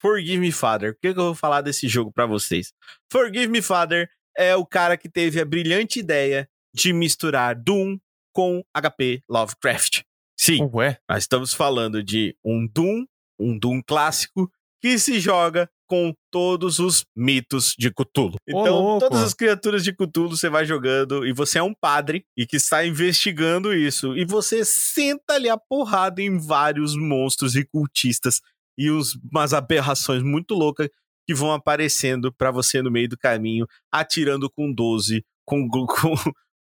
[0.00, 0.90] Forgive Me Father.
[0.92, 2.72] O que, que eu vou falar desse jogo pra vocês?
[3.10, 7.98] Forgive Me Father é o cara que teve a brilhante ideia de misturar Doom
[8.34, 10.02] com HP Lovecraft.
[10.38, 10.98] Sim, Ué?
[11.08, 13.06] nós estamos falando de um Doom,
[13.40, 14.50] um Doom clássico,
[14.82, 18.36] que se joga com todos os mitos de Cthulhu.
[18.46, 22.46] Então, todas as criaturas de Cthulhu você vai jogando e você é um padre e
[22.46, 24.16] que está investigando isso.
[24.16, 28.40] E você senta ali a porrada em vários monstros e cultistas
[28.76, 30.88] e uns, umas aberrações muito loucas
[31.26, 35.86] que vão aparecendo pra você no meio do caminho, atirando com 12, com, com,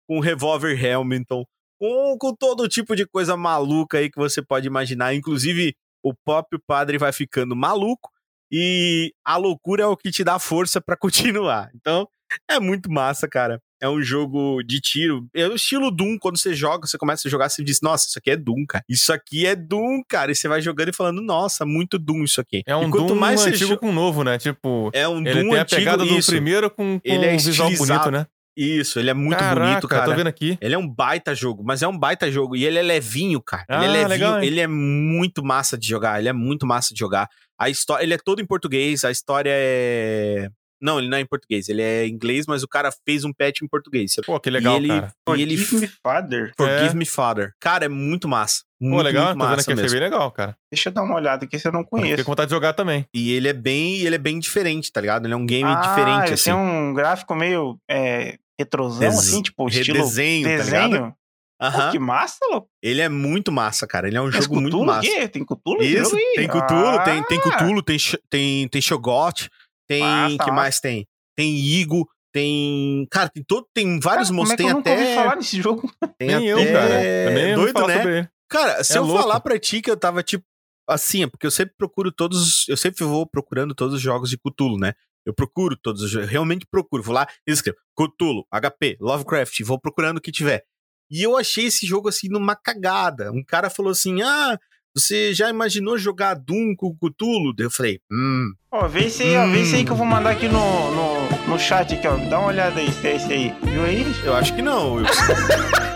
[0.07, 1.45] com revólver Hamilton,
[1.79, 5.15] com, com todo tipo de coisa maluca aí que você pode imaginar.
[5.15, 8.14] Inclusive, o próprio padre vai ficando maluco
[8.57, 10.97] e a loucura é o que te dá força pra
[11.45, 11.71] continuar.
[11.75, 12.07] Então,
[12.49, 13.61] é muito massa, cara.
[13.83, 15.27] É um jogo de tiro.
[15.35, 18.19] É o estilo Doom, quando você joga, você começa a jogar, você diz, nossa, isso
[18.19, 18.85] aqui é Doom, cara.
[18.89, 20.31] Isso aqui é Doom, cara.
[20.33, 22.63] E você vai jogando e falando, nossa, muito Doom isso aqui.
[22.67, 24.39] É um Doom mais antigo com novo, né?
[24.39, 26.31] Tipo, É um ele Doom tem a antigo, pegada do isso.
[26.31, 28.27] primeiro com, com Ele é um visual bonito, né?
[28.57, 30.05] Isso, ele é muito Caraca, bonito, cara.
[30.05, 30.57] tô vendo aqui.
[30.61, 32.55] Ele é um baita jogo, mas é um baita jogo.
[32.55, 33.65] E ele é levinho, cara.
[33.69, 36.21] ele Ah, é levinho, legal, ele é muito massa de jogar.
[36.21, 37.29] Ele é muito massa de jogar.
[37.59, 40.49] A história, ele é todo em português, a história é.
[40.83, 43.33] Não, ele não é em português, ele é em inglês, mas o cara fez um
[43.33, 44.17] patch em português.
[44.27, 45.15] Pô, que legal, e ele, cara.
[45.37, 46.53] E ele Forgive Me Father.
[46.57, 46.95] Forgive É.
[46.95, 47.53] Me Father.
[47.59, 48.65] Cara, é muito massa.
[48.79, 49.93] Pô, Muito, legal, muito massa aqui, mesmo.
[49.99, 50.55] bem legal, cara.
[50.71, 52.25] Deixa eu dar uma olhada aqui se eu não Fiquei conheço.
[52.25, 53.07] com vontade de jogar também.
[53.15, 55.25] E ele é bem, ele é bem diferente, tá ligado?
[55.25, 56.45] Ele é um game ah, diferente, ele assim.
[56.51, 61.15] tem um gráfico meio é, retrosão, Dese- assim, tipo, estilo redesenho, tá ligado?
[61.61, 62.69] Pô, que massa, louco.
[62.83, 64.07] Ele é muito massa, cara.
[64.09, 65.09] Ele é um Tem jogo muito Cthulhu massa.
[65.09, 65.29] aqui?
[65.29, 67.97] Tem Cthulhu Isso, tem Cthulhu, tem, tem Ah, Cthulhu, tem,
[68.29, 69.49] tem, tem Shogot,
[69.89, 70.01] tem.
[70.01, 70.53] Massa, que massa.
[70.53, 71.07] mais tem?
[71.37, 73.07] Tem Igo, tem.
[73.11, 73.67] Cara, tem todo.
[73.75, 74.53] Tem vários Cara, como monstros.
[74.53, 75.15] é que Tem eu nunca ouvi até.
[75.15, 75.93] falar nesse jogo?
[76.19, 76.47] Tem Nem até...
[76.69, 76.89] eu, cara.
[77.29, 78.29] Também eu Doido, né?
[78.51, 79.23] Cara, se É eu louco.
[79.23, 80.45] falar pra ti que eu tava tipo.
[80.89, 82.43] Assim, é porque eu sempre procuro todos.
[82.43, 84.93] os- Eu sempre vou procurando todos os jogos de Cthulhu, né?
[85.25, 86.29] Eu procuro todos os jogos.
[86.29, 87.03] Realmente procuro.
[87.03, 90.63] Vou lá e escrevo Cthulhu, HP, Lovecraft, vou procurando o que tiver.
[91.11, 93.31] E eu achei esse jogo assim numa cagada.
[93.33, 94.59] Um cara falou assim: Ah,
[94.97, 97.55] você já imaginou jogar Doom com Cthulhu?
[97.57, 98.53] Daí eu falei: Hum.
[98.73, 99.85] Ó, vê esse aí, ó, vê esse aí Hum.
[99.85, 102.17] que eu vou mandar aqui no, no, no chat aqui, ó.
[102.29, 103.55] Dá uma olhada aí, se é esse aí.
[103.63, 104.05] Viu aí?
[104.25, 105.23] Eu acho que não, Wilson.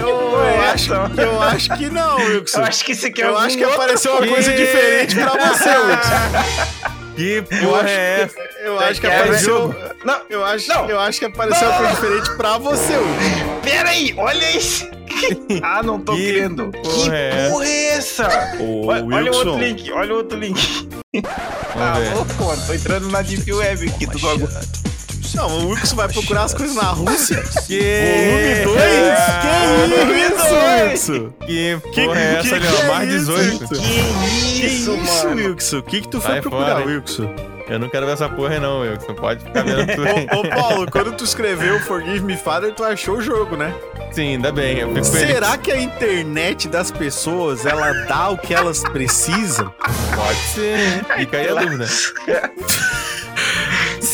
[0.00, 2.58] Eu, Eu acho, eu acho que não, Wilson.
[2.60, 5.68] eu acho que esse aqui é Eu acho que apareceu uma coisa diferente pra você,
[5.68, 6.88] Wilson.
[7.18, 8.38] Que porra é essa?
[8.62, 9.14] Eu acho que ver?
[9.16, 9.74] apareceu.
[10.04, 10.88] Não, Eu acho, Não.
[10.88, 13.60] eu acho que apareceu coisa diferente pra você, Hugo.
[13.62, 14.86] pera aí, olha isso.
[15.64, 16.70] ah, não tô Que crendo.
[16.70, 18.28] porra Que é porra é essa?
[18.60, 20.88] Ô, Olha, olha o outro link, olha o outro link.
[21.74, 24.48] Ah, ô, pô, tô entrando na Deep Web aqui do bagulho.
[25.34, 27.42] Não, o Wilson vai procurar as coisas na Rússia.
[27.66, 28.62] Que...
[28.64, 30.08] Volume 2?
[30.08, 30.54] Que isso,
[31.14, 31.32] Wilson?
[31.46, 32.80] Que Que- porra é essa, que ali, que ó?
[32.80, 33.60] é Mais isso, 18.
[33.60, 33.74] Wilson?
[33.82, 35.46] Que Que isso, mano?
[35.48, 35.78] Wilson?
[35.78, 36.86] O que que tu foi procurar?
[36.86, 37.34] Wilson?
[37.68, 38.80] Eu não quero ver essa porra não.
[38.80, 40.26] Você pode ficar vendo tudo aí.
[40.32, 43.74] Ô, ô, Paulo, quando tu escreveu Forgive Me Father, tu achou o jogo, né?
[44.10, 44.78] Sim, ainda bem.
[44.78, 45.28] Eu fico feliz.
[45.34, 49.70] Será que a internet das pessoas, ela dá o que elas precisam?
[50.14, 51.04] Pode ser?
[51.18, 51.86] Fica aí a dúvida.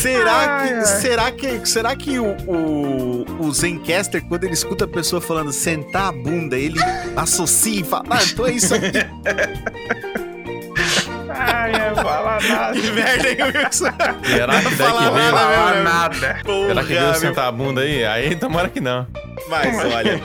[0.05, 0.85] Será Ai, que, ai.
[0.85, 6.09] será que, será que o, o, o Zencaster, quando ele escuta a pessoa falando sentar
[6.09, 6.79] a bunda, ele
[7.15, 8.91] associa e fala, ah, então é isso aqui.
[11.27, 12.79] Ai, não fala nada.
[12.79, 13.85] Que merda, hein, Wilson?
[14.25, 15.31] Será que daí que veio?
[15.31, 16.37] nada, Fala nada.
[16.67, 18.05] Será que veio Porra, sentar a bunda aí?
[18.05, 19.07] Aí tomara que não.
[19.49, 20.21] Mas olha.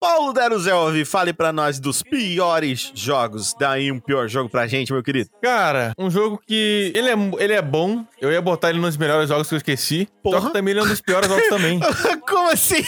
[0.00, 3.54] Paulo Deruzelvi, fale pra nós dos piores jogos.
[3.60, 5.28] Dá aí um pior jogo pra gente, meu querido.
[5.42, 6.90] Cara, um jogo que.
[6.94, 8.02] Ele é, ele é bom.
[8.18, 10.08] Eu ia botar ele nos melhores jogos que eu esqueci.
[10.24, 10.46] Só Porra.
[10.46, 11.78] que também ele é um dos piores jogos também.
[12.26, 12.82] Como assim?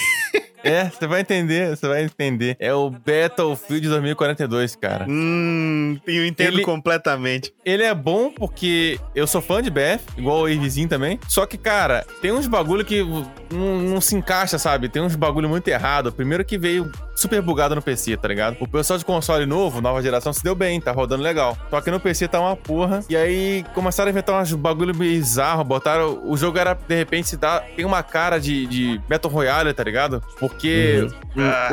[0.65, 2.57] É, você vai entender, você vai entender.
[2.59, 5.07] É o Battlefield 2042, cara.
[5.09, 7.53] Hum, eu entendo Ele- completamente.
[7.65, 11.19] Ele é bom porque eu sou fã de BF, igual o Ivizinho também.
[11.29, 13.03] Só que, cara, tem uns bagulho que
[13.51, 14.89] não, não se encaixa, sabe?
[14.89, 16.13] Tem uns bagulho muito errado.
[16.13, 16.91] Primeiro que veio
[17.23, 18.57] super bugado no PC, tá ligado?
[18.61, 21.57] O pessoal de console novo, nova geração, se deu bem, tá rodando legal.
[21.71, 23.01] Só que no PC tá uma porra.
[23.09, 26.21] E aí começaram a inventar uns bagulho bizarro, botaram.
[26.25, 27.61] O jogo era, de repente, se dá.
[27.77, 30.23] Tem uma cara de, de Battle Royale, tá ligado?
[30.39, 31.07] Porque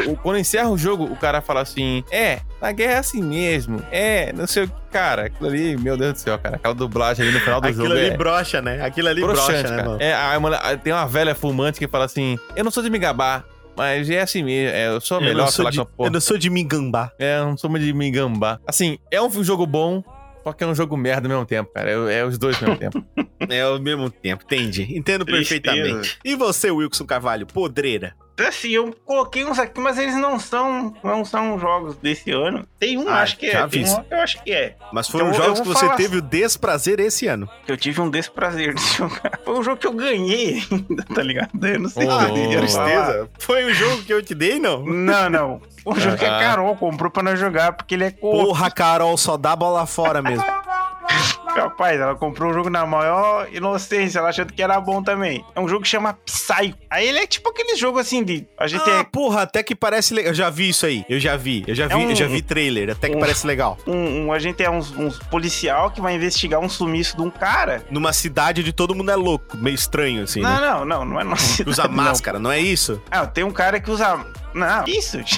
[0.07, 3.21] o- o- quando encerra o jogo, o cara fala assim: É, a guerra é assim
[3.21, 3.81] mesmo.
[3.91, 4.73] É, não sei o que.
[4.89, 6.55] Cara, aquilo ali, meu Deus do céu, cara.
[6.55, 8.17] Aquela dublagem ali no final do Aquilo jogo ali é.
[8.17, 8.81] brocha, né?
[8.83, 9.97] Aquilo ali brocha, né, mano?
[10.01, 13.45] É, aí tem uma velha fumante que fala assim: Eu não sou de me gabar,
[13.79, 14.75] mas é assim mesmo.
[14.75, 16.09] é, eu sou Eu melhor, sei sou lá de, que porra.
[16.09, 17.13] eu não sou de me gambar.
[17.17, 18.59] É, eu não sou de me gambar.
[18.67, 20.03] Assim, é um jogo bom,
[20.43, 21.89] só que é um jogo merda ao mesmo tempo, cara.
[21.89, 23.03] É, é os dois ao mesmo tempo.
[23.49, 24.83] É ao mesmo tempo, entendi.
[24.95, 25.61] Entendo Tristeza.
[25.61, 26.19] perfeitamente.
[26.25, 28.13] E você, Wilson Carvalho, podreira?
[28.47, 32.65] Assim, eu coloquei uns aqui, mas eles não são, não são jogos desse ano.
[32.79, 33.67] Tem um, Ah, acho que já é.
[33.67, 33.89] Tem vi.
[33.89, 34.75] um, eu acho que é.
[34.93, 37.49] Mas foram Então, jogos que você falar- teve o desprazer esse ano.
[37.65, 39.39] Que eu tive um desprazer de jogar.
[39.43, 41.49] Foi um jogo que eu ganhei ainda, tá ligado?
[41.65, 43.27] Eu não sei Oh, se devia falar.
[43.39, 44.83] Foi o jogo que eu te dei, não?
[44.85, 45.61] Não, não.
[45.83, 46.39] Foi um jogo que a Ah.
[46.39, 50.21] Carol comprou pra nós jogar, porque ele é co Porra, Carol, só dá bola fora
[50.21, 50.43] mesmo.
[51.55, 55.43] Rapaz, ela comprou o jogo na maior inocência, ela achando que era bom também.
[55.55, 56.77] É um jogo que chama Psycho.
[56.89, 58.47] Aí ele é tipo aquele jogo assim de.
[58.57, 60.31] A gente Ah, é porra, até que parece legal.
[60.31, 61.03] Eu já vi isso aí.
[61.09, 61.63] Eu já vi.
[61.67, 62.89] Eu já vi, É um- eu já vi trailer.
[62.91, 63.77] Até que um- parece legal.
[63.87, 64.89] um, um- a gente é uns
[65.29, 67.83] policial que vai investigar um sumiço de um cara.
[67.89, 69.57] Numa cidade onde todo mundo é louco.
[69.57, 70.59] Meio estranho, assim, não, né?
[70.61, 71.63] não, não, não é nossa.
[71.67, 73.01] Usa máscara, não é isso?
[73.11, 74.25] Ah, tem um cara que usa.
[74.53, 75.17] Não, isso.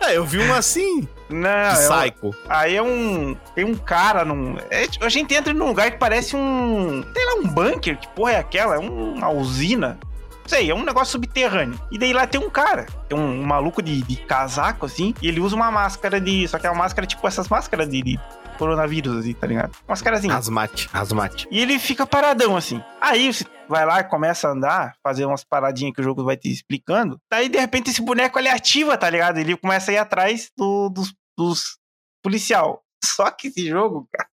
[0.00, 1.08] É, eu vi um assim.
[1.28, 2.34] Não, De é um- Psycho.
[2.48, 3.36] aí é um.
[3.54, 4.56] Tem um cara num.
[4.70, 7.04] é, tipo, a gente entra num lugar que parece um.
[7.12, 7.98] Sei lá, um bunker.
[7.98, 8.76] Que porra é aquela?
[8.76, 9.98] É um- uma usina.
[10.42, 11.76] Não sei, é um negócio subterrâneo.
[11.90, 12.86] E daí lá tem um cara.
[13.08, 15.12] Tem um, um maluco de, de casaco, assim.
[15.20, 16.46] E ele usa uma máscara de.
[16.46, 18.20] Só que é uma máscara tipo essas máscaras de, de
[18.56, 19.76] coronavírus, assim, tá ligado?
[19.86, 20.34] Máscarazinha.
[20.34, 21.46] Asmate, asmate.
[21.50, 22.82] E ele fica paradão assim.
[23.00, 26.36] Aí você vai lá e começa a andar, fazer umas paradinhas que o jogo vai
[26.36, 27.20] te explicando.
[27.30, 29.38] Daí de repente esse boneco ele ativa, tá ligado?
[29.38, 31.78] Ele começa a ir atrás do- dos, dos
[32.22, 32.82] policial.
[33.04, 34.28] Só que esse jogo, cara.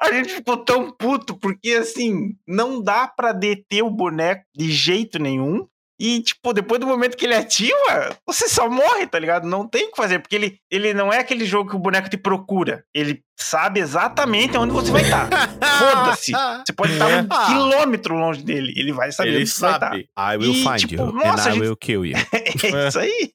[0.00, 5.18] A gente ficou tão puto porque assim, não dá pra deter o boneco de jeito
[5.18, 5.66] nenhum.
[6.04, 9.46] E, tipo, depois do momento que ele ativa, você só morre, tá ligado?
[9.46, 12.10] Não tem o que fazer, porque ele, ele não é aquele jogo que o boneco
[12.10, 12.84] te procura.
[12.92, 15.28] Ele sabe exatamente onde você vai estar.
[15.78, 16.32] Foda-se.
[16.32, 17.46] Você pode estar um Ah.
[17.46, 18.72] quilômetro longe dele.
[18.76, 19.90] Ele vai saber Ele onde você vai estar.
[19.90, 20.08] sabe.
[20.18, 21.12] I will E, find tipo, you.
[21.12, 22.16] nossa, and I gente- will kill you.
[22.74, 23.30] É isso aí.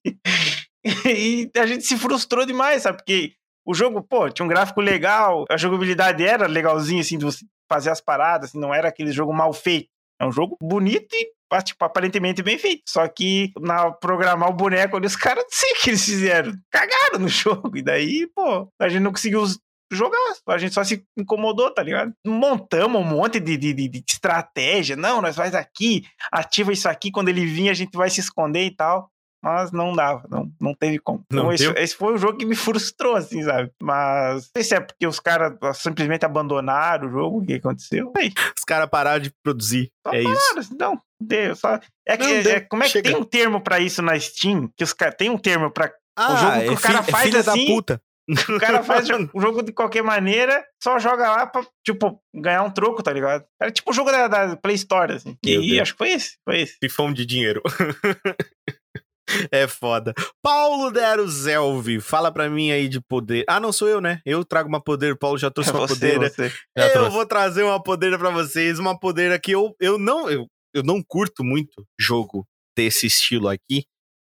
[1.06, 2.98] E a gente se frustrou demais, sabe?
[2.98, 3.32] Porque
[3.66, 7.90] o jogo, pô, tinha um gráfico legal, a jogabilidade era legalzinha, assim, de você fazer
[7.90, 9.88] as paradas, assim, não era aquele jogo mal feito.
[10.20, 12.82] É um jogo bonito e, ah, tipo, aparentemente bem feito.
[12.88, 16.54] Só que na programar o boneco ali, os caras não sei o que eles fizeram.
[16.72, 17.78] Cagaram no jogo.
[17.78, 19.44] E daí, pô, a gente não conseguiu
[19.92, 20.20] jogar.
[20.48, 22.12] A gente só se incomodou, tá ligado?
[22.26, 24.96] Montamos um monte de, de, de- estratégia.
[24.96, 28.66] Não, nós faz aqui, ativa isso aqui, quando ele vir a gente vai se esconder
[28.66, 29.10] e tal.
[29.48, 31.24] Mas não dava, não, não teve como.
[31.32, 33.72] Não Então, esse, esse foi o jogo que me frustrou, assim, sabe?
[33.82, 38.12] Mas não sei se é porque os caras simplesmente abandonaram o jogo, o que aconteceu.
[38.58, 39.90] Os caras pararam de produzir.
[40.06, 40.60] só É isso.
[40.60, 41.80] assim, não, deu, só...
[42.08, 43.10] É que, Não, é- deu, é- como é que chega.
[43.12, 44.70] tem um termo pra isso na Steam?
[44.76, 47.12] Que os caras tem um termo pra Ah, jogo que é o cara fi- é
[47.14, 48.02] faz filha assim- da puta.
[48.50, 52.70] O cara faz o jogo de qualquer maneira, só joga lá pra, tipo, ganhar um
[52.70, 53.46] troco, tá ligado?
[53.62, 55.38] Era tipo o jogo da, da Play Store, assim.
[55.46, 55.82] Meu E Deus.
[55.84, 56.76] acho que foi esse, foi esse.
[56.84, 57.62] Sifão de dinheiro.
[59.52, 60.14] é foda.
[60.42, 63.44] Paulo Dero Zelvi, fala pra mim aí de poder.
[63.48, 64.22] Ah, não sou eu, né?
[64.26, 66.30] Eu trago uma poder, o Paulo já trouxe uma você, podeira.
[66.30, 66.52] você.
[66.76, 67.12] Eu trouxe.
[67.12, 71.02] vou trazer uma podeira pra vocês, uma podeira que eu, eu não eu, eu não
[71.06, 72.46] curto muito jogo
[72.76, 73.86] desse estilo aqui.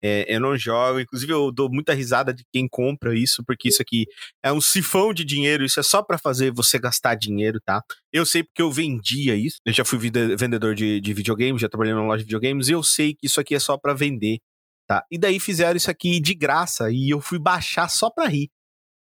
[0.03, 3.83] É, eu não jogo, inclusive eu dou muita risada de quem compra isso, porque isso
[3.83, 4.07] aqui
[4.43, 7.83] é um sifão de dinheiro, isso é só pra fazer você gastar dinheiro, tá?
[8.11, 11.69] Eu sei porque eu vendia isso, eu já fui vende- vendedor de, de videogames, já
[11.69, 14.39] trabalhei numa loja de videogames, e eu sei que isso aqui é só pra vender,
[14.91, 15.05] tá?
[15.09, 18.49] E daí fizeram isso aqui de graça, e eu fui baixar só pra rir,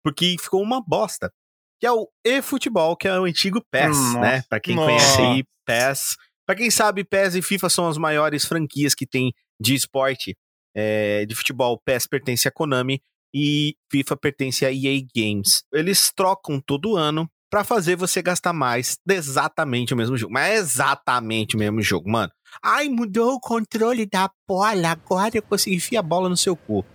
[0.04, 1.32] porque ficou uma bosta
[1.80, 4.20] que é o eFootball, que é o antigo PES, Nossa.
[4.22, 4.44] né?
[4.48, 4.88] Pra quem Nossa.
[4.88, 6.16] conhece aí, PES.
[6.48, 10.38] Pra quem sabe, PES e FIFA são as maiores franquias que tem de esporte
[10.74, 11.82] é, de futebol.
[11.84, 13.02] PES pertence à Konami
[13.36, 15.64] e FIFA pertence à EA Games.
[15.74, 20.32] Eles trocam todo ano pra fazer você gastar mais de exatamente o mesmo jogo.
[20.32, 22.32] Mas é exatamente o mesmo jogo, mano.
[22.62, 26.86] Ai, mudou o controle da bola, agora eu consigo enfiar a bola no seu cu.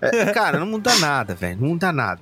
[0.00, 1.60] É, cara, não muda nada, velho.
[1.60, 2.20] Não muda nada.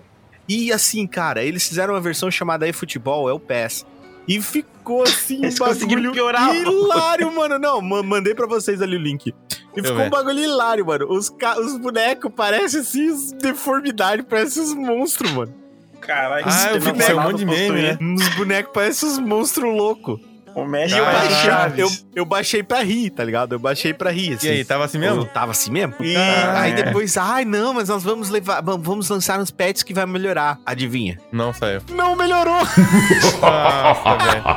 [0.48, 3.86] E assim, cara, eles fizeram uma versão chamada eFootball, é o PES.
[4.28, 6.54] E ficou assim um Eles conseguiram bagulho piorar.
[6.54, 7.58] hilário, mano.
[7.58, 9.28] Não, ma- mandei pra vocês ali o link.
[9.28, 9.34] E
[9.78, 11.06] eu ficou um bagulho hilário, mano.
[11.10, 11.28] Os,
[11.58, 15.52] os bonecos parecem assim, os deformidade, parecem os monstros, mano.
[16.00, 17.98] Caralho, Ah, eu teve vi um monte de meme, né?
[18.14, 20.20] Os bonecos parecem os monstros loucos.
[20.54, 21.78] O Messi E eu baixei, Chaves.
[21.78, 23.54] eu, eu baixei pra rir, tá ligado?
[23.54, 24.46] Eu baixei pra rir, assim.
[24.46, 25.22] E aí, tava assim mesmo?
[25.22, 25.94] Eu tava assim mesmo?
[26.00, 26.74] E Ah, aí é.
[26.82, 30.58] depois, ai não, mas nós vamos levar, vamos lançar uns pets que vai melhorar.
[30.66, 31.18] Adivinha?
[31.32, 31.80] Não saiu.
[31.90, 32.62] Não melhorou!
[33.40, 34.42] Nossa, velho.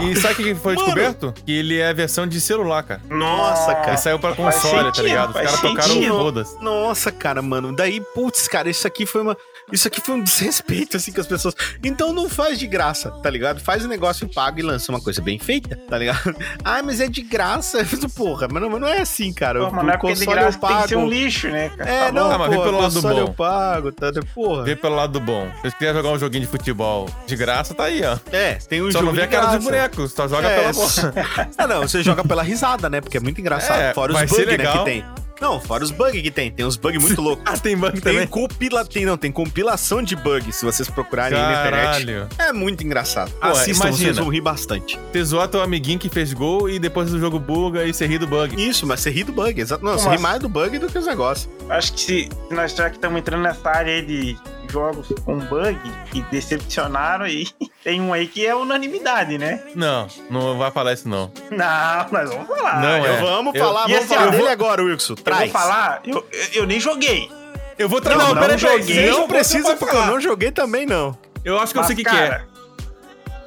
[0.00, 0.84] E sabe o que foi Mano.
[0.86, 1.34] descoberto?
[1.46, 3.00] Que ele é a versão de celular, cara.
[3.08, 3.88] Nossa, cara.
[3.88, 5.28] Ele saiu pra console, tá sentido, ligado?
[5.30, 6.62] Os caras tocaram foda-se.
[6.62, 7.74] Nossa, cara, mano.
[7.74, 9.36] Daí, putz, cara, isso aqui foi uma.
[9.74, 11.54] Isso aqui foi um desrespeito, assim, com as pessoas.
[11.82, 13.60] Então não faz de graça, tá ligado?
[13.60, 16.34] Faz o negócio pago e lança uma coisa bem feita, tá ligado?
[16.64, 17.78] Ah, mas é de graça.
[17.78, 19.58] Eu Porra, mas não, mas não é assim, cara.
[19.60, 21.10] Pô, O mas não é porque de console graça eu tem que ser um pago.
[21.10, 21.90] lixo, né, cara?
[21.90, 22.34] É, Tá não, bom.
[22.34, 23.18] Ah, mas vê pelo lado bom.
[23.18, 24.10] eu pago, tá?
[24.34, 24.62] Porra.
[24.64, 25.48] Vê pelo lado do bom.
[25.56, 28.16] Se vocês quiserem jogar um joguinho de futebol de graça, tá aí, ó.
[28.30, 30.60] É, tem um Só jogo não vê de a cara dos bonecos, só joga É,
[30.60, 31.50] pela boca.
[31.58, 33.00] Ah, não, você joga pela risada, né?
[33.00, 33.80] Porque é muito engraçado.
[33.80, 35.04] É, fora os bugs, né, que tem.
[35.40, 36.50] Não, fora os bugs que tem.
[36.50, 37.44] Tem uns bugs muito loucos.
[37.46, 38.26] Ah, tem bug Tem, também.
[38.26, 38.84] compila...
[38.84, 42.06] tem, não, tem compilação de bugs, se vocês procurarem aí na internet.
[42.06, 42.28] Caralho.
[42.38, 43.30] É muito engraçado.
[43.32, 43.96] Pô, Assistam, imagina.
[44.12, 44.98] vocês vão rir bastante.
[45.12, 48.18] Você zoar teu amiguinho que fez gol e depois do jogo buga e você ri
[48.18, 48.54] do bug.
[48.62, 49.60] Isso, mas você ri do bug.
[49.60, 49.84] Exato.
[49.84, 50.22] Não, você Como ri assim?
[50.22, 51.48] mais do bug do que os negócios.
[51.68, 54.36] Acho que se, se nós já que estamos entrando nessa área aí de
[54.74, 55.78] jogos com bug
[56.10, 57.46] que decepcionaram aí,
[57.84, 59.60] tem um aí que é unanimidade, né?
[59.74, 61.30] Não, não vai falar isso não.
[61.50, 62.80] Não, nós vamos falar.
[62.80, 63.20] Não, eu, é.
[63.22, 65.12] Vamos Eu- falar, e vamos assim, falar eu dele vou- agora, Wilson.
[65.12, 65.50] eu Traz.
[65.52, 67.30] vou falar, eu, eu, eu nem joguei.
[67.78, 68.18] Eu vou Não, trazer.
[68.22, 69.10] Não, não peraí, joguei.
[69.10, 70.10] Não precisa, porque eu falar.
[70.12, 71.16] não joguei também, não.
[71.44, 72.28] Eu acho que eu Mas, sei o que, que é.
[72.28, 72.46] cara,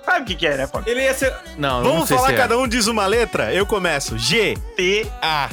[0.06, 0.82] Sabe o que, que é, né, pô?
[0.86, 1.34] Ele ia ser.
[1.58, 2.38] Não, não Vamos sei falar, se é.
[2.38, 3.54] cada um diz uma letra?
[3.54, 4.18] Eu começo.
[4.18, 4.56] G.
[4.78, 5.06] T.
[5.22, 5.50] A.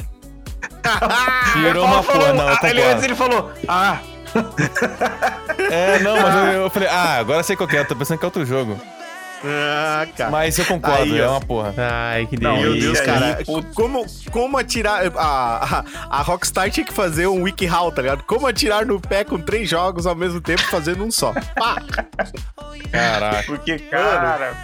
[1.55, 3.05] Virou Ele uma porra, não, eu ele, antes concordo.
[3.05, 3.97] ele falou, ah,
[5.71, 8.17] É, não, mas eu, eu falei, ah, agora sei qual que é, eu tô pensando
[8.17, 8.79] que é outro jogo.
[9.43, 10.31] Ah, cara.
[10.31, 11.73] Mas eu concordo, Aí, é uma porra.
[11.77, 13.37] Ai, que Não, Meu Deus, cara.
[13.75, 15.05] Como, como atirar.
[15.15, 18.23] A, a, a Rockstar tinha que fazer um WikiHow, tá ligado?
[18.23, 21.33] Como atirar no pé com três jogos ao mesmo tempo fazendo um só.
[21.55, 21.77] Pá!
[22.91, 23.43] Caraca.
[23.45, 24.55] porque, cara,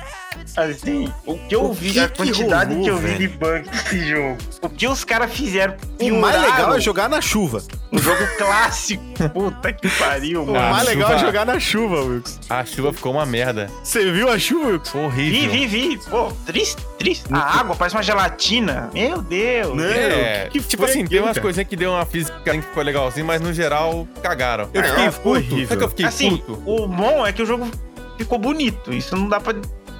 [0.57, 3.19] assim, o que eu O vi, que a que quantidade rolou, que eu vi velho?
[3.19, 7.09] de bug nesse jogo, o que os caras fizeram, O mais pioraram legal é jogar
[7.09, 7.63] na chuva.
[7.91, 9.03] um jogo clássico.
[9.33, 10.59] Puta que pariu, O mano.
[10.59, 12.39] Ah, mais legal chuva- é jogar na chuva, Wilson.
[12.49, 13.69] A chuva ficou uma merda.
[13.83, 15.05] Você viu a chuva, Wilson?
[15.05, 15.51] Horrível.
[15.51, 15.97] Vi, vi, vi.
[16.09, 17.25] Pô, triste, triste.
[17.31, 18.89] A água parece uma gelatina.
[18.93, 19.75] Meu Deus.
[19.75, 19.91] Né?
[20.43, 22.39] É, O que que tipo foi assim, tem aquilo, umas coisinhas que deu uma física
[22.43, 24.69] que ficou legalzinho, mas no geral, cagaram.
[24.73, 25.53] Eu fiquei ficou puto.
[25.53, 25.67] horrível.
[25.67, 26.63] Sabe que eu fiquei Assim, puto?
[26.65, 27.69] o bom é que o jogo
[28.17, 28.91] ficou bonito.
[28.93, 29.53] Isso não dá pra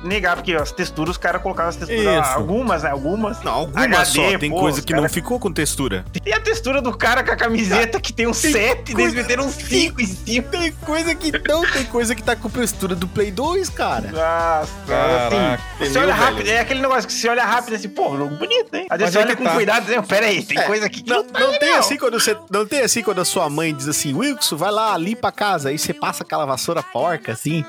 [0.04, 2.28] negar, porque as texturas, os caras colocaram as texturas.
[2.28, 2.36] Isso.
[2.38, 2.90] Algumas, né?
[2.92, 3.42] Algumas.
[3.44, 4.38] Não, algumas HD, só.
[4.40, 6.06] Tem pô, coisa que cara- não ficou com textura.
[6.24, 9.52] Tem a textura do cara com a camiseta que tem um 7, eles meteram um
[9.52, 10.48] 5 em cima.
[10.50, 14.08] Tem coisa que não, tem coisa que tá com textura do Play 2, cara.
[14.12, 16.26] Nossa, Caraca, assim, você entendeu, olha velho?
[16.26, 18.88] rápido, é aquele negócio que você olha rápido assim, pô, jogo bonito, hein?
[18.90, 19.54] Às vezes Mas você é olha com tá.
[19.54, 21.98] cuidado diz, pera aí, tem É, coisa aqui que Não, não, tá não tem assim
[21.98, 22.38] quando você.
[22.50, 25.70] Não tem assim quando a sua mãe diz assim, Wilson, vai lá, limpa a casa.
[25.70, 27.64] Aí você passa aquela vassoura porca, assim.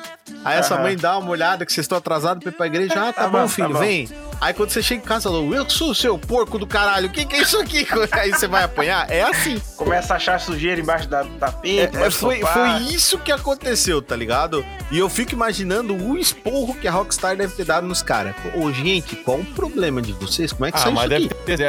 [0.45, 2.95] Aí a sua mãe dá uma olhada que vocês estão atrasados pra ir pra igreja.
[2.97, 3.81] Ah, tá, Tá bom, bom, filho, tá bom.
[3.81, 4.09] vem.
[4.41, 7.11] Aí quando você chega em casa, falou, eu sou o seu porco do caralho, o
[7.11, 7.87] que, que é isso aqui?
[8.11, 9.09] Aí você vai apanhar.
[9.09, 9.61] É assim.
[9.77, 11.97] Começa a achar sujeira embaixo da do tapete.
[11.97, 14.65] É, do foi, foi isso que aconteceu, tá ligado?
[14.91, 18.35] E eu fico imaginando o esporro que a Rockstar deve ter dado nos caras.
[18.55, 20.53] Ô, gente, qual o problema de vocês?
[20.53, 21.61] Como é que Ah, sai mas isso deve ter,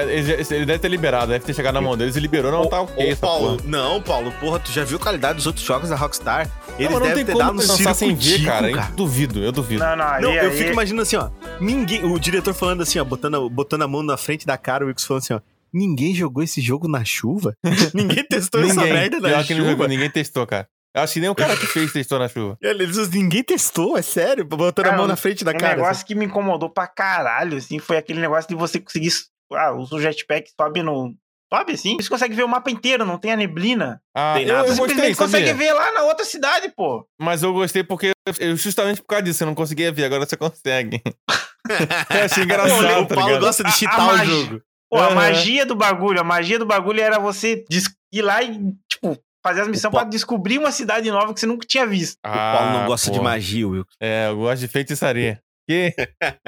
[0.56, 3.06] ele, deve ter liberado, deve ter chegado na mão deles e liberou, não tá ok
[3.06, 3.70] Ô, essa Paulo, porra.
[3.70, 6.50] não, Paulo, porra, tu já viu a qualidade dos outros jogos da Rockstar?
[6.80, 8.72] Eles não, mas não devem tem ter como dado um sem ver, cara.
[8.72, 8.88] cara.
[8.90, 9.84] Eu duvido, eu duvido.
[9.84, 11.30] Não, não, aí, Não, eu aí- fico imaginando assim, ó.
[11.60, 12.04] Ninguém.
[12.06, 15.06] O diretor falando assim, ó, botando, botando a mão na frente da cara, o Wilkes
[15.06, 15.42] falando assim, ó.
[15.74, 17.56] Ninguém jogou esse jogo na chuva?
[17.94, 19.88] ninguém testou essa ninguém, merda na pior que não jogou, chuva?
[19.88, 20.68] ninguém testou, cara.
[20.96, 22.56] Eu acho que nem o cara que fez testou na chuva.
[22.62, 24.46] Eles, ninguém testou, é sério?
[24.46, 25.76] Botando a Cara, mão na frente da um cara.
[25.78, 29.10] negócio que me incomodou pra caralho, assim, foi aquele negócio de você conseguir.
[29.52, 31.16] Ah, o jetpack sobe no.
[31.54, 31.96] Sobe assim.
[32.00, 34.02] Você consegue ver o mapa inteiro, não tem a neblina.
[34.16, 34.68] Ah, Tem eu, nada.
[34.68, 37.08] eu Você gostei, simplesmente consegue ver lá na outra cidade, pô.
[37.20, 40.36] Mas eu gostei porque eu, justamente por causa disso, eu não conseguia ver, agora você
[40.36, 41.02] consegue.
[41.70, 44.62] eu achei engraçado, o tá Paulo gosta de A- a cheatar o jogo.
[44.90, 45.16] Pô, a Aham.
[45.16, 47.64] magia do bagulho, a magia do bagulho era você
[48.12, 48.60] ir lá e,
[48.92, 52.18] tipo, fazer as missões pra descobrir uma cidade nova que você nunca tinha visto.
[52.26, 53.24] o Paulo não gosta de Ah, pô.
[53.24, 53.96] magia, Wilkes.
[54.00, 55.42] É, eu gosto de feitiçaria.
[55.68, 55.94] Que?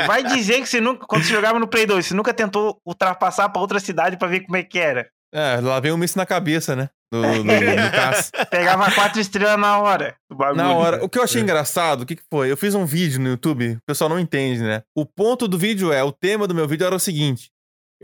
[0.06, 3.50] Vai dizer que você nunca, quando você jogava no Play 2, você nunca tentou ultrapassar
[3.50, 5.08] pra outra cidade pra ver como é que era.
[5.34, 6.90] É, lá vem um míssil na cabeça, né?
[7.12, 8.32] Do, do, do caça.
[8.50, 10.16] Pegava quatro estrelas na hora.
[10.30, 10.58] do bagulho.
[10.58, 11.04] Na hora.
[11.04, 12.52] O que eu achei engraçado, o que, que foi?
[12.52, 14.82] Eu fiz um vídeo no YouTube, o pessoal não entende, né?
[14.96, 17.52] O ponto do vídeo é, o tema do meu vídeo era o seguinte.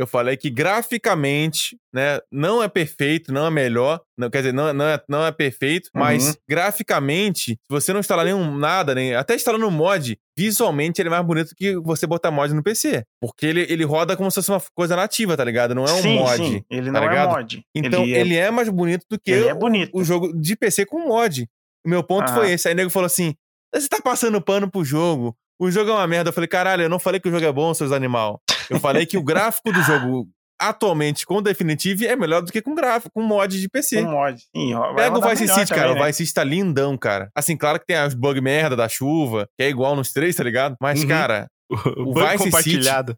[0.02, 4.70] Eu falei que graficamente, né, não é perfeito, não é melhor, não, quer dizer, não,
[4.70, 6.34] é- não, é, não é perfeito, mas Uhum.
[6.50, 11.12] graficamente, se você não instalar nenhum nada, nem, até instalando um mod, visualmente ele é
[11.12, 13.04] mais bonito que você botar mod no PC.
[13.22, 15.76] Porque ele, ele roda como se fosse uma coisa nativa, tá ligado?
[15.76, 16.38] Não é um sim, mod.
[16.38, 17.30] sim, ele tá não é ligado?
[17.32, 17.66] mod.
[17.76, 19.92] Então ele, ele é, mais bonito do que é o- bonito.
[19.94, 21.48] o jogo de PC com mod.
[21.86, 22.36] O meu ponto Aham.
[22.36, 22.68] foi esse.
[22.68, 23.34] Aí o nego falou assim:
[23.74, 25.36] você tá passando pano pro jogo.
[25.60, 26.30] O jogo é uma merda.
[26.30, 28.42] Eu falei, caralho, eu não falei que o jogo é bom, seus animal.
[28.72, 30.28] Eu falei que o gráfico do jogo,
[30.60, 34.02] atualmente, com o Definitive, é melhor do que com gráfico, com mod de PC.
[34.04, 34.40] Um mod.
[34.56, 35.94] Sim, Pega o Vice City, também, cara.
[35.96, 36.02] né?
[36.02, 37.30] O Vice City tá lindão, cara.
[37.36, 40.44] Assim, claro que tem as bug merda da chuva, que é igual nos três, tá
[40.44, 40.76] ligado?
[40.80, 41.08] Mas, Uhum.
[41.10, 43.16] cara, O, O Vice compartilhado.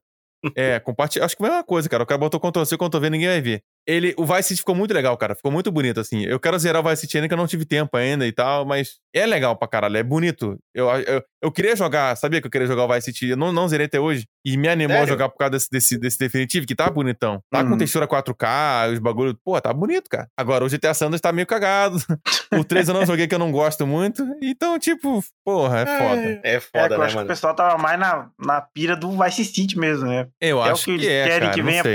[0.56, 1.26] é, compartilha.
[1.26, 2.04] Acho que é a mesma coisa, cara.
[2.04, 3.62] O cara botou Ctrl C, Ctrl V, ninguém vai ver.
[3.86, 5.36] Ele, o Vice City ficou muito legal, cara.
[5.36, 6.24] Ficou muito bonito, assim.
[6.24, 8.66] Eu quero zerar o Vice City ainda, que eu não tive tempo ainda e tal,
[8.66, 9.98] mas é legal pra caralho.
[9.98, 10.58] É bonito.
[10.74, 13.30] Eu, eu, eu queria jogar, sabia que eu queria jogar o Vice City?
[13.30, 14.26] Eu não, não zerei até hoje.
[14.46, 15.14] E me animou a Sério?
[15.14, 17.42] jogar por causa desse, desse, desse definitivo, que tá bonitão.
[17.52, 17.78] Tá com Uhum.
[17.78, 19.36] textura 4K, os bagulhos.
[19.44, 20.28] Pô, tá bonito, cara.
[20.38, 21.98] Agora, o GTA Sanders tá meio cagado.
[22.54, 24.26] o 3 eu não joguei, que eu não gosto muito.
[24.42, 26.22] Então, tipo, porra, é foda.
[26.44, 28.96] É É, foda, que eu né, acho que o pessoal tava mais na, na pira
[28.96, 30.28] do Vice City mesmo, né?
[30.42, 31.94] Eu é acho o que eles que é, querem cara, que não venha sei.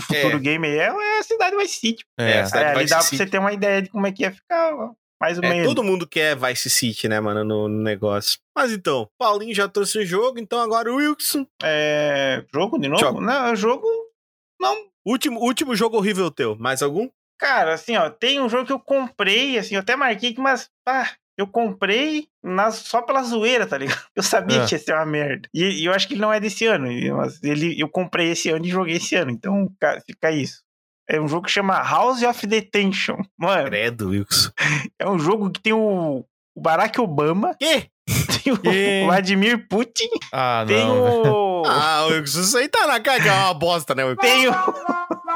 [0.00, 0.40] Pro futuro É.
[0.40, 2.04] game aí, é, é a cidade Vice City.
[2.18, 3.16] É, É, cidade É, ali Vice dá pra City.
[3.16, 4.72] você ter uma ideia de como é que ia ficar,
[5.20, 5.66] mais ou É, menos.
[5.68, 8.38] todo mundo quer Vice City, né, mano, no, no negócio.
[8.56, 11.46] Mas então, Paulinho já trouxe o jogo, então agora o Wilson.
[11.62, 13.00] É, jogo de novo?
[13.00, 13.20] Jogo.
[13.20, 13.86] Não, jogo.
[14.60, 14.76] Não.
[15.06, 16.56] Último, último jogo horrível teu.
[16.56, 17.08] Mais algum?
[17.40, 20.68] Cara, assim, ó, tem um jogo que eu comprei, assim, eu até marquei aqui, mas,
[20.84, 24.00] pá, eu comprei na- só pela zoeira, tá ligado?
[24.14, 24.66] Eu sabia Ah.
[24.66, 25.48] que ia ser uma merda.
[25.54, 28.30] E, e eu acho que ele não é desse ano, e- mas ele, eu comprei
[28.32, 30.62] esse ano e joguei esse ano, então ca- fica isso.
[31.08, 33.16] É um jogo que chama House of Detention.
[33.38, 34.50] Mano, Credo, Wilson.
[34.98, 36.24] é um jogo que tem o,
[36.54, 37.88] o Barack Obama, Quê?
[38.44, 39.04] tem o Que?
[39.06, 41.02] Vladimir Putin, Ah, tem não.
[41.22, 41.32] velho.
[41.34, 41.62] o...
[41.66, 44.20] Ah, Wilson, isso aí tá na cara que é uma bosta, né, Wilson?
[44.20, 44.52] Tem o...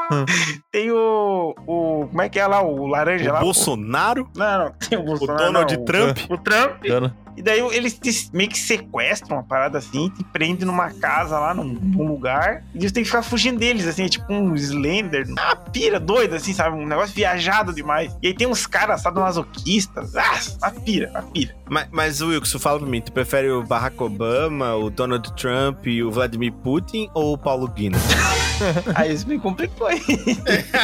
[0.71, 2.07] tem o, o...
[2.07, 2.61] Como é que é lá?
[2.61, 3.39] O laranja O lá?
[3.39, 4.71] Bolsonaro, Não, não.
[4.73, 5.45] Tem o o Bolsonaro.
[5.45, 6.17] Donald não, Trump.
[6.29, 6.83] O Trump.
[6.83, 7.22] Dano.
[7.35, 11.53] E daí eles te- meio que sequestram uma parada assim, te prendem numa casa lá,
[11.53, 15.25] num, num lugar, e eles têm que ficar fugindo deles, assim, é tipo um Slender,
[15.29, 16.75] uma pira doida, assim, sabe?
[16.77, 18.15] Um negócio viajado demais.
[18.21, 21.55] E aí tem uns caras sadomasoquistas, ah, uma pira, uma pira.
[21.69, 26.03] Mas, mas Wilson, fala pra mim, tu prefere o Barack Obama, o Donald Trump e
[26.03, 28.01] o Vladimir Putin ou o Paulo Guinness?
[28.95, 29.99] Aí isso me complicou aí.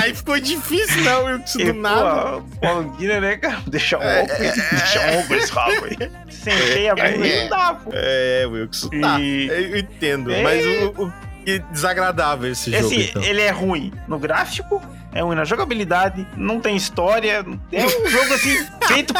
[0.02, 2.42] aí ficou difícil, né, Wilson, do pô, nada.
[2.60, 3.62] Paulo Guinness, né, cara?
[3.68, 6.12] Deixa É, oco, deixa um oco esse rabo aí.
[6.44, 7.92] Sentei a bunda e não dá, pô.
[7.94, 8.90] É, Wilson.
[9.02, 10.32] Tá, E- eu entendo.
[10.32, 10.42] É.
[10.44, 11.14] Mas o, o-
[11.46, 13.24] que desagradável esse jogo, Assim, então.
[13.24, 14.82] ele é ruim no gráfico,
[15.14, 17.44] é ruim na jogabilidade, não tem história.
[17.72, 18.56] É um jogo assim,
[18.88, 19.14] feito,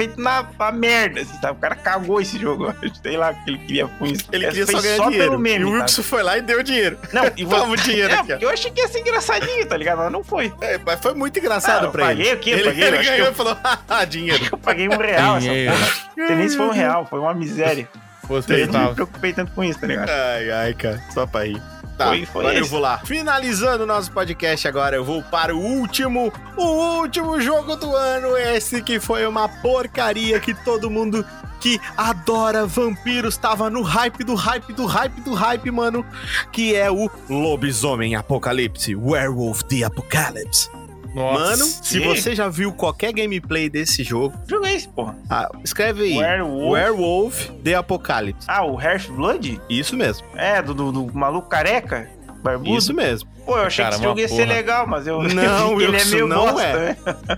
[0.00, 1.50] feito na, na merda, assim, tá?
[1.52, 4.24] O cara cagou esse jogo, sei lá o que ele queria com isso.
[4.32, 5.24] Ele queria fez só ganhar dinheiro.
[5.30, 5.64] pelo meme.
[5.64, 5.72] e o?
[5.72, 6.98] Wilson foi lá e deu dinheiro.
[7.12, 7.58] Não, e vou...
[7.60, 8.38] Toma o dinheiro é, aqui, ó.
[8.40, 9.98] eu achei que ia ser engraçadinho, tá ligado?
[9.98, 10.52] Mas não foi.
[10.60, 12.34] É, mas foi muito engraçado Ah, eu pra paguei ele.
[12.36, 12.50] o quê?
[12.50, 13.56] Ele, Paguei, ele ganhou eu- e falou,
[13.88, 14.48] haha, dinheiro.
[14.52, 15.72] Eu paguei um real essa Dinheiro.
[15.72, 15.90] porra.
[16.16, 17.88] Não sei nem se foi um real, foi uma miséria.
[18.26, 20.08] Fosse Eu nem me preocupei tanto com isso, tá ligado?
[20.08, 21.60] Ai, ai, cara, só pra rir.
[22.00, 22.70] Tá, Foi- foi agora eu esse.
[22.70, 22.98] vou lá.
[23.04, 26.64] Finalizando o nosso podcast agora, eu vou para o último, o
[27.00, 31.22] último jogo do ano, esse que foi uma porcaria que todo mundo
[31.60, 36.06] que adora vampiros, tava no hype do hype do hype do hype, mano,
[36.50, 40.70] que é o Lobisomem Apocalipse, Werewolf the Apocalypse.
[41.14, 41.40] Nossa.
[41.42, 45.16] Mano, se você já viu qualquer gameplay desse jogo, Joguei esse, porra.
[45.28, 46.18] ah, escreve aí.
[46.18, 46.72] Werewolf.
[46.72, 48.46] Werewolf The Apocalypse.
[48.48, 49.60] Ah, o Half Blood?
[49.68, 50.26] Isso mesmo.
[50.36, 52.08] É, do, do, do maluco careca?
[52.42, 52.76] Barbudo?
[52.78, 53.28] Isso mesmo.
[53.44, 54.46] Pô, eu achei Cara, que esse jogo ia ser porra.
[54.56, 56.74] legal, mas eu Não, ele é Wilson, meio não bosta, é.
[56.76, 56.96] né?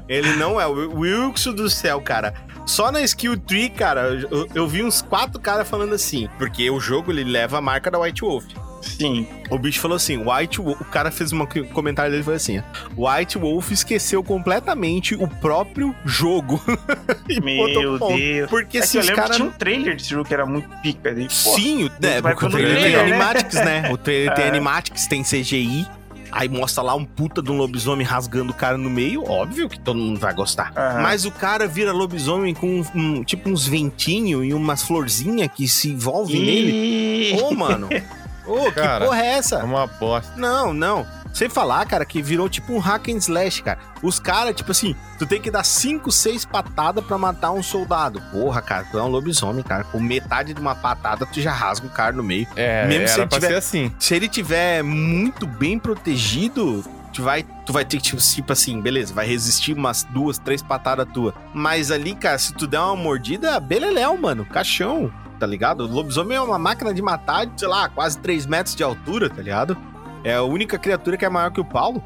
[0.09, 0.67] Ele não é.
[0.67, 2.35] O Wilson do céu, cara.
[2.67, 6.29] Só na skill tree, cara, eu, eu vi uns quatro caras falando assim.
[6.39, 8.45] Porque o jogo ele leva a marca da White Wolf.
[8.83, 9.27] Sim.
[9.51, 10.81] O bicho falou assim: White Wolf.
[10.81, 12.61] O cara fez um comentário dele e falou assim:
[12.97, 16.61] White Wolf esqueceu completamente o próprio jogo.
[17.43, 17.99] Meu.
[17.99, 18.51] Deus.
[18.51, 19.37] Porque É se eu os caras.
[19.37, 21.13] tinha um trailer desse jogo que era muito pica.
[21.15, 23.01] Pô, Sim, né, vai porque o trailer tem né?
[23.01, 23.91] animatics, né?
[23.93, 24.49] O trailer tem É.
[24.49, 25.87] animatics, tem CGI.
[26.35, 29.23] Aí mostra lá um puta de um lobisomem rasgando o cara no meio.
[29.31, 30.73] Óbvio que todo mundo vai gostar.
[30.75, 31.03] Aham.
[31.03, 35.91] Mas o cara vira lobisomem com um- tipo uns ventinhos e umas florzinhas que se
[35.91, 37.39] envolvem nele.
[37.43, 37.89] Ô, mano.
[38.47, 39.65] Ô, que Cara, porra é É essa?
[39.65, 40.33] uma bosta.
[40.37, 41.07] Não, não.
[41.33, 43.79] Sem falar, cara, que virou tipo um hack and slash, cara.
[44.03, 48.21] Os caras, tipo assim, tu tem que dar 5, 6 patadas pra matar um soldado.
[48.31, 49.83] Porra, cara, tu é um lobisomem, cara.
[49.85, 52.47] Com metade de uma patada, tu já rasga o cara no meio.
[52.55, 53.93] É, Mesmo se ele tiver- ser assim.
[53.99, 58.81] Se ele tiver muito bem protegido, tu vai, tu vai ter que, tipo, tipo assim,
[58.81, 61.35] beleza, vai resistir umas duas, três patadas tua.
[61.55, 65.11] Mas ali, cara, se tu der uma mordida, beleléu, mano, caixão,
[65.43, 65.81] tá ligado?
[65.81, 69.43] O lobisomem é uma máquina de matar, sei lá, quase 3 metros de altura, tá
[69.43, 69.77] ligado?
[70.23, 72.01] É a única criatura que é maior que o Paulo.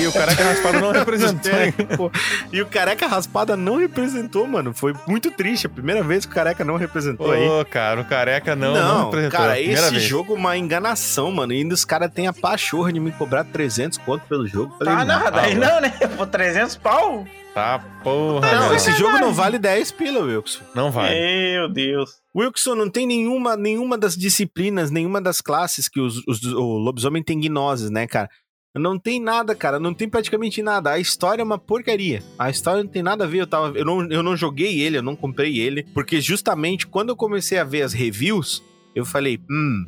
[0.00, 1.52] E o careca raspado não representou.
[1.52, 2.10] É, pô.
[2.52, 4.72] E o careca raspada não representou, mano.
[4.72, 5.66] Foi muito triste.
[5.66, 7.46] A primeira vez que o careca não representou aí.
[7.46, 9.38] Pô, cara, o careca não, não, representou.
[9.40, 10.02] cara, Primeira esse vez.
[10.02, 11.52] jogo é uma enganação, mano.
[11.52, 14.74] E ainda os caras têm a pachorra de me cobrar 300 conto pelo jogo.
[14.78, 15.90] Falei, Ah, não, daí não, né?
[16.16, 17.26] Pô, 300 pau?
[17.54, 20.60] Tá, porra, Não, esse jogo não vale 10 pila, Wilson.
[20.74, 21.10] Não vai.
[21.14, 22.10] Meu Deus.
[22.34, 27.22] Wilson, não tem nenhuma, nenhuma das disciplinas, nenhuma das classes que os, os- o lobisomem
[27.22, 28.30] tem gnoses, né, cara?
[28.74, 29.78] Não tem nada, cara.
[29.78, 30.92] Não tem praticamente nada.
[30.92, 32.22] A história é uma porcaria.
[32.38, 33.42] A história não tem nada a ver.
[33.42, 35.82] Eu, tava, eu, não, eu não joguei ele, eu não comprei ele.
[35.92, 38.62] Porque justamente quando eu comecei a ver as reviews,
[38.94, 39.84] eu falei, hum,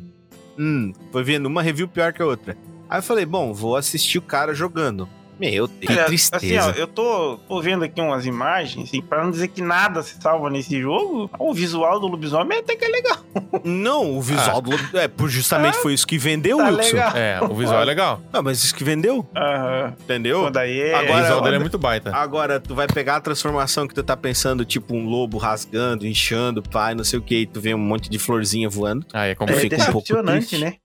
[0.57, 2.55] hum, foi vendo uma review pior que a outra.
[2.87, 5.09] Aí eu falei, bom, vou assistir o cara jogando.
[5.39, 6.37] Meu, que Olha, tristeza.
[6.37, 10.01] Assim, ó, eu tô, tô vendo aqui umas imagens, assim, pra não dizer que nada
[10.01, 13.17] se salva nesse jogo, o visual do lobisomem até que é legal.
[13.63, 16.81] Não, o visual do lobo- É, justamente foi isso que vendeu, Tá Wilson.
[16.95, 17.11] legal.
[17.17, 18.21] É, o visual é legal.
[18.31, 19.93] Ah, mas isso que vendeu, Aham.
[20.01, 20.43] entendeu?
[20.43, 20.93] Pô, daí é...
[20.93, 22.15] o Agora- visual dele é muito baita.
[22.15, 26.61] Agora, tu vai pegar a transformação que tu tá pensando, tipo um lobo rasgando, inchando,
[26.63, 29.05] pai, não sei o que, e tu vê um monte de florzinha voando.
[29.13, 29.69] Ah, é é complicado.
[29.79, 30.57] fica um pouco triste.
[30.57, 30.75] né?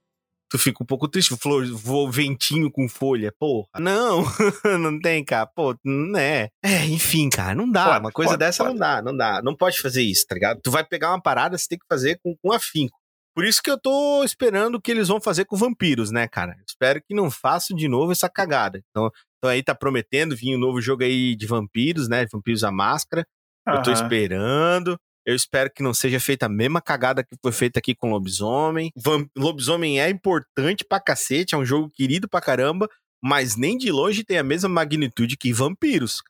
[0.50, 3.68] Tu fica um pouco triste, flor, voa ventinho com folha, porra.
[3.78, 4.24] Não,
[4.80, 5.46] não tem, cara.
[5.46, 6.48] Pô, não é.
[6.88, 7.84] Enfim, cara, não dá.
[7.84, 8.74] Pode, uma coisa pode, dessa pode.
[8.74, 9.40] não dá, não dá.
[9.42, 10.60] Não pode fazer isso, tá ligado?
[10.60, 12.98] Tu vai pegar uma parada, você tem que fazer com, com afinco.
[13.32, 16.56] Por isso que eu tô esperando o que eles vão fazer com vampiros, né, cara?
[16.68, 18.82] Espero que não façam de novo essa cagada.
[18.90, 19.08] Então,
[19.38, 22.26] então aí tá prometendo vir um novo jogo aí de vampiros, né?
[22.30, 23.24] Vampiros à máscara.
[23.68, 24.98] Eu tô esperando.
[25.26, 28.90] Eu espero que não seja feita a mesma cagada que foi feita aqui com Lobisomem.
[28.96, 32.88] Vam- Lobisomem é importante pra cacete, é um jogo querido pra caramba,
[33.22, 36.22] mas nem de longe tem a mesma magnitude que Vampiros.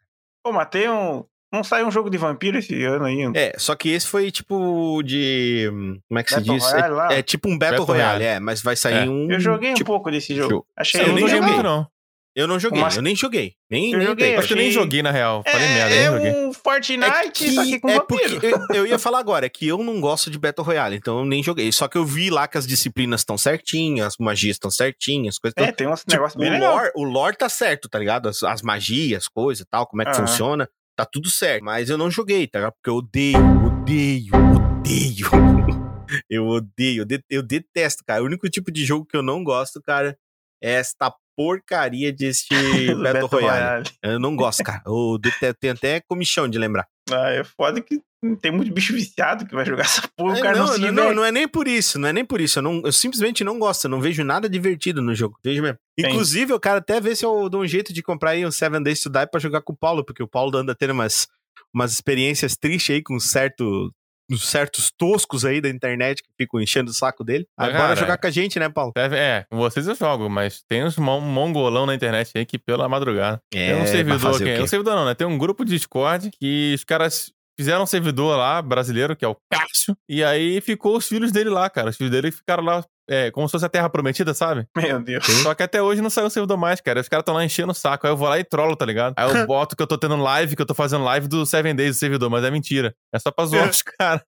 [0.44, 1.24] Pô, mas tem um...
[1.52, 3.18] Não saiu um jogo de vampiro esse ano aí?
[3.34, 5.66] É, só que esse foi tipo de.
[6.08, 6.64] Como é que se Battle diz?
[6.64, 7.12] Royale lá?
[7.12, 8.36] É, é tipo um Battle, Battle Royale, Royale.
[8.36, 9.10] é, mas vai sair É.
[9.10, 9.28] um.
[9.28, 10.48] Eu joguei um tipo- pouco desse jogo.
[10.48, 10.66] jogo.
[10.76, 11.54] Achei Eu Eu não nem joguei joguei.
[11.54, 11.88] muito, não.
[12.36, 13.54] Eu não joguei, Mas- eu nem joguei.
[13.68, 14.36] Nem, Eu nem joguei.
[14.36, 15.42] Acho que eu nem joguei, na real.
[15.44, 16.46] Falei é, merda, nem é joguei.
[16.48, 18.40] um Fortnite, só que com é vampiro.
[18.46, 21.24] eu, eu ia falar agora, é que eu não gosto de Battle Royale, então eu
[21.24, 21.70] nem joguei.
[21.72, 25.38] Só que eu vi lá que as disciplinas estão certinhas, as magias estão certinhas, as
[25.40, 25.74] coisas É, estão.
[25.76, 28.28] tem uns Tipo, negócios bem o, lore, o lore tá certo, tá ligado?
[28.28, 30.26] As, as magias, coisas e tal, como é que Aham.
[30.26, 31.64] funciona, tá tudo certo.
[31.64, 32.74] Mas eu não joguei, tá ligado?
[32.74, 35.26] Porque eu odeio, odeio, odeio.
[36.30, 38.22] eu odeio, eu, de- eu detesto, cara.
[38.22, 40.16] O único tipo de jogo que eu não gosto, cara,
[40.62, 42.46] é esta porcaria desse
[42.86, 43.84] do Battle, Royale.
[44.02, 44.82] Eu não gosto, cara.
[44.84, 46.86] Eu detesto, tenho até comichão de lembrar.
[47.10, 47.98] Ah, é foda que
[48.42, 50.90] tem muito bicho viciado que vai jogar essa porra, É, o cara não, não, se
[50.90, 52.58] não, não é nem por isso, não é nem por isso.
[52.58, 55.38] Eu, não, eu simplesmente não gosto, eu não vejo nada divertido no jogo.
[55.42, 55.78] Vejo mesmo.
[55.98, 58.82] Inclusive, eu quero até ver se eu dou um jeito de comprar aí um Seven
[58.82, 61.26] Days to Die pra jogar com o Paulo, porque o Paulo anda tendo umas,
[61.74, 63.90] umas experiências tristes aí com certo,
[64.38, 67.46] certos toscos aí da internet que ficam enchendo o saco dele.
[67.58, 68.92] Cara, jogar com a gente, né, Paulo?
[68.96, 72.88] É, com vocês eu jogo, mas tem uns mon- mongolão na internet aí que pela
[72.88, 73.40] madrugada.
[73.54, 74.44] É, tem um vai servidor aqui.
[74.44, 74.62] quê?
[74.62, 75.14] Um servidor não, né?
[75.14, 79.28] Tem um grupo de Discord que os caras fizeram um servidor lá, brasileiro, que é
[79.28, 81.90] o Cássio, e aí ficou os filhos dele lá, cara.
[81.90, 84.66] Os filhos dele ficaram lá é, como se fosse a Terra Prometida, sabe?
[84.76, 85.26] Meu Deus.
[85.42, 87.00] Só que até hoje não saiu o servidor mais, cara.
[87.00, 88.06] Os caras estão lá enchendo o saco.
[88.06, 89.14] Aí eu vou lá e trolo, tá ligado?
[89.16, 91.74] Aí eu boto que eu tô tendo live, que eu tô fazendo live do Seven
[91.74, 92.94] Days do servidor, mas é mentira.
[93.12, 94.22] É só pra zoar os caras.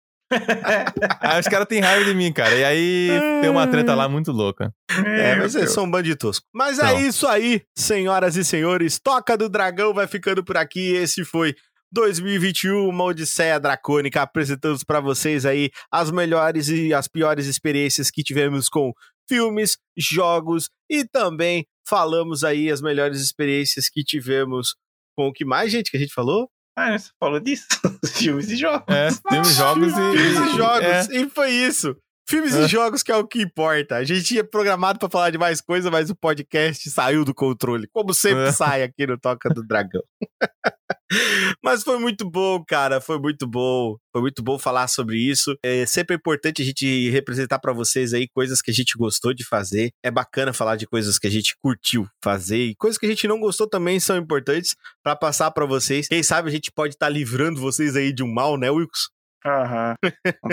[1.21, 2.55] aí os caras têm raiva de mim, cara.
[2.55, 3.09] E aí
[3.41, 4.73] tem uma treta lá muito louca.
[4.91, 6.43] É, mas eles são bandidos.
[6.53, 6.87] Mas Não.
[6.87, 8.99] é isso aí, senhoras e senhores.
[8.99, 10.95] Toca do Dragão vai ficando por aqui.
[10.95, 11.55] Esse foi
[11.93, 14.23] 2021, uma Odisseia Dracônica.
[14.23, 18.93] Apresentamos pra vocês aí as melhores e as piores experiências que tivemos com
[19.29, 24.75] filmes, jogos e também falamos aí as melhores experiências que tivemos
[25.17, 26.49] com o que mais, gente, que a gente falou?
[26.77, 27.67] Ah, você falou disso?
[28.17, 28.87] Filmes e jogos.
[28.89, 29.95] É, temos jogos e.
[29.95, 31.11] Filmes e jogos.
[31.11, 31.17] É.
[31.17, 31.95] E foi isso.
[32.29, 32.63] Filmes É.
[32.65, 33.97] e jogos que é o que importa.
[33.97, 37.89] A gente tinha programado pra falar de mais coisa, mas o podcast saiu do controle.
[37.93, 38.53] Como sempre É.
[38.53, 40.03] sai aqui no Toca do Dragão.
[41.63, 43.01] mas foi muito bom, cara.
[43.01, 43.97] Foi muito bom.
[44.13, 45.55] Foi muito bom falar sobre isso.
[45.65, 49.45] É sempre importante a gente representar pra vocês aí coisas que a gente gostou de
[49.45, 49.91] fazer.
[50.03, 53.27] É bacana falar de coisas que a gente curtiu fazer e coisas que a gente
[53.29, 56.09] não gostou também são importantes pra passar pra vocês.
[56.09, 59.09] Quem sabe a gente pode estar livrando vocês aí de um mal, né, Wilkes?
[59.45, 59.95] Aham.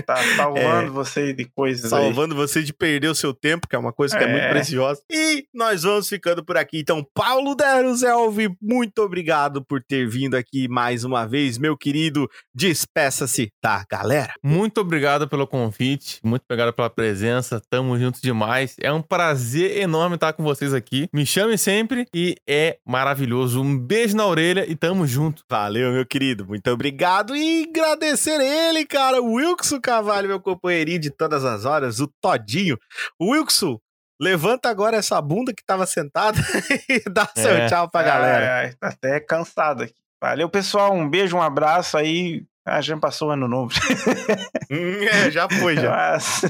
[0.06, 2.02] Tá salvando você de coisas aí.
[2.02, 4.32] salvando você de perder o seu tempo, que é uma coisa que é, É.
[4.32, 5.02] muito preciosa.
[5.12, 6.80] E nós vamos ficando por aqui.
[6.80, 12.30] Então, Paulo Deruzelvi, muito obrigado por ter vindo aqui mais uma vez, meu querido.
[12.54, 14.34] Despeça-se da galera.
[14.44, 18.76] Muito obrigado pelo convite, muito obrigado pela presença, tamo juntos demais.
[18.80, 21.08] É um prazer enorme estar com vocês aqui.
[21.14, 23.62] Me chame sempre e é maravilhoso.
[23.62, 25.44] Um beijo na orelha e tamo junto.
[25.50, 26.46] Valeu, meu querido.
[26.46, 27.36] Muito obrigado.
[27.36, 32.78] E agradecer ele, cara, o Wilkson Carvalho, meu companheirinho de todas as horas, o Todinho.
[33.22, 33.80] Wilkson,
[34.22, 36.38] levanta agora essa bunda que tava sentada
[36.90, 37.68] e dá seu É.
[37.68, 38.56] tchau pra galera.
[38.58, 39.94] Ai, ai, tá até cansado aqui.
[40.22, 40.94] Valeu, pessoal.
[40.94, 42.44] Um beijo, um abraço aí.
[42.66, 43.74] Ah, já passou o ano novo.
[44.72, 45.90] Hum, é, já foi, já.
[45.90, 46.42] Mas,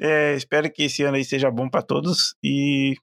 [0.00, 2.34] é, espero que esse ano aí seja bom pra todos.
[2.42, 2.96] E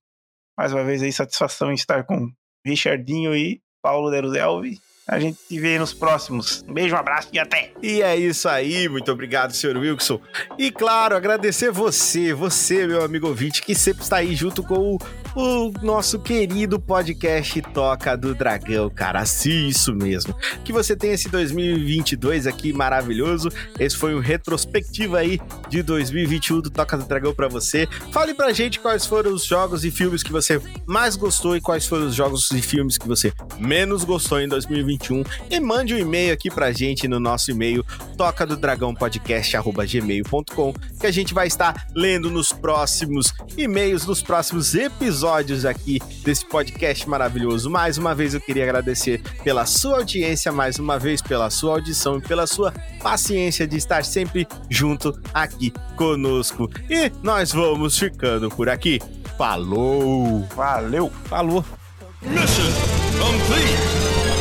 [0.57, 2.29] mais uma vez aí, satisfação em estar com
[2.65, 4.79] Richardinho e Paulo Deruzelvi.
[5.07, 6.63] A gente se vê nos próximos.
[6.67, 7.71] Um beijo, um abraço e até!
[7.81, 10.21] E é isso aí, muito obrigado, senhor Wilson.
[10.57, 14.99] E claro, agradecer você, você, meu amigo ouvinte, que sempre está aí junto com o,
[15.35, 19.25] o nosso querido podcast Toca do Dragão, cara.
[19.25, 20.35] Sim, isso mesmo.
[20.63, 23.49] Que você tenha esse 2022 aqui maravilhoso.
[23.79, 27.87] Esse foi um retrospectiva aí de 2021 do Toca do Dragão pra você.
[28.11, 31.87] Fale pra gente quais foram os jogos e filmes que você mais gostou e quais
[31.87, 35.00] foram os jogos e filmes que você menos gostou em 2021
[35.49, 37.83] e mande um e-mail aqui pra gente no nosso e-mail
[38.15, 44.75] toca do dragão podcast@gmail.com que a gente vai estar lendo nos próximos e-mails, nos próximos
[44.75, 47.69] episódios aqui desse podcast maravilhoso.
[47.69, 52.17] Mais uma vez eu queria agradecer pela sua audiência, mais uma vez pela sua audição
[52.17, 52.71] e pela sua
[53.01, 56.69] paciência de estar sempre junto aqui conosco.
[56.89, 58.99] E nós vamos ficando por aqui.
[59.37, 60.47] Falou!
[60.55, 61.11] Valeu!
[61.25, 61.65] Falou!
[62.21, 64.40] So